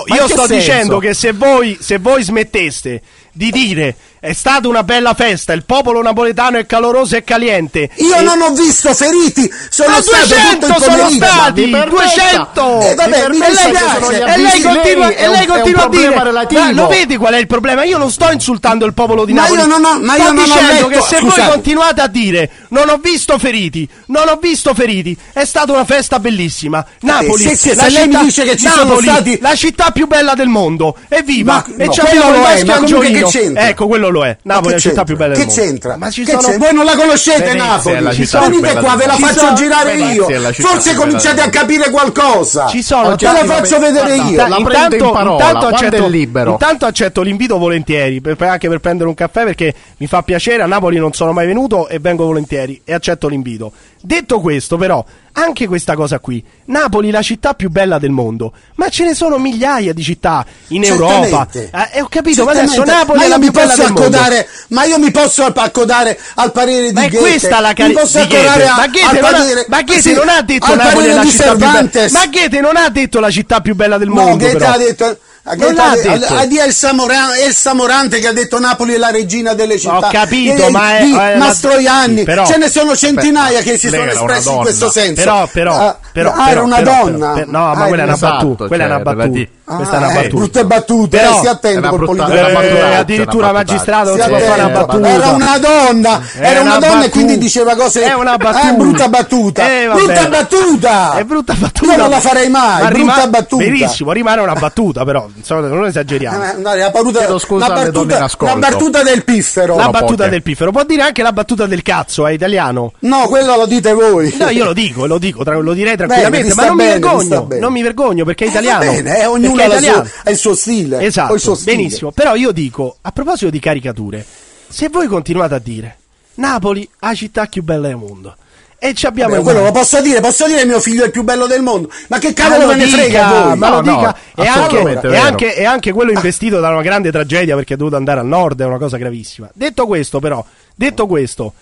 io 0.06 0.28
sto 0.28 0.46
dicendo, 0.46 0.98
che 0.98 1.14
se 1.16 1.32
voi, 1.32 1.78
se 1.80 1.96
voi 1.96 2.22
smetteste 2.22 3.00
di 3.32 3.50
dire 3.50 3.96
è 4.26 4.32
stata 4.32 4.66
una 4.66 4.82
bella 4.82 5.14
festa, 5.14 5.52
il 5.52 5.64
popolo 5.64 6.02
napoletano 6.02 6.58
è 6.58 6.66
caloroso 6.66 7.14
e 7.14 7.22
caliente. 7.22 7.90
Io 7.96 8.16
e- 8.16 8.22
non 8.22 8.40
ho 8.40 8.50
visto 8.50 8.92
feriti, 8.92 9.48
sono 9.70 9.90
Ma 9.90 10.02
stato 10.02 10.26
200 10.26 10.66
tutto 10.66 10.78
il 10.78 10.82
sono 10.96 11.10
stati, 11.10 11.64
mi 11.66 11.70
permetta. 11.70 11.90
200! 11.90 12.80
Eh, 12.80 12.94
vabbè, 12.96 13.28
mi 13.28 13.36
e 13.36 13.38
lei, 13.38 13.48
dispiace. 13.50 14.00
sono 14.00 14.10
e 14.10 14.36
lei 14.38 14.60
continua, 14.62 15.06
lei 15.06 15.16
e 15.16 15.28
lei 15.28 15.46
continua 15.46 15.84
a 15.84 15.88
dire, 15.88 16.22
relativo. 16.24 16.60
ma 16.60 16.72
lo 16.72 16.86
vedi 16.88 17.16
qual 17.16 17.34
è 17.34 17.38
il 17.38 17.46
problema? 17.46 17.84
Io 17.84 17.98
non 17.98 18.10
sto 18.10 18.28
insultando 18.32 18.84
il 18.84 18.94
popolo 18.94 19.24
di 19.24 19.32
Ma 19.32 19.42
Napoli. 19.42 19.60
io 19.60 19.66
non 19.66 19.84
ho- 19.84 20.00
ma 20.00 20.14
sto 20.14 20.22
io 20.22 20.32
non 20.32 20.38
ho 20.38 20.44
dicendo 20.44 20.72
letto- 20.72 20.86
che 20.88 21.00
se 21.02 21.20
voi 21.20 21.30
scusate. 21.30 21.50
continuate 21.52 22.00
a 22.00 22.06
dire 22.08 22.50
non 22.70 22.88
ho 22.88 22.96
visto 23.00 23.38
feriti, 23.38 23.88
non 24.06 24.28
ho 24.28 24.38
visto 24.42 24.74
feriti, 24.74 25.16
è 25.32 25.44
stata 25.44 25.70
una 25.72 25.84
festa 25.84 26.18
bellissima. 26.18 26.84
Napoli, 27.02 27.42
se- 27.44 27.56
se- 27.56 27.74
la 27.76 27.84
se 27.84 27.90
lei 27.90 28.06
mi 28.06 28.12
città- 28.12 28.24
dice 28.24 28.42
che 28.42 28.56
ci 28.56 28.66
sono 28.68 28.82
Napoli, 28.88 29.06
stati- 29.06 29.38
la 29.40 29.54
città 29.54 29.90
più 29.92 30.06
bella 30.08 30.34
del 30.34 30.48
mondo. 30.48 30.96
Evviva! 31.08 31.64
Ma- 31.66 31.74
e 31.76 31.86
no, 31.86 31.92
ci 31.92 32.00
quello 32.00 32.24
abbiamo 32.24 32.38
lo 32.38 32.46
è, 32.48 32.64
ma 32.64 32.80
che 33.12 33.22
c'entra? 33.24 33.68
Ecco, 33.68 33.86
quello 33.86 34.08
lo 34.16 34.24
è. 34.24 34.36
Napoli 34.42 34.68
è 34.68 34.70
la 34.76 34.76
Che 34.82 34.88
città 34.88 35.04
più 35.04 35.16
bella 35.16 35.34
del 35.34 35.42
Che 35.42 35.46
mondo. 35.48 35.62
c'entra? 35.62 35.96
Ma 35.96 36.10
ci 36.10 36.24
Che 36.24 36.30
sono 36.32 36.42
c'entra? 36.42 36.66
Voi 36.66 36.74
non 36.74 36.84
la 36.84 36.96
conoscete 36.96 37.38
Venezia 37.44 37.64
è 37.64 38.00
Napoli? 38.00 38.60
Venite 38.60 38.80
qua, 38.80 38.96
ve 38.96 39.06
la 39.06 39.12
faccio 39.14 39.32
Ci 39.32 39.38
sono- 39.38 39.54
girare 39.54 39.94
io. 39.96 40.26
Forse 40.52 40.94
cominciate 40.94 41.40
a 41.40 41.48
capire 41.48 41.90
qualcosa. 41.90 42.66
Ci 42.68 42.82
sono 42.82 43.14
Te 43.16 43.24
la 43.26 43.44
faccio 43.44 43.78
vedere 43.78 44.16
io. 44.16 44.46
La 44.48 44.56
prendo 44.62 44.96
in 44.96 45.10
parola, 45.12 45.48
accetto, 45.68 46.06
libero. 46.08 46.52
intanto 46.52 46.86
accetto 46.86 47.22
l'invito 47.22 47.58
volentieri, 47.58 48.20
per- 48.20 48.36
per- 48.36 48.48
anche 48.48 48.68
per 48.68 48.78
prendere 48.80 49.08
un 49.08 49.14
caffè 49.14 49.44
perché 49.44 49.74
mi 49.98 50.06
fa 50.06 50.22
piacere. 50.22 50.62
A 50.62 50.66
Napoli 50.66 50.98
non 50.98 51.12
sono 51.12 51.32
mai 51.32 51.46
venuto 51.46 51.88
e 51.88 51.98
vengo 51.98 52.24
volentieri 52.24 52.80
e 52.84 52.92
accetto 52.94 53.28
l'invito. 53.28 53.72
Detto 54.00 54.40
questo, 54.40 54.76
però, 54.76 55.04
anche 55.32 55.66
questa 55.66 55.94
cosa 55.96 56.18
qui, 56.20 56.42
Napoli 56.66 57.10
la 57.10 57.22
città 57.22 57.54
più 57.54 57.70
bella 57.70 57.98
del 57.98 58.10
mondo, 58.10 58.52
ma 58.76 58.88
ce 58.88 59.04
ne 59.04 59.14
sono 59.14 59.38
migliaia 59.38 59.92
di 59.92 60.02
città 60.02 60.44
in 60.68 60.84
Europa. 60.84 61.48
Certamente. 61.50 61.92
Eh, 61.94 62.00
ho 62.02 62.06
capito, 62.08 62.44
ma 62.44 62.52
adesso. 62.52 62.84
Napoli 62.84 63.18
ma 63.18 63.24
è 63.24 63.26
io 63.26 63.32
la 63.32 63.38
mi 63.38 63.44
più 63.44 63.52
bella 63.52 63.66
posso 63.66 63.82
del 63.82 63.92
mondo. 63.92 64.02
accodare, 64.16 64.48
ma 64.68 64.84
io 64.84 64.98
mi 64.98 65.10
posso 65.10 65.44
accodare 65.44 66.18
al 66.34 66.52
parere 66.52 66.92
Ma 66.92 67.00
di 67.00 67.06
è 67.06 67.10
Goethe. 67.10 67.28
questa 67.30 67.60
la 67.60 67.68
Mi 67.68 67.74
cari- 67.74 67.92
posso 67.94 68.18
accodare 68.18 68.66
a- 68.66 68.74
Ma 68.76 68.86
Goethe 68.86 69.20
non 69.20 69.34
ha- 69.34 69.64
ma 69.68 69.82
Goethe 69.82 70.00
sì, 70.02 70.12
non 70.14 70.28
ha 70.28 70.42
detto 70.42 70.74
Napoli 70.76 71.06
è 71.08 71.12
la 71.12 71.24
città 71.24 71.42
più 71.44 71.56
bella. 71.58 71.70
Cervantes. 71.72 72.12
Ma 72.12 72.26
Goethe 72.26 72.60
non 72.60 72.76
ha 72.76 72.88
detto 72.90 73.20
la 73.20 73.30
città 73.30 73.60
più 73.60 73.74
bella 73.74 73.98
del 73.98 74.08
No, 74.08 74.14
mondo. 74.14 74.36
Goethe 74.36 74.56
però. 74.58 74.70
ha 74.72 74.78
detto 74.78 75.18
a 75.48 75.54
Non 75.54 75.58
Goethe 75.58 75.74
l'ha 75.74 75.90
ha 75.90 75.94
de- 75.94 76.18
detto. 76.18 76.34
a- 76.34 76.38
a 76.40 76.44
di 76.46 76.58
Elsa 76.58 76.92
Moran- 76.92 77.34
Elsa 77.40 77.72
Morante 77.72 78.18
che 78.18 78.26
ha 78.26 78.32
detto 78.32 78.58
Napoli 78.58 78.94
è 78.94 78.98
la 78.98 79.10
regina 79.10 79.54
delle 79.54 79.78
città. 79.78 79.96
Ho 79.98 80.08
capito, 80.10 80.66
E- 80.66 80.70
ma 80.70 80.98
è- 80.98 81.04
di 81.04 81.14
è 81.16 81.36
Mastroianni, 81.36 82.24
però- 82.24 82.44
ce 82.46 82.56
ne 82.58 82.68
sono 82.68 82.96
centinaia 82.96 83.60
che 83.62 83.78
si 83.78 83.88
sono 83.88 84.04
espressi 84.10 84.50
in 84.50 84.56
questo 84.58 84.90
senso. 84.90 85.22
Però, 85.22 85.48
però, 85.52 85.78
Ah, 85.78 85.96
però, 86.12 86.32
ah, 86.32 86.50
era 86.50 86.62
una 86.62 86.76
però, 86.76 87.04
donna. 87.04 87.32
però, 87.32 87.46
no, 87.50 87.58
ma 87.58 87.70
Ah, 87.70 87.86
quella 87.86 88.02
è 88.02 88.06
una 88.06 88.14
esatto, 88.14 88.32
battuta. 88.34 88.66
Quella 88.66 88.82
è 88.82 88.86
una 88.86 88.94
cioè, 88.96 89.04
battuta. 89.04 89.22
relati- 89.24 89.50
Questa 89.66 89.94
è 89.94 89.98
una 89.98 90.10
eh, 90.10 90.14
battuta. 90.14 90.36
brutte 90.36 90.64
battute, 90.64 91.16
Però- 91.16 91.28
eh, 91.30 91.58
È 91.72 91.76
una 91.76 91.88
col 91.88 91.98
brutta- 91.98 92.24
politico. 92.24 92.76
è 92.86 92.94
addirittura 92.94 93.52
magistrato 93.52 94.10
non 94.10 94.20
si 94.20 94.28
può 94.28 94.38
fare 94.38 94.62
una 94.62 94.68
battuta. 94.70 95.08
Era 95.08 95.28
una 95.30 95.58
donna, 95.58 96.20
È 96.38 96.50
era 96.50 96.60
una, 96.60 96.78
donna 96.78 97.04
e 97.04 97.08
quindi 97.10 97.38
diceva 97.38 97.74
cose. 97.74 98.02
È 98.04 98.14
una 98.14 98.36
battuta. 98.36 98.68
Eh, 98.70 98.72
brutta 98.74 99.08
battuta. 99.08 99.66
Eh, 99.68 99.88
brutta 99.92 100.28
battuta. 100.28 101.14
È 101.16 101.24
brutta 101.24 101.54
battuta. 101.54 101.92
Io 101.92 101.96
non 101.98 102.10
la 102.10 102.20
farei 102.20 102.48
mai. 102.48 102.82
Ma 102.82 102.88
brutta 102.90 103.26
battuta. 103.26 103.64
Benissimo, 103.64 104.12
rimane 104.12 104.40
una 104.40 104.54
battuta, 104.54 105.04
però 105.04 105.26
insomma, 105.36 105.68
non 105.68 105.84
esageriamo. 105.86 106.42
Eh, 106.44 106.56
no, 106.56 106.74
la 106.74 106.90
battuta, 106.90 107.18
Chiedo 107.20 107.38
scusa 107.38 107.68
la 107.68 107.74
alle 107.74 107.90
donne 107.90 108.14
in 108.14 108.18
battuta, 108.20 108.44
la 108.46 108.54
battuta 108.56 109.02
del 109.02 109.24
piffero. 109.24 109.76
La 109.76 109.84
No, 109.84 109.90
battuta 109.90 110.14
poche. 110.16 110.28
del 110.30 110.42
piffero, 110.42 110.70
può 110.72 110.84
dire 110.84 111.02
anche 111.02 111.22
la 111.22 111.32
battuta 111.32 111.66
del 111.66 111.82
cazzo, 111.82 112.26
è 112.26 112.32
italiano? 112.32 112.92
No, 113.00 113.26
quello 113.28 113.56
lo 113.56 113.66
dite 113.66 113.92
voi. 113.92 114.34
No, 114.38 114.48
io 114.50 114.64
lo 114.64 114.72
dico, 114.72 115.06
lo 115.06 115.18
dico, 115.18 115.44
tra- 115.44 115.56
lo 115.58 115.72
direi 115.72 115.96
tranquillamente, 115.96 116.50
ti 116.50 116.54
ma 116.56 116.66
non 116.66 116.76
bene, 116.76 116.94
mi 116.94 117.00
vergogno, 117.00 117.42
bene. 117.44 117.60
non 117.60 117.72
mi 117.72 117.82
vergogno 117.82 118.24
perché 118.24 118.44
è 118.44 118.48
Eh, 118.48 118.50
va 118.52 118.60
italiano. 118.60 118.90
bene, 118.92 119.20
eh, 119.20 119.26
ognuno 119.26 119.54
Perché 119.54 119.62
è 119.62 119.68
sua- 119.68 119.78
italiano. 119.78 120.08
ha 120.24 120.30
il 120.30 120.36
suo 120.36 120.54
stile. 120.54 121.00
Esatto, 121.02 121.34
il 121.34 121.40
suo 121.40 121.54
stile. 121.54 121.76
benissimo. 121.76 122.10
Però 122.12 122.34
io 122.34 122.52
dico, 122.52 122.96
a 123.00 123.12
proposito 123.12 123.50
di 123.50 123.58
caricature, 123.60 124.24
se 124.68 124.88
voi 124.88 125.06
continuate 125.06 125.54
a 125.54 125.58
dire 125.58 125.96
Napoli, 126.34 126.88
la 127.00 127.14
città 127.14 127.46
più 127.46 127.62
bella 127.62 127.86
del 127.88 127.96
mondo, 127.96 128.36
e 128.78 128.94
ci 128.94 129.06
abbiamo 129.06 129.36
il 129.36 129.42
quello 129.42 129.62
lo 129.62 129.72
posso 129.72 130.00
dire, 130.02 130.20
posso 130.20 130.46
dire 130.46 130.64
mio 130.64 130.80
figlio 130.80 131.02
è 131.02 131.06
il 131.06 131.10
più 131.10 131.22
bello 131.22 131.46
del 131.46 131.62
mondo. 131.62 131.90
Ma 132.08 132.18
che 132.18 132.32
cavolo 132.32 132.66
lo 132.66 132.66
me 132.68 132.76
ne 132.76 132.84
dica, 132.84 132.96
frega 132.96 133.26
a 133.26 133.30
voi? 133.30 133.56
Ma 133.56 133.68
lo 133.70 133.80
No, 133.80 133.90
no, 133.90 133.96
dica, 133.96 134.16
e, 134.36 134.46
anche, 134.46 135.00
e, 135.08 135.16
anche, 135.16 135.56
e 135.56 135.64
anche 135.64 135.92
quello 135.92 136.10
investito 136.10 136.60
da 136.60 136.68
una 136.68 136.82
grande 136.82 137.10
tragedia 137.10 137.54
perché 137.54 137.74
è 137.74 137.76
dovuto 137.76 137.96
andare 137.96 138.20
al 138.20 138.26
nord, 138.26 138.60
è 138.60 138.64
una 138.64 138.78
cosa 138.78 138.96
gravissima. 138.96 139.48
Detto 139.54 139.86
questo, 139.86 140.20
però, 140.20 140.44
detto 140.74 141.06
questo, 141.06 141.52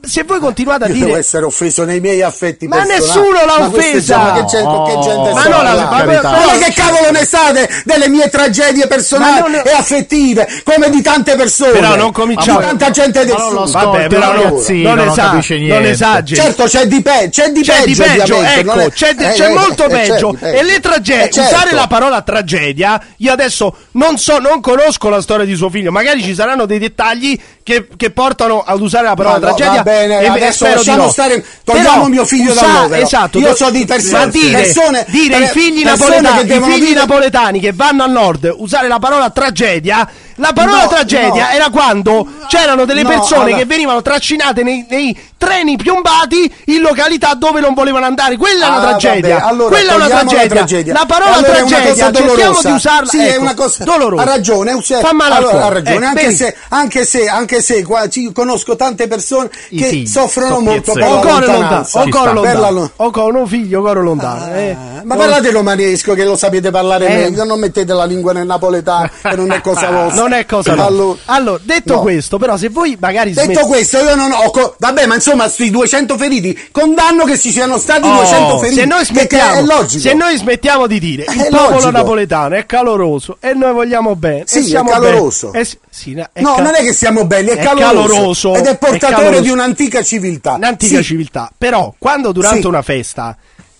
se 0.00 0.22
voi 0.24 0.38
continuate 0.38 0.84
a 0.84 0.86
Io 0.88 0.94
devo 0.94 1.06
dire. 1.06 1.18
essere 1.18 1.44
offeso 1.44 1.84
nei 1.84 2.00
miei 2.00 2.22
affetti 2.22 2.66
Ma 2.66 2.76
personali. 2.76 3.00
nessuno 3.04 3.44
l'ha 3.44 3.58
Ma 3.58 3.66
offesa! 3.66 4.16
Ma 4.18 4.32
che, 4.32 4.44
gente, 4.46 4.64
con 4.64 4.84
che 4.86 4.98
gente 5.00 5.32
Ma 5.32 5.42
no, 5.44 5.62
la- 5.62 5.74
ma- 5.74 6.04
ma- 6.04 6.20
Ma 6.22 6.58
che 6.58 6.72
cavolo 6.72 7.10
ne 7.10 7.24
state 7.24 7.68
delle 7.84 8.08
mie 8.08 8.28
tragedie 8.30 8.86
personali 8.86 9.40
non- 9.40 9.62
e 9.64 9.70
affettive, 9.70 10.46
come 10.64 10.88
di 10.90 11.02
tante 11.02 11.36
persone? 11.36 11.72
Però 11.72 11.96
non 11.96 12.12
cominciamo- 12.12 12.60
Di 12.60 12.64
tanta 12.66 12.90
gente 12.90 13.24
del 13.24 13.36
sud. 13.38 13.70
Vabbè, 13.70 14.06
però 14.08 14.32
ragazzino, 14.32 14.88
non, 14.94 14.98
non 15.04 15.08
esa- 15.08 15.22
capisce 15.30 15.58
non 15.58 15.84
esageri. 15.84 16.40
Certo, 16.40 16.64
c'è 16.64 16.86
di, 16.86 17.02
pe- 17.02 17.28
c'è 17.30 17.50
di 17.50 17.62
c'è 17.62 17.72
peggio, 17.82 17.86
di 17.86 17.94
peggio, 17.94 18.42
ecco, 18.42 18.72
è- 18.78 18.90
c'è, 18.90 19.14
di- 19.14 19.24
eh, 19.24 19.32
c'è 19.32 19.50
eh, 19.50 19.54
molto 19.54 19.84
eh, 19.84 19.88
peggio. 19.88 20.36
E 20.40 20.62
le 20.62 20.80
tragedie, 20.80 21.24
Eh, 21.28 21.30
certo. 21.30 21.54
usare 21.54 21.72
la 21.72 21.86
parola 21.86 22.22
tragedia, 22.22 23.00
io 23.18 23.32
adesso 23.32 23.74
non 23.92 24.16
so, 24.18 24.38
non 24.38 24.60
conosco 24.60 25.08
la 25.08 25.20
storia 25.20 25.44
di 25.44 25.54
suo 25.54 25.68
figlio, 25.70 25.90
magari 25.90 26.22
ci 26.22 26.34
saranno 26.34 26.66
dei 26.66 26.78
dettagli 26.78 27.38
che, 27.62 27.86
che 27.96 28.10
portano 28.10 28.62
ad 28.64 28.80
usare 28.80 29.04
la 29.06 29.14
parola 29.14 29.38
Ma 29.38 29.46
tragedia. 29.82 29.82
va 29.82 29.82
bene, 30.16 30.20
e- 30.20 30.26
adesso 30.28 30.64
lasciamo 30.66 31.02
no. 31.04 31.10
stare- 31.10 31.44
togliamo 31.64 31.90
Però 31.90 32.06
mio 32.08 32.24
figlio 32.24 32.52
dall'overo. 32.54 33.02
Esatto, 33.02 33.38
Io 33.38 33.54
so 33.54 33.70
di 33.70 33.84
persone- 33.84 34.24
ma 34.24 34.30
dire, 34.30 34.60
persone- 34.62 35.04
dire 35.08 35.36
per- 35.38 35.42
i 35.42 35.46
figli 35.48 35.82
napoletani, 35.84 36.46
che 36.46 36.54
i 36.54 36.62
figli 36.62 36.84
dire- 36.86 36.94
napoletani 37.00 37.60
che 37.60 37.72
vanno 37.72 38.02
al 38.04 38.10
nord, 38.10 38.52
usare 38.56 38.88
la 38.88 38.98
parola 38.98 39.30
tragedia. 39.30 40.08
La 40.36 40.52
parola 40.52 40.82
No, 40.82 40.88
tragedia 40.88 41.46
no. 41.48 41.50
era 41.52 41.68
quando 41.70 42.26
c'erano 42.48 42.84
delle 42.84 43.02
No, 43.02 43.08
persone 43.10 43.42
allora- 43.44 43.56
che 43.58 43.64
venivano 43.66 44.02
trascinate 44.02 44.62
nei, 44.62 44.84
nei 44.88 45.16
treni 45.38 45.76
piombati 45.76 46.52
in 46.66 46.80
località 46.80 47.34
dove 47.34 47.60
non 47.60 47.74
volevano 47.74 48.06
andare. 48.06 48.36
Quella 48.36 48.66
è 48.66 48.68
una 48.68 48.76
Ah, 48.78 48.82
tragedia. 48.96 49.34
vabbè, 49.38 49.46
allora 49.48 49.68
Quella 49.76 49.92
è 49.92 49.94
una 49.96 50.08
tragedia. 50.08 50.42
La, 50.42 50.48
tragedia. 50.54 50.92
La 50.92 51.04
parola 51.06 51.32
Allora 51.34 51.52
è 51.52 51.56
tragedia, 51.56 51.94
cerchiamo 52.12 52.60
di 52.62 52.70
usarla. 52.70 53.08
Sì, 53.10 53.18
è 53.18 53.28
ecco, 53.32 53.40
una 53.42 53.54
cosa 53.54 53.84
dolorosa. 53.84 54.22
Ha 54.22 54.24
ragione, 54.26 54.70
è 54.70 54.74
un- 54.74 54.82
Fa 54.82 55.12
male 55.12 55.34
al 55.34 55.42
allora, 55.44 55.64
ha 55.64 55.68
ragione, 55.68 56.04
Eh, 56.04 56.08
anche, 56.08 56.32
se, 56.32 56.56
anche 56.68 57.04
se 57.04 57.28
anche 57.28 57.62
se 57.62 57.82
qua 57.84 58.08
ci 58.08 58.32
conosco 58.32 58.74
tante 58.76 59.06
persone 59.06 59.50
I 59.70 59.78
che 59.78 59.84
figli, 59.86 60.06
soffrono 60.06 60.60
molto 60.60 60.92
per 60.92 61.04
cuore 61.04 61.46
lontano, 61.46 61.86
la 61.92 62.70
lontano, 62.70 62.90
con 63.10 63.34
un 63.36 63.46
figlio, 63.46 63.80
cuore 63.82 64.00
lontano. 64.02 64.54
eh. 64.54 64.76
Ma 65.04 65.16
parlate 65.16 65.50
romanesco 65.50 66.14
che 66.14 66.24
lo 66.24 66.36
sapete 66.36 66.70
parlare 66.70 67.06
Eh. 67.06 67.16
meglio, 67.16 67.44
non 67.44 67.58
mettete 67.58 67.92
la 67.92 68.04
lingua 68.04 68.32
nel 68.32 68.46
napoletano 68.46 69.10
che 69.22 69.36
non 69.36 69.50
è 69.52 69.60
cosa 69.60 69.90
vostra. 69.92 70.22
Non 70.24 70.32
è 70.32 70.46
cosa 70.46 70.70
nostra. 70.74 70.86
Allora, 70.86 71.18
Allora, 71.26 71.60
detto 71.62 71.94
no. 71.94 72.00
questo, 72.00 72.38
però, 72.38 72.56
se 72.56 72.68
voi 72.70 72.96
magari 72.98 73.32
Detto 73.32 73.66
questo, 73.66 73.98
io 73.98 74.14
non 74.14 74.32
ho. 74.32 74.50
co- 74.50 74.74
vabbè, 74.78 75.06
ma 75.06 75.14
insomma, 75.14 75.48
sui 75.48 75.70
200 75.70 76.16
feriti, 76.16 76.68
condanno 76.70 77.24
che 77.24 77.38
ci 77.38 77.50
siano 77.52 77.78
stati 77.78 78.06
Oh, 78.08 78.14
200 78.14 78.58
feriti. 78.58 78.80
se 78.80 78.84
noi 78.86 79.04
smettiamo, 79.04 79.80
è 79.82 79.88
se 79.88 80.14
noi 80.14 80.36
smettiamo 80.36 80.86
di 80.86 80.98
dire 80.98 81.24
il 81.28 81.40
È 81.40 81.48
popolo 81.50 81.70
logico. 81.74 81.90
napoletano 81.90 82.54
è 82.54 82.66
caloroso 82.66 83.36
e 83.40 83.52
noi 83.54 83.72
vogliamo 83.72 84.16
bene, 84.16 84.44
Sì, 84.46 84.58
e 84.58 84.62
siamo 84.62 84.90
è 84.90 84.92
caloroso. 84.94 85.52
si- 85.62 85.78
sì, 85.90 86.14
no, 86.14 86.26
è 86.32 86.40
No, 86.40 86.54
ca- 86.54 86.62
non 86.62 86.74
è 86.74 86.80
che 86.82 86.92
siamo 86.92 87.26
belli, 87.26 87.50
è, 87.50 87.56
è 87.56 87.62
caloroso, 87.64 88.06
caloroso, 88.08 88.54
ed 88.54 88.66
è 88.66 88.70
è 88.70 88.76
portatore 88.78 89.14
caloroso. 89.16 89.42
di 89.42 89.50
un'antica 89.50 90.02
civiltà. 90.02 90.52
un'antica 90.54 90.96
Sì. 90.98 91.02
civiltà. 91.04 91.50
Però, 91.56 91.94
quando 91.98 92.32
durante 92.32 92.60
Sì. 92.62 92.66
una 92.66 92.82
festa 92.82 93.36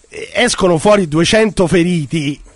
eh, 0.09 0.31
escono 0.35 0.79
fuori 0.79 1.09
200 1.09 1.67
feriti, 1.67 2.35
eh, 2.35 2.53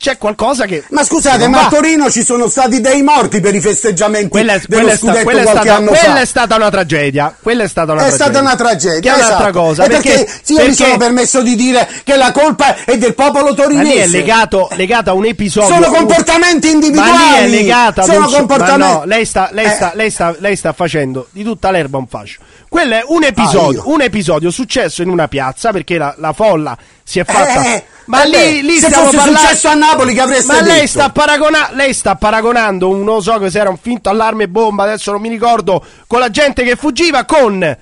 c'è 0.00 0.16
qualcosa 0.16 0.64
che. 0.64 0.82
Ma 0.90 1.04
scusate, 1.04 1.46
ma 1.46 1.66
a. 1.66 1.68
Torino 1.68 2.10
ci 2.10 2.24
sono 2.24 2.48
stati 2.48 2.80
dei 2.80 3.02
morti 3.02 3.38
per 3.40 3.54
i 3.54 3.60
festeggiamenti 3.60 4.30
Quella, 4.30 4.54
è- 4.54 4.62
dello 4.66 4.80
quella 4.80 4.92
è 4.92 4.96
scudetto 4.96 5.22
quella 5.24 5.40
è 5.40 5.42
qualche 5.42 5.60
stata, 5.62 5.76
anno 5.76 5.90
quella 5.90 6.14
fa. 6.14 6.20
è 6.20 6.24
stata 6.24 6.56
una 6.56 6.70
tragedia. 6.70 7.36
Quella 7.38 7.62
è 7.64 7.68
stata 7.68 7.92
una 7.92 8.00
È 8.00 8.04
tragedia. 8.06 8.24
stata 8.26 8.40
una 8.40 8.56
tragedia, 8.56 9.00
Che 9.00 9.08
è 9.08 9.12
un'altra 9.18 9.48
esatto. 9.50 9.58
cosa. 9.60 9.86
Perché, 9.86 10.28
sì, 10.42 10.52
io 10.54 10.64
mi 10.66 10.72
sono 10.74 10.96
permesso 10.96 11.42
di 11.42 11.54
dire 11.54 11.86
che 12.02 12.16
la 12.16 12.32
colpa 12.32 12.76
è 12.86 12.96
del 12.96 13.14
popolo 13.14 13.48
Ma 13.50 13.54
torinese. 13.54 14.02
è 14.02 14.06
legato, 14.06 14.68
legato 14.72 15.10
a 15.10 15.12
un 15.12 15.26
episodio. 15.26 15.74
Sono 15.74 15.88
comportamenti 15.94 16.70
individuali. 16.70 17.10
Ma 17.10 17.16
lì 17.18 17.44
è 17.44 17.46
legata 17.48 18.02
Sono 18.04 18.26
un 18.26 18.32
comportamenti. 18.32 18.78
Ma 18.92 18.98
no, 19.00 19.04
lei 19.04 19.24
sta, 19.26 19.50
lei, 19.52 19.66
Eh. 19.66 19.70
sta, 19.70 19.92
lei, 19.94 20.10
sta, 20.10 20.34
lei 20.38 20.56
sta 20.56 20.72
facendo 20.72 21.28
di 21.30 21.44
tutta 21.44 21.70
l'erba 21.70 21.98
un 21.98 22.06
fascio. 22.06 22.40
Quello 22.70 22.94
è 22.94 23.02
un 23.04 23.24
episodio, 23.24 23.82
Ah, 23.82 23.88
un 23.88 24.00
episodio 24.00 24.50
successo 24.50 25.02
in 25.02 25.10
una 25.10 25.28
piazza 25.28 25.72
perché 25.72 25.98
la, 25.98 26.14
la 26.16 26.32
folla 26.32 26.74
si 27.04 27.18
è 27.18 27.24
fatta. 27.24 27.64
Eh, 27.74 27.84
ma 28.10 28.24
eh 28.24 28.28
lì, 28.28 28.62
lì 28.62 28.78
se 28.78 28.90
fosse 28.90 29.16
parlando. 29.16 29.38
successo 29.38 29.68
a 29.68 29.74
Napoli 29.74 30.14
che 30.14 30.20
avreste 30.20 30.52
Ma 30.52 30.60
lei 30.62 30.86
sta, 30.88 31.10
paragona- 31.10 31.70
lei 31.72 31.94
sta 31.94 32.16
paragonando 32.16 32.88
un 32.88 33.04
non 33.04 33.22
so 33.22 33.38
che 33.38 33.50
se 33.50 33.60
era 33.60 33.70
un 33.70 33.78
finto 33.80 34.10
allarme 34.10 34.48
bomba, 34.48 34.82
adesso 34.82 35.12
non 35.12 35.20
mi 35.20 35.28
ricordo, 35.28 35.82
con 36.06 36.18
la 36.18 36.28
gente 36.30 36.64
che 36.64 36.74
fuggiva 36.76 37.24
con 37.24 37.76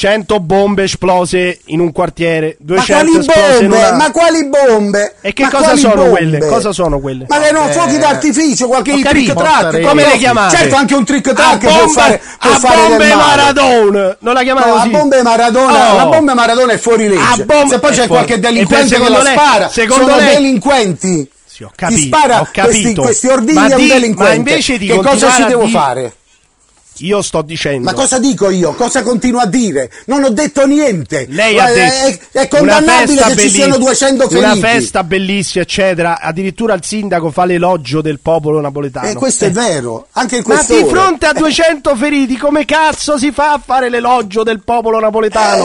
100 0.00 0.40
bombe 0.40 0.84
esplose 0.84 1.58
in 1.66 1.78
un 1.80 1.92
quartiere, 1.92 2.56
Ma 2.60 2.74
200 2.74 3.04
quali 3.04 3.18
esplose 3.18 3.62
in 3.64 3.68
bombe? 3.68 3.86
una... 3.86 3.96
Ma 3.96 4.10
quali 4.10 4.46
bombe? 4.48 5.14
E 5.20 5.32
che 5.34 5.42
Ma 5.42 5.50
cosa 5.50 5.62
quali 5.64 5.78
sono 5.78 5.94
bombe? 5.96 6.10
quelle? 6.10 6.38
Cosa 6.46 6.72
sono 6.72 7.00
quelle? 7.00 7.24
Ma 7.28 7.44
erano 7.46 7.68
fuochi 7.70 7.98
d'artificio, 7.98 8.66
qualche 8.66 8.98
trick 9.02 9.34
track. 9.34 9.80
Come 9.82 10.06
le 10.06 10.16
chiamate? 10.16 10.56
Certo, 10.56 10.74
anche 10.76 10.94
un 10.94 11.04
trick 11.04 11.26
A 11.28 11.34
track 11.34 11.58
può 11.58 11.70
bombe, 11.76 11.92
fare, 11.92 12.22
può 12.40 12.50
a 12.50 12.54
fare 12.58 12.88
bombe. 12.88 13.14
Maradona! 13.14 14.16
Non 14.20 14.32
la 14.32 14.42
chiamate 14.42 14.68
No, 14.68 14.74
così? 14.76 14.86
a 14.86 14.90
bombe 14.90 15.22
Maradona, 15.22 15.92
Oh. 15.92 15.96
la 15.96 16.06
bomba 16.06 16.32
Maradona 16.34 16.72
è 16.72 16.78
fuori 16.78 17.06
legge. 17.06 17.20
A 17.22 17.36
bombe- 17.44 17.68
Se 17.74 17.78
poi 17.78 17.90
c'è 17.90 17.96
fuori- 17.96 18.08
qualche 18.08 18.38
delinquente 18.40 18.98
che 18.98 19.08
la 19.10 19.22
spara, 19.22 19.68
secondo 19.68 20.04
sono 20.06 20.16
lei- 20.16 20.34
delinquenti. 20.34 21.30
Sì, 21.44 21.62
ho 21.62 21.72
capito, 21.76 22.16
spara 22.16 22.40
ho 22.40 22.48
capito. 22.50 22.62
questi, 22.70 22.94
questi 22.94 23.26
ordigni 23.26 23.52
Ma 23.58 23.66
è 23.68 23.74
un 23.74 23.80
di- 23.82 23.86
delinquente. 23.88 24.32
ma 24.32 24.34
invece 24.50 24.78
di 24.78 24.86
che 24.86 24.96
cosa 24.96 25.30
ci 25.30 25.42
a 25.42 25.46
devo 25.46 25.64
di- 25.64 25.70
fare? 25.72 26.12
Io 27.00 27.22
sto 27.22 27.42
dicendo. 27.42 27.84
Ma 27.84 27.92
cosa 27.94 28.18
dico 28.18 28.50
io? 28.50 28.72
Cosa 28.74 29.02
continuo 29.02 29.40
a 29.40 29.46
dire? 29.46 29.90
Non 30.06 30.22
ho 30.24 30.30
detto 30.30 30.66
niente. 30.66 31.26
Lei 31.28 31.58
ha 31.58 31.68
È- 31.70 31.74
detto 31.74 32.38
è, 32.38 32.42
è 32.42 32.48
condannabile 32.48 33.22
che 33.22 33.36
ci 33.36 33.50
siano 33.50 33.72
belliss- 33.78 33.86
200 33.86 34.28
feriti. 34.28 34.44
Una 34.44 34.54
festa 34.56 35.04
bellissima, 35.04 35.62
eccetera. 35.64 36.20
Addirittura 36.20 36.74
il 36.74 36.84
sindaco 36.84 37.30
fa 37.30 37.44
l'elogio 37.44 38.00
del 38.02 38.20
popolo 38.20 38.60
napoletano. 38.60 39.08
Eh, 39.08 39.14
questo 39.14 39.46
è 39.46 39.50
vero, 39.50 40.06
anche 40.12 40.36
in 40.36 40.42
Ma 40.46 40.54
questo 40.54 40.76
di 40.76 40.84
fronte 40.88 41.26
a 41.26 41.32
200 41.32 41.96
feriti, 41.96 42.36
come 42.36 42.64
cazzo 42.64 43.16
si 43.18 43.32
fa 43.32 43.52
a 43.52 43.60
fare 43.64 43.88
l'elogio 43.88 44.42
del 44.42 44.62
popolo 44.62 44.98
napoletano? 45.00 45.64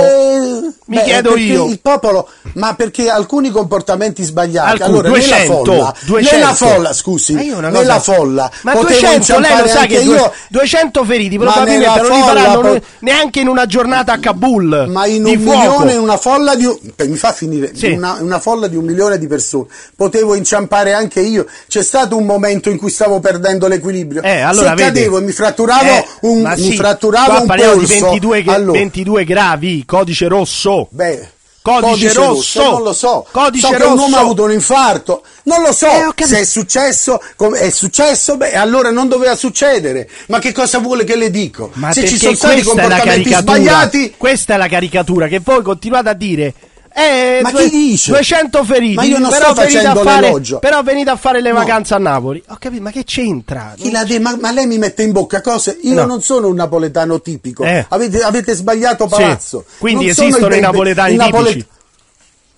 Mi 0.88 1.01
chiedo 1.03 1.29
perché 1.31 1.43
io. 1.43 1.65
Il 1.67 1.79
popolo, 1.81 2.29
ma 2.53 2.75
perché 2.75 3.09
alcuni 3.09 3.49
comportamenti 3.49 4.23
sbagliati. 4.23 4.81
Alcuni, 4.81 4.89
allora, 4.99 5.07
200, 5.09 5.43
nella 5.43 5.55
folla, 5.75 5.95
200. 6.05 6.36
nella 6.38 6.53
folla, 6.53 6.93
scusi, 6.93 7.33
Ma 7.33 7.69
nella 7.69 7.99
folla, 7.99 8.51
Ma 8.61 8.71
potevo 8.71 8.99
200, 8.99 9.39
lei 9.39 9.57
lo 9.59 9.67
sa 9.67 9.86
che 9.86 10.03
due- 10.03 10.15
io. 10.15 10.33
200 10.49 11.03
feriti 11.03 11.23
Ma 11.30 11.51
probabilmente 11.51 12.01
non 12.01 12.11
li 12.11 12.21
faranno 12.23 12.61
ne- 12.61 12.82
neanche 12.99 13.39
in 13.39 13.47
una 13.47 13.65
giornata 13.65 14.13
a 14.13 14.19
Kabul. 14.19 14.86
Ma 14.89 15.05
in 15.05 15.26
un 15.26 15.39
fuoco. 15.39 15.57
milione, 15.59 15.93
in 15.93 15.99
una 15.99 16.17
folla 16.17 16.55
di 16.55 16.65
mi 17.07 17.15
fa 17.17 17.32
finire, 17.32 17.71
Sì. 17.76 17.91
una, 17.91 18.17
una 18.21 18.39
folla 18.39 18.67
di 18.67 18.76
un 18.76 18.86
milione 18.86 19.17
di 19.17 19.28
persone, 19.28 19.65
potevo 19.95 20.36
inciampare 20.36 20.93
anche 20.93 21.19
io. 21.21 21.45
C'è 21.67 21.84
stato 21.84 22.17
un 22.17 22.26
momento 22.26 22.69
in 22.69 22.78
cui 22.78 22.89
stavo 22.89 23.19
perdendo 23.19 23.67
l'equilibrio. 23.67 24.21
Eh, 24.21 24.39
allora, 24.41 24.69
Se 24.76 24.84
cadevo 24.84 25.17
e 25.17 25.21
mi 25.21 25.32
fratturavo 25.32 25.89
Eh, 25.89 26.05
un, 26.21 26.41
ma 26.41 26.55
mi 26.55 26.61
sì, 26.61 26.76
fratturavo 26.76 27.41
un 27.41 27.45
polso. 27.47 27.76
di 27.80 27.86
22, 27.86 28.43
che- 28.43 28.51
allora, 28.53 28.80
22 28.80 29.23
gravi, 29.23 29.84
codice 29.86 30.28
rosso. 30.28 30.88
Beh, 30.91 31.30
Codice 31.66 32.13
rosso. 32.13 32.61
non 32.63 32.84
lo 32.84 32.93
so. 32.93 33.26
Codice 33.32 33.68
so 33.68 33.74
che 33.74 33.84
un 33.84 33.89
uomo 33.89 34.03
rosso. 34.03 34.16
ha 34.16 34.20
avuto 34.20 34.43
un 34.43 34.51
infarto. 34.51 35.24
Non 35.43 35.63
lo 35.63 35.74
so. 35.74 35.88
Eh. 35.88 36.26
Se 36.26 36.39
è 36.39 36.45
successo, 36.45 37.20
è 37.57 37.70
successo, 37.72 38.38
beh, 38.38 38.53
allora 38.53 38.91
non 38.91 39.07
doveva 39.07 39.36
succedere. 39.36 40.07
Ma 40.28 40.38
che 40.39 40.51
cosa 40.51 40.78
vuole 40.78 41.03
che 41.03 41.16
le 41.16 41.32
dico? 41.32 41.72
Ma 41.74 41.91
Se 41.91 42.07
ci 42.07 42.18
sono 42.18 42.36
stati 42.36 42.61
comportamenti 42.61 43.34
sbagliati, 43.34 44.13
Questa 44.16 44.53
è 44.53 44.57
la 44.57 44.68
caricatura 44.68 45.28
che 45.28 45.41
voi 45.43 45.63
continuate 45.63 46.09
a 46.09 46.13
dire. 46.13 46.53
Eh, 46.97 47.41
Ma 47.43 47.51
due- 47.51 47.63
chi 47.69 47.69
dice? 47.89 48.11
200 48.11 48.63
feriti. 48.63 48.93
Ma 48.95 49.03
io 49.03 49.19
non 49.19 49.29
però 49.29 49.51
sto 49.51 49.61
venite 49.61 49.77
a 49.79 49.81
facendo 49.81 50.03
fare, 50.09 50.21
l'elogio. 50.27 50.59
Però 50.59 50.81
venite 50.81 51.09
a 51.09 51.15
fare 51.17 51.41
le 51.41 51.49
No. 51.49 51.55
vacanze 51.55 51.93
a 51.93 51.97
Napoli. 51.97 52.41
Ho 52.47 52.55
capito, 52.57 52.81
ma 52.81 52.91
che 52.91 53.03
c'entra? 53.03 53.73
de- 53.75 54.19
ma, 54.19 54.37
ma 54.39 54.51
lei 54.51 54.65
mi 54.65 54.77
mette 54.77 55.03
in 55.03 55.11
bocca 55.11 55.41
cose. 55.41 55.77
Io 55.83 55.93
No. 55.93 56.05
non 56.05 56.21
sono 56.21 56.47
un 56.47 56.55
napoletano 56.55 57.19
tipico. 57.21 57.65
Eh. 57.65 57.85
Avete, 57.89 58.21
avete 58.21 58.53
sbagliato 58.55 59.09
Sì. 59.09 59.09
palazzo. 59.09 59.65
Quindi 59.77 60.05
Non 60.05 60.11
esistono 60.11 60.45
i 60.47 60.49
be- 60.49 60.59
napoletani 60.61 61.13
i 61.13 61.17
napole- 61.17 61.47
tipici. 61.51 61.67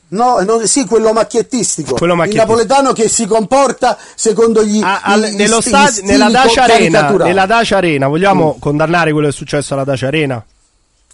No, 0.09 0.39
no, 0.41 0.65
sì, 0.67 0.85
quello 0.85 1.11
macchiettistico. 1.13 1.95
Quello 1.95 2.13
Il 2.13 2.19
macchiettistico. 2.19 2.53
napoletano 2.61 2.93
che 2.93 3.09
si 3.09 3.25
comporta 3.25 3.97
secondo 4.15 4.63
gli, 4.63 4.79
Ah, 4.81 5.01
al- 5.03 5.21
gli- 5.31 5.35
nello 5.35 5.57
gli 5.57 5.61
stili 5.61 6.07
nella 6.07 6.29
Dacia 6.29 6.63
Arena, 6.63 7.09
nella 7.11 7.45
Dacia 7.45 7.77
Arena, 7.77 8.07
vogliamo 8.07 8.53
Mm. 8.55 8.59
condannare 8.61 9.11
quello 9.11 9.27
che 9.27 9.33
è 9.33 9.35
successo 9.35 9.73
alla 9.73 9.83
Dacia 9.83 10.07
Arena? 10.07 10.41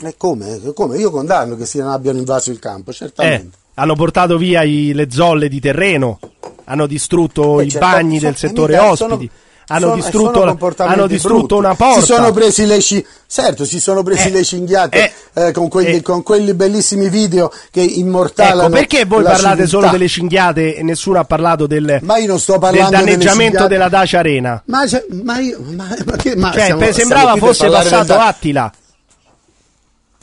E 0.01 0.15
come? 0.17 0.59
come? 0.73 0.97
Io 0.97 1.11
condanno 1.11 1.55
che 1.55 1.65
siano, 1.65 1.91
abbiano 1.93 2.17
invaso 2.17 2.51
il 2.51 2.59
campo, 2.59 2.91
Eh, 2.91 2.93
certamente. 2.93 3.57
hanno 3.75 3.95
portato 3.95 4.37
via 4.37 4.63
i- 4.63 4.91
le 4.93 5.07
zolle 5.11 5.47
di 5.47 5.59
terreno, 5.59 6.19
hanno 6.65 6.87
distrutto 6.87 7.59
Eh, 7.61 7.65
i 7.65 7.69
certo, 7.69 7.87
bagni 7.87 8.17
sono- 8.17 8.29
del 8.31 8.37
settore 8.39 8.73
eh, 8.73 8.79
mica, 8.79 8.91
ospiti, 8.91 9.07
sono- 9.07 9.29
hanno 9.67 9.79
sono- 9.81 9.95
distrutto, 9.95 10.43
la- 10.43 10.57
hanno 10.87 11.07
distrutto 11.07 11.55
una 11.57 11.75
porta. 11.75 11.99
Si 12.01 12.05
sono 12.07 12.31
presi 12.33 12.65
le 12.65 12.79
sci- 12.81 13.05
certo, 13.27 13.63
si 13.65 13.79
sono 13.79 14.03
presi 14.03 14.27
Eh, 14.27 14.31
le 14.31 14.43
cinghiate 14.43 15.11
eh, 15.33 15.47
eh, 15.47 15.51
con, 15.53 15.69
quelli, 15.69 15.95
eh. 15.97 16.01
con 16.01 16.21
quelli 16.21 16.53
bellissimi 16.53 17.07
video 17.07 17.49
che 17.71 17.81
immortalano. 17.81 18.63
Ecco, 18.63 18.69
perché 18.71 19.05
voi 19.05 19.23
la 19.23 19.29
parlate 19.29 19.67
solo 19.67 19.83
civiltà? 19.83 19.91
delle 19.91 20.07
cinghiate 20.09 20.75
e 20.75 20.83
nessuno 20.83 21.19
ha 21.19 21.23
parlato 21.23 21.65
del, 21.65 21.85
del 22.01 22.87
danneggiamento 22.89 23.67
della 23.67 23.87
Dacia 23.87 24.19
Arena? 24.19 24.61
Ma, 24.65 24.83
ma 25.23 25.39
io, 25.39 25.59
ma, 25.69 25.87
ma 26.05 26.15
che, 26.17 26.35
Cioè, 26.37 26.65
siamo 26.65 26.91
sembrava 26.91 27.35
fosse 27.37 27.69
passato 27.69 28.15
Attila. 28.15 28.71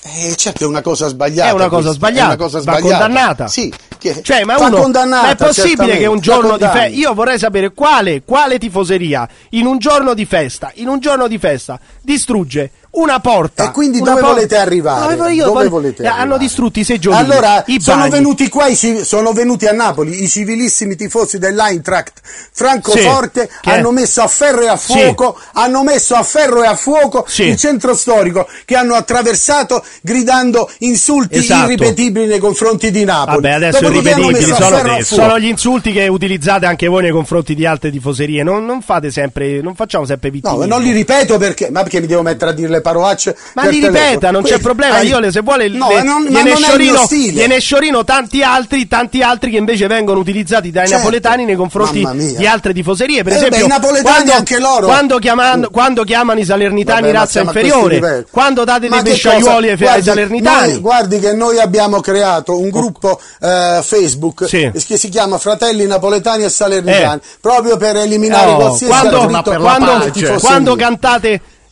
Eh, 0.03 0.35
certo, 0.35 0.65
è 0.65 0.67
una 0.67 0.81
cosa 0.81 1.09
sbagliata. 1.09 1.51
È 1.51 1.53
una 1.53 1.69
cosa 1.69 1.93
sbagliata, 1.93 2.23
è 2.23 2.27
una 2.35 2.37
cosa 2.37 2.57
va 2.59 2.63
sbagliata. 2.63 3.05
condannata. 3.05 3.49
Sì, 3.49 3.73
che- 3.99 4.23
Cioè, 4.23 4.45
ma 4.45 4.57
va 4.57 4.67
uno 4.67 4.89
ma 4.89 5.31
è 5.31 5.37
possibile 5.37 5.99
che 5.99 6.07
un 6.07 6.21
giorno 6.21 6.57
di 6.57 6.65
festa 6.65 6.87
io 6.87 7.13
vorrei 7.13 7.39
sapere 7.39 7.73
quale, 7.73 8.23
quale 8.25 8.59
tifoseria 8.59 9.29
in 9.51 9.67
un 9.67 9.79
giorno 9.79 10.15
di 10.15 10.25
festa, 10.25 10.71
in 10.77 10.89
un 10.89 11.01
giorno 11.01 11.29
di 11.29 11.37
festa 11.39 11.79
distrugge 12.01 12.71
una 12.93 13.21
porta. 13.21 13.67
E 13.67 13.71
quindi 13.71 13.99
dove 13.99 14.13
porta- 14.13 14.27
volete 14.27 14.57
arrivare? 14.57 15.17
Dove 15.17 15.33
io 15.33 15.45
Dove 15.45 15.69
volete 15.69 16.07
Hanno 16.07 16.19
arrivare? 16.21 16.39
distrutto 16.41 16.79
i 16.81 16.85
seggiolini, 16.85 17.23
Allora, 17.23 17.63
i 17.67 17.81
sono 17.81 18.09
venuti 18.09 18.49
qua, 18.49 18.67
i 18.67 18.75
sono 19.05 19.33
venuti 19.33 19.67
a 19.67 19.73
Napoli 19.73 20.23
i 20.23 20.29
civilissimi 20.29 20.97
tifosi 20.97 21.39
dell'Eintracht 21.39 22.21
Francoforte, 22.53 23.49
Sì, 23.63 23.69
hanno 23.71 23.91
messo 23.91 24.23
a 24.23 24.27
ferro 24.27 24.63
e 24.63 24.69
a 24.69 24.77
Sì. 24.77 24.93
fuoco, 24.93 25.39
hanno 25.55 25.83
messo 25.83 26.15
a 26.15 26.23
ferro 26.23 26.63
e 26.63 26.67
a 26.67 26.75
fuoco 26.75 27.25
Sì. 27.27 27.45
il 27.45 27.57
centro 27.57 27.95
storico 27.95 28.47
che 28.65 28.77
hanno 28.77 28.95
attraversato 28.95 29.85
gridando 30.03 30.71
insulti 30.79 31.39
Esatto. 31.39 31.65
irripetibili 31.73 32.27
nei 32.27 32.39
confronti 32.39 32.91
di 32.91 33.05
Napoli. 33.05 33.41
Vabbè, 33.43 33.55
adesso 33.55 33.85
irripetibili 33.87 34.43
sono, 34.43 35.03
sono 35.03 35.39
gli 35.39 35.47
insulti 35.47 35.93
che 35.93 36.07
utilizzate 36.09 36.67
anche 36.67 36.87
voi 36.87 37.03
nei 37.03 37.13
confronti 37.13 37.55
di 37.55 37.65
altre 37.67 37.91
tifoserie. 37.91 38.43
Non, 38.43 38.65
non 38.65 38.83
fate 38.83 39.11
sempre, 39.11 39.61
non 39.61 39.75
facciamo 39.75 40.05
sempre 40.05 40.31
vittime. 40.31 40.57
No, 40.57 40.65
non 40.67 40.83
li 40.83 40.93
ripeto 40.93 41.39
perché, 41.39 41.71
ma 41.71 41.83
perché 41.83 42.01
mi 42.01 42.07
devo 42.07 42.23
mettere 42.23 42.51
a 42.51 42.55
dire 42.55 42.69
le 42.81 42.83
parolacce? 42.83 43.37
Ma 43.55 43.65
li 43.67 43.81
telefono? 43.81 44.05
ripeta, 44.09 44.31
non 44.31 44.43
c'è 44.43 44.49
Quindi, 44.49 44.65
problema. 44.65 44.95
hai- 44.97 45.07
Io 45.09 45.19
le, 45.19 45.31
se 45.31 45.41
vuole 45.41 45.69
No, 45.69 45.89
le- 45.89 46.03
non- 46.03 46.23
ma 46.23 46.29
gliene 46.43 46.57
sciorino, 46.57 47.07
gliene 47.11 48.05
tanti 48.05 48.43
altri, 48.43 48.87
tanti 48.89 49.23
altri 49.23 49.51
che 49.51 49.57
invece 49.57 49.87
vengono 49.87 50.19
utilizzati 50.21 50.71
dai 50.71 50.87
Certo. 50.87 50.99
napoletani 51.03 51.45
nei 51.45 51.57
confronti 51.57 52.07
di 52.37 52.47
altre 52.47 52.73
tifoserie. 52.73 53.23
Per 53.23 53.33
Eh, 53.33 53.37
esempio, 53.37 53.67
beh, 53.67 54.03
quando, 54.03 54.33
anche 54.33 54.59
loro. 54.59 54.87
Quando, 54.87 55.19
chiamando- 55.19 55.71
quando 55.71 56.05
chiamano 56.05 56.41
i 56.41 56.45
salernitani 56.45 57.01
Vabbè, 57.03 57.13
razza 57.13 57.41
inferiore, 57.41 58.27
quando 58.31 58.65
date 58.65 58.89
Ma 58.89 59.03
dei 59.03 59.13
pesciaiuoli 59.13 59.71
ai, 59.71 59.87
ai 59.87 60.03
salernitani. 60.03 60.73
noi- 60.73 60.81
guardi 60.81 61.19
che 61.19 61.33
noi 61.33 61.59
abbiamo 61.59 62.01
creato 62.01 62.59
un 62.59 62.71
gruppo 62.71 63.21
eh, 63.41 63.81
Facebook 63.83 64.47
Sì. 64.47 64.71
che 64.87 64.97
si 64.97 65.09
chiama 65.09 65.39
Fratelli 65.39 65.87
Napoletani 65.87 66.45
e 66.45 66.49
Salernitani 66.49 67.21
Eh. 67.21 67.37
proprio 67.41 67.77
per 67.77 67.97
eliminare 67.97 68.51
No, 68.53 68.57
qualsiasi 68.57 68.93
quando, 68.93 69.17
la 69.31 69.43
quando- 69.59 69.91
pace. 69.93 70.11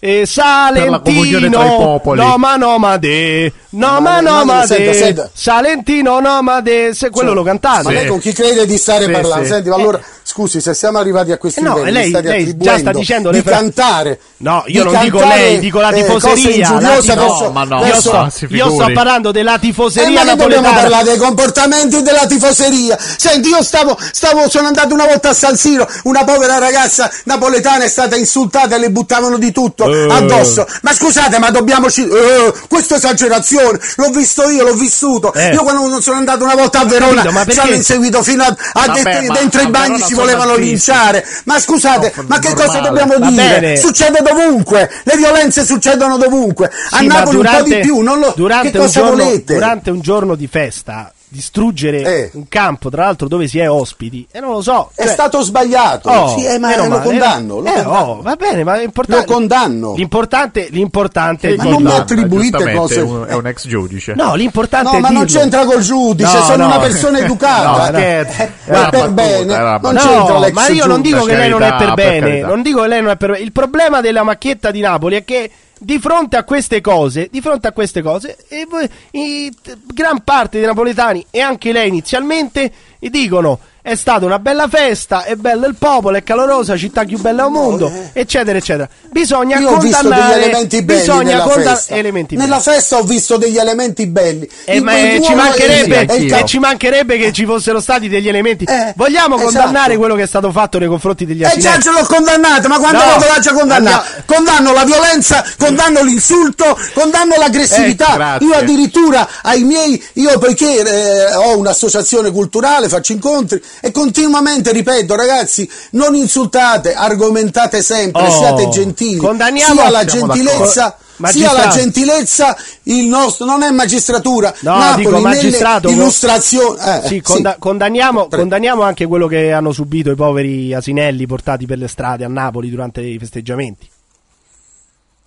Quando 0.01 0.25
cantate 0.25 0.85
eh, 0.85 0.91
la 0.91 0.99
comunione 1.01 1.49
tra 1.51 1.65
i 1.65 1.69
Salentino 1.69 1.89
popoli. 1.89 2.21
Noma 2.21 2.57
Nomade 2.57 3.43
Noma 3.47 3.53
Ma- 3.68 3.68
ma- 3.71 4.21
Nomade 4.21 4.67
senta, 4.67 4.93
senta. 4.95 5.31
Salentino 5.33 6.21
Nomade 6.21 6.95
se 6.95 7.11
quello 7.11 7.29
Cioè, 7.29 7.37
lo 7.39 7.43
cantate 7.45 7.83
Ma 7.83 7.91
lei 7.91 8.07
con 8.07 8.19
chi 8.19 8.33
crede 8.33 8.65
di 8.67 8.79
stare 8.79 9.05
Sì, 9.05 9.11
parlando? 9.11 9.45
sì. 9.45 9.51
Senti, 9.53 9.69
ma 9.69 9.75
allora 9.77 10.01
scusi, 10.23 10.61
se 10.61 10.75
siamo 10.75 10.99
arrivati 10.99 11.33
a 11.33 11.39
questi 11.39 11.61
Eh 11.61 11.63
no, 11.63 11.77
livelli, 11.77 12.11
lei- 12.11 12.23
lei 12.23 12.57
già 12.57 12.79
sta 12.79 12.93
dicendo 12.93 13.31
di 13.31 13.41
fra- 13.43 13.57
cantare. 13.57 14.21
No, 14.39 14.63
io 14.67 14.85
non 14.85 14.99
dico 15.01 15.19
lei, 15.25 15.59
dico 15.59 15.81
la 15.81 15.91
eh, 15.91 16.03
tifoseria. 16.05 16.81
la 16.81 16.97
tifo- 16.99 17.15
verso- 17.15 17.45
No, 17.45 17.51
ma 17.51 17.65
no, 17.65 17.77
io, 17.79 17.83
verso- 17.85 18.01
sto, 18.01 18.29
si 18.33 18.47
io 18.51 18.71
sto 18.71 18.91
parlando 18.93 19.33
della 19.33 19.57
Eh, 19.57 19.59
tifoseria 19.59 20.11
ma 20.11 20.23
noi 20.25 20.37
dobbiamo 20.37 20.63
napoletana. 20.69 20.81
parlare 20.81 21.05
dei 21.05 21.17
comportamenti 21.19 22.03
della 22.03 22.27
tifoseria. 22.27 22.99
Senti, 23.17 23.49
io 23.49 23.63
stavo, 23.63 23.99
stavo, 24.13 24.49
sono 24.49 24.67
andato 24.69 24.95
una 24.95 25.07
volta 25.07 25.31
a 25.31 25.35
San 25.35 25.57
Siro, 25.57 25.87
una 26.05 26.25
povera 26.25 26.59
ragazza 26.59 27.11
napoletana 27.25 27.85
è 27.85 27.89
stata 27.89 28.17
insultata 28.17 28.77
e 28.77 28.79
le 28.79 28.91
buttavano 28.91 29.39
di 29.39 29.51
tutto 29.53 29.91
Eh. 29.93 30.07
addosso. 30.13 30.67
Ma 30.83 30.93
scusate, 30.95 31.39
ma 31.39 31.51
dobbiamo 31.51 31.91
ci- 31.91 32.07
eh, 32.09 32.53
questa 32.69 32.97
esagerazione, 32.97 33.58
l'ho 33.97 34.09
visto 34.11 34.49
io, 34.49 34.65
l'ho 34.65 34.75
vissuto. 34.75 35.33
Eh. 35.35 35.53
Io 35.53 35.63
quando 35.63 36.01
sono 36.01 36.17
andato 36.17 36.45
una 36.45 36.55
volta 36.55 36.81
a 36.81 36.85
Verona 36.85 37.23
capito, 37.23 37.51
ci 37.53 37.59
hanno 37.59 37.75
inseguito 37.75 38.23
fino 38.23 38.43
a, 38.45 38.47
a 38.73 38.87
Vabbè, 38.87 39.03
det- 39.03 39.33
dentro 39.33 39.61
a 39.61 39.65
i 39.65 39.69
bagni 39.71 39.99
ci 40.03 40.15
sono 40.15 40.21
volevano 40.21 40.57
linciare. 40.57 41.27
Ma 41.45 41.59
scusate, 41.59 42.13
No, 42.17 42.25
ma 42.29 42.39
che 42.39 42.49
normale. 42.49 42.67
cosa 42.67 42.81
dobbiamo 42.81 43.15
Va 43.19 43.29
dire? 43.29 43.59
bene. 43.61 43.77
Succede 43.77 44.21
dovunque, 44.23 44.91
le 45.05 45.17
violenze 45.17 45.65
succedono 45.65 46.17
dovunque. 46.17 46.67
a 46.91 46.99
Sì, 46.99 47.07
ma 47.07 47.19
Napoli 47.19 47.37
un 47.37 47.43
po' 47.43 47.49
durante- 47.49 47.75
di 47.77 47.81
più, 47.81 48.01
non 48.01 48.19
lo 48.19 48.33
durante 48.37 48.71
che 48.71 48.79
cosa 48.79 49.01
giorno, 49.01 49.25
volete? 49.25 49.55
Durante 49.55 49.91
un 49.91 50.01
giorno 50.01 50.35
di 50.35 50.47
festa, 50.47 51.13
distruggere 51.29 52.03
Eh. 52.03 52.31
un 52.35 52.49
campo, 52.49 52.91
tra 52.91 53.05
l'altro 53.05 53.29
dove 53.29 53.47
si 53.49 53.59
è 53.59 53.69
ospiti, 53.71 54.27
e 54.31 54.41
non 54.41 54.53
lo 54.53 54.63
so. 54.63 54.91
È 54.95 55.03
cioè- 55.05 55.13
stato 55.13 55.41
sbagliato, 55.43 56.09
Oh, 56.11 56.39
sì, 56.39 56.45
eh, 56.47 56.59
ma 56.59 56.75
lo 56.77 56.87
male. 56.89 57.03
condanno. 57.03 57.59
Lo 57.61 57.67
Eh, 57.67 57.73
condanno. 57.83 57.91
oh, 57.99 58.23
va 58.23 58.37
bene, 58.37 58.65
ma 58.65 58.81
è 58.81 58.85
importante. 58.85 59.27
Lo 59.27 59.33
condanno. 59.35 59.95
L'importante, 59.95 60.69
l'importante 60.71 61.49
è 61.53 61.57
Ma 61.57 61.65
non 61.65 61.83
mi 61.83 61.91
attribuite 61.93 62.73
cose- 62.75 62.97
È 62.99 63.03
un, 63.03 63.27
è 63.29 63.35
un 63.35 63.47
ex 63.47 63.67
giudice. 63.69 64.15
No, 64.15 64.35
l'importante 64.35 64.91
No, 64.93 64.97
è 64.97 65.01
ma 65.01 65.09
non 65.11 65.25
dirlo. 65.25 65.41
c'entra 65.41 65.65
col 65.65 65.81
giudice, 65.83 66.37
No, 66.39 66.43
sono 66.45 66.57
no. 66.57 66.67
una 66.67 66.79
persona 66.79 67.19
educata. 67.25 67.91
No, 67.91 67.99
Eh, 67.99 68.19
eh, 68.21 68.25
per 68.65 68.81
battuta, 68.91 69.09
bene, 69.09 69.53
era 69.55 69.79
non 69.83 69.95
c'entra 69.97 70.33
No, 70.35 70.39
l'ex 70.41 70.53
ma 70.53 70.69
io 70.69 70.87
non 70.87 70.97
giudice. 70.97 71.15
dico 71.15 71.27
che 71.27 71.37
lei 71.37 71.49
non 71.51 71.63
è 71.63 71.75
per 71.77 71.95
bene. 71.95 72.41
non 72.41 72.63
dico 72.63 72.81
che 72.83 72.89
lei 72.89 73.01
non 73.03 73.11
è 73.11 73.17
per 73.17 73.31
bene. 73.33 73.43
Il 73.45 73.53
problema 73.53 74.01
della 74.01 74.23
macchietta 74.23 74.71
di 74.71 74.81
Napoli 74.81 75.17
è 75.17 75.25
che 75.25 75.51
di 75.79 75.99
fronte 75.99 76.37
a 76.37 76.45
queste 76.45 76.81
cose, 76.81 77.29
di 77.31 77.41
fronte 77.41 77.69
a 77.69 77.73
queste 77.73 78.03
cose, 78.03 78.37
e 78.49 79.53
t- 79.63 79.79
gran 79.87 80.23
parte 80.23 80.59
dei 80.59 80.67
napoletani 80.67 81.25
e 81.31 81.41
anche 81.41 81.73
lei 81.73 81.89
inizialmente 81.89 82.73
dicono 82.99 83.59
è 83.89 83.95
stata 83.95 84.27
una 84.27 84.39
bella 84.39 84.69
festa, 84.69 85.25
è 85.25 85.35
bello 85.35 85.67
il 85.67 85.75
popolo, 85.79 86.17
è 86.19 86.23
calorosa, 86.23 86.77
città 86.77 87.05
più 87.05 87.19
bella 87.19 87.45
al 87.45 87.51
mondo, 87.51 87.91
eccetera, 88.13 88.59
eccetera. 88.59 88.87
Bisogna 89.11 89.59
Io 89.59 89.71
ho 89.71 89.79
visto 89.79 90.03
degli 90.03 90.09
condannare 90.11 90.43
elementi 90.45 90.83
belli 90.83 90.99
bisogna 91.01 91.23
nella 91.33 91.43
condan- 91.45 91.75
festa. 91.75 91.95
elementi 91.95 92.37
nella 92.37 92.57
belli. 92.59 92.63
festa 92.77 92.97
ho 92.99 93.03
visto 93.03 93.37
degli 93.39 93.57
elementi 93.57 94.07
belli. 94.07 94.49
Eh, 94.65 94.81
ma 94.83 94.97
eh, 94.97 95.21
ci 95.25 95.35
mancherebbe, 95.35 96.01
e 96.01 96.07
e 96.21 96.25
e 96.25 96.27
campo. 96.29 96.47
ci 96.47 96.59
mancherebbe 96.59 97.17
che 97.19 97.33
ci 97.33 97.47
fossero 97.47 97.81
stati 97.81 98.09
degli 98.09 98.29
elementi. 98.29 98.65
Eh, 98.65 98.93
Vogliamo 98.95 99.37
esatto. 99.37 99.51
condannare 99.53 99.97
quello 99.97 100.15
che 100.15 100.23
è 100.23 100.27
stato 100.27 100.53
fatto 100.53 100.79
nei 100.79 100.89
confronti 100.89 101.25
degli 101.25 101.41
Eh 101.43 101.47
già 101.47 101.53
asinelli? 101.73 101.83
ce 101.83 101.91
l'ho 101.93 102.05
condannato, 102.07 102.69
ma 102.69 102.79
quando 102.79 102.99
No. 102.99 103.05
volte 103.13 103.27
l'ha 103.27 103.39
già 103.41 103.53
condannato? 103.55 103.97
Andiamo- 103.97 104.23
Condanno 104.27 104.73
la 104.75 104.85
violenza, 104.85 105.45
condanno 105.59 106.03
l'insulto, 106.03 106.79
condanno 106.93 107.35
l'aggressività. 107.39 108.37
Eh, 108.39 108.45
io 108.45 108.55
addirittura 108.55 109.27
ai 109.43 109.63
miei, 109.65 110.03
io 110.15 110.39
poiché 110.39 110.83
eh, 110.83 111.35
ho 111.35 111.57
un'associazione 111.59 112.31
culturale, 112.31 112.89
faccio 112.89 113.13
incontri 113.13 113.61
e 113.81 113.91
continuamente 113.91 114.73
ripeto, 114.73 115.15
ragazzi, 115.15 115.69
non 115.93 116.15
insultate, 116.15 116.95
argomentate 116.95 117.83
sempre, 117.83 118.23
Oh, 118.27 118.31
siate 118.31 118.69
gentili. 118.69 119.17
condanniamo- 119.19 119.81
sia 119.81 119.91
la 119.91 120.05
gentilezza, 120.05 120.97
sia 121.25 121.53
la 121.53 121.69
gentilezza, 121.69 122.57
il 122.85 123.07
nostro 123.07 123.47
non 123.47 123.63
è 123.63 123.71
magistratura. 123.71 124.55
No, 124.61 124.77
Napoli 124.79 125.05
dico 125.05 125.19
magistrato, 125.21 125.89
illustrazioni. 125.91 126.79
eh, 126.81 127.01
Sì, 127.03 127.09
sì. 127.09 127.21
conda- 127.23 127.57
condanniamo, 127.59 128.27
Prego. 128.27 128.37
condanniamo 128.43 128.83
anche 128.83 129.07
quello 129.07 129.27
che 129.27 129.53
hanno 129.53 129.73
subito 129.73 130.11
i 130.11 130.15
poveri 130.15 130.75
asinelli 130.75 131.27
portati 131.27 131.67
per 131.67 131.79
le 131.79 131.89
strade 131.89 132.25
a 132.25 132.29
Napoli 132.29 132.71
durante 132.71 133.01
i 133.03 133.19
festeggiamenti. 133.19 133.89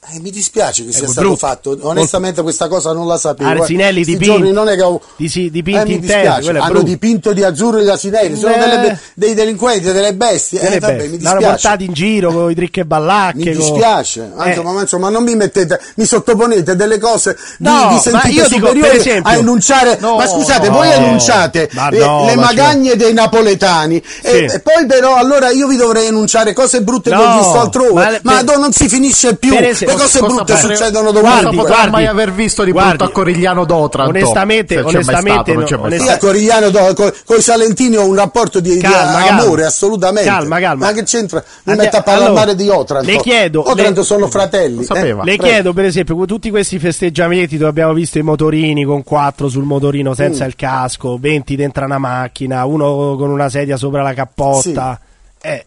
Eh, 0.03 0.19
mi 0.19 0.31
dispiace 0.31 0.83
che 0.83 0.91
sia 0.91 1.03
È 1.05 1.07
stato 1.07 1.27
brutto. 1.27 1.45
fatto, 1.45 1.77
onestamente 1.81 2.41
questa 2.41 2.67
cosa 2.67 2.91
non 2.91 3.05
la 3.05 3.19
sapevo. 3.19 3.61
Asinelli 3.61 4.01
Sti 4.01 4.13
dipinti- 4.13 4.33
giorni 4.33 4.51
non 4.51 4.67
è 4.67 4.73
che 4.75 4.81
ho... 4.81 4.99
di- 5.15 5.51
dipinti 5.51 5.79
eh, 5.79 5.85
mi 5.85 5.93
in 5.93 6.01
terra, 6.07 6.37
dispiace, 6.37 6.57
è 6.57 6.59
hanno 6.59 6.71
brutto. 6.71 6.85
dipinto 6.87 7.33
di 7.33 7.43
azzurro 7.43 7.79
di 7.83 7.87
asinelli, 7.87 8.35
sono 8.35 8.55
Eh. 8.55 8.57
delle 8.57 8.99
dei 9.13 9.33
delinquenti, 9.35 9.91
delle 9.91 10.15
bestie. 10.15 10.59
Delle 10.59 10.77
eh, 10.77 10.79
vabbè, 10.79 10.93
bestie. 10.95 11.09
mi 11.11 11.21
L'hanno 11.21 11.37
dispiace. 11.37 11.61
portati 11.67 11.85
in 11.85 11.93
giro 11.93 12.31
con 12.33 12.49
i 12.49 12.55
trick 12.55 12.77
e 12.77 12.85
ballacche. 12.85 13.37
Mi 13.37 13.43
con- 13.43 13.53
dispiace, 13.53 14.31
Eh. 14.43 14.47
insomma, 14.49 14.71
ma 14.71 14.81
insomma, 14.81 15.09
non 15.09 15.23
mi 15.23 15.35
mettete, 15.35 15.79
mi 15.97 16.05
sottoponete 16.05 16.75
delle 16.75 16.97
cose 16.97 17.37
di, 17.59 17.67
No, 17.69 17.91
ma 17.91 17.99
sentite 17.99 18.27
io 18.29 18.43
dico, 18.47 18.55
superiori 18.65 18.89
per 18.89 18.99
esempio- 18.99 19.31
a 19.31 19.35
enunciare. 19.35 19.97
No, 20.01 20.15
ma 20.17 20.25
scusate, 20.25 20.69
voi 20.69 20.87
no, 20.87 20.93
enunciate 20.95 21.69
ma 21.73 21.91
le, 21.91 21.99
no, 21.99 22.25
le 22.25 22.35
ma 22.37 22.41
magagne 22.45 22.95
dei 22.95 23.13
napoletani 23.13 23.97
e, 24.23 24.47
Sì. 24.49 24.55
e 24.55 24.59
poi 24.61 24.83
però 24.87 25.13
allora 25.13 25.51
io 25.51 25.67
vi 25.67 25.75
dovrei 25.75 26.07
enunciare 26.07 26.53
cose 26.53 26.81
brutte 26.81 27.11
che 27.11 27.15
ho 27.15 27.37
visto 27.37 27.59
altrove. 27.59 28.19
ma 28.23 28.41
non 28.41 28.71
si 28.71 28.89
finisce 28.89 29.35
più 29.35 29.53
le 29.91 30.01
cose 30.01 30.19
brutte 30.19 30.53
potrei- 30.53 30.75
succedono 30.75 31.11
dovunque. 31.11 31.39
Guardi, 31.41 31.55
potrà 31.57 31.73
guardi, 31.73 31.91
mai 31.91 32.05
aver 32.07 32.31
visto 32.31 32.63
di 32.63 32.71
guardi. 32.71 32.89
brutto 32.97 33.03
a 33.05 33.09
Corigliano 33.11 33.65
d'Otranto? 33.65 34.09
Onestamente- 34.11 34.75
mai 34.75 34.83
onestamente 34.93 35.31
stato, 35.31 35.51
non 35.53 35.59
no, 35.61 35.65
c'è 35.67 35.75
mai 35.77 35.85
onest- 35.85 36.05
Io 36.05 36.11
a 36.11 36.17
Corigliano 36.17 36.69
do- 36.69 36.93
co- 36.95 37.13
coi 37.25 37.41
Salentini 37.41 37.95
ho 37.97 38.05
un 38.07 38.15
rapporto 38.15 38.59
di, 38.59 38.73
di 38.75 38.79
Calma, 38.81 39.23
calma. 39.23 39.41
amore, 39.43 39.65
assolutamente. 39.65 40.29
Calma, 40.29 40.59
calma. 40.59 40.85
Ma 40.87 40.91
che 40.93 41.03
c'entra? 41.03 41.43
Mi 41.63 41.71
Ande- 41.73 41.83
metto 41.83 41.97
a 41.97 42.01
parlare 42.01 42.29
allora, 42.31 42.53
di 42.53 42.69
Otranto. 42.69 43.09
le 43.11 43.17
chiedo- 43.17 43.69
Otranto 43.69 43.99
le- 43.99 44.05
sono 44.05 44.27
fratelli. 44.27 44.85
Eh? 44.85 45.03
Le 45.03 45.21
Prego. 45.23 45.43
chiedo, 45.43 45.73
per 45.73 45.85
esempio, 45.85 46.15
con 46.15 46.25
tutti 46.25 46.49
questi 46.49 46.79
festeggiamenti 46.79 47.57
dove 47.57 47.69
abbiamo 47.69 47.93
visto 47.93 48.17
i 48.17 48.21
motorini 48.21 48.83
con 48.85 49.03
quattro 49.03 49.49
sul 49.49 49.63
motorino 49.63 50.11
Mm. 50.11 50.13
senza 50.13 50.45
il 50.45 50.55
casco, 50.55 51.17
20 51.19 51.55
dentro 51.55 51.85
una 51.85 51.97
macchina, 51.97 52.65
uno 52.65 53.15
con 53.17 53.29
una 53.29 53.49
sedia 53.49 53.77
sopra 53.77 54.01
la 54.01 54.13
cappotta. 54.13 54.99
Eh, 55.41 55.65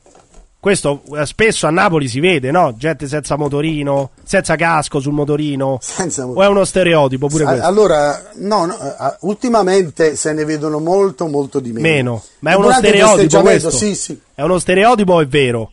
questo 0.64 1.02
eh, 1.14 1.26
spesso 1.26 1.66
a 1.66 1.70
Napoli 1.70 2.08
si 2.08 2.20
vede, 2.20 2.50
no? 2.50 2.74
Gente 2.74 3.06
senza 3.06 3.36
motorino, 3.36 4.12
senza 4.22 4.56
casco 4.56 4.98
sul 4.98 5.12
motorino. 5.12 5.76
Senza 5.82 6.26
O 6.26 6.42
è 6.42 6.46
uno 6.46 6.64
stereotipo 6.64 7.26
pure 7.26 7.44
questo? 7.44 7.66
Allora, 7.66 8.30
no, 8.36 8.64
no, 8.64 8.76
ultimamente 9.20 10.16
se 10.16 10.32
ne 10.32 10.46
vedono 10.46 10.78
molto, 10.78 11.26
molto 11.26 11.60
di 11.60 11.70
meno. 11.70 11.86
Meno. 11.86 12.22
Ma 12.38 12.52
è 12.52 12.54
uno 12.54 12.68
Durante 12.68 12.88
stereotipo 12.88 13.40
questo? 13.42 13.68
Sì, 13.68 13.94
sì. 13.94 14.18
È 14.34 14.40
uno 14.40 14.58
stereotipo 14.58 15.12
o 15.12 15.20
è 15.20 15.26
vero? 15.26 15.72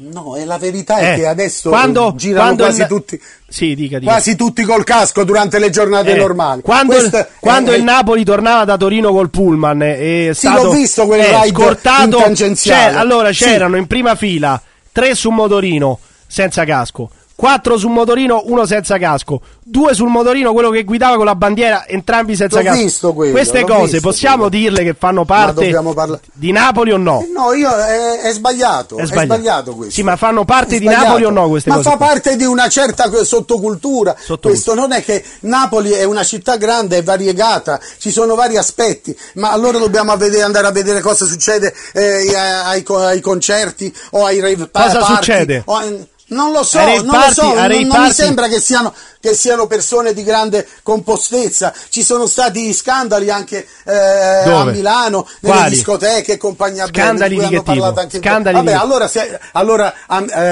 No, 0.00 0.36
e 0.36 0.44
la 0.44 0.58
verità 0.58 0.98
è 0.98 1.12
Eh, 1.12 1.16
che 1.16 1.26
adesso 1.26 1.70
quando- 1.70 2.12
girano 2.16 2.44
quando 2.44 2.62
quasi 2.64 2.80
il- 2.82 2.86
tutti. 2.86 3.20
Sì, 3.48 3.74
dica, 3.74 3.98
dica. 3.98 4.12
Quasi 4.12 4.36
tutti 4.36 4.62
col 4.62 4.84
casco 4.84 5.24
durante 5.24 5.58
le 5.58 5.70
giornate 5.70 6.12
Eh, 6.14 6.16
normali. 6.18 6.62
Quando, 6.62 6.96
il, 6.96 7.28
quando 7.40 7.72
è- 7.72 7.76
il 7.76 7.82
Napoli 7.82 8.22
tornava 8.24 8.64
da 8.64 8.76
Torino 8.76 9.10
col 9.10 9.30
pullman 9.30 9.82
e 9.82 10.28
è 10.28 10.34
Sì, 10.34 10.46
stato 10.46 10.64
l'ho 10.64 10.70
visto 10.70 11.06
quel 11.06 11.20
eh, 11.20 11.42
ride 11.42 11.48
scortato, 11.48 12.18
c'è- 12.54 12.92
allora 12.94 13.32
Sì. 13.32 13.44
c'erano 13.44 13.76
in 13.76 13.86
prima 13.88 14.14
fila 14.14 14.60
tre 14.92 15.14
su 15.16 15.30
motorino 15.30 15.98
senza 16.26 16.64
casco, 16.64 17.10
quattro 17.38 17.78
sul 17.78 17.90
motorino, 17.92 18.42
uno 18.46 18.66
senza 18.66 18.98
casco, 18.98 19.40
due 19.62 19.94
sul 19.94 20.08
motorino, 20.08 20.52
quello 20.52 20.70
che 20.70 20.82
guidava 20.82 21.14
con 21.14 21.24
la 21.24 21.36
bandiera, 21.36 21.86
entrambi 21.86 22.34
senza 22.34 22.58
L'ho 22.58 22.64
casco. 22.64 22.82
visto 22.82 23.12
quello, 23.12 23.30
Queste 23.32 23.62
cose 23.64 23.92
visto 23.92 24.08
possiamo 24.08 24.48
quello. 24.48 24.62
dirle 24.64 24.82
che 24.82 24.96
fanno 24.98 25.24
parte 25.24 25.70
parla- 25.94 26.18
di 26.32 26.50
Napoli 26.50 26.90
o 26.90 26.96
no? 26.96 27.20
Eh, 27.22 27.30
No, 27.32 27.52
io 27.52 27.70
è, 27.70 28.22
è 28.22 28.32
sbagliato, 28.32 28.96
è 28.96 29.06
sbagliato. 29.06 29.74
questo. 29.74 29.94
Sì, 29.94 30.02
ma 30.02 30.16
fanno 30.16 30.44
parte 30.44 30.74
È 30.74 30.78
di 30.80 30.86
sbagliato. 30.86 31.04
Napoli 31.04 31.24
o 31.26 31.30
no 31.30 31.48
queste 31.48 31.68
ma 31.70 31.76
cose? 31.76 31.90
fa 31.90 31.96
qua? 31.96 32.06
parte 32.08 32.34
di 32.34 32.44
una 32.44 32.68
certa 32.68 33.04
sottocultura. 33.22 34.16
Sottocultura. 34.18 34.52
Questo 34.52 34.74
non 34.74 34.90
è 34.90 35.04
che 35.04 35.22
Napoli 35.42 35.92
è 35.92 36.02
una 36.02 36.24
città 36.24 36.56
grande 36.56 36.96
e 36.96 37.02
variegata, 37.02 37.78
ci 37.98 38.10
sono 38.10 38.34
vari 38.34 38.56
aspetti, 38.56 39.16
ma 39.34 39.52
allora 39.52 39.78
dobbiamo 39.78 40.16
vedere- 40.16 40.42
andare 40.42 40.66
a 40.66 40.72
vedere 40.72 41.00
cosa 41.00 41.24
succede 41.24 41.72
eh, 41.92 42.34
ai, 42.34 42.82
ai 42.84 43.20
concerti 43.20 43.94
o 44.10 44.24
ai 44.24 44.40
rave 44.40 44.66
pa- 44.66 44.82
Cosa 44.86 44.98
party, 44.98 45.14
succede? 45.14 45.62
o 45.66 46.06
non 46.28 46.52
lo 46.52 46.62
so, 46.62 46.78
non 46.78 47.04
lo 47.04 47.10
party- 47.12 47.32
so, 47.32 47.52
ai 47.54 47.84
non, 47.84 47.96
non 47.96 48.02
mi 48.06 48.12
sembra 48.12 48.48
che 48.48 48.60
siano, 48.60 48.92
che 49.20 49.34
siano 49.34 49.66
persone 49.66 50.12
di 50.12 50.22
grande 50.22 50.66
compostezza. 50.82 51.72
Ci 51.88 52.02
sono 52.02 52.26
stati 52.26 52.72
scandali 52.74 53.30
anche 53.30 53.66
eh, 53.86 54.44
a? 54.44 54.64
Milano, 54.64 55.26
nelle 55.40 55.54
Quali? 55.56 55.70
discoteche 55.74 56.32
e 56.32 56.36
compagnia 56.36 56.86
bella, 56.86 57.04
Scandali 57.06 57.34
cui 57.36 57.46
di 57.48 57.54
hanno 57.54 57.62
parlato 57.62 58.00
anche 58.00 58.18
Scandali 58.18 58.56
Vabbè, 58.56 58.72
allora, 58.72 59.08
se- 59.08 59.38
allora 59.52 59.92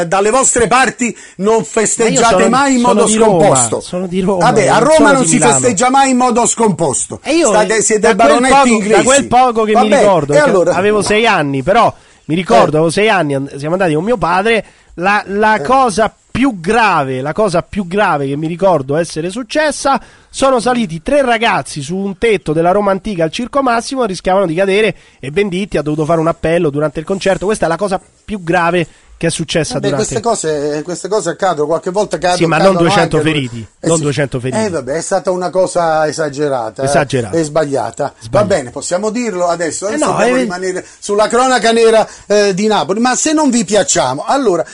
eh, 0.01 0.07
dalle 0.07 0.31
vostre 0.31 0.67
parti 0.67 1.17
non 1.37 1.65
festeggiate 1.65 2.33
sono- 2.35 2.49
mai 2.49 2.75
in 2.77 2.81
modo 2.81 3.05
di 3.05 3.17
Roma, 3.17 3.45
scomposto. 3.45 3.81
sono 3.81 4.07
di 4.07 4.21
Roma, 4.21 4.45
Vabbè, 4.45 4.67
a 4.69 4.79
Roma 4.79 5.13
non 5.13 5.27
si 5.27 5.35
Milano. 5.35 5.53
festeggia 5.53 5.91
mai 5.91 6.11
in 6.11 6.17
modo 6.17 6.47
scomposto. 6.47 7.21
E 7.23 7.35
io 7.35 7.49
State, 7.49 7.83
siete 7.83 8.15
baronetti 8.15 8.55
poco, 8.55 8.67
inglesi. 8.67 8.93
da 8.95 9.03
quel 9.03 9.27
poco 9.27 9.63
che 9.65 9.75
mi 9.75 9.89
Vabbè, 9.89 9.99
ricordo, 10.01 10.33
e 10.33 10.37
perché 10.37 10.51
allora? 10.51 10.73
avevo 10.75 11.03
sei 11.03 11.27
anni, 11.27 11.63
però 11.63 11.93
mi 12.29 12.35
ricordo, 12.35 12.73
Eh. 12.73 12.79
avevo 12.79 12.91
sei 12.91 13.09
anni, 13.09 13.47
siamo 13.59 13.75
andati 13.75 13.95
con 13.95 14.03
mio 14.03 14.17
padre, 14.17 14.65
la, 14.97 15.23
la 15.27 15.61
cosa 15.63 16.15
più 16.31 16.61
grave, 16.61 17.23
la 17.23 17.33
cosa 17.33 17.63
più 17.63 17.87
grave 17.87 18.27
che 18.27 18.37
mi 18.37 18.47
ricordo 18.47 18.97
essere 18.97 19.31
successa, 19.31 19.99
sono 20.29 20.61
saliti 20.61 21.01
tre 21.01 21.23
ragazzi 21.23 21.81
su 21.81 21.97
un 21.97 22.19
tetto 22.19 22.53
della 22.53 22.73
Roma 22.73 22.91
Antica 22.91 23.25
al 23.25 23.31
Circo 23.31 23.63
Massimo, 23.63 24.05
rischiavano 24.05 24.45
di 24.45 24.55
cadere 24.55 24.95
e 25.19 25.31
Venditti 25.31 25.79
ha 25.79 25.83
dovuto 25.83 26.05
fare 26.05 26.21
un 26.21 26.29
appello 26.29 26.69
durante 26.69 27.01
il 27.01 27.07
concerto, 27.07 27.47
questa 27.47 27.65
è 27.65 27.69
la 27.69 27.77
cosa 27.77 27.99
più 28.25 28.43
grave 28.43 28.87
che 29.19 29.29
è 29.29 29.31
successa 29.31 29.75
Vabbè, 29.75 29.89
durante 29.89 30.21
queste, 30.21 30.29
cose, 30.29 30.83
queste 30.85 31.09
cose 31.09 31.31
accadono, 31.31 31.67
qualche 31.67 31.91
volta 31.91 32.19
cadono. 32.19 32.37
Sì, 32.37 32.47
ma 32.47 32.59
non 32.59 32.77
200 32.77 33.21
feriti, 33.21 33.67
non 33.81 33.99
200 34.01 34.41
feriti. 34.41 34.63
Eh, 34.65 34.69
vabbè, 34.69 34.93
è 34.93 35.01
stata 35.01 35.31
una 35.31 35.51
cosa 35.51 36.07
esagerata. 36.07 36.83
eh, 36.83 36.85
Esagerata. 36.85 37.37
E 37.37 37.43
sbagliata. 37.43 38.13
Va 38.31 38.45
bene, 38.45 38.71
possiamo 38.71 39.11
dirlo 39.11 39.47
adesso. 39.47 39.87
Adesso 39.87 40.05
Eh 40.05 40.07
no, 40.07 40.21
eh, 40.23 40.35
rimanere 40.43 40.85
sulla 40.99 41.29
cronaca 41.29 41.73
nera 41.73 42.07
eh, 42.27 42.53
di 42.55 42.67
Napoli. 42.67 43.01
Ma 43.01 43.15
se 43.15 43.33
non 43.33 43.49
vi 43.51 43.65
piacciamo, 43.65 44.25
allora 44.27 44.65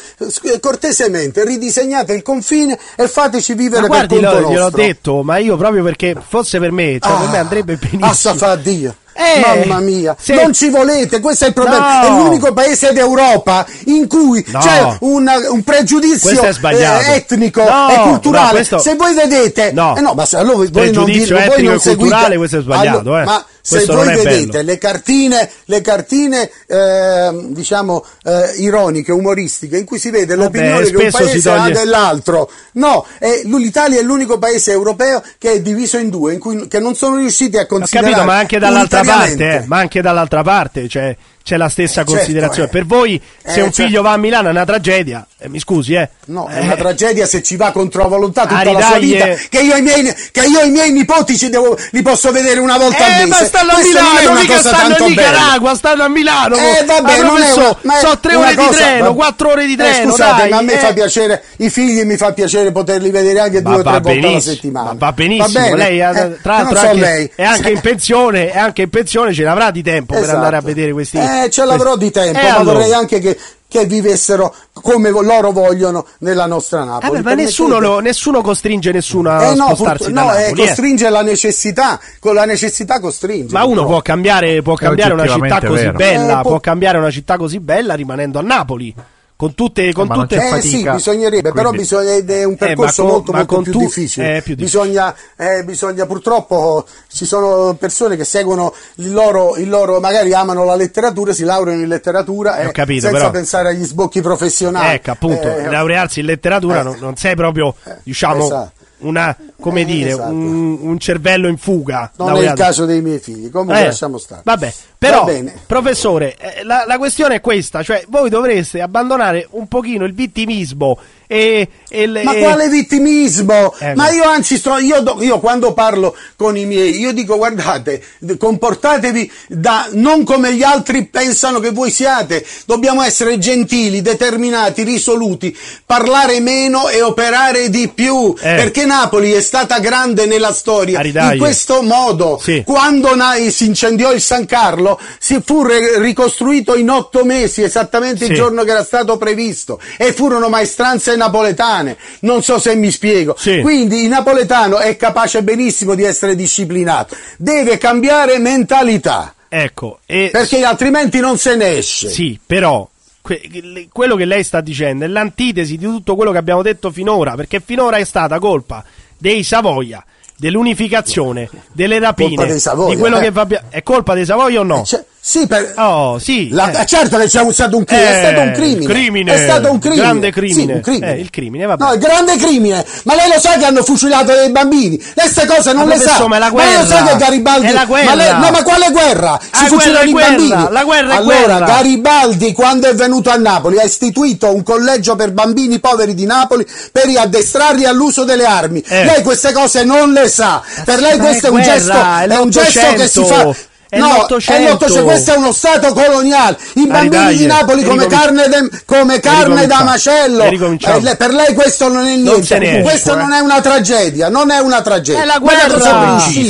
eh, 0.42 0.58
cortesemente 0.60 1.44
ridisegnate 1.44 2.12
il 2.12 2.22
confine 2.22 2.78
e 2.96 3.06
fateci 3.08 3.54
vivere 3.54 3.82
Ma 3.82 3.88
per 3.88 4.06
guardi, 4.06 4.24
conto 4.26 4.40
lo- 4.40 4.50
gliel'ho 4.50 4.70
detto, 4.70 5.22
ma 5.22 5.38
io 5.38 5.56
proprio 5.56 5.82
perché 5.84 6.16
fosse 6.26 6.58
per 6.58 6.72
me, 6.72 6.98
cioè 7.00 7.18
per 7.18 7.28
me 7.28 7.38
andrebbe 7.38 7.76
benissimo. 7.76 8.06
Assa 8.06 8.34
fa 8.34 8.56
Dio. 8.56 8.96
Eh, 9.22 9.64
Mamma 9.66 9.80
mia, 9.80 10.16
se- 10.18 10.34
non 10.34 10.52
ci 10.52 10.68
volete, 10.70 11.20
questo 11.20 11.44
è 11.44 11.48
il 11.48 11.54
problema. 11.54 12.00
No. 12.02 12.06
È 12.06 12.10
l'unico 12.22 12.52
paese 12.52 12.92
d'Europa 12.92 13.64
in 13.86 14.06
cui 14.08 14.44
No. 14.48 14.58
c'è 14.58 14.96
un, 15.00 15.30
un 15.50 15.62
pregiudizio 15.62 16.42
eh, 16.42 17.14
etnico 17.14 17.62
No, 17.62 17.88
e 17.90 17.98
culturale. 18.00 18.50
questo- 18.50 18.78
Se 18.78 18.94
voi 18.96 19.14
vedete, 19.14 19.72
No. 19.72 19.96
eh 19.96 20.00
no, 20.00 20.14
ma 20.14 20.24
se 20.24 20.36
allora 20.36 20.66
voi 20.70 20.92
non 20.92 21.04
vi, 21.04 21.24
voi 21.26 21.62
non 21.62 21.74
e 21.74 21.78
seguite- 21.78 21.96
culturale, 21.96 22.36
questo 22.36 22.58
è 22.58 22.62
sbagliato, 22.62 22.98
Allora, 23.00 23.22
eh. 23.22 23.24
Ma 23.24 23.44
se 23.62 23.84
voi 23.86 24.06
vedete 24.08 24.46
bello. 24.48 24.62
le 24.62 24.78
cartine, 24.78 25.50
le 25.66 25.80
cartine 25.80 26.50
ehm, 26.66 27.54
diciamo 27.54 28.04
eh, 28.24 28.54
ironiche, 28.56 29.12
umoristiche, 29.12 29.78
in 29.78 29.84
cui 29.84 29.98
si 29.98 30.10
vede 30.10 30.34
l'opinione 30.34 30.90
che 30.90 30.96
un 30.96 31.10
paese 31.10 31.50
ha 31.50 31.70
dell'altro, 31.70 32.50
no, 32.72 33.06
è- 33.18 33.42
l'Italia 33.44 34.00
è 34.00 34.02
l'unico 34.02 34.38
paese 34.38 34.72
europeo 34.72 35.22
che 35.38 35.52
è 35.52 35.60
diviso 35.60 35.96
in 35.96 36.10
due, 36.10 36.34
in 36.34 36.40
cui, 36.40 36.66
che 36.66 36.80
non 36.80 36.94
sono 36.94 37.16
riusciti 37.16 37.56
a 37.56 37.62
Ho 37.62 37.66
considerare 37.66 38.10
capito, 38.10 38.26
ma 38.26 38.38
anche 38.38 38.58
dall'altra 38.58 39.02
parte, 39.02 39.48
eh, 39.48 39.64
ma 39.66 39.78
anche 39.78 40.02
dall'altra 40.02 40.42
parte, 40.42 40.88
cioè, 40.88 41.16
c'è 41.42 41.56
la 41.56 41.68
stessa 41.68 42.00
Eh, 42.00 42.04
certo, 42.04 42.12
considerazione. 42.14 42.68
eh. 42.68 42.70
Per 42.70 42.86
voi, 42.86 43.20
se 43.44 43.60
Eh, 43.60 43.62
un 43.62 43.72
cioè- 43.72 43.86
figlio 43.86 44.02
va 44.02 44.12
a 44.12 44.16
Milano 44.16 44.48
è 44.48 44.50
una 44.50 44.64
tragedia, 44.64 45.26
eh, 45.38 45.48
mi 45.48 45.58
scusi, 45.58 45.94
eh. 45.94 46.08
No, 46.26 46.46
è 46.46 46.58
Eh, 46.58 46.60
una 46.60 46.76
tragedia 46.76 47.26
se 47.26 47.42
ci 47.42 47.56
va 47.56 47.70
contro 47.72 48.02
la 48.02 48.08
volontà 48.08 48.42
tutta 48.46 48.60
a 48.60 48.72
la 48.72 48.80
sua 48.80 48.98
vita. 48.98 49.26
Che 49.26 49.60
io, 49.60 49.76
i 49.76 49.82
miei, 49.82 50.14
che 50.30 50.40
io 50.44 50.60
i 50.60 50.70
miei 50.70 50.92
nipoti 50.92 51.36
devo, 51.48 51.76
li 51.90 52.02
posso 52.02 52.30
vedere 52.32 52.60
una 52.60 52.78
volta 52.78 53.04
al 53.04 53.10
Eh, 53.10 53.14
mese. 53.26 53.28
ma 53.28 53.44
stanno 53.46 53.70
a 53.70 53.74
non 53.74 53.82
Milano, 53.86 54.30
una 54.30 54.40
mica 54.40 54.58
stanno 54.58 54.96
in. 54.98 55.04
Nicaragua, 55.12 55.74
stanno 55.74 56.02
a 56.04 56.08
Milano. 56.08 56.56
Eh 56.56 56.84
vabbè, 56.86 57.18
Ma 57.20 57.24
non 57.26 57.42
è 57.42 57.46
so, 57.48 57.58
una, 57.60 57.76
ma 57.82 57.94
so 57.98 58.18
tre 58.20 58.34
ore 58.36 58.50
di 58.50 58.54
cosa- 58.56 58.70
treno, 58.78 59.04
va- 59.08 59.14
quattro 59.14 59.50
ore 59.50 59.66
di 59.66 59.76
treno, 59.76 60.10
scusate, 60.10 60.40
dai, 60.42 60.50
ma 60.50 60.56
a 60.58 60.62
me 60.62 60.76
fa 60.78 60.92
piacere, 60.92 61.42
i 61.58 61.70
figli 61.70 62.02
mi 62.04 62.16
fa 62.16 62.32
piacere 62.32 62.70
poterli 62.72 63.10
vedere 63.10 63.40
anche 63.40 63.60
Ma 63.62 63.70
due 63.70 63.80
o 63.80 63.82
tre 63.82 64.00
volte 64.00 64.26
alla 64.26 64.40
settimana. 64.40 64.86
ma 64.92 64.94
va 64.98 65.12
benissimo. 65.12 65.74
lei, 65.74 65.98
tra 65.98 66.56
l'altro, 66.62 66.82
non 66.82 67.02
è 67.34 67.44
anche 67.44 67.70
in 67.70 67.80
pensione, 67.82 68.50
è 68.50 68.58
anche 68.58 68.82
in 68.82 68.90
pensione, 68.90 69.32
ce 69.34 69.42
l'avrà 69.42 69.70
di 69.70 69.82
tempo 69.82 70.12
per 70.14 70.22
Esatto. 70.22 70.36
andare 70.36 70.56
a 70.56 70.60
vedere 70.60 70.92
questi. 70.92 71.18
Eh, 71.44 71.50
ce 71.50 71.64
l'avrò 71.64 71.96
di 71.96 72.10
tempo, 72.10 72.38
Eh, 72.38 72.42
ma 72.42 72.56
allora. 72.56 72.74
vorrei 72.78 72.92
anche 72.92 73.18
che, 73.20 73.38
che 73.68 73.86
vivessero 73.86 74.54
come 74.72 75.10
loro 75.10 75.50
vogliono 75.52 76.06
nella 76.18 76.46
nostra 76.46 76.82
Eh, 76.82 76.86
Napoli. 76.86 77.10
beh, 77.12 77.22
ma 77.22 77.34
nessuno, 77.34 77.78
lo- 77.78 78.00
nessuno 78.00 78.42
costringe 78.42 78.92
nessuno 78.92 79.30
a 79.30 79.44
Eh 79.50 79.54
no, 79.54 79.66
spostarsi 79.74 80.12
da 80.12 80.22
no, 80.22 80.34
eh, 80.34 80.42
Napoli. 80.48 80.62
eh. 80.62 80.66
costringe 80.66 81.08
la 81.08 81.22
necessità, 81.22 81.98
con 82.20 82.34
la 82.34 82.44
necessità 82.44 83.00
costringe. 83.00 83.52
Ma 83.52 83.60
uno 83.60 83.68
purtroppo. 83.68 83.90
può 83.92 84.02
cambiare, 84.02 84.62
può 84.62 84.74
cambiare 84.74 85.12
una 85.14 85.26
città 85.26 85.60
così 85.60 85.82
vero. 85.84 85.92
bella, 85.96 86.38
Eh, 86.38 86.42
può 86.42 86.50
può- 86.50 86.60
cambiare 86.60 86.98
una 86.98 87.10
città 87.10 87.36
così 87.36 87.60
bella 87.60 87.94
rimanendo 87.94 88.38
a 88.38 88.42
Napoli. 88.42 88.94
Con 89.34 89.54
tutte, 89.54 89.92
con 89.92 90.06
ma 90.06 90.14
non 90.14 90.28
tutte 90.28 90.40
Eh 90.40 90.60
sì, 90.60 90.70
fatica, 90.70 90.92
bisognerebbe, 90.94 91.50
però 91.50 91.70
quindi- 91.70 91.78
bisogna, 91.78 92.12
ed 92.14 92.30
è 92.30 92.44
un 92.44 92.54
percorso 92.56 93.02
ma 93.02 93.08
con- 93.08 93.16
molto, 93.16 93.32
ma 93.32 93.38
molto 93.38 93.60
più 93.62 93.72
tu- 93.72 93.78
difficile. 93.80 94.36
è 94.36 94.42
più 94.42 94.54
difficile. 94.54 94.84
Bisogna, 94.84 95.14
eh, 95.36 95.64
bisogna, 95.64 96.06
purtroppo, 96.06 96.86
ci 97.08 97.24
sono 97.24 97.74
persone 97.74 98.14
che 98.16 98.22
seguono 98.24 98.72
il 98.96 99.12
loro, 99.12 99.56
il 99.56 99.68
loro, 99.68 99.98
magari 99.98 100.32
amano 100.32 100.62
la 100.64 100.76
letteratura, 100.76 101.32
si 101.32 101.42
laureano 101.42 101.80
in 101.82 101.88
letteratura 101.88 102.58
Ho 102.60 102.68
eh, 102.68 102.70
capito, 102.70 103.00
senza 103.00 103.16
però- 103.18 103.30
pensare 103.32 103.70
agli 103.70 103.82
sbocchi 103.84 104.20
professionali. 104.20 104.94
Ecco, 104.94 105.10
appunto, 105.10 105.48
Eh, 105.56 105.68
laurearsi 105.68 106.20
in 106.20 106.26
letteratura 106.26 106.80
eh, 106.80 106.82
non, 106.84 106.96
non 107.00 107.16
sei 107.16 107.34
proprio, 107.34 107.74
diciamo, 108.04 108.44
esatto. 108.44 108.72
Una, 109.02 109.36
come 109.60 109.82
Eh, 109.82 109.84
dire, 109.84 110.10
esatto. 110.10 110.32
un, 110.32 110.78
un 110.80 110.98
cervello 110.98 111.48
in 111.48 111.56
fuga. 111.56 112.10
Non 112.16 112.36
è 112.36 112.48
il 112.48 112.52
caso 112.54 112.84
dei 112.84 113.00
miei 113.00 113.18
figli, 113.18 113.50
comunque 113.50 113.80
Eh, 113.80 113.84
lasciamo 113.86 114.18
stare. 114.18 114.42
Vabbè, 114.44 114.72
però, 114.98 115.28
professore, 115.66 116.36
eh, 116.36 116.64
la, 116.64 116.84
la 116.86 116.98
questione 116.98 117.36
è 117.36 117.40
questa, 117.40 117.82
cioè 117.82 118.04
voi 118.08 118.28
dovreste 118.30 118.80
abbandonare 118.80 119.46
un 119.50 119.66
pochino 119.68 120.04
il 120.04 120.14
vittimismo 120.14 120.98
e, 121.26 121.68
e 121.94 122.06
Ma 122.06 122.34
quale 122.34 122.68
vittimismo? 122.68 123.74
Eh, 123.78 123.94
Ma 123.94 124.10
io 124.10 124.24
anzi 124.24 124.56
sto, 124.56 124.78
io, 124.78 125.02
io 125.20 125.38
quando 125.40 125.74
parlo 125.74 126.16
con 126.36 126.56
i 126.56 126.64
miei, 126.64 126.98
io 126.98 127.12
dico 127.12 127.36
guardate, 127.36 128.02
comportatevi 128.38 129.30
da, 129.48 129.88
non 129.92 130.24
come 130.24 130.54
gli 130.54 130.62
altri 130.62 131.04
pensano 131.06 131.60
che 131.60 131.70
voi 131.70 131.90
siate, 131.90 132.44
dobbiamo 132.64 133.02
essere 133.02 133.38
gentili, 133.38 134.00
determinati, 134.02 134.82
risoluti, 134.84 135.56
parlare 135.84 136.40
meno 136.40 136.88
e 136.88 137.02
operare 137.02 137.68
di 137.68 137.88
più, 137.94 138.34
Eh. 138.38 138.54
perché 138.54 138.84
Napoli 138.86 139.32
è 139.32 139.40
stata 139.42 139.78
grande 139.78 140.24
nella 140.26 140.52
storia 140.54 140.98
A 140.98 141.02
ridaglie. 141.02 141.34
in 141.34 141.38
questo 141.40 141.82
modo. 141.82 142.38
Sì. 142.42 142.62
Quando 142.64 143.14
na- 143.14 143.36
si 143.50 143.66
incendiò 143.66 144.12
il 144.12 144.20
San 144.20 144.46
Carlo 144.46 144.98
si 145.18 145.40
fu 145.44 145.62
re- 145.62 145.98
ricostruito 145.98 146.74
in 146.76 146.88
otto 146.90 147.24
mesi, 147.24 147.62
esattamente 147.62 148.24
Sì. 148.24 148.30
il 148.30 148.36
giorno 148.36 148.64
che 148.64 148.70
era 148.70 148.84
stato 148.84 149.16
previsto, 149.18 149.78
e 149.98 150.12
furono 150.12 150.48
maestranze 150.48 151.16
napoletane. 151.16 151.81
Napoletane. 151.82 151.96
Non 152.20 152.42
so 152.42 152.58
se 152.58 152.74
mi 152.74 152.90
spiego. 152.90 153.34
Sì. 153.36 153.60
Quindi 153.60 154.02
il 154.02 154.08
napoletano 154.08 154.78
è 154.78 154.96
capace 154.96 155.42
benissimo 155.42 155.94
di 155.94 156.04
essere 156.04 156.34
disciplinato, 156.34 157.16
deve 157.36 157.78
cambiare 157.78 158.38
mentalità, 158.38 159.34
Ecco, 159.54 159.98
e 160.06 160.30
perché 160.32 160.64
altrimenti 160.64 161.20
non 161.20 161.36
se 161.36 161.56
ne 161.56 161.76
esce. 161.76 162.08
Sì, 162.08 162.40
però 162.44 162.88
que- 163.20 163.88
quello 163.92 164.16
che 164.16 164.24
lei 164.24 164.42
sta 164.44 164.62
dicendo 164.62 165.04
è 165.04 165.08
l'antitesi 165.08 165.76
di 165.76 165.84
tutto 165.84 166.16
quello 166.16 166.32
che 166.32 166.38
abbiamo 166.38 166.62
detto 166.62 166.90
finora, 166.90 167.34
perché 167.34 167.60
finora 167.62 167.98
è 167.98 168.04
stata 168.04 168.38
colpa 168.38 168.82
dei 169.18 169.42
Savoia, 169.42 170.02
dell'unificazione, 170.38 171.50
delle 171.70 171.98
rapine, 171.98 172.58
Savoia, 172.58 172.94
di 172.94 173.00
quello 173.00 173.18
eh. 173.18 173.20
che 173.20 173.30
va 173.30 173.46
È 173.68 173.82
colpa 173.82 174.14
dei 174.14 174.24
Savoia 174.24 174.60
o 174.60 174.62
no? 174.62 174.84
Cioè, 174.84 175.04
sì, 175.24 175.46
per- 175.46 175.74
Oh, 175.76 176.18
sì. 176.18 176.48
La- 176.50 176.72
eh. 176.82 176.84
Certo 176.84 177.16
che 177.16 177.28
c'è 177.28 177.46
stato 177.52 177.76
un 177.76 177.84
crimine, 177.84 178.08
è 178.10 178.16
Eh, 178.16 178.18
stato 178.26 178.40
un 178.40 178.52
crimine. 178.52 178.86
crimine, 178.92 179.32
È 179.34 179.38
stato 179.38 179.70
un 179.70 179.78
crimine. 179.78 180.02
grande 180.02 180.30
crimine. 180.32 180.74
Sì, 180.74 180.80
crimine. 180.80 181.14
Eh, 181.14 181.20
il 181.20 181.30
crimine, 181.30 181.64
vabbè. 181.66 181.84
No, 181.84 181.92
il 181.92 182.00
grande 182.00 182.36
crimine. 182.38 182.84
Ma 183.04 183.14
lei 183.14 183.28
lo 183.32 183.38
sa 183.38 183.56
che 183.56 183.64
hanno 183.64 183.84
fucilato 183.84 184.34
dei 184.34 184.50
bambini? 184.50 184.96
Lei 184.98 185.28
queste 185.30 185.46
cose 185.46 185.72
non 185.74 185.86
Ma 185.86 185.94
le 185.94 186.00
sa. 186.00 186.26
ma 186.26 186.36
è 186.36 186.38
la 186.40 186.50
lei 186.52 186.74
lo 186.76 186.84
sa 186.86 187.00
guerra. 187.02 187.04
che 187.06 187.16
Garibaldi 187.24 187.66
È 187.66 187.72
la 187.72 187.84
guerra. 187.84 188.04
Ma 188.10 188.14
lei- 188.16 188.32
no, 188.32 188.50
ma 188.50 188.62
quale 188.64 188.90
guerra? 188.90 189.38
Si 189.40 189.48
Ah, 189.64 189.66
fucilano 189.68 189.78
guerra 189.78 190.00
è 190.02 190.08
i 190.08 190.12
guerra, 190.12 190.28
bambini. 190.56 190.72
la 190.72 190.84
guerra 190.84 191.12
è 191.12 191.16
allora, 191.16 191.36
guerra. 191.58 191.64
Garibaldi 191.66 192.52
quando 192.52 192.88
è 192.88 192.94
venuto 192.96 193.30
a 193.30 193.36
Napoli 193.36 193.78
ha 193.78 193.84
istituito 193.84 194.52
un 194.52 194.62
collegio 194.64 195.14
per 195.14 195.30
bambini 195.30 195.78
poveri 195.78 196.14
di 196.14 196.26
Napoli 196.26 196.66
per 196.90 197.04
addestrarli 197.16 197.84
all'uso 197.84 198.24
delle 198.24 198.44
armi. 198.44 198.82
Eh. 198.88 199.04
Lei 199.04 199.22
queste 199.22 199.52
cose 199.52 199.84
non 199.84 200.10
le 200.12 200.28
sa. 200.28 200.60
Per 200.84 200.98
lei 200.98 201.16
ma 201.16 201.24
questo 201.26 201.46
è 201.46 201.48
è 201.48 201.52
un 201.52 201.60
guerra, 201.60 201.74
gesto 201.76 201.92
è 201.92 202.26
è 202.26 202.38
un 202.38 202.50
gesto 202.50 202.92
che 202.94 203.08
si 203.08 203.24
fa. 203.24 203.54
È 203.92 203.98
No, 203.98 204.08
l'Ottocento. 204.08 204.62
è 204.62 204.70
l'Ottocento, 204.70 205.04
questo 205.04 205.34
è 205.34 205.36
uno 205.36 205.52
stato 205.52 205.92
coloniale. 205.92 206.56
I 206.76 206.86
Dai, 206.86 206.86
bambini 206.86 207.10
dai, 207.24 207.36
di 207.36 207.44
Napoli 207.44 207.84
come 207.84 208.06
carne, 208.06 208.48
de- 208.48 208.70
come 208.86 209.20
carne 209.20 209.66
da 209.66 209.82
macello. 209.82 210.44
Eh, 210.44 211.16
per 211.16 211.34
lei 211.34 211.52
questo 211.52 211.88
non 211.88 212.06
è 212.06 212.16
Non 212.16 212.22
niente. 212.40 212.56
esce, 212.58 212.80
questo 212.80 213.12
eh. 213.12 213.16
non 213.16 213.32
è 213.34 213.40
una 213.40 213.60
tragedia, 213.60 214.30
non 214.30 214.50
è 214.50 214.60
una 214.60 214.80
tragedia. 214.80 215.20
È 215.20 215.26
la 215.26 215.36
guerra. 215.38 215.76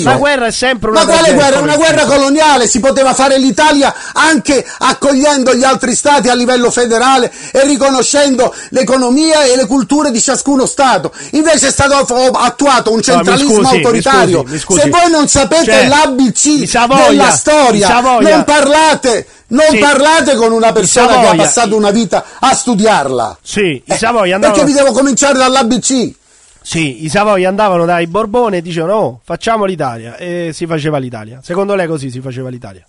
La 0.04 0.16
guerra 0.18 0.46
è 0.46 0.50
sempre 0.52 0.90
una 0.90 1.00
Ma 1.00 1.04
quale 1.06 1.18
tragedia, 1.34 1.42
guerra? 1.48 1.60
Una 1.62 1.76
guerra 1.76 2.04
coloniale, 2.04 2.68
si 2.68 2.78
poteva 2.78 3.12
fare 3.12 3.36
l'Italia 3.38 3.92
anche 4.12 4.64
accogliendo 4.78 5.52
gli 5.56 5.64
altri 5.64 5.96
stati 5.96 6.28
a 6.28 6.34
livello 6.34 6.70
federale 6.70 7.32
e 7.50 7.64
riconoscendo 7.64 8.54
l'economia 8.68 9.42
e 9.46 9.56
le 9.56 9.66
culture 9.66 10.12
di 10.12 10.20
ciascuno 10.20 10.64
stato. 10.64 11.12
Invece 11.30 11.66
è 11.66 11.70
stato 11.72 11.96
attuato 12.34 12.90
un 12.90 12.98
mi 12.98 13.02
centralismo 13.02 13.54
scusi, 13.56 13.70
mi 13.72 13.76
autoritario. 13.78 14.38
scusi, 14.42 14.52
mi 14.52 14.58
scusi. 14.60 14.80
Se 14.80 14.88
voi 14.90 15.10
non 15.10 15.26
sapete 15.26 15.64
Cioè, 15.64 15.88
l'ABC 15.88 16.70
della 17.08 17.30
storia, 17.36 18.00
non 18.00 18.44
parlate, 18.44 19.26
non 19.48 19.66
Sì. 19.70 19.78
parlate 19.78 20.34
con 20.34 20.52
una 20.52 20.72
persona 20.72 21.20
che 21.20 21.26
ha 21.26 21.34
passato 21.34 21.76
una 21.76 21.90
vita 21.90 22.24
a 22.38 22.54
studiarla. 22.54 23.38
Sì, 23.42 23.60
i 23.60 23.82
Eh, 23.84 23.96
Savoia 23.96 24.38
perché 24.38 24.60
andavano... 24.60 24.64
vi 24.64 24.72
devo 24.72 24.92
cominciare 24.92 25.38
dall'ABC? 25.38 26.14
Sì, 26.62 27.04
i 27.04 27.08
Savoia 27.08 27.48
andavano 27.48 27.84
dai 27.84 28.06
Borbone 28.06 28.58
e 28.58 28.62
dicevano 28.62 28.94
oh, 28.94 29.20
facciamo 29.24 29.64
l'Italia 29.64 30.16
e 30.16 30.50
si 30.54 30.66
faceva 30.66 30.98
l'Italia. 30.98 31.40
Secondo 31.42 31.74
lei 31.74 31.86
così 31.86 32.10
si 32.10 32.20
faceva 32.20 32.48
l'Italia? 32.48 32.86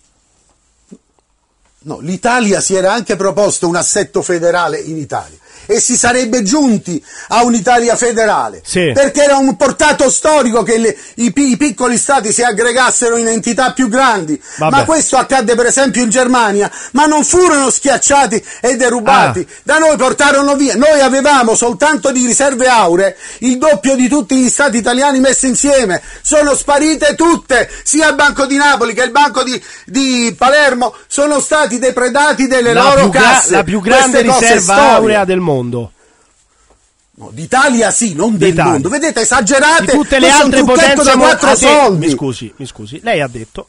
No, 1.86 1.98
l'Italia 2.00 2.60
si 2.60 2.74
era 2.74 2.92
anche 2.92 3.14
proposto 3.16 3.68
un 3.68 3.76
assetto 3.76 4.22
federale 4.22 4.78
in 4.78 4.96
Italia 4.96 5.36
e 5.66 5.80
si 5.80 5.96
sarebbe 5.96 6.42
giunti 6.42 7.02
a 7.28 7.42
un'Italia 7.44 7.96
federale 7.96 8.62
Sì. 8.64 8.90
perché 8.94 9.22
era 9.22 9.36
un 9.36 9.56
portato 9.56 10.10
storico 10.10 10.62
che 10.62 10.78
le- 10.78 10.96
i, 11.16 11.32
i 11.34 11.56
piccoli 11.56 11.96
stati 11.98 12.32
si 12.32 12.42
aggregassero 12.42 13.16
in 13.16 13.28
entità 13.28 13.72
più 13.72 13.88
grandi 13.88 14.40
Vabbè. 14.58 14.76
ma 14.76 14.84
questo 14.84 15.16
accadde 15.16 15.54
per 15.54 15.66
esempio 15.66 16.02
in 16.02 16.10
Germania 16.10 16.70
ma 16.92 17.06
non 17.06 17.24
furono 17.24 17.70
schiacciati 17.70 18.42
e 18.60 18.76
derubati 18.76 19.40
Ah. 19.40 19.60
da 19.62 19.78
noi 19.78 19.96
portarono 19.96 20.54
via 20.56 20.74
noi 20.76 21.00
avevamo 21.00 21.54
soltanto 21.54 22.10
di 22.12 22.26
riserve 22.26 22.66
auree 22.66 23.16
il 23.40 23.58
doppio 23.58 23.94
di 23.96 24.08
tutti 24.08 24.36
gli 24.36 24.48
stati 24.48 24.76
italiani 24.76 25.20
messi 25.20 25.46
insieme 25.46 26.02
sono 26.22 26.54
sparite 26.54 27.14
tutte 27.14 27.68
sia 27.82 28.08
il 28.08 28.14
Banco 28.14 28.46
di 28.46 28.56
Napoli 28.56 28.92
che 28.94 29.02
il 29.02 29.10
Banco 29.10 29.42
di, 29.42 29.60
di 29.86 30.34
Palermo 30.36 30.94
sono 31.06 31.40
stati 31.40 31.78
depredati 31.78 32.46
delle 32.46 32.72
La 32.72 32.82
loro 32.82 33.08
più, 33.08 33.20
casse 33.20 33.52
la 33.52 33.62
più 33.64 33.80
grande 33.80 34.20
riserva 34.22 34.92
aurea 34.94 35.24
del 35.24 35.38
mondo. 35.40 35.52
No, 37.16 37.30
d'Italia 37.32 37.92
sì, 37.92 38.12
non 38.14 38.36
del 38.36 38.50
D'Italia. 38.50 38.72
mondo. 38.72 38.88
Vedete, 38.88 39.20
esagerate. 39.20 39.84
Di 39.84 39.90
tutte 39.92 40.18
le 40.18 40.30
altre 40.30 40.64
potenze 40.64 41.04
da 41.04 41.16
mo- 41.16 41.22
quattro 41.24 41.48
ha 41.48 41.50
de- 41.52 41.56
soldi. 41.58 42.06
Mi 42.06 42.12
scusi, 42.12 42.52
mi 42.56 42.66
scusi. 42.66 43.00
Lei 43.04 43.20
ha 43.20 43.28
detto, 43.28 43.68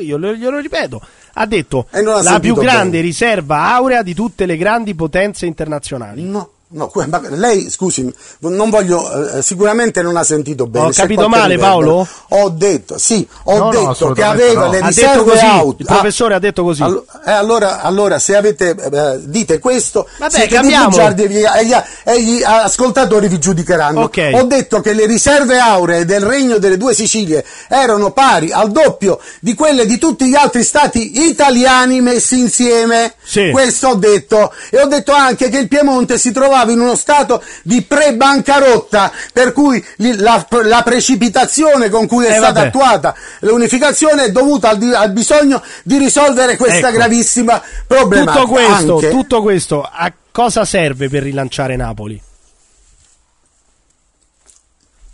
io 0.00 0.16
lo- 0.16 0.32
glielo 0.32 0.58
ripeto, 0.58 1.02
ha 1.34 1.44
detto 1.46 1.86
ha 1.90 2.22
la 2.22 2.40
più 2.40 2.54
grande 2.54 2.90
bene. 2.92 3.02
riserva 3.02 3.74
aurea 3.74 4.02
di 4.02 4.14
tutte 4.14 4.46
le 4.46 4.56
grandi 4.56 4.94
potenze 4.94 5.44
internazionali. 5.44 6.22
No, 6.22 6.50
no, 6.70 6.90
lei, 7.30 7.70
scusi, 7.70 8.12
non 8.40 8.70
voglio, 8.70 9.36
eh, 9.38 9.42
sicuramente 9.42 10.02
non 10.02 10.16
ha 10.16 10.22
sentito 10.24 10.66
bene. 10.66 10.86
Ho 10.86 10.90
capito 10.90 11.28
male, 11.28 11.54
riverbero. 11.54 11.68
Paolo? 11.68 12.08
Ho 12.44 12.48
detto, 12.50 12.98
sì, 12.98 13.26
ho 13.44 13.56
No, 13.58 13.64
no, 13.64 13.70
detto 13.70 13.82
che 13.84 13.90
assolutamente 13.90 14.42
aveva 14.44 14.64
no. 14.66 14.70
le 14.70 14.78
Ha 14.78 14.80
detto 14.80 14.88
riserve 15.00 15.30
così, 15.30 15.44
auto. 15.44 15.76
il 15.80 15.86
professore 15.86 16.34
ha 16.34 16.38
detto 16.38 16.62
così. 16.62 16.82
Allo- 16.82 17.04
eh, 17.26 17.30
allora, 17.32 17.80
allora, 17.80 18.18
se 18.18 18.36
avete, 18.36 18.70
eh, 18.76 19.18
dite 19.24 19.58
questo, 19.58 20.06
Vabbè, 20.18 20.30
siete 20.32 20.54
cambiamo. 20.54 20.88
dei 20.90 20.90
bugiardi 21.14 21.22
e, 21.24 21.64
gli, 21.66 21.74
e 22.04 22.22
gli 22.22 22.42
ascoltatori 22.44 23.28
vi 23.28 23.38
giudicheranno. 23.38 24.02
Ok. 24.02 24.30
Ho 24.34 24.42
detto 24.44 24.80
che 24.80 24.92
le 24.92 25.06
riserve 25.06 25.58
auree 25.58 26.04
del 26.04 26.20
regno 26.22 26.58
delle 26.58 26.76
due 26.76 26.94
Sicilie 26.94 27.44
erano 27.68 28.12
pari 28.12 28.52
al 28.52 28.70
doppio 28.70 29.18
di 29.40 29.54
quelle 29.54 29.86
di 29.86 29.98
tutti 29.98 30.26
gli 30.28 30.34
altri 30.36 30.62
stati 30.64 31.22
italiani 31.24 32.00
messi 32.00 32.38
insieme. 32.38 33.14
Sì. 33.22 33.50
Questo 33.50 33.88
ho 33.88 33.94
detto. 33.94 34.52
E 34.70 34.80
ho 34.80 34.86
detto 34.86 35.12
anche 35.12 35.48
che 35.48 35.58
il 35.58 35.68
Piemonte 35.68 36.18
si 36.18 36.30
trovava 36.32 36.57
in 36.66 36.80
uno 36.80 36.94
stato 36.96 37.42
di 37.62 37.82
pre-bancarotta, 37.82 39.10
per 39.32 39.52
cui 39.52 39.84
la, 39.96 40.44
la 40.64 40.82
precipitazione 40.82 41.88
con 41.88 42.06
cui 42.06 42.24
è 42.26 42.30
Eh, 42.30 42.36
stata 42.36 42.52
vabbè. 42.52 42.66
attuata 42.66 43.14
l'unificazione 43.40 44.24
è 44.24 44.30
dovuta 44.30 44.70
al, 44.70 44.94
al 44.94 45.10
bisogno 45.12 45.62
di 45.82 45.98
risolvere 45.98 46.56
questa 46.56 46.88
Ecco. 46.88 46.96
gravissima 46.96 47.62
problematica. 47.86 48.40
Tutto 48.42 48.52
questo, 48.52 49.08
tutto 49.10 49.42
questo 49.42 49.82
a 49.82 50.12
cosa 50.30 50.64
serve 50.64 51.08
per 51.08 51.22
rilanciare 51.22 51.76
Napoli? 51.76 52.20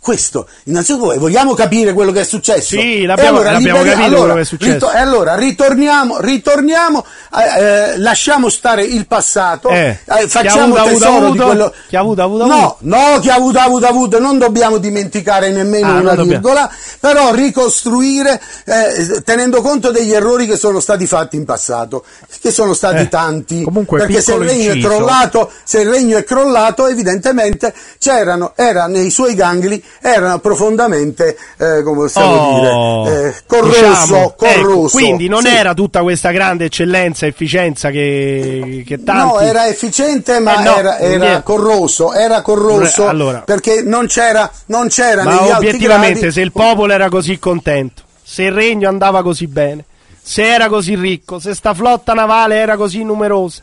Questo, 0.05 0.47
innanzitutto 0.65 1.13
eh, 1.13 1.17
vogliamo 1.17 1.55
capire 1.55 1.91
quello 1.93 2.11
che 2.11 2.19
è 2.21 2.23
successo. 2.23 2.79
Sì, 2.79 3.05
l'abbiamo- 3.05 3.41
l'abbiamo 3.41 3.57
liberi- 3.57 3.89
capito 3.89 4.05
allora, 4.05 4.19
quello 4.19 4.33
che 4.35 4.41
è 4.41 4.45
successo. 4.45 4.73
rito- 4.73 4.91
e 4.91 4.97
allora 4.99 5.33
ritorniamo, 5.35 6.19
ritorniamo, 6.19 7.05
eh, 7.35 7.63
eh, 7.63 7.97
lasciamo 7.97 8.49
stare 8.49 8.83
il 8.83 9.07
passato, 9.07 9.69
Eh, 9.69 9.97
ha 10.05 10.17
facciamo 10.27 10.75
avuto, 10.75 10.79
avuto, 10.81 10.93
tesoro 10.93 11.19
di 11.19 11.25
avuto, 11.25 11.43
quello. 11.45 11.73
chi 11.87 11.95
ha 11.95 11.99
avuto, 12.01 12.21
avuto, 12.21 12.45
no, 12.45 12.53
avuto. 12.53 12.75
no, 12.81 13.19
chi 13.19 13.29
ha 13.29 13.33
avuto, 13.33 13.57
avuto, 13.57 13.87
avuto, 13.87 14.19
non 14.19 14.37
dobbiamo 14.37 14.77
dimenticare 14.77 15.49
nemmeno 15.51 15.87
Ah, 15.97 15.99
una 16.01 16.13
virgola, 16.13 16.69
però 16.99 17.33
ricostruire 17.33 18.39
eh, 18.65 19.23
tenendo 19.23 19.61
conto 19.63 19.89
degli 19.89 20.13
errori 20.13 20.45
che 20.45 20.55
sono 20.55 20.79
stati 20.79 21.07
fatti 21.07 21.35
in 21.35 21.45
passato, 21.45 22.05
che 22.41 22.51
sono 22.51 22.75
stati 22.75 23.01
Eh, 23.01 23.09
tanti. 23.09 23.63
comunque, 23.63 23.97
perché 23.97 24.21
se 24.21 24.33
il 24.33 24.39
regno 24.41 24.69
è 24.71 24.75
inciso. 24.75 24.87
crollato, 24.87 25.51
se 25.63 25.79
il 25.81 25.89
regno 25.89 26.17
è 26.19 26.23
crollato, 26.23 26.85
evidentemente 26.85 27.73
c'erano, 27.97 28.53
era 28.55 28.85
nei 28.85 29.09
suoi 29.09 29.33
gangli, 29.33 29.81
erano 30.01 30.39
profondamente, 30.39 31.37
eh, 31.57 31.81
come 31.83 31.97
possiamo 32.01 32.33
Oh, 32.35 33.03
dire, 33.03 33.27
eh, 33.29 33.33
corroso, 33.45 33.87
diciamo, 33.87 34.33
corroso. 34.37 34.87
ecco, 34.87 34.89
quindi 35.05 35.27
non 35.27 35.41
Sì. 35.43 35.49
era 35.55 35.73
tutta 35.73 36.01
questa 36.01 36.31
grande 36.31 36.65
eccellenza 36.65 37.25
e 37.25 37.29
efficienza 37.29 37.89
che, 37.89 38.83
che 38.85 39.03
tanti... 39.03 39.33
No, 39.33 39.39
era 39.39 39.67
efficiente 39.67 40.39
ma 40.39 40.59
Eh, 40.59 40.63
no, 40.63 40.75
era, 40.77 40.97
era 40.99 41.41
corroso, 41.41 42.13
era 42.13 42.41
corroso 42.41 43.07
Allora. 43.07 43.39
perché 43.39 43.81
non 43.83 44.07
c'era, 44.07 44.49
non 44.67 44.87
c'era 44.87 45.23
Ma 45.23 45.39
negli 45.41 45.51
obiettivamente, 45.51 46.19
gradi- 46.19 46.33
se 46.33 46.41
il 46.41 46.51
popolo 46.51 46.91
era 46.93 47.09
così 47.09 47.39
contento, 47.39 48.03
se 48.23 48.43
il 48.43 48.51
regno 48.51 48.87
andava 48.89 49.21
così 49.23 49.47
bene, 49.47 49.85
se 50.21 50.43
era 50.53 50.67
così 50.69 50.95
ricco, 50.95 51.37
se 51.39 51.53
sta 51.53 51.73
flotta 51.75 52.13
navale 52.13 52.55
era 52.55 52.75
così 52.77 53.03
numerosa, 53.03 53.61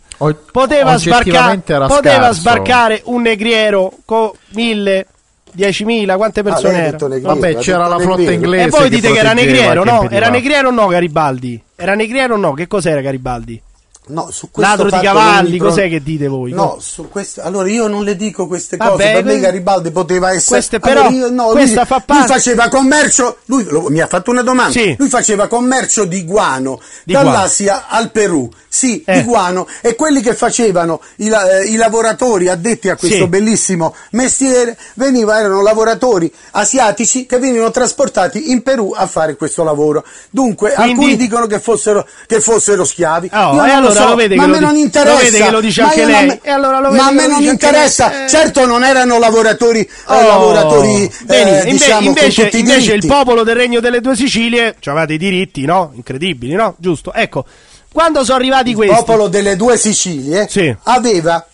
poteva, 0.52 0.96
era 1.02 1.86
poteva 1.86 2.32
sbarcare 2.32 3.00
un 3.06 3.22
negriero 3.22 3.92
con 4.04 4.30
mille, 4.50 5.06
diecimila, 5.52 6.16
quante 6.16 6.40
Ah, 6.40 6.42
persone 6.42 6.74
ha 6.76 6.86
erano? 6.86 7.20
Vabbè, 7.20 7.56
c'era 7.56 7.86
la 7.86 7.98
flotta 7.98 8.16
negriero. 8.20 8.32
inglese. 8.44 8.64
E 8.64 8.70
voi 8.70 8.88
dite 8.90 9.12
che 9.12 9.18
era 9.18 9.32
negriero, 9.32 9.84
no? 9.84 10.08
Era 10.10 10.28
negriero 10.28 10.68
o 10.68 10.72
no 10.72 10.86
Garibaldi? 10.86 11.60
Era 11.76 11.94
negriero 11.94 12.34
o 12.34 12.38
no? 12.38 12.52
Che 12.54 12.66
cos'era 12.66 13.00
Garibaldi? 13.00 13.60
No, 14.04 14.30
su 14.32 14.50
questo 14.50 14.82
Ladro 14.82 14.98
di 14.98 15.04
cavalli, 15.04 15.56
pro- 15.58 15.68
cos'è 15.68 15.88
che 15.88 16.02
dite 16.02 16.26
voi? 16.26 16.50
No, 16.50 16.78
su 16.80 17.08
questo, 17.08 17.40
allora 17.40 17.68
io 17.68 17.86
non 17.86 18.02
le 18.02 18.16
dico 18.16 18.48
queste 18.48 18.76
Vabbè, 18.76 18.90
cose, 18.90 19.12
per 19.12 19.24
me 19.24 19.32
que- 19.34 19.40
Garibaldi 19.40 19.90
poteva 19.92 20.30
essere... 20.32 20.56
queste 20.56 20.80
però- 20.80 21.02
Allora 21.02 21.14
io- 21.14 21.30
no, 21.30 21.44
questa 21.50 21.76
lui, 21.80 21.86
fa 21.86 21.94
lui 21.94 22.04
parte- 22.06 22.32
faceva 22.32 22.68
commercio, 22.68 23.38
lui 23.44 23.64
lo- 23.64 23.88
mi 23.90 24.00
ha 24.00 24.08
fatto 24.08 24.32
una 24.32 24.42
domanda, 24.42 24.72
Sì. 24.72 24.96
lui 24.98 25.08
faceva 25.08 25.46
commercio 25.46 26.04
di 26.04 26.24
guano 26.24 26.80
Di 27.04 27.12
guano. 27.12 27.30
dall'Asia 27.30 27.86
al 27.88 28.10
Perù, 28.10 28.50
sì, 28.68 29.04
Eh. 29.06 29.18
di 29.20 29.22
guano, 29.22 29.68
e 29.80 29.94
quelli 29.94 30.20
che 30.20 30.34
facevano 30.34 31.00
i, 31.18 31.28
eh, 31.28 31.66
i 31.68 31.76
lavoratori 31.76 32.48
addetti 32.48 32.88
a 32.88 32.96
questo 32.96 33.16
Sì. 33.18 33.26
bellissimo 33.28 33.94
mestiere 34.10 34.76
veniva, 34.94 35.38
erano 35.38 35.62
lavoratori 35.62 36.30
asiatici 36.50 37.24
che 37.26 37.38
venivano 37.38 37.70
trasportati 37.70 38.50
in 38.50 38.62
Perù 38.62 38.92
a 38.96 39.06
fare 39.06 39.36
questo 39.36 39.62
lavoro. 39.62 40.04
Dunque, 40.28 40.72
Quindi- 40.72 40.92
alcuni 40.92 41.16
dicono 41.16 41.46
che 41.46 41.60
fossero, 41.60 42.04
che 42.26 42.40
fossero 42.40 42.84
schiavi, 42.84 43.30
Oh, 43.32 43.52
allora 43.92 44.04
so, 44.04 44.10
lo 44.10 44.16
vede 44.16 44.34
ma 44.36 44.42
a 44.42 44.46
lo 44.46 44.52
me 44.52 44.60
non 44.60 44.72
lo 44.72 44.78
interessa. 44.78 45.16
vede 45.22 45.38
che 45.38 45.50
lo 45.50 45.60
dice 45.60 45.82
anche 45.82 46.00
non 46.04 46.10
lei. 46.10 46.38
E 46.42 46.50
allora 46.50 46.80
lo 46.80 46.90
ma 46.90 47.06
a 47.06 47.10
me 47.12 47.26
lo 47.26 47.32
non 47.32 47.42
interessa. 47.44 48.24
Eh. 48.24 48.28
Certo, 48.28 48.66
non 48.66 48.84
erano 48.84 49.18
lavoratori, 49.18 49.80
eh, 49.80 49.88
Oh, 50.06 50.26
lavoratori 50.26 51.04
eh, 51.04 51.10
bene, 51.24 51.50
inve- 51.58 51.70
diciamo, 51.70 52.06
invece, 52.08 52.48
invece 52.52 52.92
il 52.94 53.06
popolo 53.06 53.42
del 53.44 53.56
Regno 53.56 53.80
delle 53.80 54.00
Due 54.00 54.16
Sicilie 54.16 54.74
aveva 54.86 55.12
i 55.12 55.18
diritti, 55.18 55.64
no? 55.64 55.92
Incredibili, 55.94 56.54
no? 56.54 56.74
Giusto. 56.78 57.12
Ecco, 57.12 57.44
quando 57.92 58.24
sono 58.24 58.38
arrivati 58.38 58.70
Il 58.70 58.76
questi 58.76 58.94
popolo 58.94 59.28
delle 59.28 59.54
due 59.56 59.76
Sicilie 59.76 60.46
Sì. 60.48 60.74
aveva 60.84 61.44
eh, 61.44 61.51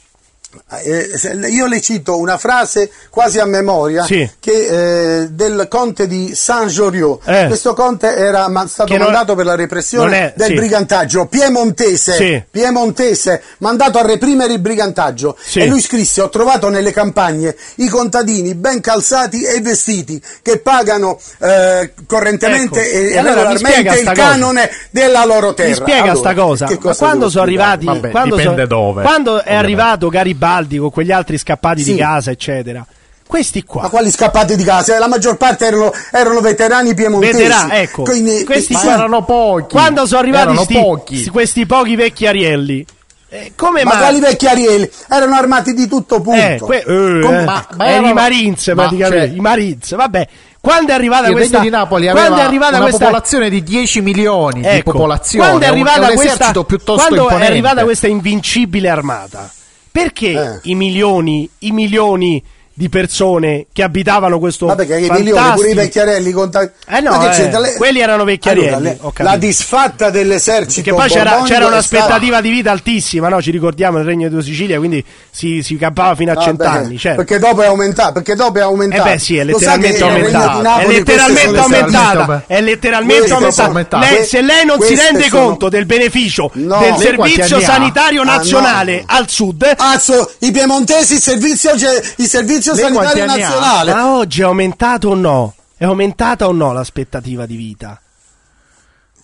io 1.48 1.66
le 1.66 1.80
cito 1.80 2.18
una 2.18 2.36
frase 2.38 2.90
quasi 3.10 3.38
a 3.38 3.44
memoria 3.44 4.04
Sì. 4.04 4.28
che, 4.40 5.20
eh, 5.22 5.28
del 5.30 5.66
conte 5.68 6.06
di 6.06 6.34
Saint-Joriot. 6.34 7.20
Eh. 7.26 7.46
Questo 7.46 7.74
conte 7.74 8.14
era 8.14 8.48
ma- 8.48 8.66
stato 8.66 8.90
Che 8.92 8.96
non- 8.98 9.06
mandato 9.08 9.34
per 9.34 9.44
la 9.44 9.52
non 9.52 9.60
repressione 9.60 10.18
è- 10.18 10.32
del 10.36 10.46
sì. 10.48 10.54
brigantaggio 10.54 11.26
piemontese, 11.26 12.12
Sì. 12.14 12.42
piemontese, 12.50 13.42
mandato 13.58 13.98
a 13.98 14.02
reprimere 14.06 14.52
il 14.52 14.58
brigantaggio. 14.60 15.36
Sì. 15.40 15.60
E 15.60 15.66
lui 15.66 15.80
scrisse: 15.80 16.22
Ho 16.22 16.28
trovato 16.28 16.68
nelle 16.68 16.92
campagne 16.92 17.56
i 17.76 17.88
contadini 17.88 18.54
ben 18.54 18.80
calzati 18.80 19.42
e 19.42 19.60
vestiti 19.60 20.20
che 20.42 20.58
pagano 20.58 21.18
eh, 21.38 21.92
correntemente 22.06 22.80
Ecco. 22.80 22.96
e, 22.98 23.12
E 23.12 23.18
allora 23.18 23.50
mi 23.50 23.56
spiega 23.58 23.92
regolarmente 23.92 23.94
il 23.94 24.00
sta 24.02 24.12
cosa. 24.14 24.28
canone 24.28 24.70
della 24.90 25.24
loro 25.24 25.54
terra. 25.54 25.68
Mi 25.68 25.74
spiega 25.74 26.02
Allora, 26.02 26.16
sta 26.18 26.34
cosa. 26.34 26.66
cosa 26.76 26.94
quando 27.06 27.28
sono 27.28 27.42
arrivati, 27.44 27.84
Vabbè, 27.86 28.10
quando, 28.10 28.36
dipende 28.36 28.66
sono- 28.66 28.82
dove, 28.82 29.02
quando 29.02 29.42
è 29.42 29.54
arrivato 29.54 30.08
Garibaldi 30.08 30.46
con 30.78 30.90
quegli 30.90 31.12
altri 31.12 31.38
scappati 31.38 31.82
Sì. 31.82 31.92
di 31.92 31.98
casa, 31.98 32.30
eccetera, 32.30 32.84
questi 33.26 33.62
qua. 33.64 33.82
Ma 33.82 33.88
quali 33.88 34.10
scappati 34.10 34.56
di 34.56 34.64
casa? 34.64 34.98
La 34.98 35.08
maggior 35.08 35.36
parte 35.36 35.66
erano, 35.66 35.92
erano 36.12 36.40
veterani 36.40 36.94
piemontesi. 36.94 37.32
Veterani, 37.42 37.70
ecco. 37.74 38.02
Quindi, 38.02 38.44
Questi 38.44 38.72
Ma 38.72 38.80
qua- 38.80 38.92
erano 38.94 39.24
pochi. 39.24 39.72
Quando 39.74 40.06
sono 40.06 40.20
arrivati 40.20 40.56
sti- 40.56 40.74
pochi. 40.74 41.16
sti- 41.18 41.30
questi 41.30 41.66
pochi 41.66 41.94
vecchiarielli, 41.96 42.86
eh, 43.30 43.52
come 43.54 43.84
ma 43.84 43.96
quali 43.98 44.20
vecchiarielli? 44.20 44.90
Erano 45.10 45.34
armati 45.34 45.74
di 45.74 45.86
tutto 45.86 46.20
punto. 46.22 46.40
Eh, 46.40 46.58
que- 46.58 46.78
eh, 46.78 46.84
Com- 46.84 47.34
eh, 47.34 47.44
ma- 47.44 47.66
ma 47.76 47.84
erano 47.84 48.06
erano- 48.06 48.08
i 48.08 48.12
Marines 48.14 48.66
ma, 48.68 48.74
praticamente, 48.74 49.26
cioè- 49.26 49.36
i 49.36 49.40
Marines, 49.40 49.94
vabbè. 49.94 50.28
Quando 50.60 50.90
è 50.90 50.94
arrivata 50.94 51.28
Il 51.28 51.32
questa 51.34 51.58
Regno 51.58 51.70
di 51.70 51.76
Napoli 51.76 52.08
quando 52.10 52.36
è 52.36 52.40
arrivata 52.42 52.76
una 52.76 52.80
questa 52.86 53.04
popolazione 53.04 53.48
di 53.48 53.62
10 53.62 54.00
milioni 54.00 54.60
di 54.62 54.66
Ecco, 54.66 54.90
popolazione, 54.90 55.46
quando 55.46 55.64
è 55.64 55.68
un- 55.68 55.74
arrivata 55.74 56.00
un, 56.00 56.06
questa 56.14 56.34
esercito 56.34 56.64
piuttosto 56.64 57.00
quando 57.02 57.22
imponente. 57.22 57.46
è 57.46 57.50
arrivata 57.50 57.84
questa 57.84 58.06
invincibile 58.08 58.88
armata 58.88 59.50
perché 59.90 60.30
Eh. 60.32 60.60
i 60.70 60.74
milioni 60.74 61.48
i 61.60 61.72
milioni 61.72 62.42
di 62.78 62.88
persone 62.88 63.66
che 63.72 63.82
abitavano 63.82 64.38
questo 64.38 64.66
Ma 64.66 64.76
perché 64.76 64.98
i 64.98 65.06
fantastico- 65.06 65.34
milioni, 65.36 65.54
pure 65.56 65.70
i 65.70 65.74
vecchiarelli 65.74 66.30
conta... 66.30 66.62
Eh 66.86 67.00
no, 67.00 67.18
che 67.18 67.42
eh? 67.42 67.58
Le- 67.58 67.74
quelli 67.76 67.98
erano 67.98 68.22
vecchiarielli, 68.22 68.72
Allora, 68.72 69.10
le- 69.16 69.24
la 69.24 69.36
disfatta 69.36 70.10
dell'esercito 70.10 70.94
Perché 70.94 71.08
poi 71.08 71.08
c'era, 71.08 71.42
c'era 71.44 71.66
un'aspettativa 71.66 72.40
di 72.40 72.50
vita 72.50 72.70
altissima, 72.70 73.28
no? 73.28 73.42
Ci 73.42 73.50
ricordiamo 73.50 73.96
nel 73.96 74.06
Regno 74.06 74.28
di 74.28 74.40
Sicilia, 74.42 74.78
quindi 74.78 75.04
si, 75.28 75.60
si 75.64 75.76
campava 75.76 76.14
fino 76.14 76.30
a 76.30 76.34
Vabbè, 76.34 76.46
cent'anni, 76.46 76.98
certo. 76.98 77.24
Perché 77.24 77.40
dopo 77.40 77.62
è 77.62 77.66
aumentato, 77.66 78.12
perché 78.12 78.36
dopo 78.36 78.58
è 78.58 78.60
Eh 78.60 78.64
aumentato. 78.64 79.02
beh 79.02 79.18
sì, 79.18 79.34
è 79.34 79.38
che 79.38 79.44
letteralmente 79.46 80.02
aumentata. 80.04 80.78
È 80.78 80.86
letteralmente 80.86 81.58
aumentata. 81.58 82.44
È 82.46 82.60
letteralmente 82.60 83.32
aumentata. 83.32 83.98
Lei- 84.08 84.24
se 84.24 84.40
lei 84.40 84.64
non 84.64 84.80
si 84.80 84.94
rende 84.94 85.24
sono- 85.26 85.46
conto 85.46 85.68
del 85.68 85.84
beneficio 85.84 86.48
No. 86.54 86.78
del 86.78 86.90
Lei 86.92 87.00
servizio 87.00 87.58
sanitario 87.60 88.20
Ah, 88.22 88.24
no. 88.24 88.30
nazionale 88.36 89.02
al 89.04 89.28
sud, 89.28 89.68
Azzo, 89.76 90.30
i 90.38 90.52
piemontesi, 90.52 91.14
il 91.14 91.20
servizio, 91.20 91.72
il 91.74 92.26
servizio 92.28 92.66
Lei 92.74 92.92
quanti 92.92 93.18
sanitario 93.18 93.44
nazionale. 93.46 93.92
ma 93.94 94.14
oggi 94.16 94.40
è 94.40 94.44
aumentato 94.44 95.08
o 95.08 95.14
no? 95.14 95.54
È 95.76 95.84
aumentata 95.84 96.46
o 96.48 96.52
no 96.52 96.72
l'aspettativa 96.72 97.46
di 97.46 97.56
vita? 97.56 98.00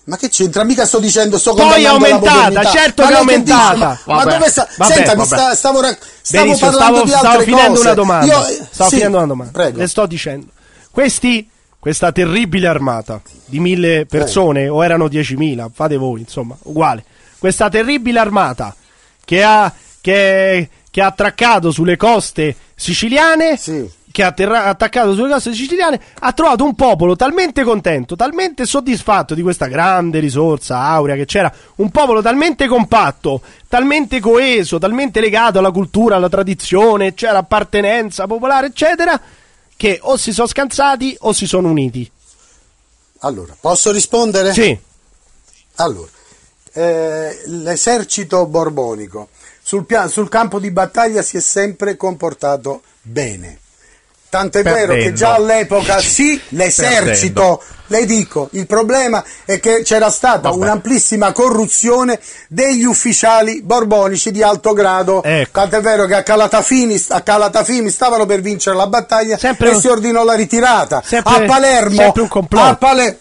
Ma 0.04 0.16
che 0.18 0.28
c'entra? 0.28 0.64
Mica 0.64 0.84
sto 0.84 0.98
dicendo, 0.98 1.38
sto 1.38 1.54
Poi 1.54 1.82
è 1.82 1.86
aumentata, 1.86 2.64
certo 2.64 3.02
Ma 3.02 3.08
che 3.08 3.14
è 3.14 3.16
lei 3.16 3.20
aumentata. 3.20 3.76
Ma, 3.76 3.98
ma 4.04 4.24
Vabbè, 4.24 4.36
dove 4.36 4.50
sta? 4.50 4.68
vabbè, 4.76 4.92
Senta, 4.92 5.10
mi 5.12 5.16
vabbè. 5.16 5.26
sta, 5.26 5.54
stavo, 5.54 5.80
ra- 5.80 5.96
stavo 6.20 6.44
Benissimo, 6.44 6.70
parlando 6.70 6.96
stavo, 6.96 7.04
di 7.04 7.10
stavo 7.10 7.28
altre 7.28 7.44
finendo 7.44 7.70
cose. 7.70 7.80
una 7.82 7.94
domanda. 7.94 8.26
Io- 8.26 8.66
stavo 8.70 8.90
sì, 8.90 8.96
finendo 8.96 9.16
una 9.16 9.26
domanda. 9.26 9.52
Prego. 9.52 9.78
Le 9.78 9.86
sto 9.88 10.06
dicendo. 10.06 10.46
Questi, 10.90 11.48
questa 11.78 12.12
terribile 12.12 12.66
armata 12.68 13.20
di 13.46 13.60
mille 13.60 14.04
persone, 14.06 14.68
o 14.68 14.84
erano 14.84 15.06
10.000, 15.06 15.70
fate 15.72 15.96
voi, 15.96 16.20
insomma, 16.20 16.54
uguale. 16.64 17.04
Questa 17.38 17.70
terribile 17.70 18.18
armata 18.18 18.74
che 19.24 19.42
ha, 19.42 19.72
che, 20.02 20.68
che 20.94 21.00
ha 21.02 21.06
attraccato 21.06 21.72
sulle 21.72 21.96
coste 21.96 22.54
siciliane, 22.76 23.56
Sì. 23.56 23.84
che 24.12 24.22
ha 24.22 24.28
atterra- 24.28 24.66
attaccato 24.66 25.12
sulle 25.12 25.28
coste 25.28 25.52
siciliane, 25.52 26.00
ha 26.20 26.32
trovato 26.32 26.62
un 26.62 26.76
popolo 26.76 27.16
talmente 27.16 27.64
contento, 27.64 28.14
talmente 28.14 28.64
soddisfatto 28.64 29.34
di 29.34 29.42
questa 29.42 29.66
grande 29.66 30.20
risorsa 30.20 30.78
aurea 30.82 31.16
che 31.16 31.24
c'era, 31.24 31.52
un 31.78 31.90
popolo 31.90 32.22
talmente 32.22 32.68
compatto, 32.68 33.40
talmente 33.66 34.20
coeso, 34.20 34.78
talmente 34.78 35.18
legato 35.18 35.58
alla 35.58 35.72
cultura, 35.72 36.14
alla 36.14 36.28
tradizione, 36.28 37.14
c'era 37.14 37.38
appartenenza 37.38 38.28
popolare, 38.28 38.68
eccetera, 38.68 39.20
che 39.76 39.98
o 40.00 40.16
si 40.16 40.32
sono 40.32 40.46
scansati 40.46 41.16
o 41.22 41.32
si 41.32 41.48
sono 41.48 41.70
uniti. 41.70 42.08
Allora, 43.22 43.56
posso 43.60 43.90
rispondere? 43.90 44.52
Sì, 44.52 44.78
Allora, 45.78 46.08
eh, 46.74 47.36
l'esercito 47.46 48.46
borbonico 48.46 49.30
sul, 49.66 49.86
pia- 49.86 50.08
sul 50.08 50.28
campo 50.28 50.58
di 50.58 50.70
battaglia 50.70 51.22
si 51.22 51.38
è 51.38 51.40
sempre 51.40 51.96
comportato 51.96 52.82
bene. 53.00 53.58
Tant'è 54.28 54.62
vero 54.64 54.78
che 54.78 54.86
Perdendo. 54.86 55.16
già 55.16 55.34
all'epoca 55.34 55.98
sì, 56.02 56.38
l'esercito, 56.48 57.62
le 57.86 58.04
dico, 58.04 58.48
il 58.52 58.66
problema 58.66 59.22
è 59.44 59.60
che 59.60 59.82
c'era 59.84 60.10
stata 60.10 60.48
Vabbè. 60.50 60.56
un'amplissima 60.56 61.30
corruzione 61.32 62.18
degli 62.48 62.82
ufficiali 62.84 63.62
borbonici 63.62 64.32
di 64.32 64.42
alto 64.42 64.72
grado. 64.72 65.22
Ecco. 65.22 65.50
Tant'è 65.52 65.80
vero 65.80 66.06
che 66.06 66.16
a 66.16 66.22
Calatafimi, 66.24 67.02
a 67.10 67.20
Calatafimi 67.20 67.90
stavano 67.90 68.26
per 68.26 68.40
vincere 68.40 68.74
la 68.76 68.88
battaglia 68.88 69.38
Sempre 69.38 69.70
e 69.70 69.74
un- 69.74 69.80
si 69.80 69.86
ordinò 69.86 70.24
la 70.24 70.34
ritirata. 70.34 71.00
Sempre- 71.06 71.44
a 71.44 71.46
Palermo, 71.46 71.94
sempre 71.96 72.22
un 72.22 72.28
complotto. 72.28 72.66
a 72.66 72.74
Pale- 72.76 73.18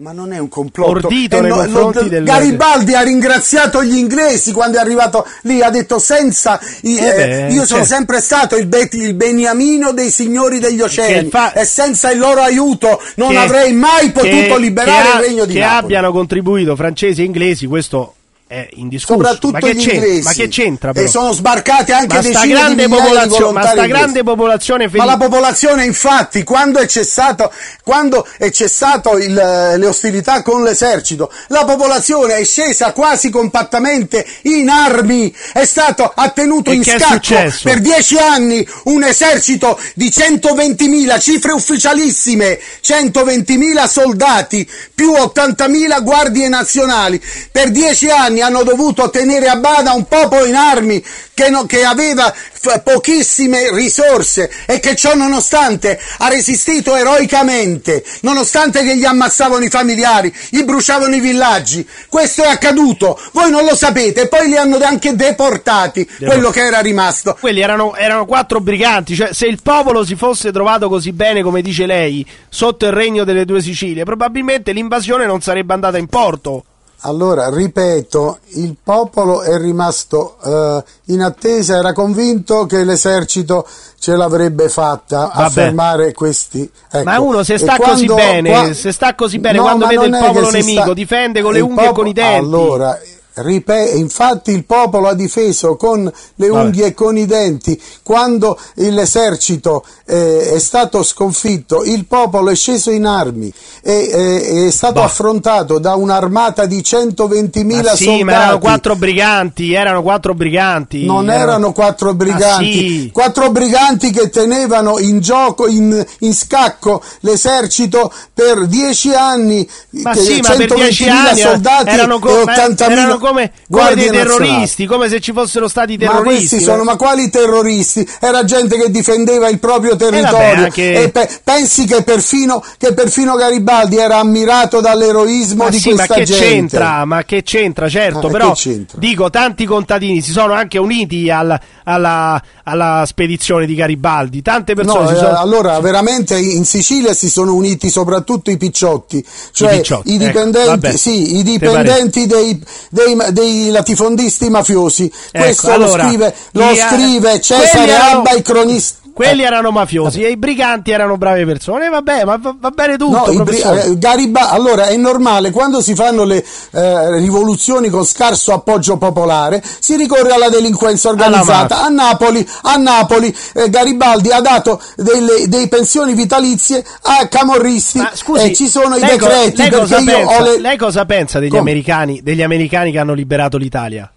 ma 0.00 0.12
non 0.12 0.32
è 0.32 0.38
un 0.38 0.48
complotto. 0.48 0.90
Ordito 1.06 1.40
nei 1.40 1.50
confronti 1.50 2.08
del- 2.08 2.22
Garibaldi 2.24 2.94
ha 2.94 3.00
ringraziato 3.02 3.82
gli 3.82 3.96
inglesi 3.96 4.52
quando 4.52 4.78
è 4.78 4.80
arrivato 4.80 5.26
lì, 5.42 5.60
ha 5.62 5.70
detto 5.70 5.98
senza 5.98 6.60
i- 6.82 6.96
Eh 6.98 7.06
eh, 7.06 7.14
beh, 7.14 7.46
io 7.54 7.64
sono 7.66 7.80
certo. 7.80 7.84
sempre 7.86 8.20
stato 8.20 8.56
il, 8.56 8.66
bet- 8.66 8.94
il 8.94 9.14
beniamino 9.14 9.92
dei 9.92 10.10
signori 10.10 10.58
degli 10.60 10.80
oceani 10.80 11.28
fa- 11.30 11.52
e 11.52 11.64
senza 11.64 12.10
il 12.12 12.18
loro 12.18 12.40
aiuto 12.42 13.00
non 13.16 13.30
che- 13.30 13.36
avrei 13.38 13.72
mai 13.72 14.10
potuto 14.12 14.54
che- 14.54 14.58
liberare 14.58 15.02
che 15.02 15.08
ha- 15.08 15.18
il 15.20 15.24
regno 15.26 15.44
di 15.44 15.52
che 15.54 15.60
Napoli. 15.60 15.84
abbiano 15.84 16.12
contribuito 16.12 16.76
francesi 16.76 17.22
e 17.22 17.24
inglesi, 17.24 17.66
questo 17.66 18.14
è 18.48 18.66
indiscusso. 18.72 19.12
Soprattutto 19.12 19.52
ma 19.52 19.58
che 19.58 19.74
gli 19.74 19.88
inglesi. 19.90 20.22
Ma 20.22 20.32
che 20.32 20.48
c'entra? 20.48 20.92
Però? 20.92 21.04
E 21.04 21.08
sono 21.08 21.32
sbarcati 21.32 21.92
anche 21.92 22.16
ma 22.16 22.22
sta 22.22 22.40
decine 22.40 22.46
di 22.46 22.52
grande 22.52 22.86
di 22.86 22.88
popolazione, 22.88 23.52
ma 23.52 23.66
sta 23.66 23.86
grande 23.86 24.22
popolazione 24.22 24.90
Ma 24.90 25.04
la 25.04 25.16
popolazione, 25.18 25.84
infatti, 25.84 26.42
quando 26.44 26.78
è 26.78 26.86
cessato, 26.86 27.52
quando 27.84 28.26
è 28.38 28.50
cessato 28.50 29.18
il, 29.18 29.34
le 29.34 29.86
ostilità 29.86 30.40
con 30.40 30.62
l'esercito, 30.62 31.30
la 31.48 31.66
popolazione 31.66 32.36
è 32.36 32.44
scesa 32.44 32.92
quasi 32.92 33.28
compattamente 33.28 34.26
in 34.42 34.70
armi, 34.70 35.32
è 35.52 35.66
stato 35.66 36.10
ha 36.14 36.30
tenuto 36.30 36.70
E 36.70 36.74
in 36.74 36.84
scacco 36.84 37.52
per 37.62 37.80
dieci 37.80 38.16
anni 38.16 38.66
un 38.84 39.04
esercito 39.04 39.78
di 39.94 40.08
120.000, 40.08 41.20
cifre 41.20 41.52
ufficialissime, 41.52 42.58
120.000 42.82 43.86
soldati 43.86 44.66
più 44.94 45.12
80.000 45.12 46.02
guardie 46.02 46.48
nazionali. 46.48 47.22
Per 47.52 47.70
dieci 47.70 48.08
anni 48.08 48.36
hanno 48.40 48.62
dovuto 48.62 49.10
tenere 49.10 49.48
a 49.48 49.56
bada 49.56 49.92
un 49.92 50.06
popolo 50.06 50.44
in 50.44 50.54
armi 50.54 51.04
che, 51.34 51.50
no- 51.50 51.66
che 51.66 51.84
aveva 51.84 52.32
f- 52.32 52.82
pochissime 52.82 53.70
risorse 53.72 54.50
e 54.66 54.80
che 54.80 54.96
ciò 54.96 55.14
nonostante 55.14 55.98
ha 56.18 56.28
resistito 56.28 56.96
eroicamente, 56.96 58.04
nonostante 58.22 58.82
che 58.84 58.96
gli 58.96 59.04
ammazzavano 59.04 59.64
i 59.64 59.70
familiari, 59.70 60.34
gli 60.50 60.62
bruciavano 60.62 61.14
i 61.14 61.20
villaggi. 61.20 61.86
Questo 62.08 62.42
è 62.42 62.48
accaduto, 62.48 63.20
voi 63.32 63.50
non 63.50 63.64
lo 63.64 63.76
sapete, 63.76 64.22
e 64.22 64.28
poi 64.28 64.48
li 64.48 64.56
hanno 64.56 64.78
anche 64.82 65.14
deportati, 65.14 66.08
quello 66.18 66.50
che 66.50 66.64
era 66.64 66.80
rimasto. 66.80 67.36
Quelli 67.38 67.60
erano, 67.60 67.94
erano 67.94 68.26
quattro 68.26 68.60
briganti, 68.60 69.14
cioè 69.14 69.32
se 69.32 69.46
il 69.46 69.60
popolo 69.62 70.04
si 70.04 70.16
fosse 70.16 70.50
trovato 70.50 70.88
così 70.88 71.12
bene 71.12 71.42
come 71.42 71.62
dice 71.62 71.86
lei, 71.86 72.26
sotto 72.48 72.86
il 72.86 72.92
regno 72.92 73.24
delle 73.24 73.44
due 73.44 73.62
Sicilie, 73.62 74.04
probabilmente 74.04 74.72
l'invasione 74.72 75.26
non 75.26 75.40
sarebbe 75.40 75.74
andata 75.74 75.98
in 75.98 76.06
porto. 76.06 76.64
Allora, 77.02 77.48
ripeto, 77.48 78.38
il 78.54 78.74
popolo 78.82 79.42
è 79.42 79.56
rimasto 79.56 80.36
eh, 80.44 80.84
in 81.12 81.22
attesa, 81.22 81.76
era 81.76 81.92
convinto 81.92 82.66
che 82.66 82.82
l'esercito 82.82 83.66
ce 84.00 84.16
l'avrebbe 84.16 84.68
fatta 84.68 85.30
a 85.30 85.42
Vabbè. 85.42 85.50
fermare 85.50 86.12
questi. 86.12 86.68
ecco. 86.90 87.04
Ma 87.04 87.20
uno 87.20 87.44
se 87.44 87.56
sta 87.56 87.76
così 87.78 88.06
bene, 88.06 88.50
qua- 88.50 88.72
se 88.74 88.90
sta 88.90 89.14
così 89.14 89.38
bene, 89.38 89.58
No, 89.58 89.62
quando 89.62 89.86
vede 89.86 90.06
il 90.06 90.16
popolo 90.18 90.50
nemico, 90.50 90.82
sta- 90.82 90.94
difende 90.94 91.40
con 91.40 91.52
le 91.52 91.58
il 91.58 91.64
unghie 91.64 91.88
e 91.88 91.92
con 91.92 92.06
i 92.08 92.12
denti. 92.12 92.44
Allora, 92.44 92.98
Ripe- 93.42 93.92
infatti 93.94 94.50
il 94.52 94.64
popolo 94.64 95.08
ha 95.08 95.14
difeso 95.14 95.76
con 95.76 96.10
le 96.36 96.48
unghie 96.48 96.86
e 96.86 96.94
con 96.94 97.16
i 97.16 97.26
denti. 97.26 97.80
Quando 98.02 98.58
l'esercito 98.74 99.84
eh, 100.06 100.52
è 100.54 100.58
stato 100.58 101.02
sconfitto, 101.02 101.84
il 101.84 102.06
popolo 102.06 102.50
è 102.50 102.54
sceso 102.54 102.90
in 102.90 103.06
armi 103.06 103.52
e 103.82 104.08
eh, 104.10 104.66
è 104.66 104.70
stato 104.70 104.94
Bah. 105.00 105.04
affrontato 105.04 105.78
da 105.78 105.94
un'armata 105.94 106.66
di 106.66 106.78
120.000 106.78 107.82
Ma 107.82 107.94
sì, 107.94 108.04
soldati. 108.04 108.24
ma 108.24 108.32
erano 108.32 108.58
quattro 108.58 108.96
briganti, 108.96 109.72
erano 109.72 110.02
quattro 110.02 110.34
briganti. 110.34 111.04
Non 111.04 111.30
erano 111.30 111.72
quattro 111.72 112.14
briganti, 112.14 112.72
sì. 112.72 113.10
quattro 113.12 113.50
briganti 113.50 114.10
che 114.10 114.30
tenevano 114.30 114.98
in 114.98 115.20
gioco, 115.20 115.66
in, 115.68 116.04
in 116.20 116.34
scacco 116.34 117.02
l'esercito 117.20 118.12
per 118.32 118.66
dieci 118.66 119.12
anni, 119.12 119.68
Ma 119.90 120.12
che 120.12 120.20
sì, 120.20 120.40
ma 120.40 120.54
per 120.54 120.68
120.000 120.70 120.74
dieci 120.74 121.08
anni 121.08 121.38
eh, 121.40 121.42
soldati 121.42 121.88
erano, 121.90 122.18
co- 122.18 122.40
e 122.40 122.44
ma 122.44 122.54
80.000 122.54 122.90
erano 122.90 123.18
come, 123.28 123.52
come 123.70 123.94
dei 123.94 124.10
terroristi, 124.10 124.86
come 124.86 125.08
se 125.08 125.20
ci 125.20 125.32
fossero 125.32 125.68
stati 125.68 125.96
Ma 125.98 126.06
terroristi. 126.06 126.48
questi 126.48 126.60
sono, 126.60 126.84
ma 126.84 126.96
quali 126.96 127.30
terroristi? 127.30 128.06
Era 128.20 128.44
gente 128.44 128.76
che 128.76 128.90
difendeva 128.90 129.48
il 129.48 129.58
proprio 129.58 129.96
territorio. 129.96 130.64
anche- 130.64 131.02
E 131.02 131.08
pe- 131.10 131.28
pensi 131.44 131.84
che 131.86 132.02
perfino, 132.02 132.62
che 132.78 132.92
perfino 132.94 133.34
Garibaldi 133.36 133.96
era 133.96 134.18
ammirato 134.18 134.80
dall'eroismo 134.80 135.64
Ma 135.64 135.70
di 135.70 135.78
sì, 135.78 135.90
ma 135.90 135.94
questa 135.96 136.14
che 136.14 136.24
gente. 136.24 136.44
c'entra? 136.44 137.04
Ma 137.04 137.24
che 137.24 137.42
c'entra? 137.42 137.88
Certo, 137.88 138.26
Ah, 138.26 138.30
però 138.30 138.48
che 138.52 138.56
c'entra? 138.60 138.98
dico, 138.98 139.30
tanti 139.30 139.64
contadini 139.64 140.20
si 140.20 140.32
sono 140.32 140.52
anche 140.52 140.78
uniti 140.78 141.30
al- 141.30 141.58
alla, 141.84 142.42
alla 142.64 143.04
spedizione 143.06 143.66
di 143.66 143.74
Garibaldi. 143.74 144.42
Tante 144.42 144.74
persone 144.74 145.02
No, 145.02 145.08
si 145.08 145.14
eh, 145.14 145.18
sono. 145.18 145.36
allora 145.38 145.78
veramente 145.80 146.36
in 146.38 146.64
Sicilia 146.64 147.12
si 147.14 147.28
sono 147.30 147.54
uniti 147.54 147.88
soprattutto 147.90 148.50
i 148.50 148.56
picciotti, 148.56 149.24
cioè 149.52 149.72
i, 149.72 149.76
picciotti, 149.78 150.14
ecco, 150.14 150.24
dipendenti, 150.24 150.68
vabbè. 150.68 150.96
sì, 150.96 151.36
i 151.38 151.42
dipendenti 151.42 152.26
dei, 152.26 152.60
dei, 152.90 153.16
dei 153.30 153.70
latifondisti 153.70 154.48
mafiosi. 154.50 155.12
Questo 155.30 155.70
Ecco, 155.70 155.74
allora, 155.74 156.02
lo 156.02 156.08
scrive, 156.08 156.34
lo 156.52 156.74
scrive 156.74 157.40
Cesare 157.40 157.96
Abba, 157.96 158.32
i 158.32 158.42
cronisti. 158.42 158.96
Quelli 159.18 159.42
erano 159.42 159.72
mafiosi 159.72 160.22
e 160.22 160.30
i 160.30 160.36
briganti 160.36 160.92
erano 160.92 161.16
brave 161.16 161.44
persone. 161.44 161.86
E 161.86 161.88
vabbè, 161.88 162.24
ma 162.24 162.36
va, 162.36 162.54
va 162.56 162.70
bene 162.70 162.96
tutto. 162.96 163.32
No, 163.32 163.42
bri- 163.42 163.60
eh, 163.60 163.98
Gariba- 163.98 164.50
allora 164.50 164.86
è 164.86 164.96
normale 164.96 165.50
quando 165.50 165.80
si 165.80 165.96
fanno 165.96 166.22
le 166.22 166.44
eh, 166.70 167.16
rivoluzioni 167.18 167.88
con 167.88 168.04
scarso 168.04 168.52
appoggio 168.52 168.96
popolare 168.96 169.60
si 169.80 169.96
ricorre 169.96 170.30
alla 170.32 170.48
delinquenza 170.48 171.08
organizzata. 171.08 171.82
A 171.84 171.88
Napoli, 171.88 172.48
a 172.62 172.76
Napoli 172.76 173.36
eh, 173.54 173.68
Garibaldi 173.68 174.30
ha 174.30 174.40
dato 174.40 174.80
delle, 174.94 175.48
dei 175.48 175.66
pensioni 175.66 176.14
vitalizie 176.14 176.84
a 177.02 177.26
camorristi 177.26 177.98
Ma 177.98 178.10
scusi, 178.14 178.50
e 178.50 178.54
ci 178.54 178.68
sono 178.68 178.94
i 178.96 179.00
lei 179.00 179.10
decreti 179.18 179.56
lei 179.56 179.68
perché 179.68 179.78
cosa 179.80 179.98
io 179.98 180.04
pensa, 180.04 180.42
le- 180.42 180.60
lei 180.60 180.76
cosa 180.76 181.04
pensa 181.06 181.38
degli 181.40 181.56
americani, 181.56 182.20
degli 182.22 182.42
americani 182.42 182.92
che 182.92 182.98
hanno 183.00 183.14
liberato 183.14 183.56
l'Italia? 183.56 184.08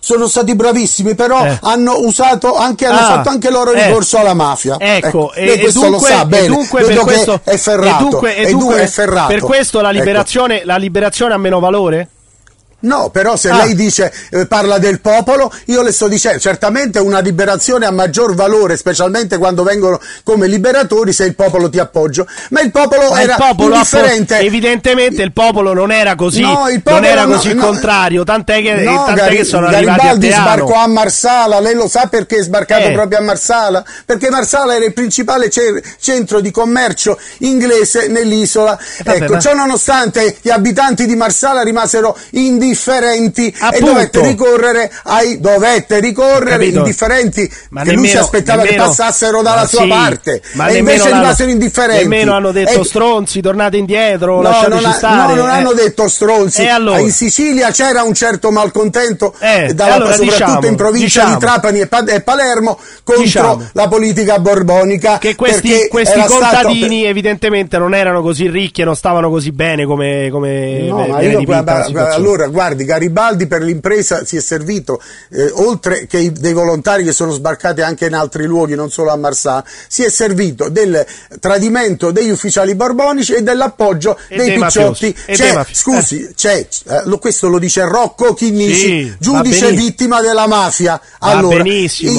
Sono 0.00 0.26
stati 0.28 0.54
bravissimi, 0.54 1.14
però 1.14 1.44
Eh. 1.44 1.58
hanno 1.62 1.98
usato 2.00 2.56
anche, 2.56 2.86
hanno 2.86 2.98
Ah, 2.98 3.04
fatto 3.04 3.28
anche 3.30 3.50
loro 3.50 3.72
eh. 3.72 3.86
ricorso 3.86 4.18
alla 4.18 4.34
mafia. 4.34 4.76
Ecco, 4.78 5.32
e, 5.32 5.44
lei 5.44 5.54
e 5.56 5.60
questo 5.60 5.80
dunque, 5.80 5.98
lo 5.98 6.04
sa 6.14 6.22
e 6.22 6.26
bene. 6.26 6.46
dunque 6.46 6.80
Vedo 6.82 7.04
per 7.04 7.12
questo, 7.14 7.40
è 7.44 7.56
ferrato. 7.56 8.06
e 8.06 8.10
dunque, 8.10 8.36
e 8.36 8.40
e 8.40 8.50
dunque 8.50 8.58
dunque 8.60 8.82
è 8.82 8.86
ferrato. 8.86 9.28
per 9.28 9.40
questo 9.40 9.80
la 9.80 9.90
Ecco. 9.90 9.98
liberazione, 9.98 10.62
la 10.64 10.76
liberazione 10.76 11.34
ha 11.34 11.38
meno 11.38 11.58
valore? 11.60 12.08
No, 12.80 13.10
però 13.10 13.34
se 13.36 13.50
Ah. 13.50 13.64
lei 13.64 13.74
dice 13.74 14.12
eh, 14.30 14.46
parla 14.46 14.78
del 14.78 15.00
popolo, 15.00 15.52
io 15.66 15.82
le 15.82 15.90
sto 15.90 16.06
dicendo, 16.06 16.38
certamente 16.38 17.00
una 17.00 17.18
liberazione 17.18 17.86
ha 17.86 17.90
maggior 17.90 18.36
valore, 18.36 18.76
specialmente 18.76 19.36
quando 19.36 19.64
vengono 19.64 20.00
come 20.22 20.46
liberatori 20.46 21.12
se 21.12 21.24
il 21.24 21.34
popolo 21.34 21.68
ti 21.68 21.80
appoggia, 21.80 22.24
ma 22.50 22.60
il 22.60 22.70
popolo 22.70 23.10
Ma 23.10 23.20
era 23.20 23.32
il 23.34 23.38
popolo 23.44 23.74
indifferente. 23.74 24.36
po- 24.36 24.42
evidentemente 24.44 25.22
il 25.22 25.32
popolo 25.32 25.72
non 25.72 25.90
era 25.90 26.14
così, 26.14 26.40
No, 26.40 26.68
il 26.68 26.80
popolo 26.80 27.02
non 27.02 27.10
era 27.10 27.24
così 27.26 27.52
no. 27.52 27.64
contrario, 27.66 28.22
tant'è 28.22 28.62
che, 28.62 28.74
No, 28.74 29.04
tant'è 29.06 29.14
Gari- 29.22 29.36
che 29.38 29.44
sono 29.44 29.66
arrivati 29.66 29.84
a 29.88 29.94
Garibaldi 29.96 30.28
Teano. 30.28 30.44
sbarcò 30.44 30.74
a 30.74 30.86
Marsala, 30.86 31.58
lei 31.60 31.74
lo 31.74 31.88
sa 31.88 32.06
perché 32.08 32.36
è 32.36 32.42
sbarcato 32.44 32.86
Eh. 32.88 32.92
proprio 32.92 33.18
a 33.18 33.22
Marsala? 33.22 33.84
Perché 34.06 34.30
Marsala 34.30 34.76
era 34.76 34.84
il 34.84 34.92
principale 34.92 35.50
ce- 35.50 35.82
centro 35.98 36.38
di 36.40 36.52
commercio 36.52 37.18
inglese 37.38 38.06
nell'isola. 38.06 38.78
vabbè, 39.04 39.22
ecco, 39.22 39.32
ma- 39.32 39.40
ciò 39.40 39.52
nonostante 39.52 40.36
gli 40.40 40.50
abitanti 40.50 41.06
di 41.06 41.16
Marsala 41.16 41.62
rimasero 41.62 42.16
indifferenti 42.30 42.66
e 42.74 43.54
Appunto. 43.58 43.84
dovette 43.86 44.20
ricorrere 44.22 44.90
ai 45.04 45.40
dovette 45.40 46.00
ricorrere 46.00 46.50
Capito? 46.58 46.78
indifferenti 46.78 47.50
Ma 47.70 47.82
che 47.82 47.92
lui 47.92 48.06
si 48.06 48.14
nemmeno- 48.14 48.20
aspettava 48.24 48.62
nemmeno- 48.62 48.82
che 48.82 48.88
passassero 48.88 49.42
dalla 49.42 49.66
sua 49.66 49.82
sì, 49.82 49.88
parte 49.88 50.42
ma 50.52 50.66
e 50.68 50.72
nemmeno 50.74 50.90
invece 50.96 51.12
rimasero 51.12 51.50
indifferenti. 51.50 52.02
Nemmeno 52.08 52.34
hanno 52.34 52.52
detto 52.52 52.80
E- 52.80 52.84
stronzi, 52.84 53.40
tornate 53.40 53.76
indietro, 53.76 54.36
No, 54.36 54.42
lasciateci 54.42 54.82
non, 54.82 54.90
ha- 54.90 54.94
stare. 54.94 55.16
no, 55.16 55.34
non 55.34 55.48
eh. 55.48 55.52
hanno 55.52 55.72
detto 55.72 56.08
stronzi. 56.08 56.62
E 56.62 56.68
allora? 56.68 56.98
In 56.98 57.10
Sicilia 57.12 57.70
c'era 57.70 58.02
un 58.02 58.14
certo 58.14 58.50
malcontento, 58.50 59.34
Eh, 59.38 59.72
dalla- 59.74 59.92
e 59.92 59.94
allora 59.96 60.12
soprattutto 60.12 60.22
diciamo, 60.44 60.66
in 60.66 60.74
provincia 60.76 61.04
diciamo. 61.20 61.34
di 61.34 61.40
Trapani 61.40 61.80
e, 61.80 61.86
Pa- 61.86 62.04
e 62.06 62.20
Palermo, 62.22 62.78
contro 63.04 63.22
Diciamo. 63.24 63.68
la 63.72 63.88
politica 63.88 64.38
borbonica. 64.38 65.18
che 65.18 65.34
questi, 65.34 65.88
questi 65.88 66.20
contadini 66.26 67.04
evidentemente 67.04 67.78
non 67.78 67.94
erano 67.94 68.22
così 68.22 68.48
ricchi 68.48 68.82
e 68.82 68.84
non 68.84 68.94
stavano 68.96 69.30
così 69.30 69.52
bene 69.52 69.84
come, 69.84 70.28
come 70.30 70.80
No, 70.88 70.96
viene 70.96 71.12
ma 71.12 71.20
io, 71.22 71.38
dipinta 71.38 71.62
guarda, 71.88 72.14
allora 72.14 72.46
guardi, 72.58 72.84
Garibaldi 72.84 73.46
per 73.46 73.62
l'impresa 73.62 74.24
si 74.24 74.36
è 74.36 74.40
servito, 74.40 75.00
eh, 75.30 75.48
oltre 75.54 76.08
che 76.08 76.18
i- 76.18 76.32
dei 76.32 76.52
volontari 76.52 77.04
che 77.04 77.12
sono 77.12 77.30
sbarcati 77.30 77.82
anche 77.82 78.06
in 78.06 78.14
altri 78.14 78.46
luoghi, 78.46 78.74
non 78.74 78.90
solo 78.90 79.12
a 79.12 79.16
Marsala, 79.16 79.64
si 79.86 80.02
è 80.02 80.10
servito 80.10 80.68
del 80.68 81.06
tradimento 81.38 82.10
degli 82.10 82.30
ufficiali 82.30 82.74
borbonici 82.74 83.32
e 83.34 83.42
dell'appoggio 83.42 84.18
E 84.26 84.36
dei 84.36 84.46
dei 84.48 84.58
picciotti. 84.58 85.14
C'è- 85.34 85.52
scusi, 85.72 86.32
c'è, 86.34 86.66
eh, 86.88 87.18
questo 87.20 87.46
lo 87.46 87.60
dice 87.60 87.82
Rocco 87.84 88.34
Chinnici, 88.34 88.74
Sì, 88.74 89.14
giudice 89.20 89.70
vittima 89.76 90.20
della 90.20 90.48
mafia. 90.48 91.00
Allora, 91.20 91.62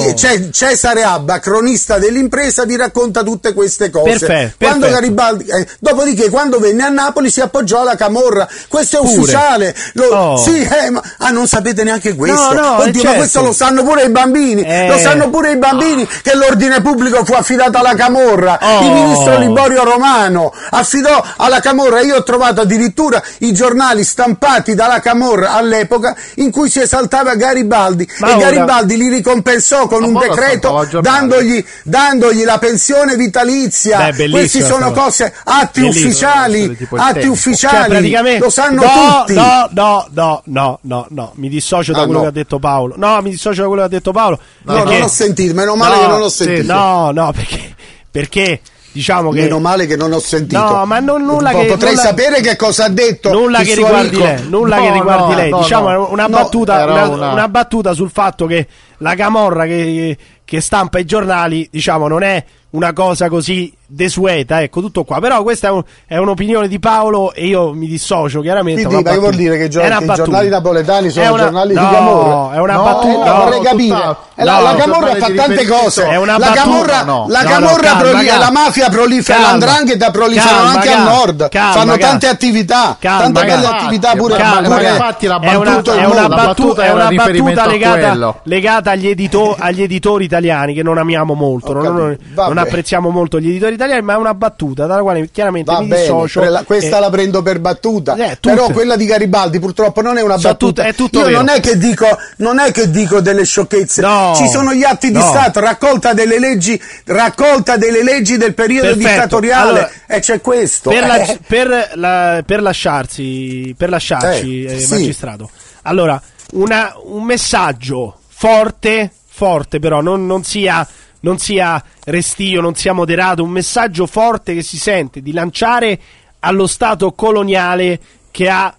i- 0.08 0.14
c'è 0.14 0.48
Cesare 0.48 1.02
Abba, 1.02 1.38
cronista 1.38 1.98
dell'impresa, 1.98 2.64
vi 2.64 2.76
racconta 2.76 3.22
tutte 3.22 3.52
queste 3.52 3.90
cose. 3.90 4.18
Perfetto, 4.18 4.54
Quando 4.56 4.86
perfetto. 4.86 5.00
Garibaldi, 5.00 5.44
eh, 5.50 5.66
dopodiché, 5.80 6.30
quando 6.30 6.58
venne 6.58 6.84
a 6.84 6.88
Napoli 6.88 7.30
si 7.30 7.42
appoggiò 7.42 7.82
alla 7.82 7.96
Camorra. 7.96 8.48
Questo 8.68 8.96
è 8.96 9.00
ufficiale. 9.00 9.74
Lo- 9.94 10.08
Oh. 10.20 10.29
Sì, 10.36 10.60
eh, 10.62 10.90
ma 10.90 11.02
ah, 11.18 11.30
non 11.30 11.46
sapete 11.46 11.84
neanche 11.84 12.14
questo. 12.14 12.52
No, 12.52 12.60
no, 12.60 12.76
Oddio, 12.78 12.84
ma 12.84 13.00
certo. 13.00 13.16
questo 13.16 13.42
lo 13.42 13.52
sanno 13.52 13.82
pure 13.82 14.04
i 14.04 14.10
bambini. 14.10 14.62
Eh. 14.62 14.88
Lo 14.88 14.98
sanno 14.98 15.30
pure 15.30 15.52
i 15.52 15.56
bambini 15.56 16.06
che 16.22 16.34
l'ordine 16.34 16.80
pubblico 16.80 17.24
fu 17.24 17.34
affidato 17.34 17.78
alla 17.78 17.94
Camorra. 17.94 18.58
Oh. 18.60 18.84
Il 18.84 18.90
ministro 18.92 19.38
Liborio 19.38 19.84
Romano 19.84 20.52
affidò 20.70 21.22
alla 21.36 21.60
Camorra. 21.60 22.00
Io 22.00 22.16
ho 22.16 22.22
trovato 22.22 22.62
addirittura 22.62 23.22
i 23.38 23.52
giornali 23.52 24.04
stampati 24.04 24.74
dalla 24.74 25.00
Camorra 25.00 25.52
all'epoca 25.52 26.14
in 26.36 26.50
cui 26.50 26.68
si 26.70 26.80
esaltava 26.80 27.34
Garibaldi. 27.34 28.08
Ma 28.18 28.28
e 28.28 28.34
ora- 28.34 28.44
Garibaldi 28.44 28.96
li 28.96 29.08
ricompensò 29.08 29.86
con 29.86 30.00
Ma 30.02 30.06
un 30.06 30.18
decreto 30.18 30.88
dandogli, 31.00 31.64
dandogli 31.82 32.44
la 32.44 32.58
pensione 32.58 33.16
vitalizia. 33.16 34.10
Beh, 34.10 34.28
Questi 34.30 34.62
sono 34.62 34.92
cose, 34.92 35.32
atti 35.44 35.80
Bellissimo. 35.80 36.08
ufficiali, 36.08 36.88
atti 36.96 37.18
tempo. 37.20 37.32
ufficiali. 37.32 37.76
Cioè, 37.76 37.88
praticamente 37.88 38.44
Lo 38.44 38.50
sanno 38.50 38.82
no, 38.82 38.88
tutti. 39.18 39.34
No, 39.34 39.68
no, 39.72 40.06
no, 40.12 40.19
no, 40.44 40.78
no, 40.82 41.06
no, 41.10 41.32
mi 41.34 41.48
dissocio 41.48 41.92
da 41.92 42.00
Ah, 42.00 42.04
quello 42.04 42.18
no. 42.18 42.22
che 42.24 42.30
ha 42.30 42.32
detto 42.32 42.58
Paolo. 42.58 42.94
No, 42.96 43.20
mi 43.22 43.30
dissocio 43.30 43.62
da 43.62 43.66
quello 43.68 43.82
che 43.82 43.86
ha 43.88 43.90
detto 43.90 44.12
Paolo. 44.12 44.38
No, 44.62 44.72
perché- 44.74 44.92
non 44.92 45.02
ho 45.02 45.08
sentito, 45.08 45.54
meno 45.54 45.76
male 45.76 45.94
No, 45.96 46.00
che 46.02 46.06
non 46.08 46.22
ho 46.22 46.28
sì, 46.28 46.44
sentito. 46.44 46.72
no, 46.72 47.10
no, 47.12 47.32
perché, 47.32 47.74
perché 48.10 48.60
diciamo 48.92 49.30
che 49.30 49.42
Meno 49.42 49.60
male 49.60 49.86
che 49.86 49.96
non 49.96 50.12
ho 50.12 50.18
sentito. 50.18 50.60
No, 50.60 50.84
ma 50.84 50.98
non- 50.98 51.22
nulla 51.24 51.50
che- 51.52 51.66
Potrei 51.66 51.90
nulla- 51.94 52.02
sapere 52.02 52.40
che 52.40 52.56
cosa 52.56 52.86
ha 52.86 52.88
detto. 52.88 53.30
nulla 53.32 53.60
che 53.62 53.74
riguardi 53.74 54.16
amico. 54.16 54.24
lei, 54.24 54.48
nulla 54.48 54.76
No, 54.76 54.82
che 54.82 54.92
riguardi 54.92 55.30
no, 55.32 55.36
lei. 55.38 55.50
no, 55.50 55.58
diciamo 55.58 55.90
no. 55.90 56.08
una 56.10 56.22
No, 56.26 56.28
battuta, 56.36 56.84
una, 56.84 57.08
una- 57.08 57.32
una 57.32 57.48
battuta 57.48 57.92
sul 57.92 58.10
fatto 58.10 58.46
che 58.46 58.66
la 58.98 59.14
camorra 59.14 59.64
che, 59.66 60.16
che 60.50 60.60
stampa 60.60 60.98
i 60.98 61.04
giornali, 61.04 61.68
diciamo, 61.70 62.08
non 62.08 62.24
è 62.24 62.44
una 62.70 62.92
cosa 62.92 63.28
così 63.28 63.72
desueta, 63.86 64.62
ecco, 64.62 64.80
tutto 64.80 65.02
qua. 65.04 65.18
Però 65.20 65.42
questa 65.42 65.68
è, 65.68 65.70
un- 65.70 65.82
è 66.06 66.16
un'opinione 66.16 66.66
di 66.68 66.78
Paolo 66.78 67.32
e 67.32 67.46
io 67.46 67.72
mi 67.72 67.86
dissocio 67.88 68.40
chiaramente. 68.40 68.84
Quindi, 68.84 69.02
ma 69.02 69.10
che 69.10 69.18
vuol 69.18 69.34
dire 69.34 69.56
che 69.58 69.64
i 69.64 69.70
gio- 69.70 69.80
che 69.80 70.12
giornali 70.14 70.48
napoletani 70.48 71.10
sono 71.10 71.32
una- 71.32 71.42
giornali 71.42 71.74
no, 71.74 71.80
di 71.80 71.94
Camorra? 71.94 72.54
è 72.54 72.58
una 72.60 72.72
No, 72.74 72.82
battuta. 72.84 73.24
no, 73.24 73.36
no, 73.36 73.44
vorrei 73.44 73.60
capire. 73.62 74.16
Eh, 74.36 74.44
la, 74.44 74.58
la 74.60 74.70
No, 74.72 74.78
Camorra 74.78 75.10
giornali 75.18 75.36
fa 75.36 75.44
tante 75.44 75.66
cose. 75.66 76.06
È 76.08 76.16
una 76.16 76.32
la 76.32 76.38
battuta. 76.38 76.60
Camorra, 76.62 77.02
No, 77.02 77.26
la, 77.28 77.42
no, 77.42 77.48
Camorra 77.48 77.80
calma, 77.82 78.00
proli- 78.00 78.26
la 78.26 78.50
mafia 78.52 78.88
prolifera, 78.88 79.38
Calma. 79.38 79.50
l'andrangheta 79.50 80.10
proliferano 80.12 80.56
Calma, 80.56 80.70
anche 80.72 80.88
calma. 80.88 81.10
al 81.10 81.16
nord. 81.16 81.48
Calma, 81.48 81.72
Fanno 81.72 81.96
tante 81.96 82.26
attività, 82.28 82.96
Calma, 83.00 83.22
tante 83.22 83.40
belle 83.40 83.62
calma. 83.62 83.76
attività 83.78 84.12
pure. 84.14 84.36
Calma, 84.36 84.68
ma 84.68 84.76
pure- 84.76 84.88
infatti 84.90 85.26
la 85.26 85.40
è 85.40 85.54
una, 85.54 85.70
battuta- 85.70 85.94
è 85.96 86.04
una 86.06 86.14
la 86.14 86.28
battuta, 86.28 86.82
a 86.82 88.34
legata, 88.44 88.90
agli 88.92 89.82
editori 89.82 90.24
italiani 90.24 90.38
che 90.40 90.82
non 90.82 90.98
amiamo 90.98 91.34
molto, 91.34 91.72
non, 91.72 91.84
non- 91.94 92.18
non 92.34 92.58
apprezziamo 92.58 93.10
molto 93.10 93.38
gli 93.40 93.48
editori 93.48 93.74
italiani, 93.74 94.02
ma 94.02 94.14
è 94.14 94.16
una 94.16 94.34
battuta 94.34 94.86
dalla 94.86 95.02
quale 95.02 95.28
chiaramente 95.30 95.70
Va 95.72 95.80
mi 95.80 95.88
bene, 95.88 96.00
dissocio. 96.02 96.40
quella- 96.40 96.62
questa 96.64 96.96
e- 96.96 97.00
la 97.00 97.10
prendo 97.10 97.42
per 97.42 97.60
battuta, 97.60 98.14
Eh, 98.16 98.36
però 98.40 98.68
quella 98.70 98.96
di 98.96 99.04
Garibaldi 99.06 99.58
purtroppo 99.58 100.00
non 100.02 100.16
è 100.18 100.22
una 100.22 100.36
Sono 100.38 100.52
battuta. 100.52 100.82
tutte- 100.82 100.88
è 100.88 100.94
tutto 100.94 101.18
Io 101.20 101.24
vero. 101.26 101.36
non 101.38 101.48
è 101.48 101.60
che 101.60 101.76
dico, 101.78 102.06
non 102.36 102.58
è 102.58 102.70
che 102.72 102.90
dico 102.90 103.20
delle 103.20 103.44
sciocchezze, 103.44 104.00
No. 104.02 104.32
ci 104.36 104.48
sono 104.48 104.72
gli 104.72 104.84
atti 104.84 105.08
di 105.08 105.18
No. 105.18 105.28
Stato, 105.28 105.60
raccolta 105.60 106.12
delle 106.14 106.38
leggi, 106.38 106.80
raccolta 107.04 107.76
delle 107.76 108.02
leggi 108.02 108.36
del 108.36 108.54
periodo 108.54 108.88
Perfetto. 108.88 109.08
dittatoriale 109.08 109.68
Allora, 109.70 109.90
e 110.06 110.20
c'è 110.20 110.40
questo. 110.40 110.90
per, 110.90 111.06
la- 111.06 111.18
Eh. 111.22 111.38
per 111.46 111.90
la- 111.94 112.42
per 112.44 112.62
lasciarsi, 112.62 113.74
per 113.76 113.88
lasciarci, 113.90 114.64
Eh, 114.64 114.74
eh, 114.74 114.78
sì. 114.80 114.92
magistrato. 114.92 115.50
Allora, 115.82 116.20
una- 116.52 116.92
un 117.04 117.22
messaggio 117.24 118.16
forte, 118.28 119.12
forte 119.40 119.78
però, 119.78 120.02
non, 120.02 120.26
non 120.26 120.44
sia, 120.44 120.86
non 121.20 121.38
sia 121.38 121.82
restio, 122.04 122.60
non 122.60 122.74
sia 122.74 122.92
moderato, 122.92 123.42
un 123.42 123.48
messaggio 123.48 124.04
forte 124.06 124.52
che 124.52 124.62
si 124.62 124.76
sente 124.76 125.22
di 125.22 125.32
lanciare 125.32 125.98
allo 126.40 126.66
Stato 126.66 127.12
coloniale 127.12 127.98
che 128.30 128.50
ha 128.50 128.74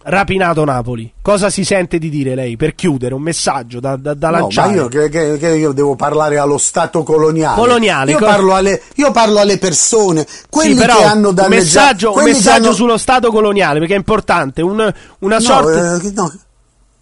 rapinato 0.00 0.64
Napoli. 0.64 1.10
Cosa 1.22 1.48
si 1.48 1.64
sente 1.64 1.98
di 1.98 2.10
dire 2.10 2.34
lei 2.34 2.56
per 2.58 2.74
chiudere? 2.74 3.14
Un 3.14 3.22
messaggio 3.22 3.80
da, 3.80 3.96
da, 3.96 4.12
da 4.12 4.26
No, 4.28 4.32
ma 4.34 4.40
lanciare? 4.40 4.74
io, 4.74 4.88
che, 4.88 5.08
che- 5.38 5.56
io 5.56 5.72
devo 5.72 5.96
parlare 5.96 6.36
allo 6.38 6.58
Stato 6.58 7.02
coloniale. 7.02 7.56
Coloniale, 7.58 8.10
Io, 8.12 8.18
co- 8.18 8.24
parlo 8.26 8.54
alle, 8.54 8.82
io 8.96 9.10
parlo 9.10 9.38
alle 9.38 9.56
persone, 9.58 10.26
quelli 10.50 10.74
sì, 10.74 10.78
però 10.80 10.96
che 10.98 11.04
hanno 11.04 11.28
un 11.30 11.34
danneggiato. 11.34 11.64
messaggio, 11.64 12.06
un 12.08 12.12
quelli 12.12 12.30
che 12.30 12.36
messaggio 12.36 12.66
hanno- 12.66 12.74
sullo 12.74 12.96
Stato 12.98 13.30
coloniale 13.30 13.78
perché 13.78 13.94
è 13.94 13.98
importante. 13.98 14.60
Un- 14.62 14.92
una 15.20 15.34
No, 15.36 15.40
sorta. 15.40 15.96
eh, 15.96 16.10
no, 16.14 16.32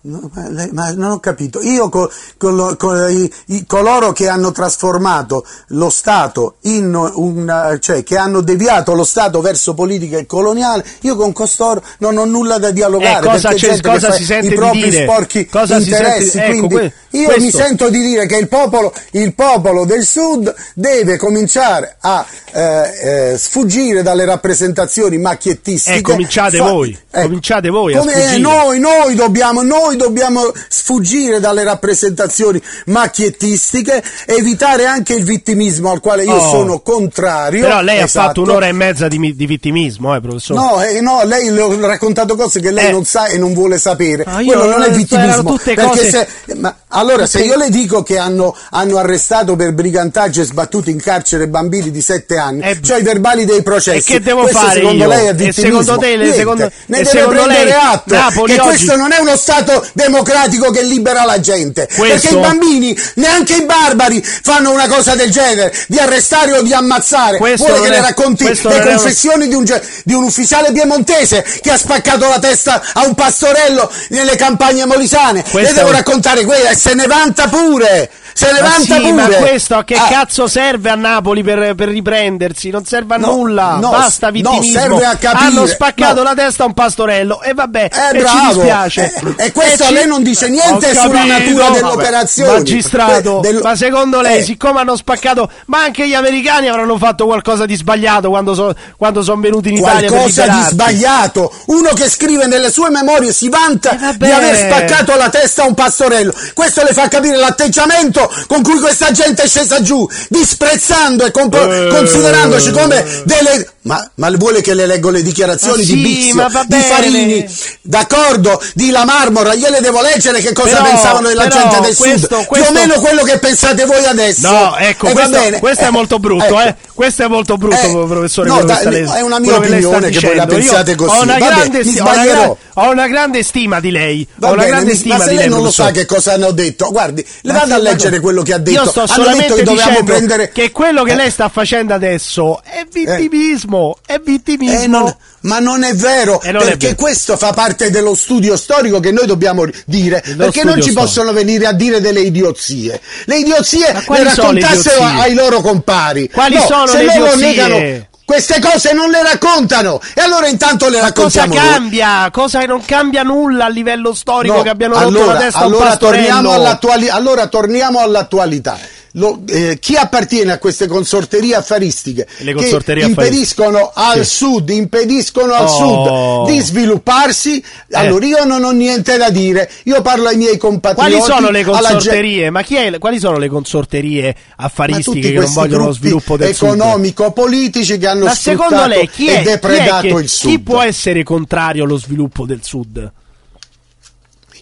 no, 0.07 0.31
ma, 0.33 0.49
lei- 0.49 0.71
ma 0.73 0.91
non 0.93 1.11
ho 1.13 1.19
capito. 1.21 1.61
Io 1.63 1.89
co- 1.89 2.11
con 2.37 2.55
lo- 2.57 2.77
con 2.77 3.11
i- 3.11 3.33
i- 3.55 3.67
coloro 3.67 4.13
che 4.13 4.29
hanno 4.29 4.53
trasformato 4.53 5.45
lo 5.69 5.91
Stato 5.91 6.57
in 6.63 6.95
un 6.95 7.79
cioè 7.81 8.03
che 8.03 8.17
hanno 8.17 8.41
deviato 8.41 8.95
lo 8.95 9.05
Stato 9.05 9.41
verso 9.41 9.75
politica 9.75 10.25
coloniale, 10.27 10.85
io 11.03 11.17
con 11.17 11.33
costoro 11.33 11.83
non 11.99 12.17
ho 12.17 12.25
nulla 12.25 12.59
da 12.59 12.71
dialogare. 12.71 13.27
Eh, 13.27 13.31
cosa 13.31 13.53
c'è- 13.53 13.81
cosa 13.81 14.09
fa 14.11 14.15
si 14.15 14.25
sente 14.25 14.47
i 14.47 14.51
di 14.51 14.55
propri 14.55 14.89
dire? 14.91 15.03
sporchi 15.03 15.47
Cosa 15.47 15.79
si 15.81 15.91
interessi. 15.91 16.31
sente- 16.31 16.47
ecco, 16.47 16.67
quindi 16.67 16.75
que- 16.77 16.93
io 17.19 17.25
questo. 17.25 17.43
mi 17.43 17.51
sento 17.51 17.89
di 17.89 17.99
dire 18.01 18.27
che 18.27 18.37
il 18.37 18.49
popolo, 18.49 18.93
il 19.13 19.35
popolo 19.35 19.85
del 19.85 20.05
Sud 20.05 20.55
deve 20.75 21.17
cominciare 21.17 21.97
a 22.01 22.25
eh, 22.53 23.33
eh, 23.33 23.39
sfuggire 23.39 24.03
dalle 24.03 24.25
rappresentazioni 24.25 25.19
macchiettistiche. 25.19 25.97
Eh, 25.99 26.01
cominciate 26.01 26.59
voi, 26.59 26.97
cominciate 27.11 27.69
voi 27.69 27.95
a 27.95 27.99
Come 27.99 28.13
sfuggire. 28.13 28.39
noi, 28.39 28.79
noi 28.79 29.15
dobbiamo, 29.15 29.63
noi 29.63 29.96
dobbiamo 29.97 30.53
sfuggire 30.69 31.41
dalle 31.41 31.65
rappresentazioni 31.65 32.61
macchiettistiche, 32.87 34.03
evitare 34.27 34.85
anche 34.87 35.15
il 35.15 35.25
vittimismo 35.25 35.91
al 35.91 36.01
quale 36.01 36.25
io 36.25 36.35
Oh. 36.37 36.51
sono 36.51 36.81
contrario. 36.81 37.63
Però 37.63 37.81
lei 37.81 38.01
ha 38.01 38.05
Esatto. 38.05 38.27
fatto 38.27 38.43
un'ora 38.43 38.67
e 38.67 38.73
mezza 38.73 39.09
di, 39.09 39.35
di 39.35 39.47
vittimismo, 39.47 40.15
eh, 40.15 40.21
professore. 40.21 40.61
No, 40.61 40.83
eh, 40.83 41.01
no, 41.01 41.23
lei 41.25 41.51
le 41.51 41.61
ho 41.61 41.81
raccontato 41.87 42.37
cose 42.37 42.61
che 42.61 42.71
lei 42.71 42.89
Eh. 42.89 42.93
non 42.93 43.05
sa 43.05 43.27
e 43.27 43.39
non 43.39 43.55
vuole 43.55 43.79
sapere. 43.79 44.25
Ah, 44.27 44.41
io 44.41 44.49
Quello 44.53 44.65
non 44.71 44.83
è 44.83 44.85
erano 44.85 44.97
vittimismo. 44.97 45.59
cose- 45.89 46.11
se, 46.11 46.29
ma, 46.57 46.75
allora, 46.89 47.27
se 47.27 47.43
io 47.43 47.57
le 47.57 47.71
dico 47.71 48.03
che 48.03 48.19
hanno, 48.19 48.55
hanno 48.71 48.99
arrestato 48.99 49.57
per 49.57 49.73
brigantaggio 49.73 50.41
e 50.43 50.45
sbattuto 50.45 50.91
in 50.91 51.01
carcere 51.01 51.49
bambini 51.49 51.91
di 51.91 52.01
7 52.01 52.37
anni, 52.37 52.63
Eh, 52.63 52.79
cioè 52.83 52.99
i 53.01 53.03
verbali 53.03 53.45
dei 53.45 53.63
processi, 53.63 54.13
e 54.13 54.15
che 54.19 54.21
devo 54.21 54.43
questo 54.43 54.59
fare 54.59 54.81
secondo 54.81 55.03
io? 55.05 55.09
lei 55.09 55.27
è 55.27 55.29
E 55.31 55.35
vittimismo? 55.35 55.83
secondo 55.83 56.01
te 56.07 56.17
le- 56.17 56.35
secondo- 56.35 56.63
ne 56.65 56.71
e 56.99 57.03
deve 57.03 57.05
secondo 57.19 57.43
prendere 57.43 57.65
lei 57.65 57.73
atto 57.73 58.15
Napoli 58.15 58.53
che 58.55 58.61
oggi- 58.61 58.69
questo 58.69 58.97
non 58.97 59.13
è 59.13 59.19
uno 59.19 59.35
Stato 59.37 59.86
democratico 59.93 60.71
che 60.71 60.83
libera 60.83 61.25
la 61.25 61.41
gente. 61.41 61.87
Questo- 61.95 62.05
Perché 62.07 62.29
i 62.29 62.41
bambini, 62.41 62.99
neanche 63.15 63.55
i 63.55 63.65
barbari, 63.65 64.23
fanno 64.23 64.71
una 64.73 64.87
cosa 64.89 65.15
del 65.15 65.31
genere, 65.31 65.73
di 65.89 65.99
arrestare 65.99 66.53
o 66.59 66.63
di 66.63 66.73
ammazzare. 66.73 67.39
Questo 67.39 67.67
Vuole 67.67 67.81
che 67.83 67.87
è- 67.89 67.91
le 68.01 68.01
racconti 68.07 68.45
le 68.45 68.51
non 68.63 68.73
è 68.73 68.77
confessioni 68.97 69.49
di 69.49 69.55
un, 69.55 69.65
ge- 69.65 69.83
di 70.05 70.15
un 70.15 70.25
ufficiale 70.25 70.73
piemontese 70.73 71.45
che 71.61 71.71
ha 71.71 71.79
spaccato 71.79 72.29
la 72.29 72.39
testa 72.39 72.83
a 72.93 73.05
un 73.07 73.15
pastorello 73.15 73.91
nelle 74.09 74.37
campagne 74.37 74.85
molisane. 74.87 75.43
Questo 75.43 75.75
Le 75.75 75.81
devo 75.81 75.91
raccontare 75.93 76.45
quella 76.45 76.71
e 76.71 76.77
se 76.77 76.95
ne 76.95 77.07
vanta 77.07 77.49
pure. 77.49 78.11
Se 78.39 78.53
ne 78.53 78.61
Ma 78.61 78.71
sì, 78.79 79.13
ma 79.13 79.23
pure. 79.25 79.37
questo 79.39 79.77
a 79.77 79.85
che 79.85 79.95
Ah, 79.95 80.09
cazzo 80.11 80.47
serve 80.47 80.91
a 80.91 80.95
Napoli 80.95 81.43
per, 81.43 81.75
per 81.75 81.89
riprendersi? 81.89 82.69
Non 82.69 82.85
serve 82.85 83.15
a 83.15 83.17
No, 83.17 83.29
nulla, 83.29 83.79
no, 83.81 83.89
basta 83.89 84.27
no, 84.27 84.33
vittimismo. 84.33 84.97
a 84.99 85.17
capire, 85.19 85.45
Hanno 85.47 85.65
spaccato 85.67 86.17
no. 86.17 86.23
la 86.25 86.35
testa 86.35 86.65
a 86.65 86.67
un 86.67 86.75
pastorello 86.75 87.41
e 87.41 87.55
vabbè, 87.55 87.89
Eh, 88.13 88.19
e 88.19 88.27
ci 88.27 88.37
dispiace. 88.49 89.13
Eh, 89.39 89.47
e 89.47 89.53
questo 89.53 89.85
a 89.85 89.87
ci- 89.87 89.95
lei 89.95 90.07
non 90.07 90.23
dice 90.23 90.51
niente 90.51 90.95
sulla 90.95 91.25
natura 91.25 91.71
dell'operazione. 91.71 92.53
Magistrato, 92.59 93.39
Eh, 93.39 93.41
del- 93.53 93.61
ma 93.63 93.75
secondo 93.75 94.21
lei, 94.21 94.41
eh. 94.41 94.43
siccome 94.43 94.81
hanno 94.81 94.97
spaccato, 94.97 95.51
ma 95.69 95.85
anche 95.85 96.07
gli 96.07 96.15
americani 96.15 96.69
avranno 96.69 96.99
fatto 96.99 97.25
qualcosa 97.25 97.65
di 97.65 97.75
sbagliato 97.75 98.29
quando, 98.29 98.53
so- 98.53 98.75
quando 98.99 99.23
sono 99.23 99.41
venuti 99.41 99.71
in 99.71 99.77
Italia 99.77 100.11
qualcosa 100.11 100.47
di 100.47 100.61
sbagliato. 100.69 101.51
Uno 101.69 101.89
che 101.95 102.07
scrive 102.11 102.47
nelle 102.47 102.71
sue 102.71 102.91
memorie 102.91 103.33
si 103.33 103.49
vanta 103.49 103.93
Eh, 104.11 104.17
di 104.19 104.31
aver 104.31 104.55
spaccato 104.57 105.17
la 105.17 105.31
testa 105.31 105.63
a 105.63 105.67
un 105.67 105.75
pastorello. 105.75 106.35
Questo 106.53 106.83
le 106.83 106.93
fa 106.93 107.09
capire 107.09 107.37
l'atteggiamento 107.37 108.26
con 108.47 108.63
cui 108.63 108.79
questa 108.79 109.11
gente 109.11 109.43
è 109.43 109.47
scesa 109.49 109.81
giù, 109.83 110.09
disprezzando 110.29 111.25
e 111.25 111.31
compo- 111.31 111.71
Eh. 111.71 111.89
considerandoci 111.89 112.71
come 112.71 113.05
delle. 113.25 113.71
Ma, 113.87 114.11
ma 114.17 114.31
vuole 114.37 114.63
che 114.63 114.75
le 114.75 114.85
leggo 114.85 115.11
le 115.11 115.23
dichiarazioni 115.23 115.85
di 115.85 116.23
sì, 116.23 116.33
ma 116.33 116.49
va 116.49 116.65
di. 116.67 116.75
Farini, 116.81 117.47
d'accordo, 117.83 118.61
di 118.75 118.91
La 118.91 119.05
Marmora, 119.05 119.55
gliele 119.55 119.81
devo 119.81 120.01
leggere 120.03 120.41
che 120.41 120.53
cosa 120.53 120.71
Però- 120.79 120.83
pensavano 120.91 121.29
della 121.29 121.47
gente 121.47 121.81
del 121.81 121.95
questo- 121.97 122.37
Sud. 122.37 122.47
questo- 122.47 122.73
Più 122.73 122.81
o 122.81 122.85
meno 122.87 123.01
quello 123.01 123.23
che 123.23 123.39
pensate 123.39 123.85
voi 123.85 124.05
adesso. 124.05 124.51
No, 124.51 124.77
ecco, 124.77 125.07
E 125.07 125.13
va 125.13 125.21
questo, 125.21 125.41
bene. 125.41 125.59
questo 125.61 125.85
è 125.85 125.87
Eh, 125.87 125.91
molto 125.91 126.19
brutto, 126.19 126.45
ecco. 126.45 126.61
eh. 126.63 126.75
Questo 126.97 127.23
è 127.25 127.29
molto 127.29 127.57
brutto, 127.59 127.77
Eh, 127.77 128.07
professore. 128.09 128.49
no, 128.49 128.65
da- 128.65 128.81
lei- 128.89 129.05
è 129.05 129.21
una 129.21 129.39
mia 129.39 129.55
opinione 129.57 130.09
che 130.09 130.19
voi 130.21 130.35
la 130.37 130.45
dicendo. 130.47 130.53
Io 130.55 130.59
pensiate 130.59 130.95
così. 130.97 131.17
Ho 131.17 131.23
una, 131.23 131.39
Vabbè, 131.39 131.55
grande, 131.55 131.85
sti- 131.85 131.99
ho, 132.01 132.03
una 132.11 132.57
ho 132.75 132.91
una 132.91 133.07
grande 133.07 133.43
stima 133.45 133.79
di 133.81 133.91
lei. 133.91 134.27
Va 134.37 134.49
ho 134.49 134.53
una 134.55 134.65
grande 134.65 134.93
mi- 134.93 134.99
stima 134.99 135.17
ma 135.19 135.23
se 135.25 135.29
di 135.31 135.37
lei 135.37 135.45
lei. 135.45 135.55
non 135.55 135.63
lo 135.63 135.71
sa 135.71 135.91
che 135.93 136.07
cosa 136.07 136.33
hanno 136.33 136.51
detto, 136.51 136.91
guardi, 136.91 137.25
le 137.43 137.53
vado 137.53 137.75
a 137.75 137.79
leggere 137.79 138.19
quello 138.19 138.43
che 138.43 138.53
ha 138.55 138.59
detto. 138.59 138.83
Io 138.83 138.89
sto 138.89 139.07
solamente 139.07 139.43
detto 139.43 139.55
che 139.57 139.63
dovevamo 139.63 140.01
dicendo 140.01 140.49
che 140.53 140.73
quello 140.73 141.05
che 141.05 141.13
Eh, 141.13 141.17
lei 141.17 141.31
sta 141.31 141.49
facendo 141.51 141.95
adesso 141.95 142.61
è 142.65 142.85
vittimismo. 142.91 143.75
È 144.05 144.19
vittimismo. 144.23 144.81
eh, 144.81 144.87
non- 144.87 145.17
ma 145.41 145.59
non 145.61 145.85
è 145.85 145.95
vero, 145.95 146.41
Eh, 146.43 146.51
non 146.51 146.63
è 146.63 146.65
perché 146.65 146.87
vero. 146.89 146.99
questo 146.99 147.37
fa 147.37 147.53
parte 147.53 147.91
dello 147.91 148.15
studio 148.15 148.57
storico 148.57 148.99
che 149.01 149.13
noi 149.13 149.27
dobbiamo 149.27 149.65
dire, 149.85 150.23
Dello 150.25 150.45
perché 150.45 150.65
non 150.65 150.75
ci 150.77 150.91
storico. 150.91 151.01
possono 151.03 151.33
venire 151.33 151.67
a 151.67 151.73
dire 151.73 152.01
delle 152.01 152.21
idiozie. 152.21 153.01
Le 153.27 153.37
idiozie 153.39 153.87
le 153.93 154.25
raccontassero 154.25 154.53
idiozie? 154.53 155.21
ai 155.21 155.35
loro 155.35 155.61
compari. 155.61 156.29
Quali 156.31 156.57
No, 156.57 156.61
sono 156.67 156.87
se 156.89 156.99
le 157.05 157.17
loro 157.19 157.33
idiozie? 157.35 157.47
negano 157.47 158.07
queste 158.27 158.59
cose 158.61 158.93
non 158.93 159.09
le 159.09 159.23
raccontano 159.23 160.01
e 160.13 160.21
allora 160.21 160.49
intanto 160.49 160.89
le 160.89 161.01
Ma 161.01 161.13
cosa 161.13 161.43
raccontiamo 161.43 161.55
noi. 161.55 161.73
cambia? 161.75 162.29
Cosa 162.33 162.59
non 162.65 162.85
cambia 162.85 163.23
nulla 163.23 163.67
a 163.67 163.69
livello 163.69 164.13
storico 164.15 164.57
No, 164.57 164.63
che 164.63 164.69
abbiano 164.69 164.95
rotto 164.95 165.07
allora, 165.07 165.33
la 165.35 165.39
testa 165.39 165.59
allora 165.61 165.97
torniamo, 165.97 166.51
allora 166.51 167.47
torniamo 167.47 168.01
all'attualità. 168.01 168.77
Lo- 169.19 169.41
eh, 169.49 169.79
chi 169.81 169.97
appartiene 169.97 170.53
a 170.53 170.59
queste 170.59 170.87
consorterie 170.87 171.55
affaristiche 171.55 172.27
Le 172.39 172.53
che 172.53 172.61
consorterie 172.61 173.05
impediscono 173.07 173.91
al 173.95 174.27
Sì. 174.27 174.37
sud, 174.37 174.69
impediscono 174.69 175.55
al 175.55 175.65
Oh. 175.65 176.45
sud 176.45 176.53
di 176.53 176.61
svilupparsi, 176.61 177.57
Eh. 177.59 177.97
allora 177.97 178.27
io 178.27 178.45
non 178.45 178.63
ho 178.63 178.73
niente 178.73 179.17
da 179.17 179.31
dire, 179.31 179.71
io 179.85 180.03
parlo 180.03 180.29
ai 180.29 180.37
miei 180.37 180.59
compatrioti. 180.59 181.11
Quali 181.13 181.25
sono 181.33 181.51
le 181.51 181.65
consorterie? 181.65 182.51
Ma 182.51 182.61
chi 182.63 182.77
è, 182.77 182.99
quali 182.99 183.19
sono 183.19 183.39
le 183.39 183.49
consorterie 183.49 184.35
affaristiche 184.57 185.33
che 185.33 185.39
non 185.41 185.53
vogliono 185.53 185.87
lo 185.87 185.93
sviluppo 185.93 186.37
del 186.37 186.55
sud? 186.55 186.69
economico-politici 186.69 187.99
che 187.99 188.07
hanno 188.07 188.27
Ma 188.27 188.35
sfruttato 188.35 188.87
lei 188.87 189.09
chi 189.09 189.29
e 189.29 189.37
è, 189.39 189.43
chi 189.43 189.49
è 189.49 189.51
depredato 189.53 190.01
che- 190.15 190.23
il 190.23 190.29
sud. 190.29 190.51
chi 190.51 190.59
può 190.61 190.83
essere 190.83 191.23
contrario 191.23 191.85
allo 191.85 191.97
sviluppo 191.97 192.45
del 192.45 192.61
sud? 192.63 193.11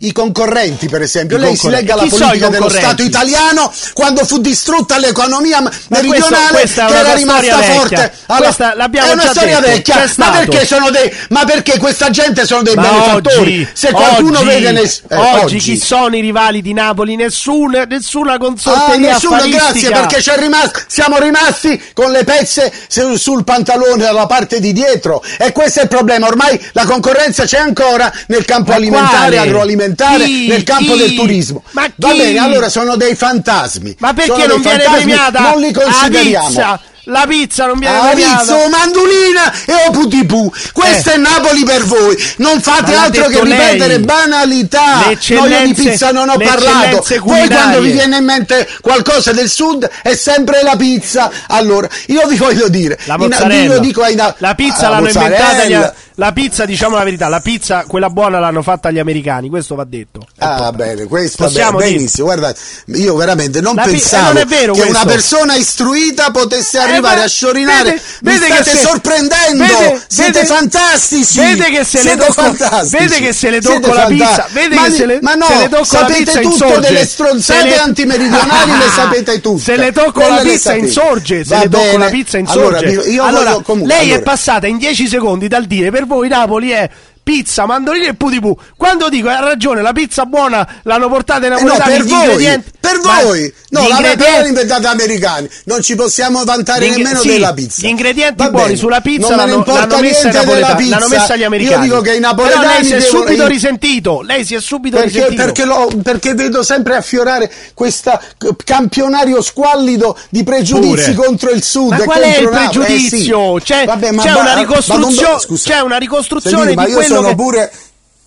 I 0.07 0.13
concorrenti, 0.13 0.89
per 0.89 1.03
esempio, 1.03 1.37
I 1.37 1.41
lei 1.41 1.57
si 1.57 1.69
legga 1.69 1.95
la 1.95 2.05
politica 2.09 2.49
dello? 2.49 2.69
Stato 2.69 3.03
italiano 3.03 3.73
quando 3.93 4.25
fu 4.25 4.39
distrutta 4.39 4.99
l'economia 4.99 5.61
meridionale 5.89 6.49
questo- 6.51 6.85
che 6.87 6.95
era 6.97 7.15
rimasta 7.15 7.63
forte. 7.63 8.13
Questa 8.27 8.75
l'abbiamo 8.75 9.11
è 9.11 9.13
una 9.13 9.31
storia 9.31 9.61
detto, 9.61 9.93
vecchia, 9.95 10.11
ma 10.17 10.31
perché 10.31 10.67
sono 10.67 10.91
dei 10.91 11.13
ma 11.31 11.45
perché 11.45 11.79
questa 11.79 12.11
gente 12.11 12.45
sono 12.47 12.63
dei 12.63 12.75
Ma 12.75 12.83
benefattori? 12.83 13.37
oggi, 13.39 13.69
Se 13.73 13.91
qualcuno 13.93 14.39
oggi, 14.39 14.47
vede 14.47 14.73
nel- 14.73 14.91
eh, 15.09 15.17
oggi 15.17 15.59
chi 15.59 15.79
sono 15.79 16.17
i 16.17 16.21
rivali 16.21 16.61
di 16.63 16.73
Napoli? 16.73 17.17
Nessun, 17.17 17.85
nessuna 17.89 18.35
Ah, 18.35 18.39
consorteria 18.39 19.13
nessuno, 19.13 19.37
affaristica. 19.37 19.65
grazie, 19.71 19.91
perché 19.91 20.17
c'è 20.17 20.37
rimasto, 20.39 20.81
siamo 20.87 21.19
rimasti 21.19 21.83
con 21.95 22.11
le 22.11 22.25
pezze 22.25 22.73
sul, 22.89 23.45
pantalone 23.45 24.03
dalla 24.03 24.27
parte 24.27 24.61
di 24.61 24.73
dietro. 24.73 25.23
E 25.39 25.53
questo 25.53 25.81
è 25.81 25.83
il 25.85 25.89
problema. 25.89 26.27
Ormai 26.27 26.61
la 26.73 26.85
concorrenza 26.85 27.45
c'è 27.45 27.59
ancora 27.59 28.13
nel 28.27 28.45
campo 28.45 28.71
Ma 28.71 28.77
alimentare, 28.77 29.13
quale? 29.37 29.39
agroalimentare, 29.39 29.93
Chi? 30.25 30.47
nel 30.49 30.63
campo 30.65 30.93
Chi? 30.93 30.99
del 30.99 31.15
turismo. 31.15 31.63
Ma 31.73 31.87
Va 31.97 32.11
chi? 32.11 32.17
bene, 32.19 32.39
allora 32.39 32.69
sono 32.69 32.97
dei 32.97 33.15
fantasmi. 33.15 33.97
Ma 33.99 34.13
perché 34.13 34.47
non 34.47 34.61
viene 34.61 34.85
premiata 34.91 35.41
Non 35.41 35.61
li 35.61 35.73
la 35.73 35.83
consideriamo. 35.83 36.47
pizza? 36.49 36.81
La 37.09 37.27
pizza 37.29 37.67
non 37.67 37.79
viene 37.79 37.99
Ah, 37.99 38.01
premiata. 38.13 38.41
Rizzo, 38.41 38.69
mandolina 38.71 39.53
e 39.67 39.73
o 39.89 39.91
putipu. 39.91 40.51
Questo 40.73 41.11
Eh. 41.11 41.13
è 41.13 41.17
Napoli 41.19 41.63
per 41.63 41.85
voi. 41.85 42.17
Non 42.39 42.63
fate 42.63 42.95
altro 42.95 43.27
che 43.27 43.43
ripetere 43.43 43.97
lei. 43.99 44.05
banalità. 44.07 45.05
No, 45.29 45.47
io 45.47 45.67
di 45.67 45.75
pizza 45.75 46.13
non 46.13 46.31
ho 46.31 46.39
parlato. 46.39 47.05
Poi 47.23 47.47
quando 47.49 47.81
vi 47.81 47.91
viene 47.91 48.17
in 48.17 48.25
mente 48.25 48.67
qualcosa 48.81 49.33
del 49.33 49.51
sud 49.51 49.87
è 50.03 50.15
sempre 50.15 50.63
la 50.63 50.77
pizza. 50.77 51.31
Allora, 51.49 51.89
io 52.07 52.27
vi 52.27 52.37
voglio 52.37 52.69
dire, 52.69 52.99
La 53.05 53.17
in- 53.19 53.21
mozzarella. 53.29 53.75
io 53.75 53.81
dico 53.81 54.01
ai 54.03 54.15
na- 54.15 54.35
la 54.39 54.55
pizza 54.55 54.87
ah, 54.87 54.91
l'hanno 54.91 55.09
inventata 55.09 55.65
gli, 55.67 55.91
la 56.17 56.33
pizza, 56.33 56.65
diciamo 56.65 56.97
la 56.97 57.03
verità, 57.05 57.29
la 57.29 57.41
pizza 57.41 57.85
quella 57.89 58.09
buona 58.09 58.39
l'hanno 58.39 58.63
fatta 58.63 58.91
gli 58.91 58.99
americani, 59.01 59.49
questo 59.49 59.75
va 59.75 59.85
detto. 59.85 60.27
Ah, 60.39 60.71
bene, 60.73 61.05
questo 61.07 61.43
va 61.43 61.49
Possiamo 61.49 61.79
bene, 61.79 61.85
dire. 61.91 61.97
benissimo. 61.99 62.27
Guarda, 62.27 62.55
io 62.87 63.17
veramente 63.17 63.61
non 63.61 63.75
La 63.75 63.83
pi- 63.83 63.91
pensavo 63.91 64.31
eh, 64.39 64.45
non 64.45 64.47
che 64.49 64.67
questo. 64.67 64.89
una 64.89 65.05
persona 65.05 65.55
istruita 65.57 66.31
potesse 66.31 66.79
Eh, 66.79 66.81
arrivare 66.83 67.17
ma 67.17 67.23
a 67.25 67.29
sciorinare. 67.29 67.83
vede- 67.91 68.01
vede 68.21 68.47
state 68.47 68.63
che 68.71 68.77
se- 68.77 68.87
sorprendendo. 68.87 69.65
vede- 69.65 70.03
Siete 70.07 70.33
vede- 70.33 70.47
fantastici! 70.47 71.39
Vede 71.41 71.65
che 71.65 71.85
se 71.85 72.03
le 72.05 72.17
tocco, 72.17 72.43
vede 72.91 73.19
che 73.19 73.33
se 73.33 73.51
le 73.51 73.61
tocco 73.61 73.93
la 73.93 74.05
pizza, 74.07 74.47
vede 74.53 74.75
ma, 74.77 74.85
che 74.85 74.91
se 74.93 75.07
le, 75.07 75.19
ma 75.21 75.35
no, 75.35 75.47
se 75.47 75.55
le 75.57 75.63
tocco 75.69 75.77
la 75.79 75.85
sapete 75.85 76.19
pizza 76.25 76.41
tutto 76.41 76.53
insorge. 76.65 76.81
delle 76.81 77.07
stronzate 77.07 77.69
le- 77.69 77.79
antimeridionali, 77.79 78.71
le 78.71 78.89
sapete 78.95 79.41
tutte. 79.41 79.63
Se 79.63 79.77
le 79.77 79.93
tocco 79.93 80.13
Quelle 80.21 80.31
la 80.37 80.41
pizza 80.43 80.75
insorge, 80.75 81.45
se 81.45 81.57
le 81.59 81.69
tocco 81.69 81.97
la 81.99 82.09
pizza 82.09 82.39
insorge. 82.39 82.87
io 83.11 83.25
Allora, 83.25 83.51
voglio 83.53 83.63
comunque- 83.63 83.95
lei 83.97 84.11
è 84.13 84.23
passata 84.23 84.67
in 84.69 84.79
10 84.79 85.09
secondi 85.09 85.49
dal 85.49 85.65
dire 85.65 85.91
per 85.91 86.04
voi 86.05 86.29
Napoli 86.29 86.71
è 86.71 86.89
pizza, 87.25 87.67
mandolini 87.67 88.07
e 88.07 88.15
putipu. 88.15 88.57
Quando 88.77 89.09
dico 89.09 89.29
ha 89.29 89.41
ragione, 89.41 89.83
la 89.83 89.93
pizza 89.93 90.25
buona 90.27 90.65
l'hanno 90.83 91.09
portata 91.09 91.47
in 91.47 91.53
Eh 91.55 91.61
no, 91.61 91.67
napoletani 91.75 91.97
per 91.97 92.05
voi, 92.05 92.21
ingredienti. 92.25 92.71
per 92.79 93.01
Ma 93.03 93.23
voi, 93.23 93.55
no, 93.71 93.81
gli 93.81 93.83
la 93.83 93.89
l'hanno 93.89 94.07
ingredienti- 94.07 94.49
inventata 94.49 94.81
gli 94.81 94.93
americani. 94.93 95.49
Non 95.65 95.83
ci 95.83 95.95
possiamo 95.97 96.45
vantare 96.45 96.81
Gli 96.85 96.89
ingre- 96.89 97.03
nemmeno 97.03 97.21
sì, 97.21 97.29
della 97.29 97.53
pizza. 97.55 97.81
Gli 97.87 97.91
ingredienti 97.91 98.43
Va 98.43 98.51
buoni 98.51 98.67
bene. 98.67 98.77
sulla 98.77 99.01
pizza 99.01 99.29
non 99.29 99.37
me 99.39 99.45
ne 99.45 99.51
l'hanno, 99.51 99.65
l'hanno 99.67 99.99
messa, 100.01 100.29
della 100.29 100.75
pizza. 100.77 100.99
l'hanno 100.99 101.09
messa 101.09 101.37
gli 101.37 101.43
americani. 101.45 101.87
Io 101.87 101.93
dico 101.95 102.01
che 102.03 102.15
i 102.15 102.21
napoletani 102.21 102.61
Però 102.63 102.73
lei 102.75 102.85
si 102.85 102.93
è 102.93 102.99
devono- 103.01 103.25
subito 103.25 103.47
risentito. 103.47 104.21
Lei 104.23 104.45
si 104.45 104.55
è 104.55 104.61
subito 104.61 104.97
Perché, 104.99 105.13
risentito. 105.13 105.43
perché, 105.43 105.65
lo- 105.65 105.91
perché 106.03 106.35
vedo 106.35 106.63
sempre 106.63 106.95
affiorare 106.97 107.51
questo 107.73 108.21
campionario 108.65 109.41
squallido 109.43 110.17
di 110.29 110.45
pregiudizi 110.45 111.13
Pure. 111.13 111.27
contro 111.27 111.51
il 111.51 111.63
sud 111.63 111.91
Ma 111.91 111.99
qual 112.05 112.21
è 112.21 112.37
il 112.39 112.45
Napoli. 112.51 112.59
Eh, 112.65 112.69
sì. 112.71 112.79
pregiudizio? 112.79 113.55
C'è, 113.63 113.85
Vabbè, 113.87 114.11
ma 114.13 114.23
c'è 114.23 114.33
va- 114.33 114.41
una 114.41 114.55
ricostruzione, 114.55 115.39
c'è 115.57 115.81
una 115.81 115.97
ricostruzione 115.97 116.67
Sentite, 116.69 116.85
di 116.87 116.93
quello 116.93 117.14
sono 117.17 117.29
che 117.29 117.35
pure 117.35 117.73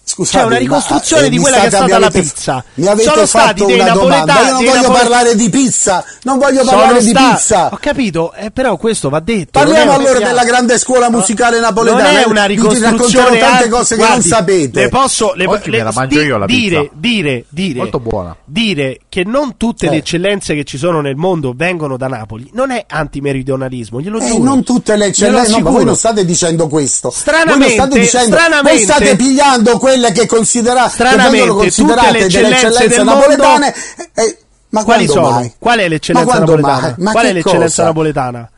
Scusate, 0.10 0.38
c'è 0.38 0.44
una 0.46 0.54
ma, 0.54 0.60
ricostruzione 0.62 1.26
eh, 1.26 1.30
di 1.30 1.38
quella 1.38 1.58
che 1.60 1.66
è 1.66 1.68
stata 1.68 1.84
mi 1.84 1.90
la 1.90 1.98
avete- 1.98 2.22
pizza. 2.22 2.64
Mi 2.76 2.88
avete 2.88 3.10
Sono 3.10 3.26
fatto 3.26 3.66
una 3.68 3.90
domanda. 3.90 4.34
Io 4.40 4.40
non 4.52 4.56
voglio 4.64 4.74
napole- 4.76 5.00
parlare 5.00 5.36
di 5.36 5.50
pizza. 5.50 6.06
Non 6.22 6.38
voglio 6.38 6.64
sono 6.64 6.78
parlare 6.78 7.04
di 7.04 7.10
sta- 7.10 7.30
pizza. 7.34 7.70
Ho 7.74 7.78
capito, 7.78 8.34
eh, 8.34 8.52
però 8.52 8.78
questo 8.78 9.10
va 9.10 9.20
detto. 9.20 9.60
Parliamo 9.60 9.92
allora 9.92 10.20
della 10.20 10.46
grande 10.46 10.80
scuola 10.80 11.10
musicale 11.10 11.60
napoletana. 11.60 12.04
Non 12.10 12.22
è 12.22 12.26
una 12.26 12.48
Vi 12.48 12.56
ricostruzione 12.56 13.38
tante 13.38 13.46
anche- 13.64 13.68
cose 13.70 13.96
che 13.96 14.02
guardi, 14.06 14.30
non 14.30 14.38
sapete. 14.38 14.80
Le 14.84 14.88
posso 14.88 15.34
le, 15.36 15.46
Oggi 15.46 15.72
le- 15.72 15.78
me 15.80 15.84
la 15.84 15.92
mangio 15.94 16.20
di- 16.22 16.26
io 16.26 16.38
la 16.38 16.46
dire, 16.46 16.80
pizza. 16.80 16.94
dire, 16.96 17.44
dire, 17.50 17.80
Molto 17.80 18.00
buona. 18.00 18.36
dire 18.46 19.00
che 19.18 19.24
non 19.26 19.58
tutte 19.58 19.88
Eh. 19.88 19.90
le 19.90 19.96
eccellenze 19.98 20.54
che 20.54 20.64
ci 20.64 20.78
sono 20.78 21.02
nel 21.02 21.16
mondo 21.16 21.54
vengono 21.56 21.98
da 21.98 22.08
Napoli 22.08 22.48
non 22.54 22.70
è 22.70 22.86
antimeridionalismo, 22.88 24.00
glielo 24.00 24.20
Eh, 24.20 24.28
giuro. 24.28 24.44
non 24.44 24.64
tutte 24.64 24.96
le 24.96 25.06
eccellenze, 25.08 25.52
no, 25.54 25.60
ma 25.62 25.70
voi 25.72 25.86
non 25.86 25.96
state 25.96 26.24
dicendo 26.24 26.68
questo. 26.68 27.10
Stranamente, 27.10 27.58
voi 27.66 27.76
non 27.76 27.86
state 27.88 28.00
dicendo, 28.00 28.36
stranamente- 28.36 28.70
voi 28.72 28.84
state 28.84 29.16
pigliando 29.16 29.78
quelle 29.80 30.12
che, 30.12 30.28
considera, 30.28 30.88
che 30.88 31.48
considerate 31.48 32.12
le 32.20 32.26
eccellenze 32.26 32.88
del 32.90 33.04
napoletane. 33.06 33.74
eh, 34.14 34.22
eh, 34.22 34.38
ma 34.70 34.84
Quali 34.84 35.08
sono? 35.08 35.30
mai? 35.32 35.52
Qual 35.58 35.80
è 35.80 35.88
l'eccellenza 35.88 36.38
napoletana? 36.40 36.96
Qual 36.96 37.26
è 37.26 37.34
l'eccellenza 37.34 37.66
cosa? 37.66 37.84
napoletana? 37.86 38.50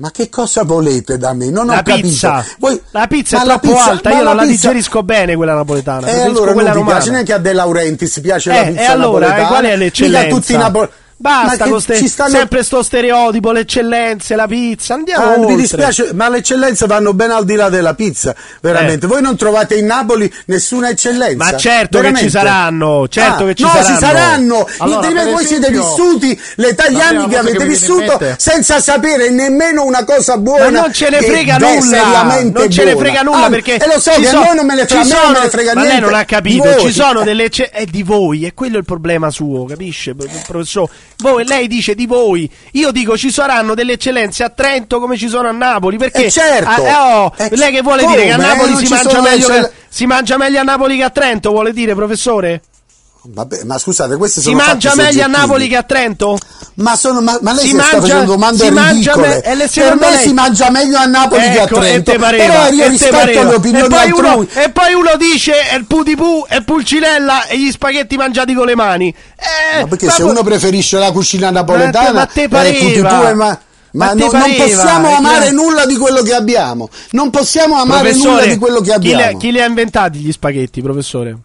Ma 0.00 0.10
che 0.10 0.30
cosa 0.30 0.62
volete 0.64 1.18
da 1.18 1.34
me? 1.34 1.50
Non 1.50 1.66
La 1.66 1.74
ho 1.80 1.82
capito. 1.82 2.08
pizza. 2.08 2.42
Voi- 2.58 2.80
La 2.92 3.06
pizza 3.06 3.36
ma 3.36 3.42
è 3.42 3.46
la 3.46 3.58
troppo 3.58 3.74
pizza- 3.76 3.90
alta, 3.90 4.08
ma 4.08 4.16
io 4.16 4.22
non 4.24 4.36
la 4.36 4.42
pizza- 4.42 4.68
digerisco 4.68 5.02
bene 5.02 5.36
quella 5.36 5.54
napoletana. 5.54 5.98
E 5.98 6.10
preferisco 6.10 6.30
allora 6.30 6.52
non 6.54 6.64
vi 6.64 6.70
romana. 6.78 6.90
piace 6.96 7.10
neanche 7.10 7.32
a 7.34 7.38
De 7.38 7.52
Laurentiis 7.52 8.20
piace 8.22 8.50
Eh, 8.50 8.54
la 8.54 8.60
e 8.62 8.70
pizza 8.72 8.92
allora, 8.92 9.26
napoletana. 9.26 9.42
eh, 9.42 9.46
qual 9.46 9.60
è 9.60 9.66
Mica 9.66 9.76
l'eccellenza? 9.76 10.28
tutti 10.36 10.52
i 10.54 10.56
napo- 10.56 10.88
Basta 11.22 11.56
Ma 11.58 11.64
che 11.64 11.70
con 11.70 11.80
ste- 11.82 11.96
ci 11.98 12.08
stanno- 12.08 12.30
sempre 12.34 12.62
sto 12.62 12.82
stereotipo, 12.82 13.52
le 13.52 13.60
eccellenze, 13.60 14.36
la 14.36 14.46
pizza, 14.46 14.94
andiamo 14.94 15.22
Ah, 15.26 15.28
oltre. 15.36 15.54
mi 15.54 15.60
dispiace, 15.60 16.12
ma 16.14 16.30
le 16.30 16.38
eccellenze 16.38 16.86
vanno 16.86 17.12
ben 17.12 17.30
al 17.30 17.44
di 17.44 17.56
là 17.56 17.68
della 17.68 17.92
pizza, 17.92 18.34
veramente. 18.62 19.04
Eh. 19.04 19.08
Voi 19.10 19.20
non 19.20 19.36
trovate 19.36 19.74
in 19.74 19.84
Napoli 19.84 20.32
nessuna 20.46 20.88
eccellenza. 20.88 21.36
Ma 21.52 21.56
certo 21.58 21.98
che 21.98 22.04
veramente. 22.04 22.20
ci 22.24 22.30
saranno, 22.30 23.06
certo 23.08 23.42
Ah, 23.42 23.46
che 23.48 23.54
ci 23.54 23.62
no, 23.64 23.68
saranno. 23.68 23.86
ci 23.94 24.00
saranno. 24.02 24.68
Allora, 24.78 25.08
per 25.08 25.30
voi 25.30 25.44
siete 25.44 25.66
esempio, 25.68 25.88
vissuti 25.94 26.40
l'età 26.54 26.88
gli 26.88 27.00
anni 27.00 27.28
che 27.28 27.36
avete 27.36 27.58
che 27.58 27.64
vissuto 27.66 28.18
senza 28.38 28.80
sapere 28.80 29.28
nemmeno 29.28 29.84
una 29.84 30.04
cosa 30.04 30.38
buona. 30.38 30.70
Ma 30.70 30.80
non 30.80 30.92
ce 30.94 31.10
ne 31.10 31.20
frega 31.20 31.58
nulla, 31.58 32.22
non 32.22 32.70
ce 32.70 32.84
ne 32.84 32.92
buona. 32.94 33.06
frega 33.06 33.22
nulla 33.22 33.44
Ah, 33.44 33.50
perché 33.50 33.76
e 33.76 33.86
lo 33.86 34.00
so 34.00 34.12
che 34.12 34.24
sono- 34.24 34.40
a 34.40 34.44
noi 34.46 34.56
non 34.56 34.64
me 34.66 34.74
ne 34.74 34.86
frega, 34.86 35.04
sono- 35.04 35.32
me 35.32 35.40
ne 35.42 35.48
frega 35.50 35.74
ma 35.74 35.80
niente. 35.82 36.00
lei 36.00 36.08
non 36.10 36.18
ha 36.18 36.24
capito, 36.24 36.78
ci 36.80 36.92
sono 36.94 37.22
delle 37.24 37.44
ecce- 37.44 37.68
è 37.68 37.84
di 37.84 38.02
voi, 38.02 38.46
è 38.46 38.54
quello 38.54 38.78
il 38.78 38.84
problema 38.86 39.28
suo, 39.30 39.66
capisce, 39.66 40.14
professore? 40.46 40.90
Voi, 41.20 41.44
lei 41.46 41.66
dice 41.68 41.94
di 41.94 42.06
voi, 42.06 42.50
io 42.72 42.90
dico 42.90 43.16
ci 43.16 43.30
saranno 43.30 43.74
delle 43.74 43.92
eccellenze 43.92 44.42
a 44.44 44.48
Trento 44.50 44.98
come 45.00 45.16
ci 45.16 45.28
sono 45.28 45.48
a 45.48 45.52
Napoli, 45.52 45.96
perché 45.98 46.24
Eh, 46.26 46.30
certo. 46.30 46.68
Ah, 46.68 46.88
eh, 46.88 46.94
oh, 46.94 47.32
Eh, 47.36 47.56
lei 47.56 47.72
che 47.72 47.82
vuole 47.82 48.02
come? 48.02 48.14
dire 48.16 48.26
che 48.28 48.32
a 48.32 48.36
Napoli 48.36 48.76
si 48.76 48.88
mangia, 48.88 49.20
meglio 49.20 49.48
eccell- 49.48 49.68
che, 49.68 49.72
si 49.88 50.06
mangia 50.06 50.36
meglio 50.36 50.60
a 50.60 50.62
Napoli 50.62 50.96
che 50.96 51.02
a 51.04 51.10
Trento, 51.10 51.50
vuole 51.50 51.72
dire, 51.72 51.94
professore? 51.94 52.62
Vabbè, 53.22 53.64
ma 53.64 53.76
scusate, 53.76 54.16
queste 54.16 54.40
Si 54.40 54.46
sono 54.48 54.62
mangia 54.64 54.94
meglio 54.94 55.24
a. 55.24 55.26
Napoli 55.26 55.68
che 55.68 55.76
a 55.76 55.82
Trento? 55.82 56.38
Ma, 56.76 56.96
sono, 56.96 57.20
ma, 57.20 57.38
ma 57.42 57.52
lei 57.52 57.64
Si 57.66 57.68
si, 57.68 57.74
sta 57.74 57.82
mangia- 57.82 58.00
facendo 58.00 58.24
domande 58.32 58.70
mangia 58.70 59.12
ridicole. 59.12 59.28
me- 59.28 59.68
per 59.68 59.94
me 59.96 60.10
lei- 60.10 60.22
si 60.22 60.32
mangia 60.32 60.70
meglio 60.70 60.96
a 60.96 61.04
Napoli 61.04 61.42
che 61.50 61.60
a 61.60 61.62
Ecco, 61.64 61.80
Trento. 61.80 62.16
pareva, 62.16 62.44
Però 62.54 62.68
io 62.72 62.88
rispetto 62.88 63.42
le 63.42 63.54
opinioni 63.54 63.84
e 63.84 63.88
poi 63.88 64.10
uno, 64.10 64.46
e 64.54 64.70
poi 64.70 64.94
uno 64.94 65.10
dice 65.18 65.52
è 65.68 65.74
il 65.76 65.84
putipù, 65.84 66.46
è 66.48 66.62
pulcinella 66.62 67.46
e 67.46 67.58
gli 67.58 67.70
spaghetti 67.70 68.16
mangiati 68.16 68.54
con 68.54 68.64
le 68.64 68.74
mani. 68.74 69.14
Eh, 69.36 69.82
Ma 69.82 69.86
perché 69.86 70.06
ma 70.06 70.12
se 70.12 70.22
uno 70.22 70.42
preferisce 70.42 70.96
la 70.98 71.12
cucina 71.12 71.50
napoletana, 71.50 72.12
Ma 72.12 72.24
te- 72.26 72.48
ma 72.48 72.62
te 72.62 72.68
eh, 72.68 72.72
pareva. 72.72 72.78
tutti 72.78 73.00
due, 73.02 73.34
ma, 73.34 73.58
Ma 73.92 74.06
ma 74.06 74.12
non 74.14 74.30
possiamo 74.30 75.10
eh, 75.10 75.14
amare 75.14 75.48
chi- 75.48 75.54
nulla 75.54 75.84
di 75.84 75.96
quello 75.98 76.22
che 76.22 76.32
abbiamo. 76.34 76.88
Non 77.10 77.28
possiamo 77.28 77.74
amare 77.78 78.12
nulla 78.12 78.22
Professore, 78.24 78.48
di 78.54 78.58
quello 78.58 78.80
che 78.80 78.92
abbiamo. 78.94 79.36
chi 79.36 79.52
li 79.52 79.60
ha 79.60 79.66
inventati 79.66 80.18
gli 80.20 80.32
spaghetti, 80.32 80.80
professore? 80.80 81.36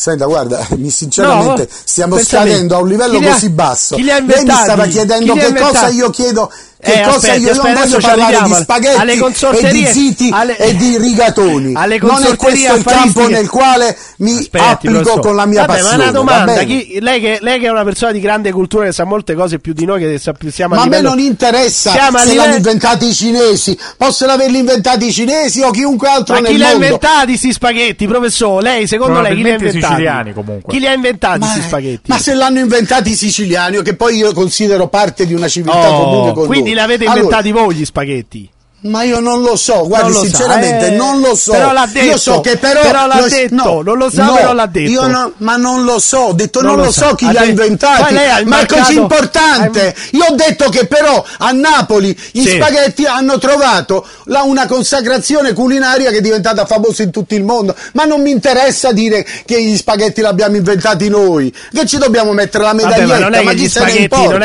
Senta, 0.00 0.24
guarda, 0.24 0.66
mi 0.78 0.88
sinceramente 0.88 1.64
No, 1.64 1.68
stiamo 1.84 2.16
scadendo 2.18 2.74
a 2.74 2.78
un 2.78 2.88
livello 2.88 3.18
li 3.18 3.26
ha- 3.28 3.32
così 3.34 3.50
basso. 3.50 3.96
Lei 3.96 4.44
mi 4.44 4.50
stava 4.62 4.86
chiedendo 4.86 5.34
che 5.34 5.52
cosa 5.52 5.88
io 5.88 6.08
chiedo. 6.08 6.50
Che 6.82 6.92
Eh, 6.92 7.02
cosa 7.02 7.16
aspetti, 7.16 7.40
io 7.42 7.54
non 7.54 7.66
aspetti, 7.66 7.90
voglio 7.90 8.06
parlare 8.06 8.38
di 8.42 8.54
spaghetti 8.54 8.96
Alle 8.98 9.12
e 9.12 9.70
di 9.72 9.84
ziti 9.86 10.30
alle- 10.32 10.56
e 10.56 10.76
di 10.76 10.96
rigatoni. 10.96 11.72
alle 11.74 11.98
non 12.00 12.22
è 12.24 12.36
questo 12.36 12.74
il 12.74 12.82
campo 12.84 13.28
nel 13.28 13.50
quale 13.50 13.94
mi 14.18 14.38
Aspetti, 14.38 14.64
applico 14.64 14.94
professore. 14.94 15.20
con 15.20 15.36
la 15.36 15.44
mia 15.46 15.66
Vabbè, 15.66 15.78
passione. 15.80 15.96
ma 15.96 16.02
una 16.04 16.12
domanda, 16.12 16.62
chi- 16.62 16.98
lei, 17.00 17.20
che, 17.20 17.38
lei 17.42 17.60
che 17.60 17.66
è 17.66 17.70
una 17.70 17.84
persona 17.84 18.12
di 18.12 18.20
grande 18.20 18.50
cultura 18.50 18.86
che 18.86 18.92
sa 18.92 19.04
molte 19.04 19.34
cose 19.34 19.58
più 19.58 19.74
di 19.74 19.84
noi 19.84 20.00
che 20.00 20.18
sa- 20.18 20.32
siamo 20.50 20.74
Ma 20.74 20.80
a 20.80 20.84
a 20.84 20.88
me 20.88 21.00
non 21.02 21.18
interessa 21.18 21.90
Siamo 21.90 22.16
se 22.16 22.24
livello- 22.24 22.42
l'hanno 22.44 22.56
inventati 22.56 23.06
i 23.08 23.12
cinesi, 23.14 23.78
possono 23.98 24.32
averli 24.32 24.58
inventati 24.58 25.06
i 25.06 25.12
cinesi 25.12 25.60
o 25.60 25.70
chiunque 25.70 26.08
altro 26.08 26.34
Ma 26.36 26.40
nel 26.40 26.50
chi 26.52 26.56
li 26.56 26.62
ha 26.64 26.68
mondo. 26.68 26.84
inventati 26.84 27.36
sti 27.36 27.52
spaghetti, 27.52 28.06
professore? 28.06 28.62
Lei, 28.62 28.86
secondo 28.86 29.20
lei, 29.20 29.36
chi 29.36 29.42
li 29.42 29.50
ha 29.50 29.54
inventati? 29.54 29.84
siciliani, 29.84 30.32
comunque. 30.32 30.72
Chi 30.72 30.78
li 30.78 30.86
ha 30.86 30.92
inventati 30.94 31.40
Ma, 31.40 31.46
sti 31.46 31.60
spaghetti? 31.60 32.02
ma 32.10 32.18
se 32.18 32.32
l'hanno 32.32 32.58
inventati 32.60 33.10
i 33.10 33.14
siciliani, 33.14 33.82
che 33.82 33.94
poi 33.94 34.16
io 34.16 34.32
considero 34.32 34.88
parte 34.88 35.26
di 35.26 35.34
una 35.34 35.46
civiltà 35.48 35.90
Oh, 35.90 36.04
comune 36.04 36.32
con 36.32 36.46
quindi 36.46 36.68
loro. 36.68 36.68
Li 36.74 36.80
avete 36.80 37.04
Allora, 37.04 37.20
inventati 37.20 37.52
voi 37.52 37.74
gli 37.74 37.84
spaghetti? 37.84 38.50
Ma 38.82 39.02
io 39.02 39.20
non 39.20 39.42
lo 39.42 39.56
so, 39.56 39.86
guardi, 39.86 40.10
Non 40.12 40.22
lo 40.22 40.28
sa, 40.30 40.36
sinceramente 40.36 40.86
eh, 40.86 40.90
non 40.96 41.20
lo 41.20 41.34
so. 41.34 41.52
però 41.52 41.70
l'ha 41.72 41.86
detto, 41.92 42.06
io 42.06 42.16
so 42.16 42.40
che 42.40 42.56
però, 42.56 42.80
però 42.80 43.06
l'ha 43.06 43.20
lo- 43.20 43.28
detto, 43.28 43.54
no, 43.54 43.82
non 43.82 43.98
lo 43.98 44.10
sa, 44.10 44.24
no, 44.24 44.34
però 44.36 44.52
l'ha 44.54 44.64
detto. 44.66 44.90
Io 44.90 45.06
no- 45.06 45.32
ma 45.38 45.56
non 45.56 45.84
lo 45.84 45.98
so, 45.98 46.16
ho 46.18 46.32
detto 46.32 46.60
non, 46.62 46.70
Non 46.70 46.78
lo 46.80 46.84
lo 46.86 46.90
sa. 46.92 47.08
so 47.08 47.14
chi 47.14 47.26
Ha 47.26 47.30
li 47.30 47.36
ha 47.36 47.44
inventati. 47.44 48.14
Il 48.40 48.46
ma 48.46 48.60
è 48.60 48.66
così 48.66 48.94
importante. 48.94 49.94
Io 50.12 50.24
ho 50.24 50.34
detto 50.34 50.70
che 50.70 50.86
però 50.86 51.22
a 51.40 51.50
Napoli 51.52 52.18
gli 52.32 52.42
Sì. 52.42 52.52
spaghetti 52.56 53.04
hanno 53.04 53.36
trovato 53.36 54.06
la- 54.24 54.44
una 54.44 54.66
consacrazione 54.66 55.52
culinaria 55.52 56.10
che 56.10 56.16
è 56.16 56.20
diventata 56.22 56.64
famosa 56.64 57.02
in 57.02 57.10
tutto 57.10 57.34
il 57.34 57.44
mondo. 57.44 57.74
Ma 57.92 58.04
non 58.04 58.22
mi 58.22 58.30
interessa 58.30 58.92
dire 58.92 59.26
che 59.44 59.62
gli 59.62 59.76
spaghetti 59.76 60.22
l'abbiamo 60.22 60.56
inventati 60.56 61.10
noi. 61.10 61.54
Che 61.70 61.84
ci 61.84 61.98
dobbiamo 61.98 62.32
mettere 62.32 62.64
la 62.64 62.72
Vabbè, 62.72 63.04
medaglietta? 63.04 63.42
ma 63.42 63.50
che 63.50 63.56
chi 63.56 63.68
se 63.68 63.84
ne 63.84 63.90
importa? 63.92 64.38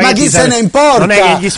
ma 0.00 0.12
chi 0.12 0.30
se 0.30 0.46
ne 0.46 0.56
importa? 0.58 1.06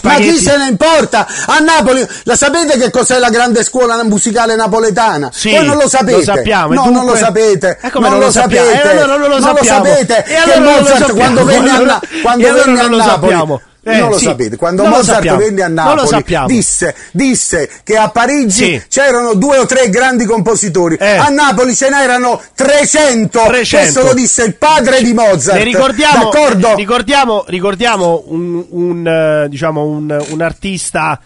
Ma 0.03 0.15
chi 0.17 0.39
se 0.39 0.57
ne 0.57 0.67
importa? 0.69 1.27
A 1.45 1.59
Napoli, 1.59 2.07
la 2.25 2.37
sapete 2.37 2.79
che 2.79 2.91
cos'è 2.91 3.19
la 3.19 3.31
grande 3.31 3.63
scuola 3.65 4.03
musicale 4.05 4.55
napoletana? 4.57 5.31
Sì, 5.33 5.51
Voi 5.51 5.67
non 5.67 5.77
lo 5.77 5.89
sapete. 5.89 6.17
lo 6.17 6.23
sappiamo, 6.23 6.75
No, 6.75 6.85
non 6.85 6.93
dunque- 6.93 7.13
lo 7.13 7.17
sapete. 7.17 7.79
E 7.83 7.91
come 7.91 8.09
non 8.09 8.19
non 8.19 8.27
lo 8.27 8.33
sappiamo? 8.33 8.67
sapete. 8.69 8.89
E 8.89 8.91
allora 8.99 9.17
non 9.17 9.29
lo 9.29 9.41
sappiamo. 9.41 9.85
sapete. 9.87 10.25
E 10.27 10.35
allora 10.37 10.53
che 10.53 10.59
non 10.59 10.73
lo 10.75 10.81
Mozart 10.81 10.99
sappiamo. 10.99 11.21
quando 11.21 11.45
venne 11.47 11.71
a, 11.71 11.79
Na- 11.81 12.01
quando 12.23 12.49
allora 12.49 12.65
venne 12.65 12.79
a 12.79 12.83
non 12.83 12.91
lo 12.91 12.97
Napoli 12.99 13.31
sappiamo. 13.33 13.61
Eh, 13.85 13.99
non 13.99 14.11
lo 14.11 14.19
sì. 14.19 14.25
sapete, 14.27 14.57
quando 14.57 14.83
Non 14.83 14.93
lo 14.93 14.97
Mozart 14.99 15.37
venne 15.37 15.63
a 15.65 15.67
Non 15.67 15.97
lo 15.97 16.09
Napoli 16.09 16.39
disse, 16.47 16.95
disse 17.11 17.69
che 17.83 17.97
a 17.97 18.11
Parigi 18.11 18.65
Sì. 18.65 18.83
c'erano 18.89 19.35
due 19.35 19.59
o 19.59 19.67
tre 19.67 19.91
grandi 19.91 20.25
compositori, 20.25 20.95
Eh. 21.01 21.17
a 21.17 21.27
Napoli 21.31 21.75
ce 21.75 21.89
n'erano 21.91 22.41
300. 22.55 23.41
300. 23.45 23.77
Questo 23.91 24.03
lo 24.05 24.15
disse 24.15 24.45
il 24.45 24.55
padre 24.55 25.03
di 25.03 25.13
Mozart. 25.13 25.59
Le 25.59 25.65
ricordiamo, 25.65 26.31
D'accordo? 26.31 26.77
ricordiamo, 26.77 27.45
ricordiamo 27.49 28.23
un, 28.27 28.65
un, 28.71 29.05
eh, 29.45 29.49
diciamo 29.49 29.83
un, 29.83 30.25
un 30.29 30.41
artista 30.41 31.19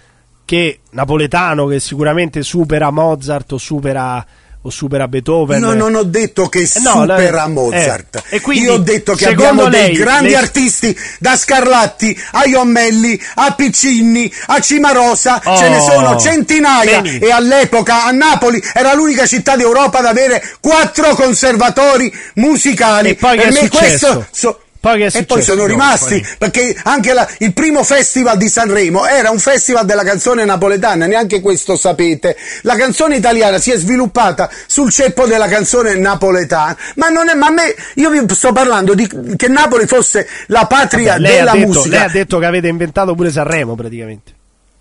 che 0.47 0.79
napoletano 0.93 1.67
che 1.67 1.81
sicuramente 1.81 2.43
supera 2.43 2.91
Mozart 2.91 3.53
o 3.53 3.59
supera, 3.59 4.25
o 4.63 4.71
supera 4.71 5.07
Beethoven. 5.09 5.61
Io 5.61 5.75
non 5.75 5.95
ho 5.97 6.05
detto 6.05 6.49
che 6.49 6.61
Eh, 6.63 6.81
no, 6.83 7.05
la- 7.05 7.17
supera 7.17 7.47
Mozart. 7.49 8.23
eh, 8.31 8.37
e 8.37 8.41
quindi, 8.41 8.65
Io 8.67 8.75
ho 8.75 8.79
detto 8.79 9.15
che 9.15 9.27
abbiamo 9.27 9.67
lei, 9.69 9.87
dei 9.89 9.97
grandi 9.97 10.31
le- 10.31 10.37
artisti, 10.37 10.97
da 11.19 11.37
Scarlatti 11.37 12.17
a 12.33 12.47
Iommelli, 12.47 13.21
a 13.35 13.53
Piccinni, 13.55 14.33
a 14.47 14.61
Cimarosa, 14.61 15.43
Oh, 15.45 15.57
ce 15.59 15.69
ne 15.69 15.81
sono 15.81 16.17
centinaia. 16.17 17.01
Beni. 17.01 17.19
E 17.19 17.31
all'epoca 17.33 18.05
a 18.05 18.11
Napoli 18.13 18.63
era 18.73 18.95
l'unica 18.95 19.27
città 19.27 19.57
d'Europa 19.57 19.99
ad 19.99 20.07
avere 20.07 20.43
quattro 20.61 21.15
conservatori 21.15 22.13
musicali. 22.35 23.11
E 23.11 23.15
poi 23.17 23.37
per 23.37 23.47
è 23.49 23.51
me 23.53 23.59
successo? 23.59 23.79
questo 23.79 24.27
so- 24.31 24.61
Poi 24.87 25.03
e 25.03 25.25
poi 25.25 25.43
sono 25.43 25.63
No, 25.63 25.67
rimasti 25.67 26.21
poi- 26.21 26.35
perché 26.39 26.77
anche 26.85 27.13
la- 27.13 27.29
il 27.39 27.53
primo 27.53 27.83
festival 27.83 28.37
di 28.37 28.49
Sanremo 28.49 29.05
era 29.07 29.31
un 29.31 29.39
festival 29.39 29.85
della 29.85 30.05
canzone 30.05 30.45
napoletana, 30.45 31.07
neanche 31.07 31.41
questo 31.41 31.75
sapete. 31.77 32.37
La 32.63 32.77
canzone 32.77 33.17
italiana 33.17 33.59
si 33.59 33.73
è 33.73 33.77
sviluppata 33.77 34.49
sul 34.67 34.91
ceppo 34.93 35.27
della 35.27 35.49
canzone 35.49 35.97
napoletana, 35.97 36.77
ma 36.97 37.09
non 37.09 37.29
è, 37.29 37.35
ma 37.35 37.47
a 37.47 37.51
me, 37.51 37.75
io 37.95 38.11
vi 38.11 38.23
sto 38.35 38.53
parlando 38.53 38.95
di 38.95 39.09
che 39.37 39.49
Napoli 39.49 39.87
fosse 39.87 40.29
la 40.47 40.67
patria 40.67 41.17
lei, 41.17 41.37
della 41.39 41.53
detto, 41.53 41.67
musica. 41.67 41.89
lei 41.89 42.05
ha 42.07 42.09
detto 42.11 42.39
che 42.39 42.47
avete 42.47 42.69
inventato 42.69 43.15
pure 43.15 43.31
Sanremo 43.31 43.75
praticamente. 43.75 44.33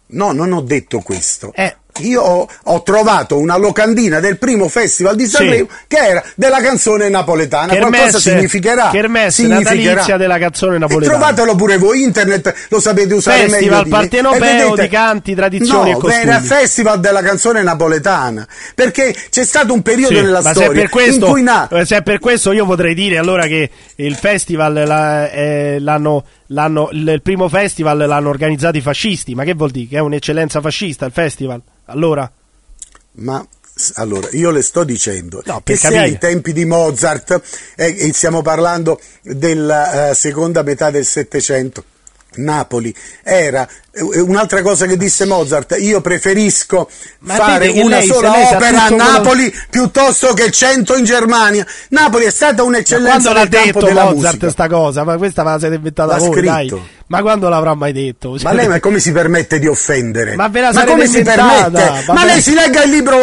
No, 0.08 0.32
non 0.34 0.52
ho 0.54 0.62
detto 0.62 1.00
questo. 1.00 1.52
Eh. 1.56 1.76
Io 2.00 2.22
ho, 2.22 2.48
ho 2.64 2.84
trovato 2.84 3.38
una 3.40 3.56
locandina 3.56 4.20
del 4.20 4.38
primo 4.38 4.68
festival 4.68 5.16
di 5.16 5.28
Sanremo 5.28 5.68
che 5.88 5.96
era 5.98 6.22
della 6.36 6.60
canzone 6.60 7.08
napoletana. 7.08 7.68
Qualcosa 7.68 7.90
Kermesse- 7.92 8.20
significherà. 8.20 8.90
Kermesse 8.90 9.44
significherà. 9.44 9.80
natalizia 9.86 10.18
della 10.18 10.38
canzone 10.38 10.78
napoletana. 10.78 11.16
E 11.16 11.18
trovatelo 11.20 11.56
pure 11.56 11.78
voi, 11.78 12.04
internet 12.04 12.54
lo 12.68 12.82
sapete 12.82 13.14
usare 13.14 13.44
meglio 13.44 13.52
Festival 13.54 13.84
di 13.84 13.90
me. 13.90 13.96
partenopeo 13.98 14.40
vedete- 14.40 14.82
di 14.82 14.88
canti, 14.90 15.36
tradizioni 15.36 15.92
no, 15.92 15.98
e 15.98 16.02
costumi. 16.02 16.22
era 16.24 16.42
festival 16.42 17.00
della 17.00 17.22
canzone 17.22 17.64
napoletana. 17.64 18.46
Perché 18.76 19.16
c'è 19.30 19.46
stato 19.46 19.72
un 19.72 19.82
periodo 19.82 20.16
Sì, 20.16 20.22
nella 20.22 20.42
storia 20.42 20.90
questo, 20.90 21.26
in 21.28 21.32
cui 21.32 21.44
na- 21.44 21.70
eh, 21.70 21.86
se 21.86 21.96
è 21.98 22.02
per 22.02 22.20
questo 22.20 22.52
io 22.52 22.66
potrei 22.66 22.94
dire 22.94 23.18
allora 23.18 23.48
che 23.48 23.70
il 23.96 24.16
festival 24.16 24.74
la- 24.86 25.32
eh, 25.32 25.78
l'hanno, 25.80 26.26
l'hanno- 26.48 26.90
il 26.92 27.22
primo 27.24 27.48
festival 27.48 28.00
l'hanno 28.00 28.28
organizzato 28.28 28.76
i 28.76 28.82
fascisti 28.82 29.34
ma 29.34 29.46
che 29.46 29.54
vuol 29.54 29.72
dire? 29.72 29.88
che 29.88 29.96
è 29.96 30.00
un'eccellenza 30.02 30.60
fascista 30.60 31.06
il 31.06 31.14
festival? 31.14 31.62
Allora? 31.86 32.30
Ma 33.18 33.46
allora, 33.96 34.30
io 34.32 34.52
le 34.52 34.62
sto 34.62 34.84
dicendo 34.86 35.42
No, 35.46 35.62
che 35.64 35.76
se 35.76 35.82
capire. 35.90 36.02
ai 36.04 36.18
tempi 36.18 36.54
di 36.54 36.64
Mozart, 36.66 37.42
eh, 37.76 38.12
stiamo 38.14 38.42
parlando 38.42 39.00
della 39.22 40.10
eh, 40.12 40.14
seconda 40.16 40.62
metà 40.64 40.90
del 40.92 41.06
Settecento, 41.06 41.84
Napoli 42.38 42.94
era 43.24 43.68
eh, 43.92 44.20
un'altra 44.20 44.62
cosa 44.62 44.86
che 44.86 44.96
disse 44.98 45.26
Mozart, 45.26 45.76
io 45.80 46.00
preferisco 46.02 46.90
Ma 47.20 47.36
fare 47.36 47.68
una 47.70 47.98
lei- 48.00 48.08
se 48.08 48.14
sola 48.14 48.32
opera 48.32 48.84
a 48.84 48.88
tutto 48.88 48.96
quello- 49.04 49.12
Napoli 49.12 49.54
piuttosto 49.70 50.34
che 50.34 50.52
cento 50.52 50.96
in 50.98 51.04
Germania. 51.06 51.66
Napoli 51.90 52.26
è 52.26 52.32
stata 52.32 52.62
Ma 52.62 52.64
un'eccellenza 52.70 53.32
quando 53.32 53.40
l'ha 53.40 53.46
detto 53.46 53.80
della 53.86 54.04
Mozart 54.06 54.34
musica. 54.36 54.50
sta 54.52 54.68
cosa? 54.70 55.04
ma 55.04 55.18
questa 55.18 55.44
me 55.44 55.52
la 55.52 55.60
siete 55.60 55.76
inventata 55.76 56.12
L'ha 56.14 56.18
voi 56.26 56.42
dai 56.42 56.68
scritto. 56.68 56.88
Ma 57.08 57.22
quando 57.22 57.50
l'avrà 57.50 57.74
mai 57.76 57.92
detto? 57.92 58.38
Ma 58.42 58.52
lei 58.54 58.68
ma 58.68 58.80
come 58.80 59.00
si 59.00 59.12
permette 59.12 59.60
di 59.60 59.68
offendere? 59.68 60.36
Ma 60.36 60.50
sarete 60.52 60.86
come 60.86 61.08
si 61.08 61.22
permette? 61.22 62.04
Ma 62.08 62.14
bene. 62.14 62.26
lei 62.26 62.42
si 62.42 62.54
legga 62.54 62.84
il 62.84 62.90
libro 62.92 63.20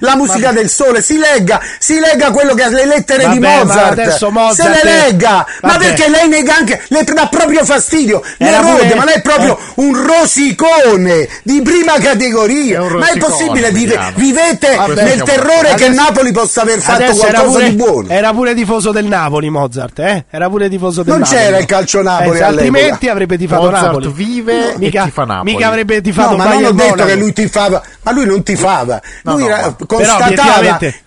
La, 0.00 0.16
musica 0.16 0.52
del 0.52 0.68
sole, 0.68 1.02
si 1.02 1.18
legga, 1.18 1.60
si 1.78 1.98
legga 1.98 2.30
quello 2.30 2.54
che 2.54 2.62
ha 2.62 2.68
le 2.68 2.86
lettere 2.86 3.28
di 3.28 3.38
Vabbè, 3.38 3.64
ma 3.64 3.64
Mozart. 3.64 4.28
Mozart 4.30 4.54
Se 4.54 4.68
le 4.84 4.92
legga! 4.92 5.46
Ma 5.62 5.72
Vabbè. 5.72 5.84
perché 5.84 6.08
lei 6.08 6.28
nega 6.28 6.56
anche, 6.56 6.82
le 6.88 7.02
dà 7.04 7.26
proprio 7.28 7.64
fastidio. 7.64 8.22
Le 8.38 8.60
rode, 8.60 8.94
ma 8.94 9.04
lei 9.04 9.14
è 9.14 9.20
proprio 9.22 9.58
eh. 9.58 9.72
un 9.76 10.06
rosicone 10.06 11.28
di 11.42 11.60
prima 11.62 11.94
categoria. 11.98 12.80
È 12.84 12.90
Ma 12.90 13.08
è 13.08 13.18
possibile 13.18 13.70
vive- 13.70 14.12
vivete 14.14 14.74
Vabbè. 14.76 15.02
nel 15.02 15.22
terrore 15.22 15.74
che 15.74 15.86
Adesso- 15.86 16.02
Napoli 16.02 16.32
possa 16.32 16.62
aver 16.62 16.80
fatto 16.80 17.12
qualcosa 17.14 17.42
pure, 17.42 17.68
di 17.68 17.74
buono. 17.76 18.08
era 18.08 18.32
pure 18.32 18.54
tifoso 18.54 18.92
del 18.92 19.06
Napoli 19.06 19.50
Mozart 19.50 19.98
eh? 19.98 20.24
era 20.30 20.48
pure 20.48 20.68
tifoso 20.68 21.02
del 21.02 21.12
Non 21.12 21.22
Napoli 21.22 21.38
c'era 21.40 21.58
il 21.58 21.66
calcio 21.66 22.02
Napoli 22.02 22.38
Eh, 22.38 22.42
altrimenti 22.42 23.08
avrebbe 23.24 23.36
tifato 23.38 23.62
Mozart 23.64 23.84
Napoli 23.86 24.12
vive 24.12 24.74
e 24.74 24.78
mica, 24.78 25.04
tifa 25.04 25.24
Napoli. 25.24 25.52
mica 25.52 25.66
avrebbe 25.68 26.00
tifato 26.00 26.30
No, 26.30 26.36
ma 26.36 26.44
non 26.44 26.52
ho 26.52 26.58
Bayern 26.60 26.76
detto 26.76 26.88
Monaco. 26.90 27.08
che 27.08 27.16
lui 27.16 27.32
tifava, 27.32 27.82
ma 28.02 28.12
lui 28.12 28.26
non 28.26 28.42
tifava, 28.42 29.02
No, 29.22 29.36
lui 29.36 29.48
no, 29.48 29.76
constatava 29.86 30.76
che... 30.78 31.02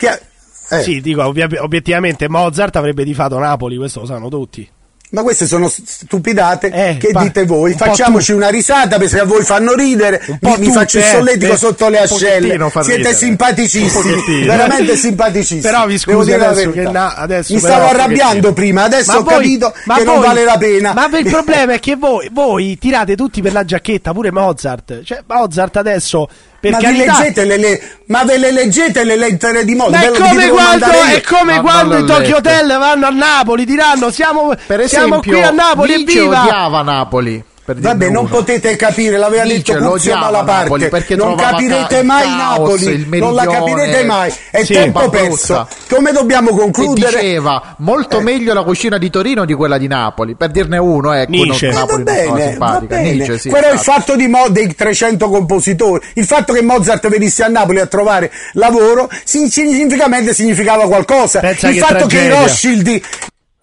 eh, 0.69 0.81
Sì, 0.81 0.99
dico, 1.01 1.25
obiettivamente 1.25 2.27
Mozart 2.29 2.75
avrebbe 2.75 3.03
tifato 3.05 3.37
Napoli, 3.39 3.77
questo 3.77 4.01
lo 4.01 4.05
sanno 4.05 4.29
tutti. 4.29 4.67
Ma 5.09 5.21
queste 5.21 5.47
sono 5.47 5.69
stupidate 5.69 6.67
Eh, 6.69 6.97
che 6.97 7.11
dite 7.13 7.45
voi. 7.45 7.71
un 7.71 7.77
Facciamoci 7.77 8.33
una 8.33 8.49
risata 8.49 8.97
perché 8.97 9.19
a 9.21 9.23
voi 9.25 9.41
fanno 9.43 9.73
ridere. 9.73 10.21
po' 10.39 10.49
Mi, 10.57 10.65
tutte, 10.65 10.71
faccio 10.71 10.97
il 10.97 11.03
eh, 11.05 11.09
solletico 11.11 11.53
eh, 11.53 11.57
sotto 11.57 11.87
le 11.87 11.97
un 11.97 12.03
ascelle. 12.03 12.57
Siete 12.69 12.93
ridere. 12.95 13.15
simpaticissimi, 13.15 14.13
Un 14.13 14.45
veramente 14.45 14.95
simpaticissimi. 14.97 15.61
Però 15.61 15.85
vi 15.87 15.97
la 15.97 16.49
adesso 16.49 16.71
che 16.71 16.81
na- 16.91 17.15
adesso 17.15 17.53
Mi 17.53 17.59
stavo 17.59 17.85
arrabbiando 17.85 18.53
prima, 18.53 18.83
adesso 18.83 19.11
ho 19.17 19.23
voi- 19.23 19.33
capito 19.35 19.73
ma 19.85 19.95
che 19.95 20.03
non 20.03 20.15
voi- 20.17 20.25
vale 20.27 20.43
la 20.43 20.57
pena. 20.57 20.93
Ma 20.93 21.07
il 21.17 21.25
problema 21.31 21.73
è 21.73 21.79
che 21.79 21.95
voi, 21.95 22.29
voi 22.33 22.77
tirate 22.77 23.15
tutti 23.15 23.41
per 23.41 23.53
la 23.53 23.63
giacchetta, 23.63 24.11
pure 24.11 24.31
Mozart. 24.31 25.03
Cioè, 25.03 25.23
Mozart 25.25 25.77
adesso, 25.77 26.27
per 26.59 26.71
ma, 26.71 26.77
vi 26.77 26.83
carità... 26.83 27.17
leggete 27.19 27.45
le, 27.45 27.57
le- 27.57 27.81
ma 28.07 28.23
ve 28.23 28.37
le 28.37 28.51
leggete 28.51 29.03
le 29.03 29.15
lettere 29.15 29.63
di 29.65 29.75
moda? 29.75 30.01
È 30.01 30.11
come 30.11 30.47
quando, 30.49 30.85
è 30.85 31.21
come 31.21 31.55
No, 31.55 31.61
quando 31.61 31.97
i 31.97 32.05
Tokyo. 32.05 32.37
Hotel 32.37 32.67
vanno 32.77 33.05
a 33.07 33.11
Napoli, 33.11 33.65
diranno 33.65 34.09
siamo, 34.11 34.53
Per 34.65 34.87
siamo 34.87 35.19
esempio, 35.19 35.31
qui 35.31 35.41
a 35.43 35.51
Napoli, 35.51 35.95
Nietzsche 35.95 36.17
evviva! 36.19 36.41
odiava 36.41 36.81
Napoli. 36.81 37.43
Per 37.67 37.79
Vabbè, 37.79 38.05
non 38.07 38.23
uno. 38.27 38.29
potete 38.29 38.77
capire, 38.77 39.17
l'aveva 39.17 39.43
Nietzsche 39.43 39.73
detto 39.73 39.91
odiava 39.91 40.19
Malaparte. 40.21 40.63
Napoli 40.63 40.87
perché 40.87 41.15
non 41.17 41.35
capirete 41.35 41.87
ca- 41.95 41.97
il 41.99 42.05
mai 42.05 42.23
caos, 42.23 42.37
Napoli, 42.37 42.85
il 42.85 43.07
non 43.09 43.33
la 43.35 43.45
capirete 43.45 44.03
mai. 44.05 44.33
È 44.51 44.63
sì, 44.63 44.71
tempo 44.71 45.09
perso. 45.09 45.67
Come 45.89 46.13
dobbiamo 46.13 46.51
E 46.51 46.53
concludere? 46.57 47.19
diceva 47.19 47.75
molto 47.79 48.21
meglio 48.21 48.53
la 48.53 48.63
cucina 48.63 48.97
di 48.97 49.09
Torino 49.09 49.43
di 49.43 49.53
quella 49.53 49.77
di 49.77 49.87
Napoli, 49.87 50.35
per 50.35 50.49
dirne 50.51 50.77
uno, 50.77 51.11
ecco, 51.11 51.29
Nietzsche. 51.31 51.65
non- 51.67 51.73
Eh, 51.75 51.75
Va 51.75 51.79
Napoli 51.81 52.03
non 52.03 52.13
bene, 52.35 52.49
simpatica. 52.51 52.95
bene. 52.95 53.11
Nietzsche, 53.11 53.37
sì, 53.37 53.49
Però 53.49 53.67
il 53.67 53.73
esatto. 53.73 53.91
fatto 53.91 54.15
di 54.15 54.27
Mo- 54.27 54.47
dei 54.47 54.73
300 54.73 55.29
compositori, 55.29 56.05
il 56.13 56.25
fatto 56.25 56.53
che 56.53 56.61
Mozart 56.61 57.09
venisse 57.09 57.43
a 57.43 57.49
Napoli 57.49 57.81
a 57.81 57.85
trovare 57.87 58.31
lavoro, 58.53 59.09
si- 59.25 59.49
significativamente 59.49 60.33
significava 60.33 60.85
qualcosa. 60.87 61.41
Pensa 61.41 61.67
il 61.67 61.73
che 61.73 61.79
fatto 61.81 62.05
che 62.07 62.15
i 62.15 62.27
tragedia. 62.27 62.39
Rothschild 62.39 63.01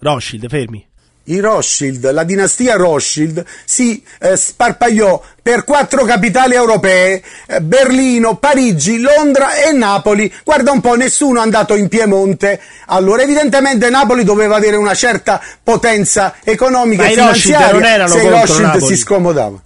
Rothschild, 0.01 0.48
fermi. 0.51 0.86
I 1.24 1.40
Rothschild, 1.40 2.10
la 2.10 2.24
dinastia 2.24 2.76
Rothschild 2.76 3.44
si 3.64 4.05
eh, 4.20 4.36
sparpagliò 4.36 5.22
per 5.40 5.64
quattro 5.64 6.05
capitali 6.05 6.55
europee, 6.55 7.22
eh, 7.46 7.60
Berlino, 7.60 8.36
Parigi, 8.36 8.98
Londra 8.98 9.55
e 9.55 9.72
Napoli. 9.72 10.32
Guarda 10.42 10.72
un 10.72 10.80
po', 10.80 10.94
nessuno 10.94 11.40
è 11.40 11.42
andato 11.42 11.74
in 11.74 11.88
Piemonte. 11.88 12.60
Allora, 12.86 13.22
evidentemente 13.22 13.90
Napoli 13.90 14.24
doveva 14.24 14.56
avere 14.56 14.76
una 14.76 14.94
certa 14.94 15.40
potenza 15.62 16.34
economica 16.42 17.02
Ma 17.02 17.09
e 17.09 17.12
finanziaria 17.12 17.72
non 17.72 17.84
erano 17.84 18.12
se 18.12 18.22
i 18.22 18.28
Rothschild 18.28 18.66
Napoli. 18.66 18.86
si 18.86 18.96
scomodava. 18.96 19.62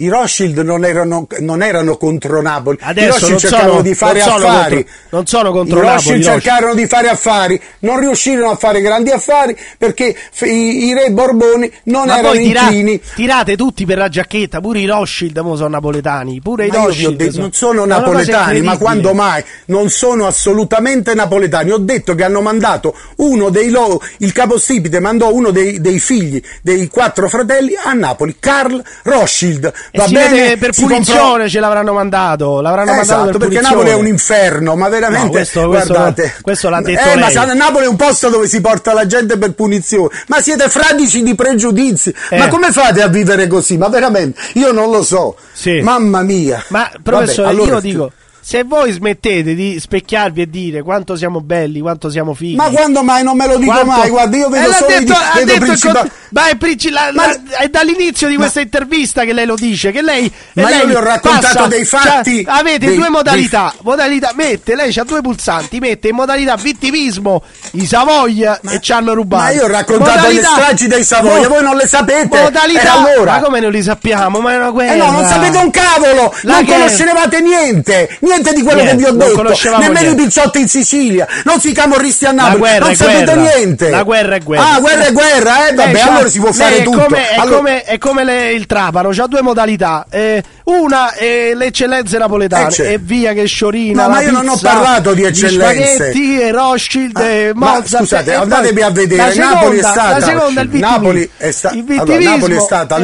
I 0.00 0.08
Rothschild 0.08 0.58
non 0.58 0.84
erano, 0.84 1.26
non 1.40 1.60
erano 1.60 1.96
contro 1.96 2.40
Napoli, 2.40 2.76
i 2.80 2.84
Adesso 2.84 3.08
Rothschild 3.08 3.30
non 3.30 3.38
cercarono 3.40 3.70
sono- 3.70 3.82
di 3.82 3.94
fare 3.94 4.18
non 4.20 4.28
affari. 4.28 4.74
contro- 4.76 4.92
non 5.10 5.26
sono 5.26 5.50
contro 5.50 5.78
I 5.78 5.80
Napoli, 5.80 5.92
Rothschild 5.94 6.20
i 6.20 6.24
Rothschild. 6.24 6.42
cercarono 6.42 6.74
di 6.74 6.86
fare 6.86 7.08
affari, 7.08 7.60
non 7.80 7.98
riuscirono 8.00 8.50
a 8.50 8.54
fare 8.56 8.80
grandi 8.80 9.10
affari 9.10 9.56
perché 9.76 10.14
i, 10.42 10.86
i 10.86 10.94
re 10.94 11.10
Borboni 11.10 11.72
non 11.84 12.06
Ma 12.06 12.18
erano 12.18 12.34
tira- 12.34 12.60
inclini. 12.62 13.00
tirate 13.16 13.56
tutti 13.56 13.84
per 13.86 13.98
la 13.98 14.08
giacchetta, 14.08 14.60
pure 14.60 14.78
i 14.78 14.86
Rothschild 14.86 15.36
sono 15.56 15.68
napoletani, 15.68 16.40
pure 16.40 16.66
i 16.66 16.70
Rothschild 16.70 17.28
sono- 17.30 17.42
non 17.42 17.52
sono 17.52 17.84
napoletani, 17.84 18.60
ma 18.62 18.78
quando 18.78 19.14
mai? 19.14 19.42
Non 19.66 19.90
sono 19.90 20.26
assolutamente 20.26 21.12
napoletani. 21.14 21.72
Ho 21.72 21.78
detto 21.78 22.14
che 22.14 22.22
hanno 22.22 22.40
mandato 22.40 22.94
uno 23.16 23.48
dei 23.50 23.68
loro, 23.70 24.00
il 24.18 24.30
capostipite 24.32 25.00
mandò 25.00 25.32
uno 25.34 25.50
dei, 25.50 25.80
dei 25.80 25.98
figli 25.98 26.40
dei 26.62 26.86
quattro 26.86 27.28
fratelli 27.28 27.72
a 27.82 27.92
Napoli, 27.94 28.36
Karl 28.38 28.80
Rothschild. 29.02 29.72
Va 29.92 30.06
bene? 30.06 30.28
vede 30.28 30.56
per 30.58 30.72
punizione 30.74 31.48
ce 31.48 31.60
l'avranno 31.60 31.92
mandato, 31.92 32.60
l'avranno 32.60 32.92
mandato 32.94 33.22
Esatto, 33.22 33.38
per 33.38 33.48
perché. 33.48 33.60
Napoli 33.62 33.88
è 33.90 33.94
un 33.94 34.06
inferno, 34.06 34.76
ma 34.76 34.88
veramente 34.88 35.24
No, 35.26 35.30
questo- 35.30 35.68
questo- 35.68 35.92
guardate. 35.94 36.34
questo 36.42 36.68
l'ha 36.68 36.80
detto 36.82 37.08
eh, 37.08 37.14
ma 37.16 37.26
lei. 37.26 37.32
sa- 37.32 37.54
Napoli 37.54 37.84
è 37.84 37.88
un 37.88 37.96
posto 37.96 38.28
dove 38.28 38.46
si 38.48 38.60
porta 38.60 38.92
la 38.92 39.06
gente 39.06 39.38
per 39.38 39.52
punizione. 39.52 40.08
Ma 40.28 40.40
siete 40.40 40.68
fradici 40.68 41.22
di 41.22 41.34
pregiudizi. 41.34 42.14
Eh. 42.30 42.38
Ma 42.38 42.48
come 42.48 42.70
fate 42.72 43.02
a 43.02 43.08
vivere 43.08 43.46
così? 43.46 43.76
Ma 43.78 43.88
veramente, 43.88 44.40
io 44.54 44.72
non 44.72 44.90
lo 44.90 45.02
so. 45.02 45.36
Sì. 45.52 45.80
Mamma 45.80 46.22
mia. 46.22 46.62
Ma 46.68 46.90
professore, 47.02 47.48
Vabbè, 47.48 47.60
allora- 47.62 47.74
io 47.76 47.80
dico, 47.80 48.12
se 48.48 48.62
voi 48.64 48.92
smettete 48.92 49.54
di 49.54 49.78
specchiarvi 49.78 50.40
e 50.40 50.48
dire 50.48 50.82
quanto 50.82 51.16
siamo 51.16 51.42
belli, 51.42 51.80
quanto 51.80 52.08
siamo 52.08 52.32
fighi. 52.32 52.54
Ma 52.56 52.70
quando 52.70 53.02
mai 53.02 53.22
non 53.22 53.36
me 53.36 53.46
lo 53.46 53.58
dico 53.58 53.70
quanto- 53.72 53.90
mai? 53.90 54.08
Guarda, 54.08 54.36
io 54.38 54.46
Eh, 54.46 54.50
vedo 54.50 54.68
l'ha 54.68 54.74
solo 54.74 54.90
i 54.90 54.98
detto, 55.04 55.12
ha 55.12 55.32
vedo 55.34 55.44
detto 55.44 55.58
il 55.60 55.66
principa- 55.66 55.92
cont- 55.98 56.12
Ma 56.30 56.48
è, 56.48 56.56
princi- 56.56 56.90
la- 56.90 57.10
Ma- 57.14 57.26
la- 57.26 57.56
è 57.58 57.68
dall'inizio 57.68 58.28
di 58.28 58.36
questa 58.36 58.60
intervista 58.60 59.24
che 59.24 59.32
lei 59.32 59.46
lo 59.46 59.54
dice. 59.54 59.90
Che 59.92 60.02
lei, 60.02 60.30
Ma 60.54 60.62
io 60.62 60.68
lei 60.76 60.86
le 60.86 60.96
ho 60.96 61.00
raccontato 61.02 61.40
passa- 61.54 61.66
dei 61.68 61.84
fatti, 61.86 62.44
cioè, 62.44 62.54
avete 62.54 62.86
dei- 62.86 62.96
due 62.96 63.08
modalità. 63.08 63.72
modalità 63.82 64.32
mette, 64.34 64.74
lei 64.74 64.92
c'ha 64.92 65.04
due 65.04 65.20
pulsanti. 65.22 65.78
Mette 65.78 66.08
in 66.08 66.14
modalità 66.14 66.56
vittimismo 66.56 67.42
i 67.72 67.86
Savoia 67.86 68.60
e 68.60 68.78
ci 68.80 68.92
hanno 68.92 69.14
rubato. 69.14 69.42
Ma 69.44 69.50
io 69.52 69.64
ho 69.64 69.68
raccontato 69.68 70.10
Modalità- 70.20 70.48
le 70.54 70.60
stragi 70.62 70.86
dei 70.86 71.04
Savoia, 71.04 71.48
mo- 71.48 71.54
voi 71.54 71.62
non 71.62 71.76
le 71.76 71.86
sapete. 71.86 72.40
Modalità. 72.42 72.92
Allora? 72.92 73.32
Ma 73.32 73.40
come 73.40 73.60
non 73.60 73.70
li 73.72 73.82
sappiamo? 73.82 74.40
Ma 74.40 74.52
è 74.52 74.56
una 74.56 74.70
guerra. 74.70 74.92
Eh 74.92 74.96
no, 74.96 75.10
non 75.10 75.26
sapete 75.26 75.56
un 75.58 75.70
cavolo! 75.70 76.34
La 76.42 76.54
non 76.56 76.64
guerra. 76.64 76.80
conoscevate 76.82 77.40
niente! 77.40 78.16
Niente 78.20 78.36
niente 78.38 78.52
di 78.52 78.62
quello 78.62 78.82
Niente, 78.82 79.04
che 79.04 79.10
vi 79.12 79.22
ho 79.22 79.26
detto, 79.26 79.42
nemmeno 79.78 80.00
niente. 80.00 80.22
i 80.22 80.24
pizzotti 80.24 80.60
in 80.60 80.68
Sicilia, 80.68 81.26
non 81.44 81.60
si 81.60 81.72
camorristi 81.72 82.24
a 82.26 82.32
Napoli, 82.32 82.58
guerra 82.58 82.78
non 82.84 82.90
è 82.90 82.94
sapete 82.94 83.24
guerra. 83.24 83.40
niente. 83.54 83.90
La 83.90 84.02
guerra 84.02 84.34
è 84.36 84.40
guerra. 84.40 84.70
Ah, 84.74 84.80
guerra 84.80 85.04
è 85.06 85.12
guerra, 85.12 85.68
eh, 85.68 85.74
vabbè, 85.74 85.92
Lei 85.92 86.00
allora 86.02 86.28
si 86.28 86.38
può 86.40 86.52
fare 86.52 86.76
è 86.78 86.82
tutto. 86.82 86.98
Come, 87.04 87.30
è 87.30 87.34
Allora- 87.36 87.56
come, 87.56 87.82
è 87.84 87.98
come 87.98 88.24
le- 88.24 88.52
il 88.52 88.66
Trapano, 88.66 89.10
c'ha 89.12 89.26
due 89.26 89.42
modalità. 89.42 90.06
Eh, 90.10 90.42
una 90.64 91.12
è 91.14 91.52
le 91.54 91.66
eccellenze 91.66 92.18
napoletane 92.18 92.68
Eh, 92.68 92.72
certo. 92.72 92.92
e 92.92 92.98
via 93.00 93.32
che 93.32 93.44
sciorina. 93.46 94.02
No, 94.04 94.08
ma 94.10 94.20
io 94.22 94.30
non 94.30 94.48
ho 94.48 94.52
pizza, 94.52 94.68
parlato 94.72 95.12
di 95.14 95.24
eccellenze. 95.24 95.94
spaghetti 95.94 96.40
e 96.40 96.50
Rothschild 96.52 97.16
Ah, 97.16 97.24
e 97.24 97.50
ma 97.54 97.66
Mozart. 97.78 97.96
scusate, 97.96 98.30
e 98.30 98.34
andatevi 98.34 98.82
a 98.82 98.90
vedere, 98.90 99.32
seconda- 99.32 99.54
Napoli 99.54 99.78
è 99.78 99.82
stata 99.82 100.18
la 100.18 100.24
seconda, 100.24 100.60
il. 100.62 100.68
Napoli 100.78 101.30
è, 101.36 101.50
sta- 101.50 101.70
allora, 101.70 102.18
Napoli 102.18 102.56
è 102.56 102.60
stata 102.60 102.96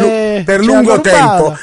per 0.44 0.60
lungo 0.64 1.00
tempo 1.00 1.56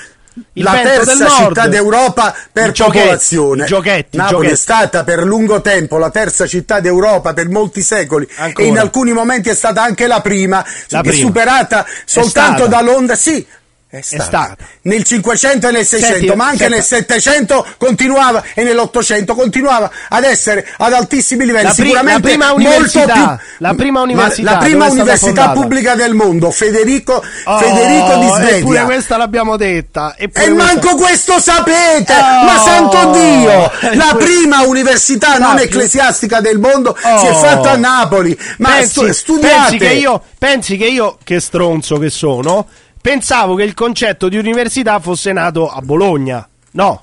il 0.54 0.64
la 0.64 0.80
terza 0.82 1.28
città 1.30 1.68
d'Europa 1.68 2.34
per 2.52 2.72
giochetti, 2.72 2.98
popolazione. 3.00 3.66
giochetti, 3.66 4.18
Napoli 4.18 4.34
giochetti. 4.36 4.54
è 4.54 4.58
stata 4.58 5.04
per 5.04 5.24
lungo 5.24 5.62
tempo 5.62 5.98
la 5.98 6.10
terza 6.10 6.48
città 6.48 6.80
d'Europa 6.80 7.34
per 7.34 7.50
molti 7.50 7.82
secoli 7.82 8.28
Ancora. 8.38 8.66
e 8.66 8.70
in 8.70 8.80
alcuni 8.80 9.12
momenti 9.12 9.50
è 9.50 9.56
stata 9.56 9.82
anche 9.84 10.08
la 10.08 10.22
prima, 10.22 10.64
La 10.90 11.02
prima. 11.02 11.16
superata 11.16 11.86
soltanto 12.06 12.64
stata. 12.64 12.68
da 12.70 12.82
Londra. 12.82 13.16
Sì, 13.16 13.46
è 13.92 14.02
stata. 14.02 14.24
stata. 14.24 14.56
Nel 14.84 15.04
500 15.04 15.68
e 15.68 15.72
nel 15.72 15.86
600, 15.86 16.18
Senti, 16.20 16.36
ma 16.36 16.46
anche 16.46 16.58
senta. 16.58 16.74
nel 16.76 16.84
700 16.84 17.66
continuava 17.78 18.44
e 18.54 18.64
nell'Ottocento 18.64 19.36
continuava 19.36 19.92
ad 20.10 20.24
essere 20.24 20.66
ad 20.78 20.94
altissimi 20.94 21.46
livelli. 21.46 21.66
La 21.68 21.74
pri- 21.74 21.84
Sicuramente 21.84 22.22
la 22.22 22.28
prima 22.30 22.46
molto 22.54 22.68
università, 22.70 23.14
più- 23.14 23.46
la 23.60 23.74
prima 23.74 24.00
Ma 24.00 24.06
università 24.06 24.52
la 24.52 24.58
prima 24.58 24.86
è 24.86 24.90
università 24.90 25.50
pubblica 25.52 25.96
del 25.96 26.14
mondo, 26.14 26.52
Federico, 26.52 27.24
Oh, 27.44 27.58
Federico 27.58 28.16
di 28.18 28.26
Eppure 28.28 28.48
Svevia. 28.48 28.84
questa 28.86 29.18
l'abbiamo 29.18 29.58
detta. 29.58 30.16
Eppure 30.18 30.46
E 30.46 30.50
questa- 30.52 30.74
manco 30.74 30.96
questo 30.96 31.40
sapete! 31.40 32.14
Oh, 32.14 32.44
ma 32.46 32.58
santo 32.64 33.12
Dio! 33.12 33.72
La 33.98 34.16
prima 34.18 34.62
università 34.62 35.38
non 35.38 35.60
ecclesiastica 35.60 36.40
del 36.40 36.60
mondo 36.60 36.96
si 36.98 37.26
è 37.26 37.32
Oh. 37.32 37.36
fatta 37.36 37.72
a 37.72 37.76
Napoli. 37.76 38.38
Ma 38.60 38.70
pensi, 38.70 38.90
stu- 38.90 39.10
studiate! 39.12 39.56
pensi 39.58 39.78
che 39.78 39.92
io, 39.94 40.24
pensi 40.38 40.78
che 40.78 40.86
io, 40.86 41.18
che 41.24 41.40
stronzo 41.42 41.98
che 41.98 42.10
sono, 42.10 42.68
pensavo 43.02 43.56
che 43.56 43.64
il 43.64 43.74
concetto 43.74 44.30
di 44.30 44.38
università 44.38 45.00
fosse 45.00 45.34
nato 45.34 45.70
a 45.70 45.82
Bologna. 45.82 46.48
No. 46.72 47.02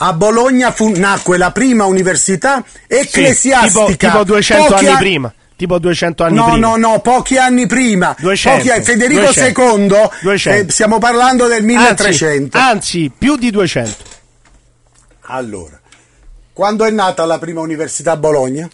A 0.00 0.12
Bologna 0.12 0.70
fu- 0.70 0.92
nacque 0.96 1.38
la 1.38 1.50
prima 1.50 1.84
università 1.84 2.62
Sì, 2.66 2.78
ecclesiastica. 2.96 3.84
tipo, 3.86 3.96
tipo 3.96 4.24
200 4.24 4.64
Pochi 4.74 4.84
anni 4.86 4.94
a- 4.94 4.98
prima. 4.98 5.32
Tipo 5.56 5.78
200 5.80 6.22
anni 6.22 6.36
No, 6.36 6.50
prima. 6.52 6.68
no, 6.68 6.76
no, 6.76 7.00
pochi 7.00 7.36
anni 7.36 7.66
prima. 7.66 8.14
200, 8.16 8.64
Pochi- 8.68 8.82
Federico 8.84 9.20
200, 9.22 9.60
II, 9.60 9.88
200. 10.22 10.68
eh, 10.68 10.70
stiamo 10.70 10.98
parlando 10.98 11.48
del 11.48 11.64
1300. 11.64 12.56
Anzi, 12.56 12.70
anzi, 12.70 13.12
più 13.18 13.36
di 13.36 13.50
200. 13.50 14.04
Allora, 15.22 15.78
quando 16.52 16.84
è 16.84 16.90
nata 16.90 17.24
la 17.26 17.38
prima 17.38 17.60
università 17.60 18.12
a 18.12 18.16
Bologna? 18.16 18.68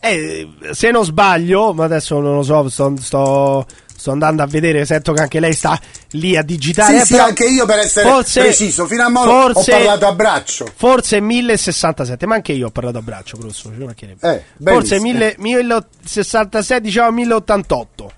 Eh, 0.00 0.48
se 0.72 0.90
non 0.90 1.04
sbaglio, 1.04 1.72
ma 1.72 1.84
adesso 1.84 2.18
non 2.18 2.34
lo 2.34 2.42
so, 2.42 2.68
sto, 2.68 2.94
sto- 3.00 3.66
sto 4.04 4.12
andando 4.12 4.42
a 4.42 4.46
vedere, 4.46 4.84
sento 4.84 5.14
che 5.14 5.22
anche 5.22 5.40
lei 5.40 5.54
sta 5.54 5.80
lì 6.10 6.36
a 6.36 6.42
digitare. 6.42 6.96
Sì, 6.96 7.00
eh, 7.00 7.04
sì, 7.06 7.16
anche 7.16 7.46
io 7.46 7.64
per 7.64 7.78
essere 7.78 8.06
forse- 8.06 8.40
preciso, 8.42 8.86
fino 8.86 9.02
a 9.02 9.08
mo' 9.08 9.22
forse- 9.22 9.72
ho 9.72 9.76
parlato 9.78 10.06
a 10.06 10.12
braccio. 10.12 10.66
Forse 10.76 11.20
1067, 11.22 12.26
ma 12.26 12.34
anche 12.34 12.52
io 12.52 12.66
ho 12.66 12.70
parlato 12.70 12.98
a 12.98 13.00
braccio, 13.00 13.38
professore. 13.38 13.76
Eh, 13.76 14.16
Forse 14.62 14.98
benissimo. 14.98 15.00
1000 15.00 15.34
1066, 15.38 16.80
diciamo 16.82 17.12
1088. 17.12 18.12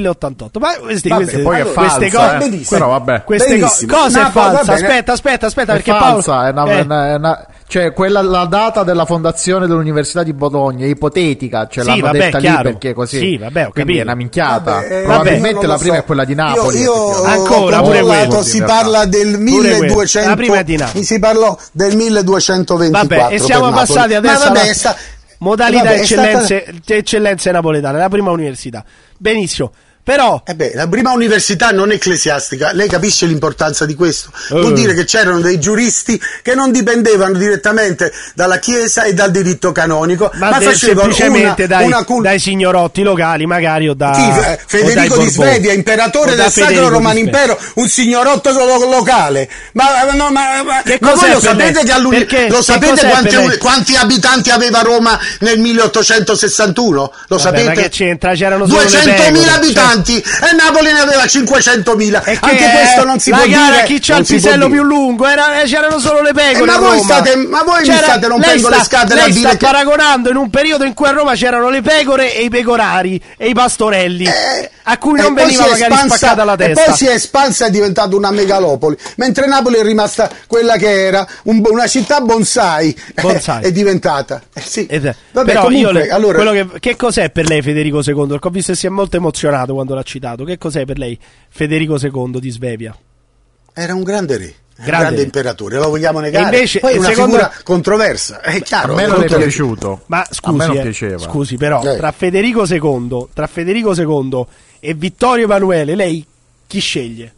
1088. 0.00 0.58
Ma 0.60 0.74
queste, 0.80 1.08
Vabbè, 1.08 1.22
queste, 1.22 1.42
poi 1.42 1.56
è 1.56 1.60
allora, 1.60 1.74
queste 1.80 2.10
falsa, 2.10 2.36
cose, 2.38 2.54
eh. 2.56 2.66
Però 2.68 2.88
vabbè. 2.88 3.24
queste 3.24 3.58
co- 3.58 3.72
cose 3.88 4.20
falsa. 4.30 4.72
bene. 4.72 4.86
Aspetta, 4.86 5.12
aspetta, 5.12 5.46
aspetta, 5.46 5.72
È 5.72 5.74
perché 5.76 5.90
Paolo 5.92 6.20
falsa, 6.22 6.46
è 6.46 6.50
una- 6.50 6.64
eh, 6.66 6.78
è 6.78 6.80
una- 6.82 7.08
è 7.10 7.14
una- 7.14 7.46
cioè 7.66 7.92
quella 7.92 8.20
la 8.22 8.44
data 8.44 8.82
della 8.84 9.04
fondazione 9.06 9.66
dell'Università 9.66 10.22
di 10.22 10.32
Bologna 10.32 10.84
è 10.84 10.88
ipotetica, 10.88 11.66
cioè 11.68 11.82
Sì, 11.84 11.90
l'hanno 11.90 12.02
vabbè, 12.02 12.18
detta 12.18 12.38
lì 12.38 12.44
chiaro. 12.44 12.62
perché 12.62 12.92
così. 12.92 13.18
Sì, 13.18 13.36
vabbè, 13.38 13.50
Quindi 13.70 13.72
capito. 13.80 13.98
è 13.98 14.02
una 14.02 14.14
minchiata. 14.14 14.72
Vabbè, 14.72 15.00
eh, 15.00 15.02
Probabilmente 15.04 15.66
la 15.66 15.78
prima 15.78 15.94
so. 15.94 16.00
è 16.00 16.04
quella 16.04 16.24
di 16.24 16.34
Napoli. 16.34 16.78
Io, 16.78 16.92
io. 17.10 17.22
Ancora, 17.24 17.80
pure 17.82 18.00
quello, 18.02 18.42
si 18.42 18.62
parla 18.62 19.04
del 19.06 19.30
Pure 19.38 19.68
quello. 19.70 19.78
1200 19.80 20.28
La 20.30 20.36
prima 20.36 20.58
è 20.58 20.64
di 20.64 20.76
Napoli. 20.76 21.04
si 21.04 21.18
parlò 21.18 21.56
del 21.72 21.96
1224 21.96 23.16
Vabbè, 23.18 23.34
e 23.34 23.38
siamo 23.38 23.70
passati 23.70 24.14
adesso 24.14 24.48
Ma 24.48 24.54
vabbè, 24.54 24.72
sta- 24.74 24.96
modalità 25.44 25.84
vabbè, 25.84 26.00
è 26.00 26.04
stata- 26.04 26.30
eccellenze, 26.30 26.80
eccellenze 26.86 27.50
napoletane, 27.52 27.98
la 27.98 28.08
prima 28.08 28.30
università. 28.30 28.84
Benissimo. 29.16 29.72
Però 30.04 30.42
Eh 30.44 30.54
beh, 30.54 30.72
la 30.74 30.86
prima 30.86 31.12
università 31.12 31.70
non 31.70 31.90
ecclesiastica, 31.90 32.72
lei 32.74 32.88
capisce 32.90 33.24
l'importanza 33.24 33.86
di 33.86 33.94
questo? 33.94 34.28
Vuol 34.50 34.72
Eh. 34.72 34.74
dire 34.74 34.92
che 34.92 35.04
c'erano 35.06 35.40
dei 35.40 35.58
giuristi 35.58 36.20
che 36.42 36.54
non 36.54 36.70
dipendevano 36.72 37.38
direttamente 37.38 38.12
dalla 38.34 38.58
Chiesa 38.58 39.04
e 39.04 39.14
dal 39.14 39.30
diritto 39.30 39.72
canonico, 39.72 40.30
ma, 40.34 40.50
ma, 40.50 40.60
facevano 40.60 41.10
semplicemente 41.10 41.64
una, 41.64 41.76
dai, 41.76 41.86
una 41.86 42.04
cul- 42.04 42.22
dai 42.22 42.38
signorotti 42.38 43.02
locali, 43.02 43.46
magari 43.46 43.88
o 43.88 43.94
da 43.94 44.10
Chi? 44.12 44.50
Eh, 44.50 44.58
Federico 44.66 45.16
di. 45.16 45.30
Svevia, 45.30 45.72
imperatore 45.72 46.34
del 46.34 46.50
Sacro 46.50 46.64
Federico 46.66 46.82
di 46.88 46.92
Romano. 46.92 47.18
Impero, 47.18 47.58
un 47.76 47.88
signorotto 47.88 48.50
lo- 48.52 48.90
locale. 48.90 49.48
Ma, 49.72 50.02
no, 50.12 50.30
ma, 50.30 50.62
ma- 50.62 50.82
Che 50.82 50.98
ma 51.00 51.14
voi 51.14 51.30
lo 51.32 51.40
sapete 51.40 51.82
che 51.82 51.94
Perché- 52.10 52.48
lo 52.50 52.60
sapete 52.60 53.06
quanti, 53.08 53.56
quanti 53.58 53.96
abitanti 53.96 54.50
aveva 54.50 54.80
Roma 54.82 55.18
nel 55.40 55.58
1861? 55.58 57.00
Lo 57.28 57.36
Vabbè, 57.36 57.40
sapete? 57.40 57.64
ma 57.64 57.72
che 57.72 57.88
c'entra? 57.88 58.34
C'erano 58.34 58.66
solo 58.66 58.80
le 58.80 58.86
200.000 58.86 59.32
pecore, 59.32 59.62
abitanti 59.94 60.16
e 60.18 60.54
Napoli 60.56 60.92
ne 60.92 61.00
aveva 61.00 61.24
500.000. 61.24 62.22
E 62.24 62.38
che 62.38 62.38
Anche 62.40 62.70
questo 62.70 63.04
non 63.04 63.18
si 63.18 63.30
può 63.30 63.44
gara, 63.46 63.74
dire. 63.76 63.82
chi 63.84 63.98
c'ha 64.00 64.12
non 64.14 64.22
il 64.22 64.26
pisello 64.28 64.68
più 64.68 64.82
lungo 64.82 65.26
era- 65.26 65.60
eh, 65.60 65.64
c'erano 65.66 65.98
solo 65.98 66.20
le 66.22 66.32
pecore 66.32 66.62
Eh, 66.62 66.66
ma 66.66 66.78
voi 66.78 66.98
state- 67.00 67.36
ma 67.36 67.62
voi 67.62 67.80
mi 67.86 67.94
state 67.96 68.26
rompendo 68.26 68.68
le 68.68 68.82
scatole 68.84 69.14
lei 69.14 69.24
a 69.24 69.32
dire 69.32 69.40
sta 69.40 69.50
che- 69.50 69.64
paragonando 69.64 70.30
in 70.30 70.36
un 70.36 70.50
periodo 70.50 70.84
in 70.84 70.94
cui 70.94 71.06
a 71.06 71.10
Roma 71.12 71.34
c'erano 71.34 71.68
le 71.70 71.82
pecore 71.82 72.34
e 72.34 72.42
i 72.44 72.48
pecorari 72.48 73.20
e 73.36 73.48
i 73.48 73.54
pastorelli 73.54 74.24
Eh, 74.26 74.70
a 74.84 74.98
cui 74.98 75.18
e 75.18 75.22
non 75.22 75.34
veniva 75.34 75.66
è 75.66 75.70
magari 75.70 75.92
espansa- 75.92 76.16
spaccata 76.16 76.44
la 76.44 76.52
E 76.54 76.56
testa 76.56 76.82
poi 76.84 76.94
si 76.96 77.06
è 77.06 77.12
espansa 77.12 77.64
e 77.64 77.68
è 77.68 77.70
diventata 77.70 78.16
una 78.16 78.30
megalopoli, 78.30 78.96
mentre 79.16 79.46
Napoli 79.46 79.76
è 79.76 79.82
rimasta 79.82 80.30
quella 80.46 80.76
che 80.76 81.04
era, 81.06 81.26
un- 81.44 81.62
una 81.64 81.86
città 81.86 82.20
bonsai, 82.20 82.96
Bonsai. 83.20 83.62
è 83.64 83.72
diventata. 83.72 84.42
Eh, 84.52 84.60
sì. 84.60 84.86
È- 84.86 85.00
Vabbè, 85.00 85.16
però 85.52 85.60
io 85.70 85.88
comunque, 85.88 85.92
le- 85.92 86.08
allora, 86.10 86.50
che, 86.52 86.66
che 86.80 86.96
cos'è 86.96 87.30
per 87.30 87.46
lei 87.48 87.62
Federico 87.62 88.00
II? 88.04 88.26
Perché 88.26 88.46
ho 88.48 88.50
visto 88.50 88.72
che 88.72 88.78
si 88.78 88.86
è 88.86 88.90
molto 88.90 89.16
emozionato 89.16 89.74
quando 89.84 89.94
l'ha 89.94 90.02
citato. 90.02 90.44
Che 90.44 90.58
cos'è 90.58 90.84
per 90.84 90.98
lei 90.98 91.18
Federico 91.48 91.96
II 91.98 92.40
di 92.40 92.50
Svevia? 92.50 92.96
era 93.76 93.92
un 93.94 94.02
grande 94.04 94.36
re. 94.36 94.44
Un 94.76 94.84
Grande 94.84 95.00
grande, 95.02 95.16
re. 95.18 95.22
imperatore, 95.24 95.76
lo 95.78 95.88
vogliamo 95.88 96.18
negare. 96.20 96.44
E 96.44 96.54
invece, 96.56 96.78
Poi 96.80 96.94
è 96.94 96.98
una 96.98 97.08
secondo- 97.08 97.36
figura 97.36 97.52
controversa, 97.62 98.40
è 98.40 98.60
chiaro. 98.62 98.92
A 98.92 98.96
me 98.96 99.06
non 99.06 99.22
è 99.22 99.26
piaciuto. 99.26 100.02
Ma 100.06 100.18
a 100.20 100.26
me 100.28 100.34
scusi, 100.34 100.78
eh, 100.78 100.82
piaceva. 100.82 101.18
scusi 101.18 101.56
però, 101.56 101.82
Eh. 101.82 101.96
tra 101.96 102.10
Federico 102.12 102.64
II, 102.66 103.26
tra 103.32 103.46
Federico 103.46 103.94
II 103.94 104.46
e 104.80 104.94
Vittorio 104.94 105.44
Emanuele, 105.44 105.94
lei 105.94 106.24
chi 106.66 106.78
sceglie? 106.80 107.32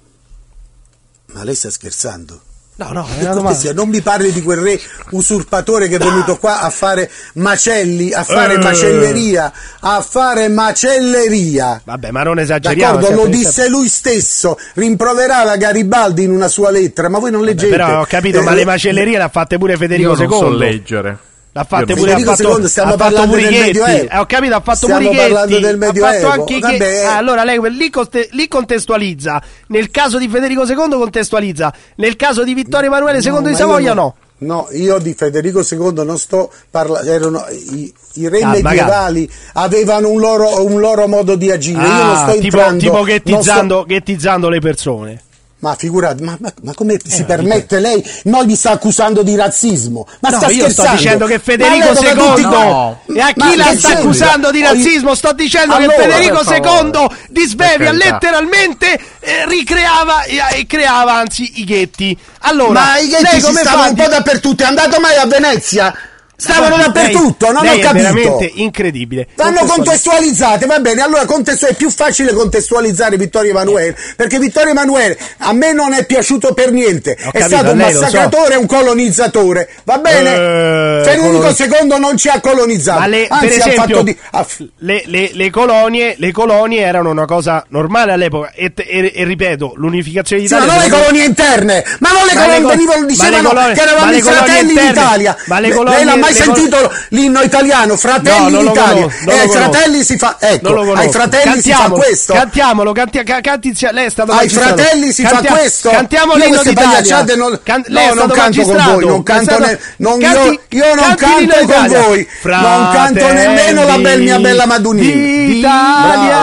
Ma 1.32 1.42
lei 1.44 1.54
sta 1.54 1.68
scherzando? 1.70 2.40
No, 2.78 2.92
no, 2.92 3.06
è 3.06 3.14
Per 3.14 3.24
una 3.24 3.34
domanda. 3.34 3.72
non 3.72 3.88
mi 3.88 4.02
parli 4.02 4.30
di 4.32 4.42
quel 4.42 4.58
re 4.58 4.78
usurpatore 5.12 5.88
che 5.88 5.96
è 5.96 5.98
venuto 5.98 6.36
qua 6.36 6.60
a 6.60 6.68
fare 6.68 7.10
macelli, 7.34 8.12
a 8.12 8.22
fare 8.22 8.54
Eh. 8.54 8.58
macelleria, 8.58 9.50
a 9.80 10.02
fare 10.02 10.48
macelleria. 10.48 11.80
Vabbè, 11.84 12.10
ma 12.10 12.22
non 12.22 12.38
esageriamo. 12.38 12.96
D'accordo, 12.96 13.14
lo 13.16 13.22
sempre- 13.22 13.38
disse 13.38 13.68
lui 13.70 13.88
stesso, 13.88 14.58
rimproverava 14.74 15.56
Garibaldi 15.56 16.24
in 16.24 16.30
una 16.32 16.48
sua 16.48 16.70
lettera, 16.70 17.08
ma 17.08 17.18
voi 17.18 17.30
non 17.30 17.44
leggete. 17.44 17.70
Però 17.74 18.00
ho 18.02 18.06
capito, 18.06 18.40
Eh, 18.40 18.42
ma 18.42 18.52
le 18.52 18.66
macellerie 18.66 19.16
le 19.16 19.24
ha 19.24 19.28
fatte 19.30 19.56
pure 19.56 19.76
Federico 19.78 20.12
Io 20.12 20.28
non 20.28 20.38
so 20.38 20.50
II. 20.50 20.58
leggere. 20.58 21.18
L'ha 21.56 21.64
fatte 21.64 21.92
Io 21.92 21.96
pure 21.96 22.12
ha 22.12 22.16
Federico 22.18 22.36
fatto, 22.36 22.60
II, 22.60 22.68
stiamo 22.68 22.92
ha 22.92 22.96
fatto 22.98 23.14
parlando 23.14 23.34
pure 23.34 23.48
del. 23.48 23.60
Medioevo. 23.62 24.10
Eh, 24.10 24.18
ho 24.18 24.26
capito, 24.26 24.54
ha 24.56 24.60
fatto 24.60 24.76
Stiamo 24.86 25.10
parlando 25.10 25.58
del 25.58 25.64
Ha 25.64 25.68
fatto 25.68 25.78
Medioevo. 25.78 26.28
anche 26.28 26.54
Ghetti. 26.58 26.78
Vabbè. 26.78 27.02
Ah, 27.04 27.16
allora 27.16 27.44
lei 27.44 27.58
lì, 27.74 27.88
conte- 27.88 28.28
lì 28.32 28.46
contestualizza. 28.46 29.42
Nel 29.68 29.90
caso 29.90 30.18
di 30.18 30.28
Federico 30.28 30.66
II 30.66 30.74
contestualizza. 30.90 31.72
Nel 31.94 32.16
caso 32.16 32.44
di 32.44 32.52
Vittorio 32.52 32.88
Emanuele 32.88 33.20
II 33.20 33.30
No, 33.30 33.40
di 33.40 33.54
Savoia 33.54 33.94
non- 33.94 34.04
no. 34.04 34.14
No, 34.38 34.68
io 34.72 34.98
di 34.98 35.14
Federico 35.14 35.60
II 35.66 36.04
non 36.04 36.18
sto 36.18 36.52
parlando, 36.70 37.10
erano 37.10 37.42
i, 37.70 37.90
i 38.16 38.28
re 38.28 38.40
Calma, 38.40 38.68
medievali 38.68 39.30
avevano 39.54 40.10
un 40.10 40.20
loro, 40.20 40.62
un 40.62 40.78
loro 40.78 41.08
modo 41.08 41.36
di 41.36 41.50
agire. 41.50 41.80
io 41.80 41.88
non 41.88 42.10
Ah, 42.10 42.16
sto 42.28 42.32
tipo, 42.38 42.58
entrando. 42.58 42.78
tipo 42.80 43.02
ghettizzando, 43.02 43.74
sto- 43.76 43.84
ghettizzando 43.86 44.48
le 44.50 44.58
persone. 44.60 45.22
Ma 45.58 45.74
figurati, 45.74 46.22
ma, 46.22 46.36
ma, 46.38 46.52
ma 46.62 46.74
come 46.74 46.98
si 47.02 47.22
Eh, 47.22 47.24
permette 47.24 47.80
lei? 47.80 48.04
Noi 48.24 48.44
mi 48.44 48.54
sta 48.54 48.72
accusando 48.72 49.22
di 49.22 49.34
razzismo. 49.36 50.06
Ma 50.20 50.28
No, 50.28 50.36
sta 50.36 50.46
io 50.50 50.68
sto 50.68 50.82
scherzando? 50.82 50.96
dicendo 50.96 51.26
che 51.26 51.38
Federico 51.38 51.92
dove 51.94 52.12
tutti- 52.14 52.40
II 52.42 52.46
No. 52.46 53.00
e 53.14 53.20
a 53.20 53.32
chi 53.32 53.56
la 53.56 53.74
sta 53.76 53.88
accusando 53.88 54.50
di 54.50 54.60
razzismo 54.62 55.14
sto 55.14 55.32
dicendo 55.32 55.74
Allora, 55.74 55.94
che 55.94 56.02
Federico. 56.02 56.42
II 56.92 57.06
di 57.30 57.46
Svevia 57.46 57.90
letteralmente 57.92 59.00
eh, 59.20 59.46
ricreava 59.48 60.22
e, 60.24 60.36
e 60.58 60.66
creava 60.66 61.14
anzi 61.14 61.60
i 61.60 61.64
ghetti 61.64 62.16
allora 62.40 62.72
Ma 62.80 62.98
i 62.98 63.08
ghetti 63.08 63.22
lei 63.22 63.40
si 63.40 63.52
stavano 63.54 63.82
fa 63.82 63.88
un 63.88 63.94
po' 63.94 64.08
dappertutto. 64.08 64.62
È 64.62 64.66
andato 64.66 65.00
mai 65.00 65.16
a 65.16 65.26
Venezia? 65.26 65.94
Stavano 66.38 66.76
dappertutto, 66.76 67.50
non 67.50 67.62
lei 67.64 67.76
ho 67.76 67.78
è 67.78 67.80
capito. 67.80 68.02
veramente 68.02 68.52
incredibile. 68.56 69.26
Vanno 69.36 69.60
Contestuali- 69.60 69.84
contestualizzate, 69.84 70.66
va 70.66 70.78
bene, 70.80 71.00
allora 71.02 71.24
contestu- 71.24 71.68
è 71.70 71.74
più 71.74 71.90
facile 71.90 72.32
contestualizzare 72.34 73.16
Vittorio 73.16 73.50
Emanuele, 73.52 73.96
perché 74.16 74.38
Vittorio 74.38 74.70
Emanuele 74.72 75.18
a 75.38 75.52
me 75.54 75.72
non 75.72 75.92
è 75.94 76.04
piaciuto 76.04 76.52
per 76.52 76.72
niente, 76.72 77.12
Ho 77.24 77.30
è 77.32 77.38
capito, 77.38 77.48
stato 77.48 77.72
un 77.72 77.80
so. 77.80 77.84
massacratore 78.00 78.54
e 78.54 78.56
un 78.58 78.66
colonizzatore, 78.66 79.68
va 79.84 79.98
bene? 79.98 80.34
Eh, 80.34 81.00
Federico 81.04 81.38
colon- 81.38 81.54
II 81.92 81.98
non 81.98 82.16
ci 82.16 82.28
ha 82.28 82.40
colonizzato, 82.40 83.00
Ma 83.00 83.06
le, 83.06 83.26
anzi 83.28 83.46
per 83.46 83.54
ha 83.54 83.56
esempio, 83.68 83.80
fatto 83.96 84.02
di... 84.02 84.18
ha- 84.32 84.46
le, 84.78 85.02
le- 85.06 85.30
le 85.32 85.50
colonie, 85.50 86.14
le 86.18 86.32
colonie 86.32 86.80
erano 86.82 87.10
una 87.10 87.24
cosa 87.24 87.64
normale 87.70 88.12
all'epoca 88.12 88.52
e, 88.54 88.72
e- 88.76 89.12
e 89.14 89.24
ripeto, 89.24 89.72
l'unificazione 89.76 90.46
Sì, 90.46 90.52
ma 90.52 90.60
d'Italia... 90.60 90.80
non 90.80 90.90
le 90.90 90.96
colonie 90.96 91.24
interne, 91.24 91.84
ma 92.00 92.10
non 92.12 92.26
le 92.26 92.34
Ma 92.34 92.40
colonie 92.42 92.66
venivano, 92.76 93.06
dicevano 93.06 93.48
colonie- 93.48 93.72
che 93.74 93.80
eravamo 93.80 94.12
i 94.12 94.20
fratelli 94.22 94.68
interne- 94.70 94.92
d'Italia. 94.92 95.36
ma 95.46 95.60
le 95.60 95.70
colonie- 95.70 96.04
mai 96.26 96.34
sentito 96.34 96.92
l'inno 97.10 97.40
italiano, 97.42 97.96
Fratelli 97.96 98.50
No, 98.52 98.60
d'Italia? 98.62 99.06
e 99.06 99.10
lo 99.24 99.32
ai 99.40 99.48
fratelli 99.48 100.04
si 100.04 100.16
fa, 100.18 100.36
ecco, 100.38 100.92
ai 100.92 101.10
fratelli 101.10 101.62
si 101.62 101.62
fa 101.62 101.68
Cantiamolo, 101.70 102.02
questo. 102.02 102.32
Cantiamolo, 102.32 102.92
canti, 102.92 103.22
ca- 103.24 103.40
canti 103.40 103.76
lei 103.92 104.06
è 104.06 104.10
stato 104.10 104.32
Ai 104.32 104.48
fratelli 104.48 105.12
si 105.12 105.22
Cantia- 105.22 105.50
fa 105.50 105.56
questo? 105.58 105.90
Cantiamo 105.90 106.34
l'inno 106.34 106.62
d'Italia. 106.62 107.24
non- 107.36 107.60
Can- 107.62 107.84
no, 107.88 108.14
non 108.14 108.28
canto 108.30 108.62
con 108.62 108.82
voi, 108.84 109.06
non 109.06 109.22
canto 109.22 109.58
ne- 109.58 109.78
non- 109.98 110.18
canti- 110.18 110.58
io- 110.70 110.84
io 110.84 110.94
non 110.94 111.14
canto 111.14 111.58
con 111.66 111.86
voi. 111.88 112.28
Non 112.42 112.88
canto 112.92 113.32
nemmeno 113.32 113.84
la 113.84 113.98
bel- 113.98 114.22
mia 114.22 114.38
bella 114.38 114.66
Madunina. 114.66 115.44
D'Italia, 115.46 116.36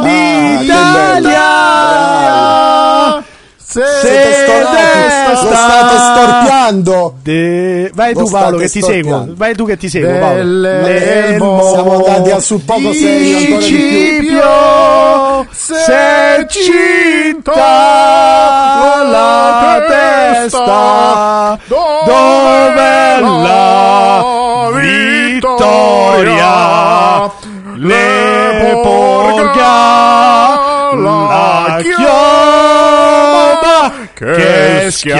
Bravo. 0.00 0.06
l'Italia. 0.06 1.66
Se 3.70 3.84
Stonati, 5.38 5.50
lo 5.50 5.56
state 5.56 5.96
storpiando. 5.98 7.14
De- 7.22 7.90
Vai 7.94 8.12
tu 8.12 8.20
Lo 8.20 8.28
Paolo 8.30 8.58
che 8.58 8.68
ti 8.68 8.82
seguo. 8.82 9.26
Vai 9.30 9.54
tu 9.54 9.64
che 9.66 9.76
ti 9.76 9.88
seguo 9.88 10.18
Paolo. 10.18 10.34
Dell'elmo 10.36 11.62
Siamo 11.70 11.92
andati 12.04 12.30
al 12.30 12.42
sul 12.42 12.60
poco 12.60 12.92
serio 12.92 13.36
ancora 13.38 13.66
di 13.66 14.16
più. 14.20 14.38
Se 15.50 16.46
cinta 16.48 17.52
la 19.10 19.82
testa 19.88 21.58
dove 21.66 23.20
la 23.20 23.67
che 34.90 35.12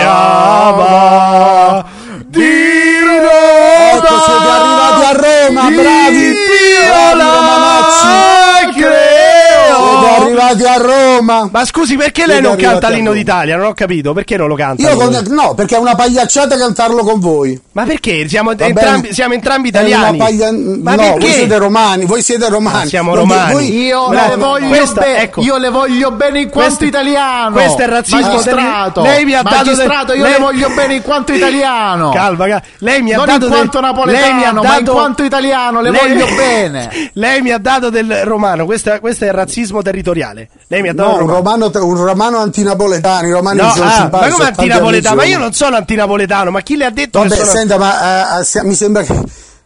arrivati 10.49 10.63
a 10.63 10.77
Roma. 10.77 11.49
ma 11.51 11.65
scusi, 11.65 11.95
perché 11.95 12.25
lei 12.25 12.41
non 12.41 12.55
canta 12.55 12.89
l'inno 12.89 13.11
d'Italia? 13.13 13.55
Non 13.57 13.67
ho 13.67 13.73
capito, 13.73 14.13
perché 14.13 14.37
non 14.37 14.47
lo 14.47 14.55
canta? 14.55 14.89
Io 14.89 14.95
con- 14.95 15.23
no, 15.29 15.53
perché 15.53 15.75
è 15.75 15.79
una 15.79 15.95
pagliacciata 15.95 16.57
cantarlo 16.57 17.03
con 17.03 17.19
voi. 17.19 17.59
Ma 17.73 17.83
perché? 17.83 18.27
Siamo 18.27 18.51
entrambi, 18.51 19.13
siamo 19.13 19.33
entrambi 19.33 19.67
italiani. 19.69 20.17
paglia- 20.17 20.51
Ma 20.51 20.95
no, 20.95 21.01
perché? 21.03 21.19
voi 21.19 21.31
siete 21.31 21.57
romani, 21.57 22.05
voi 22.05 22.21
siete 22.21 22.49
romani. 22.49 22.83
Ah, 22.83 22.87
siamo 22.87 23.15
romani. 23.15 23.51
voi- 23.53 23.67
Io, 23.85 24.05
No, 24.07 24.11
le 24.11 24.35
no, 24.35 24.47
voglio 24.47 24.67
questa- 24.67 25.01
be- 25.01 25.17
ecco. 25.17 25.41
io 25.41 25.57
le 25.57 25.69
voglio 25.69 26.11
bene 26.11 26.41
in 26.41 26.49
quanto 26.49 26.75
Questo- 26.77 26.85
italiano. 26.85 27.51
questo 27.51 27.81
è 27.81 27.85
il 27.85 27.91
razzismo 27.91 28.19
Magistrato. 28.33 29.01
del- 29.01 29.11
lei 29.11 29.25
mi 29.25 29.33
ha 29.33 29.41
dato 29.41 29.73
del- 29.75 29.87
io 30.17 30.23
lei- 30.23 30.31
le 30.33 30.37
voglio 30.39 30.69
bene 30.69 30.93
in 30.95 31.01
quanto 31.01 31.33
italiano. 31.33 32.09
Calma, 32.13 32.45
calma. 32.45 32.61
Lei 32.79 33.01
mi 33.01 33.13
ha 33.13 33.17
non 33.17 33.25
dato 33.25 33.37
in 33.45 33.49
del- 33.51 33.57
quanto 33.59 33.79
napoletano, 33.81 34.25
lei 34.25 34.33
mi 34.35 34.43
ha 34.43 34.51
ma 34.53 34.77
in 34.77 34.83
dato- 34.83 34.91
quanto 34.93 35.23
italiano, 35.23 35.81
le 35.81 35.91
Lei- 35.91 35.99
voglio 36.13 36.25
bene. 36.35 36.89
Lei 37.13 37.41
mi 37.41 37.51
ha 37.51 37.57
dato 37.57 37.89
del 37.89 38.21
romano, 38.23 38.65
questo 38.65 38.93
è, 38.93 38.99
questo 38.99 39.25
è 39.25 39.27
il 39.27 39.33
razzismo 39.33 39.81
territoriale. 39.81 40.38
Lei 40.67 40.81
mi 40.81 40.89
ha 40.89 40.93
dato 40.93 41.09
No, 41.09 41.23
un 41.23 41.27
romano. 41.29 41.71
un 41.73 41.95
romano 42.03 42.37
antinapoletano, 42.37 43.27
i 43.27 43.31
romani 43.31 43.61
No, 43.61 43.71
sono 43.73 43.89
ah, 43.89 43.93
simpatici. 43.93 44.29
ma 44.29 44.35
come 44.37 44.47
antinapoletano? 44.49 45.15
Ma 45.15 45.23
io 45.25 45.37
non 45.39 45.53
sono 45.53 45.75
antinapoletano, 45.77 46.51
ma 46.51 46.61
chi 46.61 46.75
le 46.77 46.85
ha 46.85 46.91
detto 46.91 47.19
Vabbè, 47.19 47.31
che 47.31 47.39
sono 47.39 47.51
senta, 47.51 47.77
ma 47.77 48.39
eh, 48.39 48.43
se- 48.43 48.63
mi 48.63 48.75
sembra 48.75 49.01
che 49.03 49.21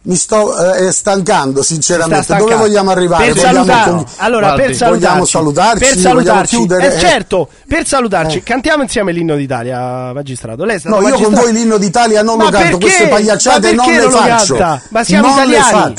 mi 0.06 0.16
sto 0.16 0.74
eh, 0.74 0.92
stancando, 0.92 1.62
sinceramente. 1.62 2.36
Dove 2.36 2.56
vogliamo 2.56 2.90
arrivare? 2.90 3.24
Per 3.24 3.34
Vogliamo 3.36 3.54
salutare, 3.64 3.90
con- 3.90 4.04
allora, 4.18 4.46
Guardi, 4.48 4.62
per 4.66 4.74
salutarci, 4.76 5.06
vogliamo 5.06 5.24
salutarci? 5.24 5.78
per 5.78 5.96
salutarci, 5.98 6.56
chiudere? 6.56 6.92
eh, 6.92 6.96
Eh. 6.96 6.98
certo, 6.98 7.48
per 7.66 7.86
salutarci, 7.86 8.42
cantiamo 8.42 8.82
insieme 8.82 9.12
l'inno 9.12 9.34
d'Italia, 9.34 10.12
magistrato. 10.12 10.64
Lei 10.64 10.76
è 10.76 10.78
stato 10.78 10.94
No, 10.96 11.00
io 11.00 11.14
con 11.14 11.20
magistrato. 11.22 11.46
voi 11.46 11.54
l'inno 11.58 11.78
d'Italia 11.78 12.22
non 12.22 12.36
Ma 12.36 12.44
lo 12.44 12.50
canto, 12.50 12.66
perché? 12.76 12.84
queste 12.84 13.08
pagliacciate 13.08 13.74
Ma 13.74 13.82
non 13.84 13.92
le 13.94 14.00
non 14.02 14.10
faccio. 14.10 14.80
Ma 14.90 15.04
siamo 15.04 15.26
non 15.28 15.36
italiani. 15.36 15.94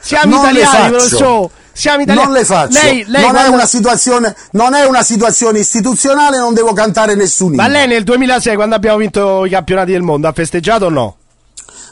Siamo 0.00 0.36
Non 0.36 0.44
italiani, 0.44 0.90
ve 0.90 0.96
lo 0.96 1.00
so. 1.00 1.50
Siamo 1.72 2.02
italiani. 2.02 2.26
Non 2.28 2.36
le 2.36 2.44
faccio. 2.44 2.78
Lei, 2.82 3.04
lei 3.06 3.22
non, 3.22 3.30
quando- 3.32 3.50
è 3.50 3.54
una 3.54 3.66
situazione, 3.66 4.34
non 4.52 4.74
è 4.74 4.84
una 4.84 5.02
situazione 5.02 5.58
istituzionale, 5.60 6.38
non 6.38 6.52
devo 6.54 6.72
cantare 6.72 7.14
nessun 7.14 7.54
Ma 7.54 7.68
lei 7.68 7.86
nel 7.86 8.04
2006, 8.04 8.54
quando 8.56 8.74
abbiamo 8.74 8.98
vinto 8.98 9.44
i 9.44 9.50
campionati 9.50 9.92
del 9.92 10.02
mondo, 10.02 10.28
ha 10.28 10.32
festeggiato 10.32 10.86
o 10.86 10.90
no? 10.90 11.16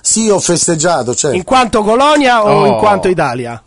Sì, 0.01 0.29
ho 0.31 0.39
festeggiato, 0.41 1.15
certo. 1.15 1.37
In 1.37 1.45
quanto 1.45 1.83
colonia 1.83 2.45
o 2.45 2.61
Oh. 2.63 2.67
in 2.67 2.77
quanto 2.77 3.09
Italia? 3.09 3.61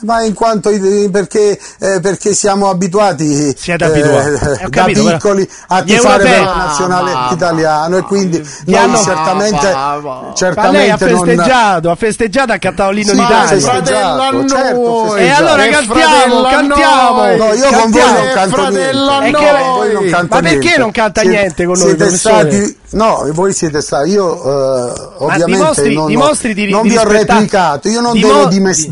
Ma 0.00 0.22
in 0.22 0.34
quanto 0.34 0.70
perché, 1.10 1.58
eh, 1.78 2.00
perché 2.00 2.34
siamo 2.34 2.68
abituati 2.68 3.54
Siete 3.56 3.84
eh, 3.84 3.88
abituati. 3.88 4.32
Eh, 4.54 4.58
da 4.64 4.68
capito, 4.68 5.02
però. 5.04 5.16
piccoli 5.16 5.50
a 5.68 5.82
tifare 5.82 6.22
per 6.24 6.40
la 6.42 6.54
nazionale 6.54 7.12
Ah, 7.12 7.30
italiano 7.32 7.96
e 7.96 8.02
quindi 8.02 8.48
noi 8.66 8.76
hanno- 8.76 8.98
certamente, 9.02 9.66
Ah, 9.72 10.32
certamente 10.34 10.76
lei 10.78 10.90
ha 10.90 10.96
non 10.98 11.08
festeggiato, 11.08 11.90
ha 11.90 11.94
festeggiato, 11.94 12.52
ha 12.52 12.58
cantato 12.58 12.90
l'inno 12.90 13.10
Sì, 13.12 13.16
d'Italia. 13.16 13.60
Fratello 13.60 14.22
a 14.22 14.48
certo. 14.48 15.16
E 15.16 15.30
allora 15.30 15.66
cantiamo, 15.68 16.38
a 16.44 16.50
cantiamo. 16.50 17.24
No, 17.36 17.52
io 17.54 17.68
con 17.70 17.90
voi 17.90 18.00
Cantiamo. 18.00 18.18
non 18.18 18.32
canto 18.34 18.60
a 18.60 18.68
niente. 18.68 18.92
voi 19.76 19.92
non 19.92 20.08
canto 20.10 20.34
Ma 20.34 20.40
perché 20.40 20.58
niente. 20.58 20.78
non 20.78 20.90
canta 20.90 21.20
Siete- 21.20 21.36
niente 21.36 21.64
con 21.64 21.78
noi, 21.78 21.96
stati, 22.16 22.78
no, 22.90 23.28
voi 23.32 23.52
siete 23.52 23.80
stati, 23.80 24.10
io 24.10 24.34
eh, 24.34 24.92
ovviamente 25.18 25.44
dimostri- 25.56 25.94
non, 25.94 26.06
dimostri 26.06 26.54
di- 26.54 26.70
non 26.70 26.82
di 26.82 26.88
vi 26.90 26.96
ho 26.96 27.04
replicato, 27.04 27.88
io 27.88 28.00
non 28.00 28.18
devo 28.18 28.46
dimes- 28.46 28.88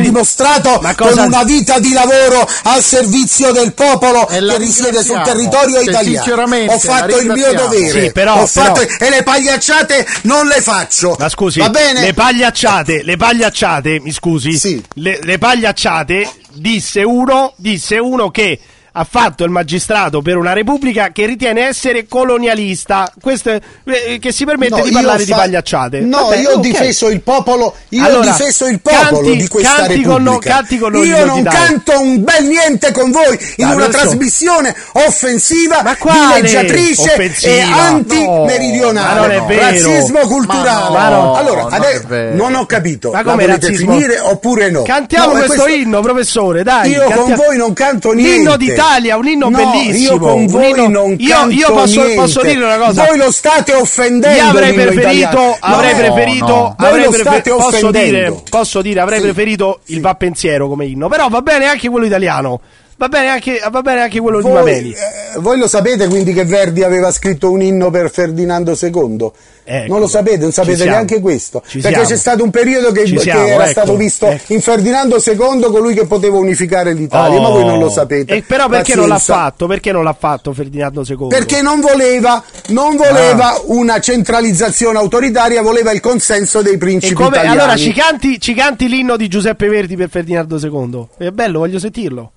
dimostrato 0.00 0.80
con 0.96 1.18
una 1.18 1.42
vita 1.44 1.78
di 1.78 1.92
lavoro 1.92 2.48
al 2.64 2.82
servizio 2.82 3.52
del 3.52 3.72
popolo 3.74 4.26
che 4.26 4.56
risiede 4.58 5.02
sul 5.02 5.20
territorio 5.22 5.80
italiano. 5.80 6.72
Ho 6.72 6.78
fatto 6.78 7.18
il 7.18 7.30
mio 7.30 7.52
dovere. 7.54 8.02
Sì, 8.06 8.12
però- 8.12 8.40
Ho 8.42 8.46
fatto- 8.46 8.80
però- 8.84 8.96
e 9.06 9.10
le 9.10 9.22
pagliacciate 9.22 10.06
non 10.22 10.46
le 10.46 10.60
faccio. 10.60 11.16
Ma 11.18 11.28
scusi, 11.28 11.58
Va 11.60 11.70
bene? 11.70 12.00
le 12.00 12.14
pagliacciate, 12.14 13.02
le 13.02 13.16
pagliacciate, 13.16 14.00
mi 14.00 14.12
scusi, 14.12 14.56
Sì. 14.58 14.82
le, 14.94 15.18
le 15.22 15.38
pagliacciate 15.38 16.30
disse 16.52 17.02
uno, 17.02 17.52
disse 17.56 17.96
uno 17.98 18.30
che 18.30 18.58
ha 18.92 19.04
fatto 19.04 19.44
il 19.44 19.50
magistrato 19.50 20.20
per 20.22 20.36
una 20.36 20.52
repubblica 20.52 21.10
che 21.12 21.26
ritiene 21.26 21.66
essere 21.66 22.06
colonialista, 22.08 23.12
questo 23.20 23.50
è- 23.50 23.60
eh, 23.84 24.18
che 24.18 24.32
si 24.32 24.44
permette 24.44 24.76
No, 24.78 24.84
di 24.84 24.90
parlare 24.90 25.22
ho 25.22 25.24
di 25.24 25.30
fa- 25.30 25.36
pagliacciate. 25.38 26.00
No, 26.00 26.22
Vabbè, 26.24 26.36
io 26.38 26.50
ho 26.52 26.56
difeso 26.58 27.08
il 27.08 27.20
popolo, 27.22 27.74
io 27.90 28.04
Allora, 28.04 28.30
ho 28.30 28.32
difeso 28.36 28.66
il 28.66 28.80
popolo 28.80 29.20
canti- 29.20 29.36
di 29.36 29.48
questa 29.48 29.74
canti 29.74 30.02
con 30.02 30.22
no- 30.22 30.30
repubblica. 30.32 30.54
canti 30.54 30.78
con 30.78 30.94
io 30.96 31.24
non 31.24 31.42
canto 31.42 32.00
un 32.00 32.22
bel 32.24 32.44
niente 32.46 32.92
con 32.92 33.10
voi 33.10 33.38
in 33.56 33.66
Ma 33.68 33.74
una 33.74 33.84
so. 33.84 33.90
trasmissione 33.90 34.74
offensiva, 34.92 35.82
dileggiatrice 36.00 37.10
offensiva? 37.12 37.52
e 37.52 37.60
anti-meridionale. 37.60 39.38
No. 39.38 39.46
Razzismo 39.48 40.20
culturale. 40.20 41.10
No, 41.10 41.34
allora, 41.36 41.62
non 41.62 41.72
adesso 41.72 42.06
non 42.34 42.54
ho 42.54 42.66
capito. 42.66 43.10
Ma 43.10 43.22
come 43.22 43.46
razzismo? 43.46 43.92
finire 43.92 44.18
oppure 44.18 44.70
no? 44.70 44.82
Cantiamo 44.82 45.26
No, 45.26 45.38
questo, 45.44 45.62
questo- 45.62 45.68
inno, 45.68 46.00
professore, 46.00 46.62
dai. 46.62 46.90
Io 46.90 47.02
con 47.04 47.14
cantiamo- 47.14 47.42
voi 47.44 47.56
non 47.56 47.72
canto 47.72 48.12
niente. 48.12 48.36
L'inno 48.38 48.56
d'Italia, 48.80 49.16
un 49.16 49.28
inno 49.28 49.48
No, 49.48 49.56
bellissimo. 49.58 50.12
Io 50.14 50.18
con 50.18 50.46
voi 50.46 50.70
inno- 50.70 50.88
non 50.88 51.16
io, 51.18 51.48
io 51.50 51.72
posso, 51.72 52.02
posso 52.14 52.40
dire 52.42 52.64
una 52.64 52.76
cosa. 52.78 53.04
Voi 53.06 53.16
lo 53.18 53.30
state 53.30 53.72
offendendo. 53.74 54.42
Io 54.42 54.48
avrei 54.48 54.72
preferito, 54.72 55.56
avrei 55.60 55.92
No, 55.92 55.98
preferito, 55.98 56.46
no. 56.46 56.74
Avrei 56.78 57.04
lo 57.04 57.10
prefe- 57.10 57.24
state 57.28 57.50
posso 57.50 57.66
offendendo. 57.66 58.00
dire, 58.10 58.34
posso 58.48 58.82
dire, 58.82 59.00
avrei 59.00 59.18
Sì, 59.18 59.24
preferito 59.24 59.80
il 59.86 60.00
va 60.00 60.14
pensiero 60.14 60.68
come 60.68 60.86
inno, 60.86 61.08
però 61.08 61.28
va 61.28 61.42
bene 61.42 61.66
anche 61.66 61.88
quello 61.88 62.06
italiano. 62.06 62.60
Va 63.00 63.08
bene 63.08 63.28
anche, 63.28 63.62
va 63.70 63.80
bene 63.80 64.02
anche 64.02 64.20
quello 64.20 64.42
di 64.42 64.42
Voi, 64.42 64.52
Mameli. 64.52 64.90
eh, 64.92 65.38
voi 65.38 65.56
lo 65.56 65.66
sapete 65.66 66.06
quindi 66.06 66.34
che 66.34 66.44
Verdi 66.44 66.82
aveva 66.84 67.10
scritto 67.10 67.50
un 67.50 67.62
inno 67.62 67.88
per 67.88 68.10
Ferdinando 68.10 68.76
II? 68.78 69.30
Ecco. 69.64 69.86
non 69.92 70.00
lo 70.00 70.06
sapete, 70.06 70.38
non 70.38 70.52
sapete 70.52 70.76
siamo. 70.78 70.90
neanche 70.90 71.18
questo. 71.20 71.62
Ci 71.66 71.78
perché 71.78 71.94
siamo. 72.00 72.08
c'è 72.10 72.16
stato 72.16 72.42
un 72.44 72.50
periodo 72.50 72.92
che, 72.92 73.06
Ci 73.06 73.14
che 73.14 73.20
siamo, 73.20 73.46
era 73.46 73.62
ecco, 73.62 73.70
stato 73.70 73.96
visto 73.96 74.26
ecco. 74.26 74.52
in 74.52 74.60
Ferdinando 74.60 75.16
II 75.24 75.60
colui 75.70 75.94
che 75.94 76.04
poteva 76.06 76.36
unificare 76.36 76.92
l'Italia, 76.92 77.40
ma 77.40 77.48
voi 77.48 77.64
non 77.64 77.78
lo 77.78 77.88
sapete. 77.88 78.34
E 78.34 78.42
però 78.42 78.68
perché 78.68 78.94
non 78.94 79.08
l'ha 79.08 79.18
fatto? 79.18 79.66
Perché 79.66 79.92
non 79.92 80.04
l'ha 80.04 80.16
fatto 80.18 80.52
Ferdinando 80.52 81.02
II? 81.06 81.28
Perché 81.28 81.62
non 81.62 81.80
voleva, 81.80 82.42
non 82.68 82.96
voleva 82.96 83.54
Ah. 83.54 83.60
una 83.66 83.98
centralizzazione 84.00 84.98
autoritaria, 84.98 85.62
voleva 85.62 85.90
il 85.92 86.00
consenso 86.00 86.60
dei 86.60 86.76
principi 86.76 87.14
come, 87.14 87.28
italiani. 87.28 87.56
allora 87.58 87.76
ci 87.76 87.94
canti, 87.94 88.38
ci 88.38 88.52
canti 88.52 88.88
l'inno 88.88 89.16
di 89.16 89.26
Giuseppe 89.28 89.68
Verdi 89.68 89.96
per 89.96 90.10
Ferdinando 90.10 90.58
II? 90.58 91.06
È 91.16 91.30
bello, 91.30 91.60
voglio 91.60 91.78
sentirlo. 91.78 92.32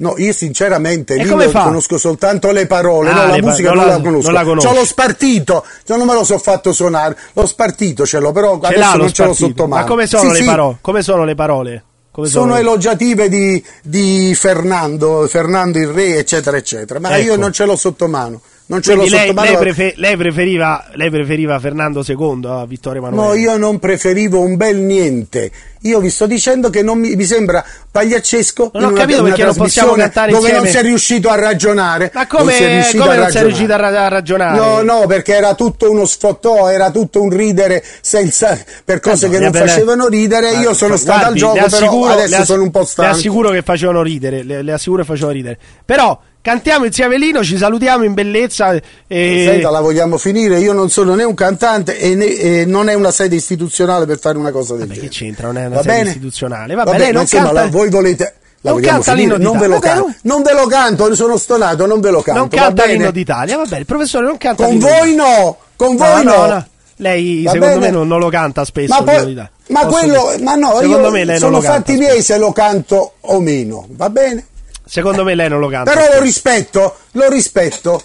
No, 0.00 0.14
io 0.16 0.32
sinceramente 0.32 1.14
E 1.14 1.24
lì 1.24 1.50
conosco 1.52 1.98
soltanto 1.98 2.50
le 2.52 2.66
parole, 2.66 3.10
Ah, 3.10 3.14
no, 3.14 3.26
la 3.26 3.36
pa- 3.38 3.46
musica 3.48 3.72
non 3.72 3.84
la- 3.84 3.96
la, 3.96 4.00
conosco. 4.00 4.30
non 4.30 4.44
la. 4.56 4.62
C'ho 4.62 4.72
lo 4.72 4.84
spartito, 4.86 5.64
cioè 5.84 5.98
non 5.98 6.06
me 6.06 6.14
lo 6.14 6.24
so 6.24 6.38
fatto 6.38 6.72
suonare, 6.72 7.16
lo 7.34 7.44
spartito 7.44 8.06
ce 8.06 8.18
l'ho, 8.18 8.32
però 8.32 8.58
Ce 8.60 8.66
adesso 8.68 8.96
non 8.96 9.12
ce 9.12 9.24
l'ho 9.24 9.34
sotto 9.34 9.66
mano. 9.66 9.82
Ma 9.82 9.86
come 9.88 10.06
sono 10.06 10.22
Sì, 10.22 10.28
le 10.30 10.34
sì, 10.36 10.44
parole? 10.44 10.76
Come 10.80 11.02
sono 11.02 11.24
le 11.24 11.34
parole? 11.34 11.84
Come 12.12 12.26
Sono 12.28 12.54
le- 12.54 12.60
elogiative 12.60 13.28
di, 13.28 13.62
di 13.82 14.34
Fernando, 14.34 15.26
Fernando 15.28 15.78
il 15.78 15.88
Re, 15.88 16.16
eccetera, 16.16 16.56
eccetera, 16.56 16.98
ma 16.98 17.16
Ecco. 17.16 17.26
io 17.26 17.36
non 17.36 17.52
ce 17.52 17.64
l'ho 17.66 17.76
sotto 17.76 18.08
mano. 18.08 18.40
Non 18.70 18.80
ce 18.82 18.92
l'ho 18.94 18.98
Quindi 19.00 19.16
lei, 19.16 19.26
sotto 19.26 19.40
mano. 19.40 19.50
lei 19.50 19.58
prefe- 19.58 19.94
lei 19.96 20.16
preferiva, 20.16 20.84
lei 20.94 21.10
preferiva 21.10 21.58
Fernando 21.58 22.04
II 22.06 22.40
a 22.46 22.64
Vittorio 22.66 23.00
Emanuele? 23.00 23.26
No, 23.28 23.34
io 23.34 23.56
non 23.56 23.80
preferivo 23.80 24.38
un 24.40 24.56
bel 24.56 24.76
niente. 24.76 25.50
Io 25.84 25.98
vi 25.98 26.08
sto 26.08 26.26
dicendo 26.26 26.70
che 26.70 26.82
non 26.82 26.98
mi, 27.00 27.16
mi 27.16 27.24
sembra 27.24 27.64
pagliaccesco 27.90 28.70
Non 28.74 28.84
ho 28.84 28.88
una, 28.90 29.00
capito 29.00 29.20
una 29.20 29.28
perché 29.30 29.44
non 29.44 29.54
possiamo 29.56 29.92
cantare 29.94 30.30
dove 30.30 30.42
insieme. 30.48 30.62
non 30.64 30.72
sei 30.72 30.82
riuscito 30.84 31.28
a 31.30 31.34
ragionare. 31.34 32.10
Ma 32.14 32.26
come 32.28 32.42
non 32.44 32.52
sei 32.52 32.72
riuscito 32.74 33.02
come 33.02 33.14
a 33.14 33.18
ragionare. 33.18 33.46
riuscito 33.46 33.72
a, 33.72 33.76
ra- 33.76 34.04
a 34.04 34.08
ragionare? 34.08 34.56
No, 34.58 34.82
no, 34.82 35.06
perché 35.06 35.34
era 35.34 35.54
tutto 35.54 35.90
uno 35.90 36.04
sfottò, 36.04 36.68
era 36.70 36.90
tutto 36.92 37.22
un 37.22 37.30
ridere 37.30 37.82
senza, 38.00 38.56
per 38.84 39.00
cose 39.00 39.24
Eh 39.26 39.28
no, 39.28 39.34
che 39.34 39.40
non 39.40 39.48
appena- 39.48 39.66
facevano 39.66 40.06
ridere. 40.06 40.50
Io 40.52 40.70
Ah, 40.70 40.74
sono 40.74 40.96
stato 40.96 41.16
al 41.26 41.34
guardi, 41.34 41.38
gioco, 41.40 41.54
le 41.54 41.60
però 41.62 41.76
assicuro- 41.76 42.12
adesso 42.12 42.28
le 42.30 42.36
ass- 42.36 42.46
sono 42.46 42.62
un 42.62 42.70
po' 42.70 42.78
Le 42.80 42.86
stanco. 42.86 43.10
assicuro 43.16 43.50
che 43.50 43.62
facevano 43.62 44.02
ridere, 44.02 44.42
le, 44.44 44.62
le 44.62 44.72
assicuro 44.72 45.00
che 45.02 45.08
facevano 45.08 45.32
ridere. 45.32 45.58
Però 45.84 46.20
cantiamo 46.42 46.84
insieme 46.86 47.18
Lino, 47.18 47.42
ci 47.44 47.56
salutiamo 47.56 48.04
in 48.04 48.14
bellezza 48.14 48.72
e... 49.06 49.44
Senta, 49.46 49.70
la 49.70 49.80
vogliamo 49.80 50.16
finire? 50.18 50.58
Io 50.60 50.72
non 50.72 50.88
sono 50.90 51.14
né 51.14 51.24
un 51.24 51.34
cantante 51.34 51.98
e, 51.98 52.14
né- 52.14 52.26
e 52.34 52.64
non 52.66 52.88
è 52.88 52.94
una 52.94 53.10
sede 53.10 53.36
istituzionale 53.36 54.06
per 54.06 54.18
fare 54.18 54.38
una 54.38 54.50
cosa 54.50 54.74
del 54.74 54.86
Vabbè, 54.86 54.94
genere. 54.94 55.08
che 55.12 55.16
c'entra? 55.16 55.46
Non 55.48 55.58
è 55.58 55.66
una 55.66 55.76
Va 55.76 55.82
sede 55.82 55.94
bene? 55.94 56.08
istituzionale. 56.08 56.74
Vabbè, 56.74 56.90
Vabbè, 56.90 56.98
lei 56.98 57.06
non 57.08 57.16
ma 57.16 57.20
insomma, 57.22 57.44
canta- 57.44 57.62
la- 57.62 57.68
voi 57.68 57.90
volete... 57.90 58.34
La 58.62 58.72
non 58.72 58.80
canta 58.82 59.12
finire? 59.14 59.36
l'inno 59.38 59.50
Non 59.50 59.58
ve 59.58 59.66
lo 59.68 59.74
d'Italia. 59.76 59.94
canto. 59.94 60.06
Vabbè, 60.06 60.18
Non 60.22 60.42
ve 60.42 60.52
lo 60.52 60.66
canto, 60.66 61.14
sono 61.14 61.36
stonato, 61.38 61.86
non 61.86 62.00
ve 62.00 62.10
lo 62.10 62.20
canto. 62.20 62.40
non 62.40 62.48
va 62.50 62.56
canta 62.56 62.82
bene? 62.84 62.94
l'inno 62.98 63.10
d'Italia. 63.10 63.56
Va 63.56 63.64
bene, 63.64 63.78
il 63.80 63.86
professore 63.86 64.26
non 64.26 64.36
canta 64.36 64.64
Con 64.66 64.78
voi 64.78 65.14
no, 65.14 65.56
con 65.76 65.96
voi 65.96 66.24
no. 66.24 66.66
Lei 66.96 67.42
Va 67.44 67.52
secondo 67.52 67.74
bene? 67.78 67.86
me 67.86 67.90
non, 67.96 68.06
non 68.06 68.18
lo 68.18 68.28
canta 68.28 68.62
spesso 68.66 68.92
Ma, 68.92 69.02
poi, 69.02 69.34
ma 69.68 69.86
quello, 69.86 70.34
ma 70.42 70.54
no, 70.56 70.74
secondo 70.78 71.06
io 71.06 71.10
me 71.10 71.24
lei 71.24 71.38
sono 71.38 71.62
fatti 71.62 71.96
miei 71.96 72.20
se 72.20 72.36
lo 72.36 72.52
canto 72.52 73.14
o 73.20 73.40
meno, 73.40 73.86
va 73.92 74.10
bene? 74.10 74.48
Secondo 74.90 75.22
me 75.22 75.34
lei 75.36 75.48
non 75.48 75.60
lo 75.60 75.68
canta. 75.68 75.92
Però 75.92 76.14
lo 76.16 76.20
rispetto, 76.20 76.96
lo 77.12 77.28
rispetto, 77.28 78.02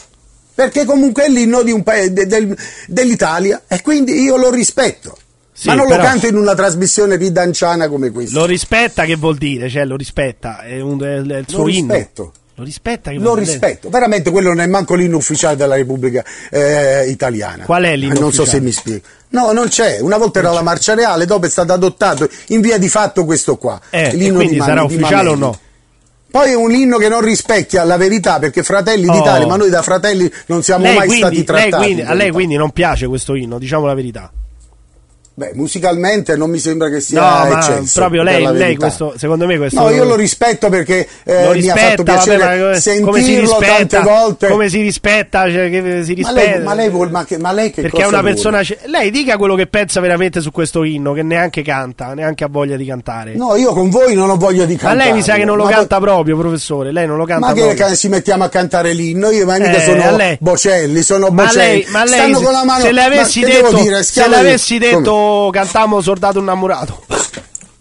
perché 0.54 0.86
comunque 0.86 1.26
è 1.26 1.30
l'inno 1.30 1.64
di 1.64 1.72
un 1.72 1.82
paese 1.82 2.14
de- 2.14 2.28
del- 2.28 2.56
dell'Italia 2.88 3.64
e 3.68 3.82
quindi 3.82 4.22
io 4.22 4.38
lo 4.38 4.52
rispetto. 4.52 5.18
Sì, 5.52 5.68
ma 5.68 5.74
non 5.76 5.88
però- 5.88 6.02
lo 6.02 6.08
canto 6.08 6.28
in 6.28 6.36
una 6.38 6.54
trasmissione 6.54 7.16
ridanciana 7.16 7.88
come 7.88 8.12
questa. 8.12 8.38
Lo 8.38 8.46
rispetta 8.46 9.06
che 9.06 9.16
vuol 9.16 9.38
dire? 9.38 9.70
Cioè, 9.70 9.86
lo 9.86 9.96
rispetta, 9.96 10.62
è, 10.62 10.80
un, 10.82 11.02
è 11.02 11.16
il 11.38 11.46
suo 11.48 11.64
Lo 11.64 11.70
inno. 11.70 11.94
rispetto. 11.94 12.34
Lo 12.58 12.64
rispetta 12.64 13.10
che 13.10 13.18
Lo 13.18 13.24
vuol 13.24 13.40
dire? 13.40 13.52
rispetto, 13.52 13.90
veramente 13.90 14.32
quello 14.32 14.50
non 14.50 14.62
è 14.62 14.68
manco 14.68 14.96
l'inno 14.96 15.18
ufficiale 15.18 15.56
della 15.58 15.76
Repubblica 15.76 16.24
eh, 16.52 17.06
Italiana. 17.10 17.66
Qual 17.66 17.84
è 17.84 17.96
l'inno 17.98 18.16
Eh, 18.16 18.20
Non 18.20 18.32
so 18.32 18.44
ufficiale? 18.44 18.60
se 18.60 18.66
mi 18.66 18.72
spiego. 18.72 19.06
No, 19.30 19.52
non 19.52 19.68
c'è. 19.68 20.00
Una 20.00 20.18
volta 20.18 20.40
era 20.40 20.52
la 20.52 20.62
marcia 20.62 20.94
reale, 20.94 21.26
dopo 21.26 21.48
è 21.48 21.50
stato 21.50 21.74
adottato 21.74 22.30
in 22.50 22.62
via 22.62 22.78
di 22.78 22.88
fatto 22.88 23.26
questo 23.26 23.58
qua. 23.58 23.82
Eh, 23.90 24.14
l'inno 24.16 24.36
quindi 24.36 24.54
di 24.54 24.60
sarà 24.62 24.86
di 24.86 24.94
ufficiale 24.94 25.28
o 25.30 25.36
Mameli. 25.36 25.40
no? 25.40 25.60
Poi 26.36 26.52
è 26.52 26.54
un 26.54 26.74
inno 26.74 26.98
che 26.98 27.08
non 27.08 27.22
rispecchia 27.22 27.86
la 27.86 27.96
verità 27.96 28.40
perché 28.40 28.62
Fratelli 28.62 29.08
Oh. 29.08 29.14
d'Italia, 29.14 29.48
ma 29.48 29.56
noi 29.56 29.70
da 29.70 29.82
fratelli 29.82 30.30
non 30.48 30.64
siamo 30.64 30.84
Lei 30.84 30.96
mai 30.98 31.08
quindi, 31.08 31.22
stati 31.24 31.36
lei 31.36 31.46
trattati. 31.46 31.84
quindi- 31.86 32.02
in 32.02 32.08
a 32.08 32.14
lei 32.14 32.32
quindi 32.32 32.56
non 32.58 32.72
piace 32.72 33.08
questo 33.08 33.36
inno, 33.36 33.58
diciamo 33.58 33.86
la 33.86 33.94
verità. 33.94 34.30
Beh, 35.38 35.52
musicalmente 35.54 36.38
non 36.38 36.50
mi 36.50 36.60
sembra 36.60 36.90
che 36.90 37.02
sia 37.02 37.20
No, 37.20 37.50
ma 37.50 37.60
eccelso, 37.60 38.00
proprio 38.00 38.24
lei, 38.24 38.42
lei 38.54 38.78
questo, 38.78 39.16
secondo 39.18 39.46
me 39.46 39.58
questo... 39.58 39.82
No, 39.82 39.90
io 39.90 40.06
lo 40.06 40.16
rispetto 40.16 40.70
perché 40.70 41.06
eh, 41.26 41.44
lo 41.48 41.52
mi 41.52 41.70
ha 41.70 41.76
fatto 41.76 42.04
rispetta, 42.04 42.04
piacere 42.04 42.38
vabbè, 42.38 42.58
ma 43.02 43.06
come- 43.06 43.22
sentirlo 43.22 43.60
rispetta, 43.60 43.76
tante 43.76 44.00
volte. 44.10 44.48
come 44.48 44.70
si 44.70 44.82
rispetta, 44.82 45.52
cioè, 45.52 45.70
che 45.70 46.04
si 46.06 46.12
ma, 46.12 46.16
rispetta. 46.16 46.34
lei, 46.56 46.62
ma, 46.64 46.74
lei 46.74 46.90
vuol- 46.90 47.12
ma 47.12 47.26
che- 47.26 47.38
ma 47.38 47.52
lei 47.52 47.70
che 47.72 47.82
perché 47.82 48.04
è 48.04 48.06
una 48.08 48.22
vuole? 48.22 48.34
persona. 48.34 48.62
Lei 48.86 49.12
dica 49.12 49.36
quello 49.36 49.56
che 49.56 49.68
pensa 49.68 50.00
veramente 50.00 50.40
su 50.40 50.52
questo 50.52 50.84
inno, 50.86 51.12
che 51.12 51.22
neanche 51.24 51.62
canta, 51.64 52.14
neanche 52.14 52.46
ha 52.46 52.48
voglia 52.50 52.78
di 52.78 52.86
cantare. 52.86 53.34
No, 53.36 53.58
io 53.58 53.74
con 53.74 53.90
voi 53.90 54.14
non 54.14 54.30
ho 54.30 54.38
voglia 54.38 54.64
di 54.64 54.76
ma 54.76 54.80
cantare. 54.80 55.04
lei 55.10 55.18
mi 55.18 55.22
sa 55.22 55.34
che 55.36 55.44
non 55.44 55.58
lo 55.58 55.66
Ma 55.66 55.72
canta 55.72 56.00
proprio, 56.00 56.38
professore. 56.38 56.94
Lei 56.94 57.08
non 57.08 57.18
lo 57.18 57.26
canta 57.26 57.48
Ma 57.48 57.52
che 57.54 57.60
proprio. 57.60 57.86
ca- 57.88 57.94
ci 57.94 58.08
mettiamo 58.08 58.46
a 58.46 58.48
cantare 58.50 58.94
l'inno? 58.94 59.32
Io 59.32 59.46
ma 59.46 59.58
mica 59.58 59.72
Eh, 59.74 59.82
sono 59.82 60.16
lei- 60.16 60.38
Bocelli, 60.40 61.02
sono 61.02 61.28
Ma 61.30 61.44
Bocelli. 61.44 61.82
lei, 61.82 61.86
ma 61.90 62.06
lei 62.06 62.14
Stanno 62.20 62.38
se, 62.38 62.44
con 62.46 62.54
la 62.54 62.64
mano. 62.64 62.84
se 62.86 62.92
le 62.94 63.02
avessi 63.04 63.40
ma 63.42 63.48
che 63.48 63.52
detto, 63.54 63.76
dire? 63.82 64.02
se 64.04 64.28
le 64.30 64.36
avessi 64.38 64.78
detto 64.78 65.24
cantiamo 65.52 66.02
soldato 66.02 66.40
innamorato. 66.40 67.04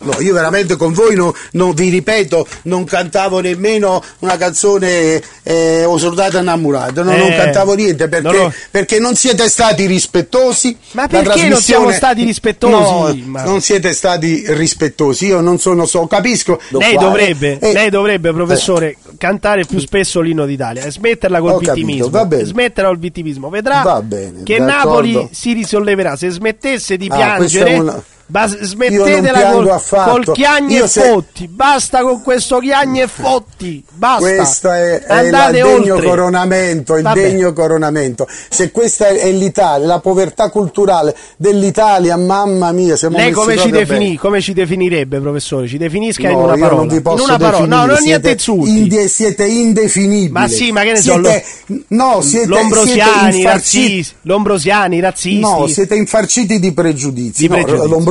No, 0.04 0.20
io 0.20 0.34
veramente 0.34 0.76
con 0.76 0.92
voi 0.92 1.14
non, 1.14 1.32
non 1.52 1.72
vi 1.72 1.88
ripeto, 1.88 2.46
non 2.62 2.84
cantavo 2.84 3.40
nemmeno 3.40 4.02
una 4.20 4.36
canzone 4.36 5.20
eh, 5.42 5.84
O 5.84 5.96
soldato 5.98 6.38
innamorato, 6.38 7.02
no, 7.02 7.16
non 7.16 7.30
Eh, 7.32 7.36
cantavo 7.36 7.74
niente 7.74 8.08
perché 8.08 8.26
non 8.26 8.36
lo- 8.36 8.52
perché 8.70 8.98
non 8.98 9.14
siete 9.14 9.48
stati 9.48 9.86
rispettosi. 9.86 10.76
Ma 10.92 11.06
perché 11.06 11.16
non 11.16 11.24
trasmissione- 11.24 11.60
siamo 11.60 11.90
stati 11.92 12.24
rispettosi? 12.24 12.72
No, 12.72 13.16
Ma- 13.26 13.42
non 13.44 13.60
siete 13.60 13.92
stati 13.92 14.44
rispettosi, 14.48 15.26
io 15.26 15.40
non 15.40 15.58
sono 15.58 15.86
so, 15.86 16.06
capisco. 16.06 16.60
Lei 16.70 16.96
dovrebbe, 16.96 17.58
eh, 17.58 17.72
lei 17.72 17.90
dovrebbe, 17.90 18.32
professore, 18.32 18.96
cantare 19.18 19.64
più 19.64 19.78
spesso 19.78 20.20
l'inno 20.20 20.46
d'Italia 20.46 20.82
e 20.84 20.90
smetterla 20.90 21.40
col 21.40 21.50
Ho 21.52 21.58
capito, 21.58 21.74
vittimismo. 21.74 22.24
bene. 22.26 22.44
Smetterla 22.44 22.88
col 22.88 22.98
vittimismo. 22.98 23.48
Vedrà 23.48 24.02
bene, 24.02 24.42
che 24.44 24.58
d'accordo. 24.58 25.08
Napoli 25.12 25.28
si 25.32 25.52
risolleverà. 25.52 26.16
Se 26.16 26.28
smettesse 26.30 26.96
di 26.96 27.08
Ah, 27.10 27.14
piangere, 27.16 28.02
bas- 28.26 28.58
smettetela 28.60 29.50
col, 29.52 29.80
col 29.88 30.32
chiagni 30.34 30.74
Io 30.74 30.84
e 30.84 30.88
se- 30.88 31.02
fotti. 31.08 31.48
Basta 31.48 32.00
con 32.02 32.22
questo 32.22 32.58
chiagni 32.58 33.00
e 33.00 33.06
fotti. 33.08 33.84
Basta. 33.94 34.20
Questo 34.34 34.70
è, 34.70 35.00
è 35.00 35.12
Andate 35.14 35.58
il 35.58 35.62
degno 35.64 35.94
oltre. 35.94 36.08
coronamento, 36.08 36.96
il 36.96 37.02
Vabbè. 37.02 37.20
degno 37.20 37.52
coronamento. 37.52 38.26
Se 38.48 38.70
questa 38.70 39.08
è, 39.08 39.30
l'Italia, 39.32 39.86
la 39.86 39.98
povertà 40.00 40.50
culturale 40.50 41.14
dell'Italia, 41.36 42.16
mamma 42.16 42.72
mia, 42.72 42.96
siamo 42.96 43.16
Lei 43.16 43.30
come 43.32 43.56
ci, 43.56 43.70
defini- 43.70 44.16
come 44.16 44.40
ci 44.40 44.52
definirebbe, 44.52 45.20
professore? 45.20 45.66
Ci 45.68 45.78
definisca 45.78 46.28
in 46.28 46.36
No, 46.36 46.44
una 46.44 46.54
io 46.54 46.60
parola. 46.60 46.80
non 46.80 46.88
vi 46.88 47.00
posso 47.00 47.22
in 47.24 47.28
una 47.28 47.38
parola. 47.38 47.66
No, 47.66 47.86
non 47.86 47.96
niente 48.02 48.02
siete 48.04 48.30
insulti. 48.30 48.78
inde- 48.78 49.08
siete 49.08 49.46
indefinibili. 49.46 50.30
Ma 50.30 50.48
sì, 50.48 50.72
ma 50.72 50.82
che 50.82 50.92
ne 50.92 51.00
so, 51.00 51.12
Siete, 51.14 51.44
no, 51.88 52.20
siete, 52.20 52.46
Lombrosiani, 52.46 53.10
siete 53.32 53.36
infarciti- 53.36 53.88
razzisti, 53.88 54.14
Lombrosiani, 54.22 55.00
razzisti. 55.00 55.40
No, 55.40 55.66
siete 55.66 55.94
infarciti 55.94 56.58
di 56.58 56.72
pregiudizi. 56.72 57.42
Di 57.42 57.48
No, 57.48 57.56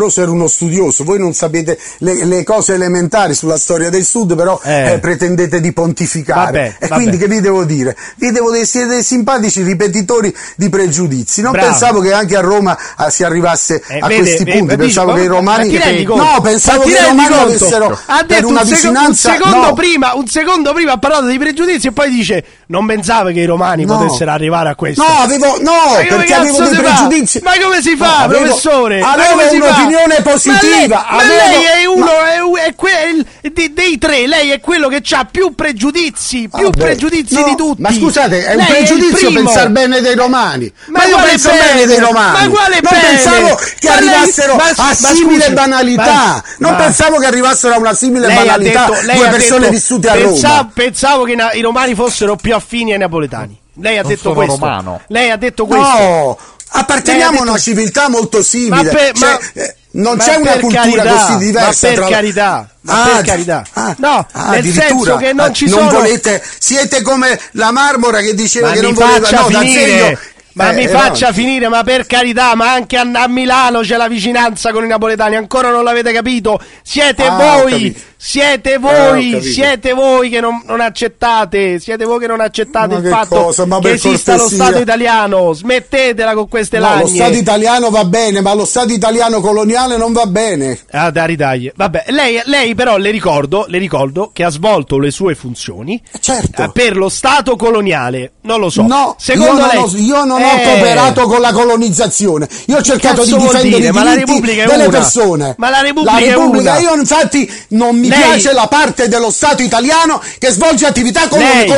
Lombroso 0.03 0.21
era 0.21 0.31
uno 0.31 0.47
studioso, 0.47 1.03
voi 1.03 1.19
non 1.19 1.33
sapete 1.33 1.79
le, 1.99 2.25
le 2.25 2.43
cose 2.43 2.73
elementari 2.73 3.33
sulla 3.33 3.57
storia 3.57 3.89
del 3.89 4.03
Sud, 4.03 4.35
però 4.35 4.59
Eh. 4.63 4.93
eh, 4.93 4.99
pretendete 4.99 5.61
di 5.61 5.71
pontificare. 5.71 6.43
Vabbè, 6.43 6.75
e 6.79 6.87
vabbè. 6.87 6.93
quindi 6.93 7.17
che 7.17 7.27
vi 7.27 7.39
devo 7.39 7.63
dire? 7.63 7.95
Vi 8.15 8.31
devo 8.31 8.51
dire, 8.51 8.65
siete 8.65 9.01
simpatici 9.03 9.61
ripetitori 9.63 10.35
di 10.55 10.69
pregiudizi. 10.69 11.41
Non 11.41 11.51
Bravo. 11.51 11.67
pensavo 11.67 11.99
che 12.01 12.11
anche 12.11 12.35
a 12.35 12.41
Roma 12.41 12.77
ah, 12.95 13.09
si 13.09 13.23
arrivasse 13.23 13.81
Eh, 13.87 13.99
a 13.99 14.07
vede, 14.07 14.21
questi 14.21 14.43
vede, 14.43 14.57
punti, 14.57 14.75
dice, 14.75 14.85
pensavo 14.85 15.11
ma- 15.11 15.17
che 15.17 15.23
i 15.23 15.27
ma 15.27 15.33
romani... 15.35 16.03
No, 16.03 16.41
pensavo 16.41 16.83
che 16.83 16.89
i 16.89 17.03
romani 17.07 17.33
avessero 17.33 17.99
ha 18.05 18.17
per 18.17 18.25
detto 18.25 18.47
una 18.47 18.61
un, 18.61 18.67
seco- 18.67 18.87
un 18.87 18.93
vicinanza... 18.93 19.31
secondo 19.33 19.57
no. 19.67 19.73
prima, 19.73 20.13
un 20.15 20.27
secondo 20.27 20.73
prima 20.73 20.91
ha 20.93 20.97
parlato 20.97 21.25
di 21.27 21.37
pregiudizi 21.37 21.87
e 21.87 21.91
poi 21.91 22.09
dice 22.09 22.43
non 22.67 22.85
pensava 22.85 23.31
che 23.31 23.39
i 23.39 23.45
romani 23.45 23.85
No. 23.85 23.97
potessero 23.97 24.31
arrivare 24.31 24.69
a 24.69 24.75
questo. 24.75 25.03
No, 25.03 25.09
avevo, 25.19 25.57
no, 25.61 25.71
perché 25.95 26.33
avevo 26.33 26.57
dei 26.63 26.77
pregiudizi. 26.79 27.39
Ma 27.43 27.51
come 27.61 27.81
si 27.81 27.95
fa, 27.95 28.05
No, 28.19 28.23
avevo- 28.23 28.43
professore? 28.45 28.99
Avevo 29.01 29.29
come 29.31 29.49
un'opinione 29.93 30.21
positiva. 30.21 31.05
Ma 31.09 31.17
lei, 31.23 31.37
ma 31.37 31.43
avevo- 31.43 31.61
lei 31.61 31.63
è 31.81 31.85
uno, 31.85 32.05
ma- 32.05 32.61
è, 32.61 32.67
è 32.67 32.75
quel- 32.75 33.25
di- 33.53 33.73
dei 33.73 33.97
tre, 33.97 34.27
lei 34.27 34.51
è 34.51 34.59
quello 34.59 34.87
che 34.87 35.01
ha 35.11 35.25
più 35.29 35.53
pregiudizi, 35.55 36.49
più 36.53 36.63
Vabbè. 36.65 36.77
pregiudizi 36.77 37.35
No, 37.35 37.43
di 37.43 37.55
tutti. 37.55 37.81
Ma 37.81 37.91
scusate, 37.93 38.45
è 38.45 38.51
un 38.51 38.57
Lei 38.57 38.67
il 38.67 38.73
pregiudizio 38.73 39.31
pensare 39.31 39.69
bene 39.69 40.01
dei 40.01 40.15
romani. 40.15 40.71
Ma 40.87 40.99
Ma, 40.99 41.05
io 41.05 41.17
penso 41.17 41.49
bene? 41.49 41.63
bene 41.63 41.85
dei 41.85 41.99
romani. 41.99 42.47
Ma 42.47 42.49
quale 42.53 42.79
non 42.81 42.91
bene? 42.91 43.07
pensavo 43.07 43.55
che 43.55 43.87
Ma 43.87 43.99
lei- 43.99 44.09
arrivassero 44.09 44.55
ma- 44.55 44.63
a 44.69 44.73
ma 44.77 44.93
simile 44.93 45.41
scusi, 45.41 45.53
banalità. 45.53 46.03
ma- 46.03 46.43
non 46.59 46.71
ma- 46.71 46.77
pensavo 46.77 47.17
che 47.17 47.25
arrivassero 47.25 47.73
a 47.73 47.77
una 47.77 47.93
simile 47.93 48.27
Lei 48.27 48.35
banalità 48.35 48.85
detto, 48.87 49.01
lei 49.05 49.15
due 49.17 49.29
persone 49.29 49.59
detto, 49.61 49.71
vissute 49.71 50.09
a 50.09 50.13
pensa- 50.13 50.47
Roma. 50.47 50.71
Pensavo 50.73 51.23
che 51.23 51.31
i 51.31 51.35
na- 51.35 51.53
i 51.53 51.61
romani 51.61 51.95
fossero 51.95 52.35
più 52.35 52.53
affini 52.55 52.93
ai 52.93 52.97
napoletani. 52.99 53.59
Lei 53.81 53.97
ha 53.97 54.01
Non 54.01 54.09
detto 54.11 54.21
sono 54.23 54.35
questo. 54.35 54.53
romano. 54.59 55.01
Lei 55.07 55.29
ha 55.31 55.35
detto 55.37 55.65
questo. 55.65 55.87
No, 55.97 56.37
apparteniamo 56.75 57.31
Lei 57.39 57.47
a 57.47 57.49
una 57.51 57.57
civiltà 57.59 58.09
molto 58.09 58.43
simile. 58.43 58.83
Ma 58.83 58.89
per- 58.89 59.11
Cioè, 59.13 59.29
ma- 59.31 59.39
eh, 59.61 59.75
non 59.93 60.15
ma 60.17 60.23
c'è 60.23 60.35
una 60.35 60.51
cultura 60.59 60.81
carità, 61.03 61.25
così 61.25 61.37
diversa. 61.37 61.87
Ma 61.87 61.93
per 61.93 62.05
tra- 62.05 62.15
carità, 62.15 62.69
ma 62.81 63.03
Ah, 63.03 63.05
per 63.15 63.25
carità. 63.25 63.65
ah, 63.73 63.95
no, 63.99 64.27
ah, 64.31 64.49
nel 64.51 64.65
senso 64.71 65.15
che 65.17 65.33
non 65.33 65.49
Eh, 65.49 65.53
ci 65.53 65.69
non 65.69 65.79
sono. 65.79 65.91
volete, 65.99 66.43
siete 66.59 67.01
come 67.01 67.39
la 67.51 67.71
marmora 67.71 68.19
che 68.21 68.33
diceva 68.33 68.67
ma 68.69 68.73
che 68.73 68.81
non 68.81 68.93
voleva 68.93 69.29
no, 69.29 69.45
finire. 69.45 69.81
D'Azeglio- 69.85 70.19
Ma 70.55 70.69
Eh, 70.69 70.73
mi 70.75 70.83
eh, 70.83 70.87
faccia 70.87 71.27
no. 71.29 71.33
finire, 71.33 71.67
ma 71.67 71.81
per 71.83 72.05
carità, 72.05 72.53
ma 72.53 72.71
anche 72.73 72.95
a, 72.95 73.07
a 73.11 73.27
Milano 73.27 73.79
c'è 73.79 73.97
la 73.97 74.07
vicinanza 74.07 74.71
con 74.71 74.83
i 74.83 74.87
napoletani, 74.87 75.35
ancora 75.35 75.71
non 75.71 75.83
l'avete 75.83 76.11
capito? 76.13 76.59
Siete 76.83 77.25
Ah, 77.25 77.31
voi. 77.63 77.99
Siete 78.25 78.71
Eh, 78.71 78.75
ho 78.77 78.79
voi, 78.79 79.31
capito. 79.31 79.41
siete 79.51 79.91
voi 79.93 80.29
che 80.29 80.39
non, 80.39 80.63
non 80.65 80.79
accettate, 80.79 81.77
siete 81.81 82.05
voi 82.05 82.19
che 82.19 82.27
non 82.27 82.39
accettate 82.39 82.93
Ma 82.95 82.99
il 83.01 83.07
fatto 83.07 83.35
cosa, 83.43 83.65
che 83.81 83.91
esista 83.91 84.37
lo. 84.37 84.47
Stato 84.47 84.79
italiano. 84.79 85.51
Smettetela 85.51 86.33
con 86.33 86.47
queste 86.47 86.79
No, 86.79 86.87
lo 86.87 86.93
lagne. 86.95 87.07
Stato 87.15 87.33
italiano 87.33 87.89
va 87.89 88.05
bene, 88.05 88.39
ma 88.39 88.53
lo 88.53 88.63
Stato 88.63 88.93
italiano 88.93 89.41
coloniale 89.41 89.97
non 89.97 90.13
va 90.13 90.25
bene. 90.25 90.79
Ah, 90.91 91.11
dai, 91.11 91.35
dai. 91.35 91.69
Vabbè, 91.75 92.05
lei, 92.07 92.39
lei 92.45 92.73
però 92.75 92.95
le 92.95 93.11
ricordo, 93.11 93.65
le 93.67 93.77
ricordo 93.77 94.29
che 94.31 94.45
ha 94.45 94.49
svolto 94.49 94.99
le 94.99 95.11
sue 95.11 95.35
funzioni 95.35 96.01
Certo. 96.21 96.63
eh, 96.63 96.69
per 96.71 96.95
lo 96.95 97.09
Stato 97.09 97.57
coloniale. 97.57 98.31
Non 98.43 98.61
lo 98.61 98.69
so. 98.69 98.83
No, 98.83 99.15
Secondo 99.19 99.51
io 99.51 99.57
non, 99.59 99.67
lei, 99.67 99.77
ho, 99.77 99.91
io 99.97 100.23
non 100.23 100.41
ho 100.41 100.45
Eh, 100.59 100.63
cooperato 100.63 101.23
con 101.27 101.41
la 101.41 101.51
colonizzazione. 101.51 102.47
Io 102.67 102.77
ho 102.77 102.81
cercato 102.81 103.25
di 103.25 103.33
difendere 103.35 103.77
dire? 103.79 103.87
i 103.87 103.91
Ma 103.91 104.03
la 104.03 104.11
diritti 104.11 104.31
Repubblica 104.31 104.63
è 104.63 104.65
delle 104.67 104.85
una. 104.85 104.97
persone. 104.97 105.55
Ma 105.57 105.69
la 105.69 105.81
Repubblica 105.81 106.17
è 106.19 106.29
Repubblica- 106.29 106.71
una. 106.71 106.79
Io 106.79 106.93
infatti 106.95 107.51
non 107.69 107.97
mi 107.97 108.11
Lei- 108.13 108.23
piace 108.39 108.53
la 108.53 108.67
parte 108.67 109.07
dello 109.07 109.31
Stato 109.31 109.61
italiano 109.63 110.21
che 110.39 110.49
svolge 110.51 110.85
attività 110.85 111.27
coloniali. 111.27 111.69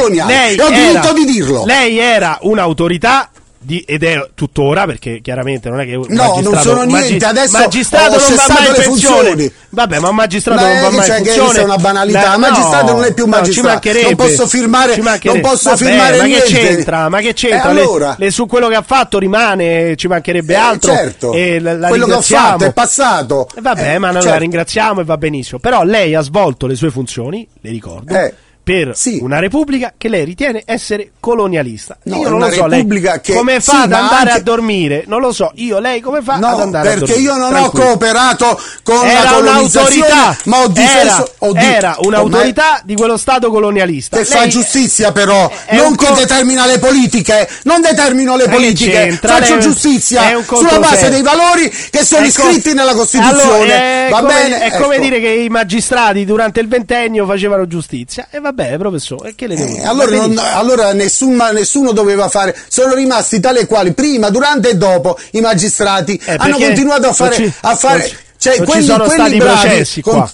e 0.56 0.62
ho 0.64 0.70
diritto 0.70 1.14
di 1.14 1.26
dirlo. 1.26 1.66
Lei 1.66 1.98
era 2.00 2.38
un'autorità. 2.42 3.30
Di- 3.66 3.84
ed 3.88 4.04
è 4.04 4.30
tuttora 4.36 4.86
perché 4.86 5.20
chiaramente 5.22 5.70
non 5.70 5.80
è 5.80 5.86
che 5.86 5.96
No, 6.08 6.40
non 6.42 6.58
sono 6.60 6.86
magi- 6.86 7.08
niente, 7.08 7.26
adesso 7.26 7.58
magistrato 7.58 8.18
non 8.20 8.36
va 8.36 8.46
mai 8.54 8.66
in 8.66 8.72
le 8.72 8.78
pensione 8.84 9.16
funzioni. 9.30 9.52
vabbè 9.70 10.00
ma 10.00 10.10
un 10.10 10.16
magistrato 10.16 10.62
Ma 10.62 10.68
non 10.68 10.82
va 10.82 10.90
che 10.90 10.96
mai 10.96 11.08
in 11.08 11.14
funzione 11.16 11.40
questa 11.44 11.62
è 11.62 11.64
una 11.66 11.78
banalità. 11.78 12.34
Il 12.34 12.40
magistrato 12.40 12.92
non 12.94 13.04
è 13.04 13.14
più 13.14 13.26
no, 13.26 13.30
magistrato. 13.32 13.68
mancherebbe. 13.70 14.06
Non 14.06 14.16
posso 14.16 14.48
firmare- 14.48 14.96
non 14.98 15.40
posso 15.42 15.70
Vabbè, 15.70 15.86
firmare 15.86 16.18
ma 16.18 16.24
niente. 16.24 16.46
che 16.46 16.54
c'entra 16.54 17.10
ma 17.10 17.20
che 17.20 17.34
c'entra 17.34 17.70
E 17.70 17.74
Le- 17.74 17.82
allora? 17.82 18.16
le- 18.18 18.32
su 18.32 18.46
quello 18.46 18.68
che 18.68 18.76
ha 18.76 18.84
fatto 18.84 19.18
rimane 19.20 19.96
ci 19.96 20.08
mancherebbe 20.08 20.54
Eh, 20.54 20.58
altro 20.58 20.92
certo. 20.94 21.34
e 21.34 21.60
la, 21.60 21.74
la 21.74 21.88
Quello 21.88 22.06
che 22.06 22.14
ho 22.14 22.22
fatto 22.22 22.64
è 22.66 22.72
passato. 22.74 23.48
Eh, 23.56 23.62
Vabbè, 23.62 23.94
Eh, 23.96 23.98
ma 23.98 24.08
noi 24.08 24.16
la 24.18 24.22
certo. 24.22 24.40
ringraziamo 24.40 25.02
e 25.02 25.04
va 25.04 25.18
benissimo. 25.18 25.60
Però 25.60 25.84
lei 25.84 26.14
ha 26.16 26.22
svolto 26.22 26.68
le 26.68 26.76
sue 26.76 26.92
funzioni, 26.92 27.48
le 27.62 27.70
ricordo, 27.70 28.14
Eh, 28.14 28.34
per 28.66 28.94
sì. 28.98 29.20
una 29.22 29.38
repubblica 29.38 29.94
che 29.96 30.10
lei 30.10 30.26
ritiene 30.26 30.64
essere 30.66 31.12
colonialista. 31.20 31.98
No, 32.06 32.16
io 32.18 32.30
non 32.30 32.40
lo 32.40 32.52
so, 32.52 32.66
lei 32.66 32.84
che- 33.22 33.34
come 33.36 33.60
fa 33.62 33.72
sì, 33.74 33.78
ad 33.84 33.94
andare 33.94 34.30
anche- 34.32 34.32
a 34.32 34.40
dormire? 34.40 35.04
Non 35.06 35.22
lo 35.22 35.32
so, 35.32 35.52
io 35.56 35.78
lei 35.78 36.02
come 36.02 36.24
fa 36.24 36.34
ad 36.34 36.40
No, 36.40 36.48
andare 36.58 36.66
a 36.66 36.92
dormire? 36.96 37.06
perché 37.06 37.22
io 37.22 37.36
non 37.38 37.50
Tranquillo. 37.52 37.84
ho 37.84 37.88
cooperato 37.90 38.62
con 38.82 38.96
la 38.96 39.12
Era 39.12 39.30
colonizzazione, 39.34 40.06
un'autorità, 40.08 40.38
ma 40.46 40.58
ho 40.64 40.68
difeso, 40.68 41.32
era, 41.40 41.52
di- 41.60 41.66
era 41.66 41.96
un'autorità 42.00 42.82
di 42.84 42.96
quello 42.96 43.18
Stato 43.18 43.52
colonialista. 43.52 44.18
che 44.18 44.26
fa 44.26 44.40
Lei- 44.40 44.50
giustizia 44.50 45.12
però, 45.12 45.52
è 45.66 45.76
non 45.76 45.96
che 45.96 46.08
co- 46.08 46.14
determina 46.16 46.66
le 46.66 46.80
politiche, 46.80 47.48
non 47.66 47.82
determino 47.82 48.36
le 48.36 48.50
politiche, 48.50 49.20
faccio 49.22 49.58
è 49.58 49.60
giustizia 49.60 50.42
sulla 50.44 50.80
base 50.80 50.96
serio. 50.96 51.10
dei 51.12 51.22
valori 51.22 51.70
che 51.92 52.04
sono 52.04 52.26
È 52.26 52.32
co- 52.32 52.48
iscritti 52.50 52.74
nella 52.74 52.96
Costituzione. 52.96 53.42
Allora, 53.44 53.74
è 53.76 54.08
Va 54.10 54.20
come, 54.22 54.34
bene? 54.34 54.60
È 54.62 54.78
come 54.80 54.96
Ecco. 54.96 55.04
dire 55.04 55.20
che 55.20 55.30
i 55.30 55.50
magistrati 55.50 56.26
durante 56.26 56.60
il 56.62 56.68
ventennio 56.68 57.26
facevano 57.28 57.68
giustizia. 57.68 58.28
E 58.32 58.40
vabbè, 58.56 58.78
professore, 58.78 59.36
che 59.36 59.48
le 59.48 59.56
devo 59.56 59.70
Eh, 59.70 59.74
dire? 59.74 59.84
allora, 59.86 60.18
Va 60.18 60.26
non- 60.28 60.38
allora 60.38 60.94
nessun- 60.94 61.36
nessuno 61.54 61.92
doveva 61.92 62.30
fare, 62.30 62.56
sono 62.68 62.94
rimasti 62.94 63.40
tale 63.40 63.62
e 63.62 63.66
quali 63.66 63.92
prima, 63.94 64.30
durante 64.30 64.70
e 64.70 64.76
dopo 64.78 65.18
i 65.32 65.42
magistrati 65.42 66.20
Eh, 66.26 66.36
hanno 66.38 66.58
continuato 66.58 67.08
a 67.08 67.14
fare, 67.14 67.36
ci- 67.36 67.54
a 67.62 67.76
ci- 68.08 68.16
cioè, 68.38 68.56
ci 68.56 68.64
quelli, 68.64 68.84
sono 68.86 69.04
quelli 69.06 69.20
stati 69.22 69.38
bravi, 69.38 69.60
processi 69.68 70.02
con- 70.02 70.14
qua. 70.14 70.32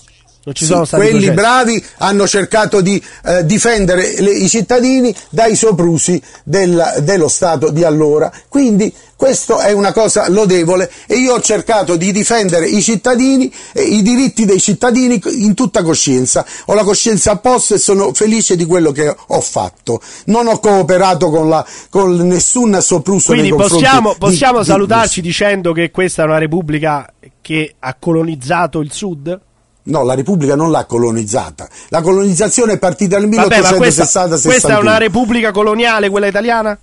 Sì, 0.53 0.65
quelli 0.89 1.09
processi. 1.11 1.31
bravi 1.31 1.85
hanno 1.97 2.27
cercato 2.27 2.81
di 2.81 3.01
eh, 3.26 3.45
difendere 3.45 4.15
le- 4.22 4.31
i 4.31 4.49
cittadini 4.49 5.13
dai 5.30 5.55
soprusi 5.55 6.19
del- 6.43 6.95
dello 7.03 7.27
Stato 7.27 7.69
di 7.69 7.84
allora. 7.84 8.31
Quindi 8.47 8.91
questo 9.15 9.59
è 9.59 9.72
una 9.72 9.91
cosa 9.93 10.27
lodevole 10.30 10.89
e 11.05 11.18
io 11.18 11.35
ho 11.35 11.41
cercato 11.41 11.95
di 11.95 12.11
difendere 12.11 12.68
i 12.68 12.81
cittadini 12.81 13.53
e 13.72 13.84
i 13.84 14.01
diritti 14.01 14.45
dei 14.45 14.59
cittadini 14.59 15.22
in 15.35 15.53
tutta 15.53 15.84
coscienza. 15.84 16.43
Ho 16.65 16.73
la 16.73 16.84
coscienza 16.84 17.34
a 17.34 17.38
posto 17.38 17.76
e 17.76 17.77
sono 17.77 18.11
felice 18.15 18.55
di 18.55 18.65
quello 18.65 18.91
che 18.91 19.15
ho 19.27 19.41
fatto. 19.41 20.01
Non 20.26 20.47
ho 20.47 20.57
cooperato 20.59 21.30
con, 21.30 21.49
la, 21.49 21.63
con 21.91 22.15
nessun 22.15 22.80
sopruso 22.81 23.34
Quindi 23.34 23.53
possiamo, 23.53 24.13
di- 24.13 24.18
possiamo 24.18 24.59
di- 24.61 24.65
salutarci 24.65 25.22
dicendo 25.22 25.72
che 25.72 25.91
questa 25.91 26.23
è 26.23 26.26
una 26.26 26.39
repubblica 26.39 27.13
che 27.41 27.76
ha 27.77 27.95
colonizzato 27.99 28.80
il 28.80 28.91
sud? 28.91 29.39
No, 29.83 30.03
la 30.03 30.13
Repubblica 30.13 30.55
non 30.55 30.69
l'ha 30.71 30.85
colonizzata. 30.85 31.67
La 31.89 32.01
colonizzazione 32.01 32.73
è 32.73 32.77
partita 32.77 33.17
nel 33.17 33.29
Vabbè, 33.29 33.61
ma 33.61 33.73
questa, 33.73 34.03
1860-61. 34.03 34.41
questa 34.43 34.69
è 34.69 34.77
una 34.77 34.97
repubblica 34.97 35.51
coloniale, 35.51 36.09
quella 36.09 36.27
italiana? 36.27 36.77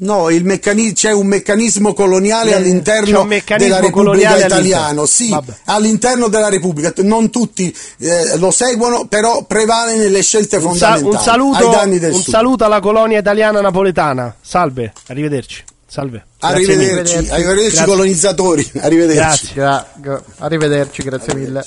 No, 0.00 0.30
il 0.30 0.44
meccani- 0.44 0.92
c'è 0.92 1.10
un 1.10 1.26
meccanismo 1.26 1.92
coloniale 1.92 2.54
all'interno 2.54 3.24
meccanismo 3.24 3.74
della 3.74 3.80
Repubblica 3.84 4.36
Italiana, 4.46 5.04
sì, 5.06 5.28
Vabbè. 5.30 5.52
all'interno 5.64 6.28
della 6.28 6.48
Repubblica. 6.48 6.92
Non 6.98 7.30
tutti 7.30 7.74
eh, 7.98 8.36
lo 8.36 8.52
seguono, 8.52 9.06
però 9.06 9.42
prevale 9.42 9.96
nelle 9.96 10.22
scelte 10.22 10.56
Un, 10.58 10.76
sa- 10.76 10.92
fondamentali 10.94 11.16
un 11.16 11.20
saluto, 11.20 11.68
ai 11.70 11.74
danni 11.74 11.98
del 11.98 12.12
un 12.12 12.22
saluto 12.22 12.64
alla 12.64 12.78
colonia 12.78 13.18
italiana 13.18 13.60
napoletana. 13.60 14.36
Salve, 14.40 14.92
arrivederci. 15.08 15.64
Salve. 15.90 16.26
Arrivederci, 16.40 17.16
arrivederci 17.30 17.70
Grazie. 17.70 17.84
colonizzatori, 17.86 18.70
arrivederci. 18.80 19.14
Grazie. 19.16 19.48
Gra- 19.54 19.86
gra- 19.96 20.22
arrivederci, 20.38 21.02
grazie 21.02 21.34
mille. 21.34 21.64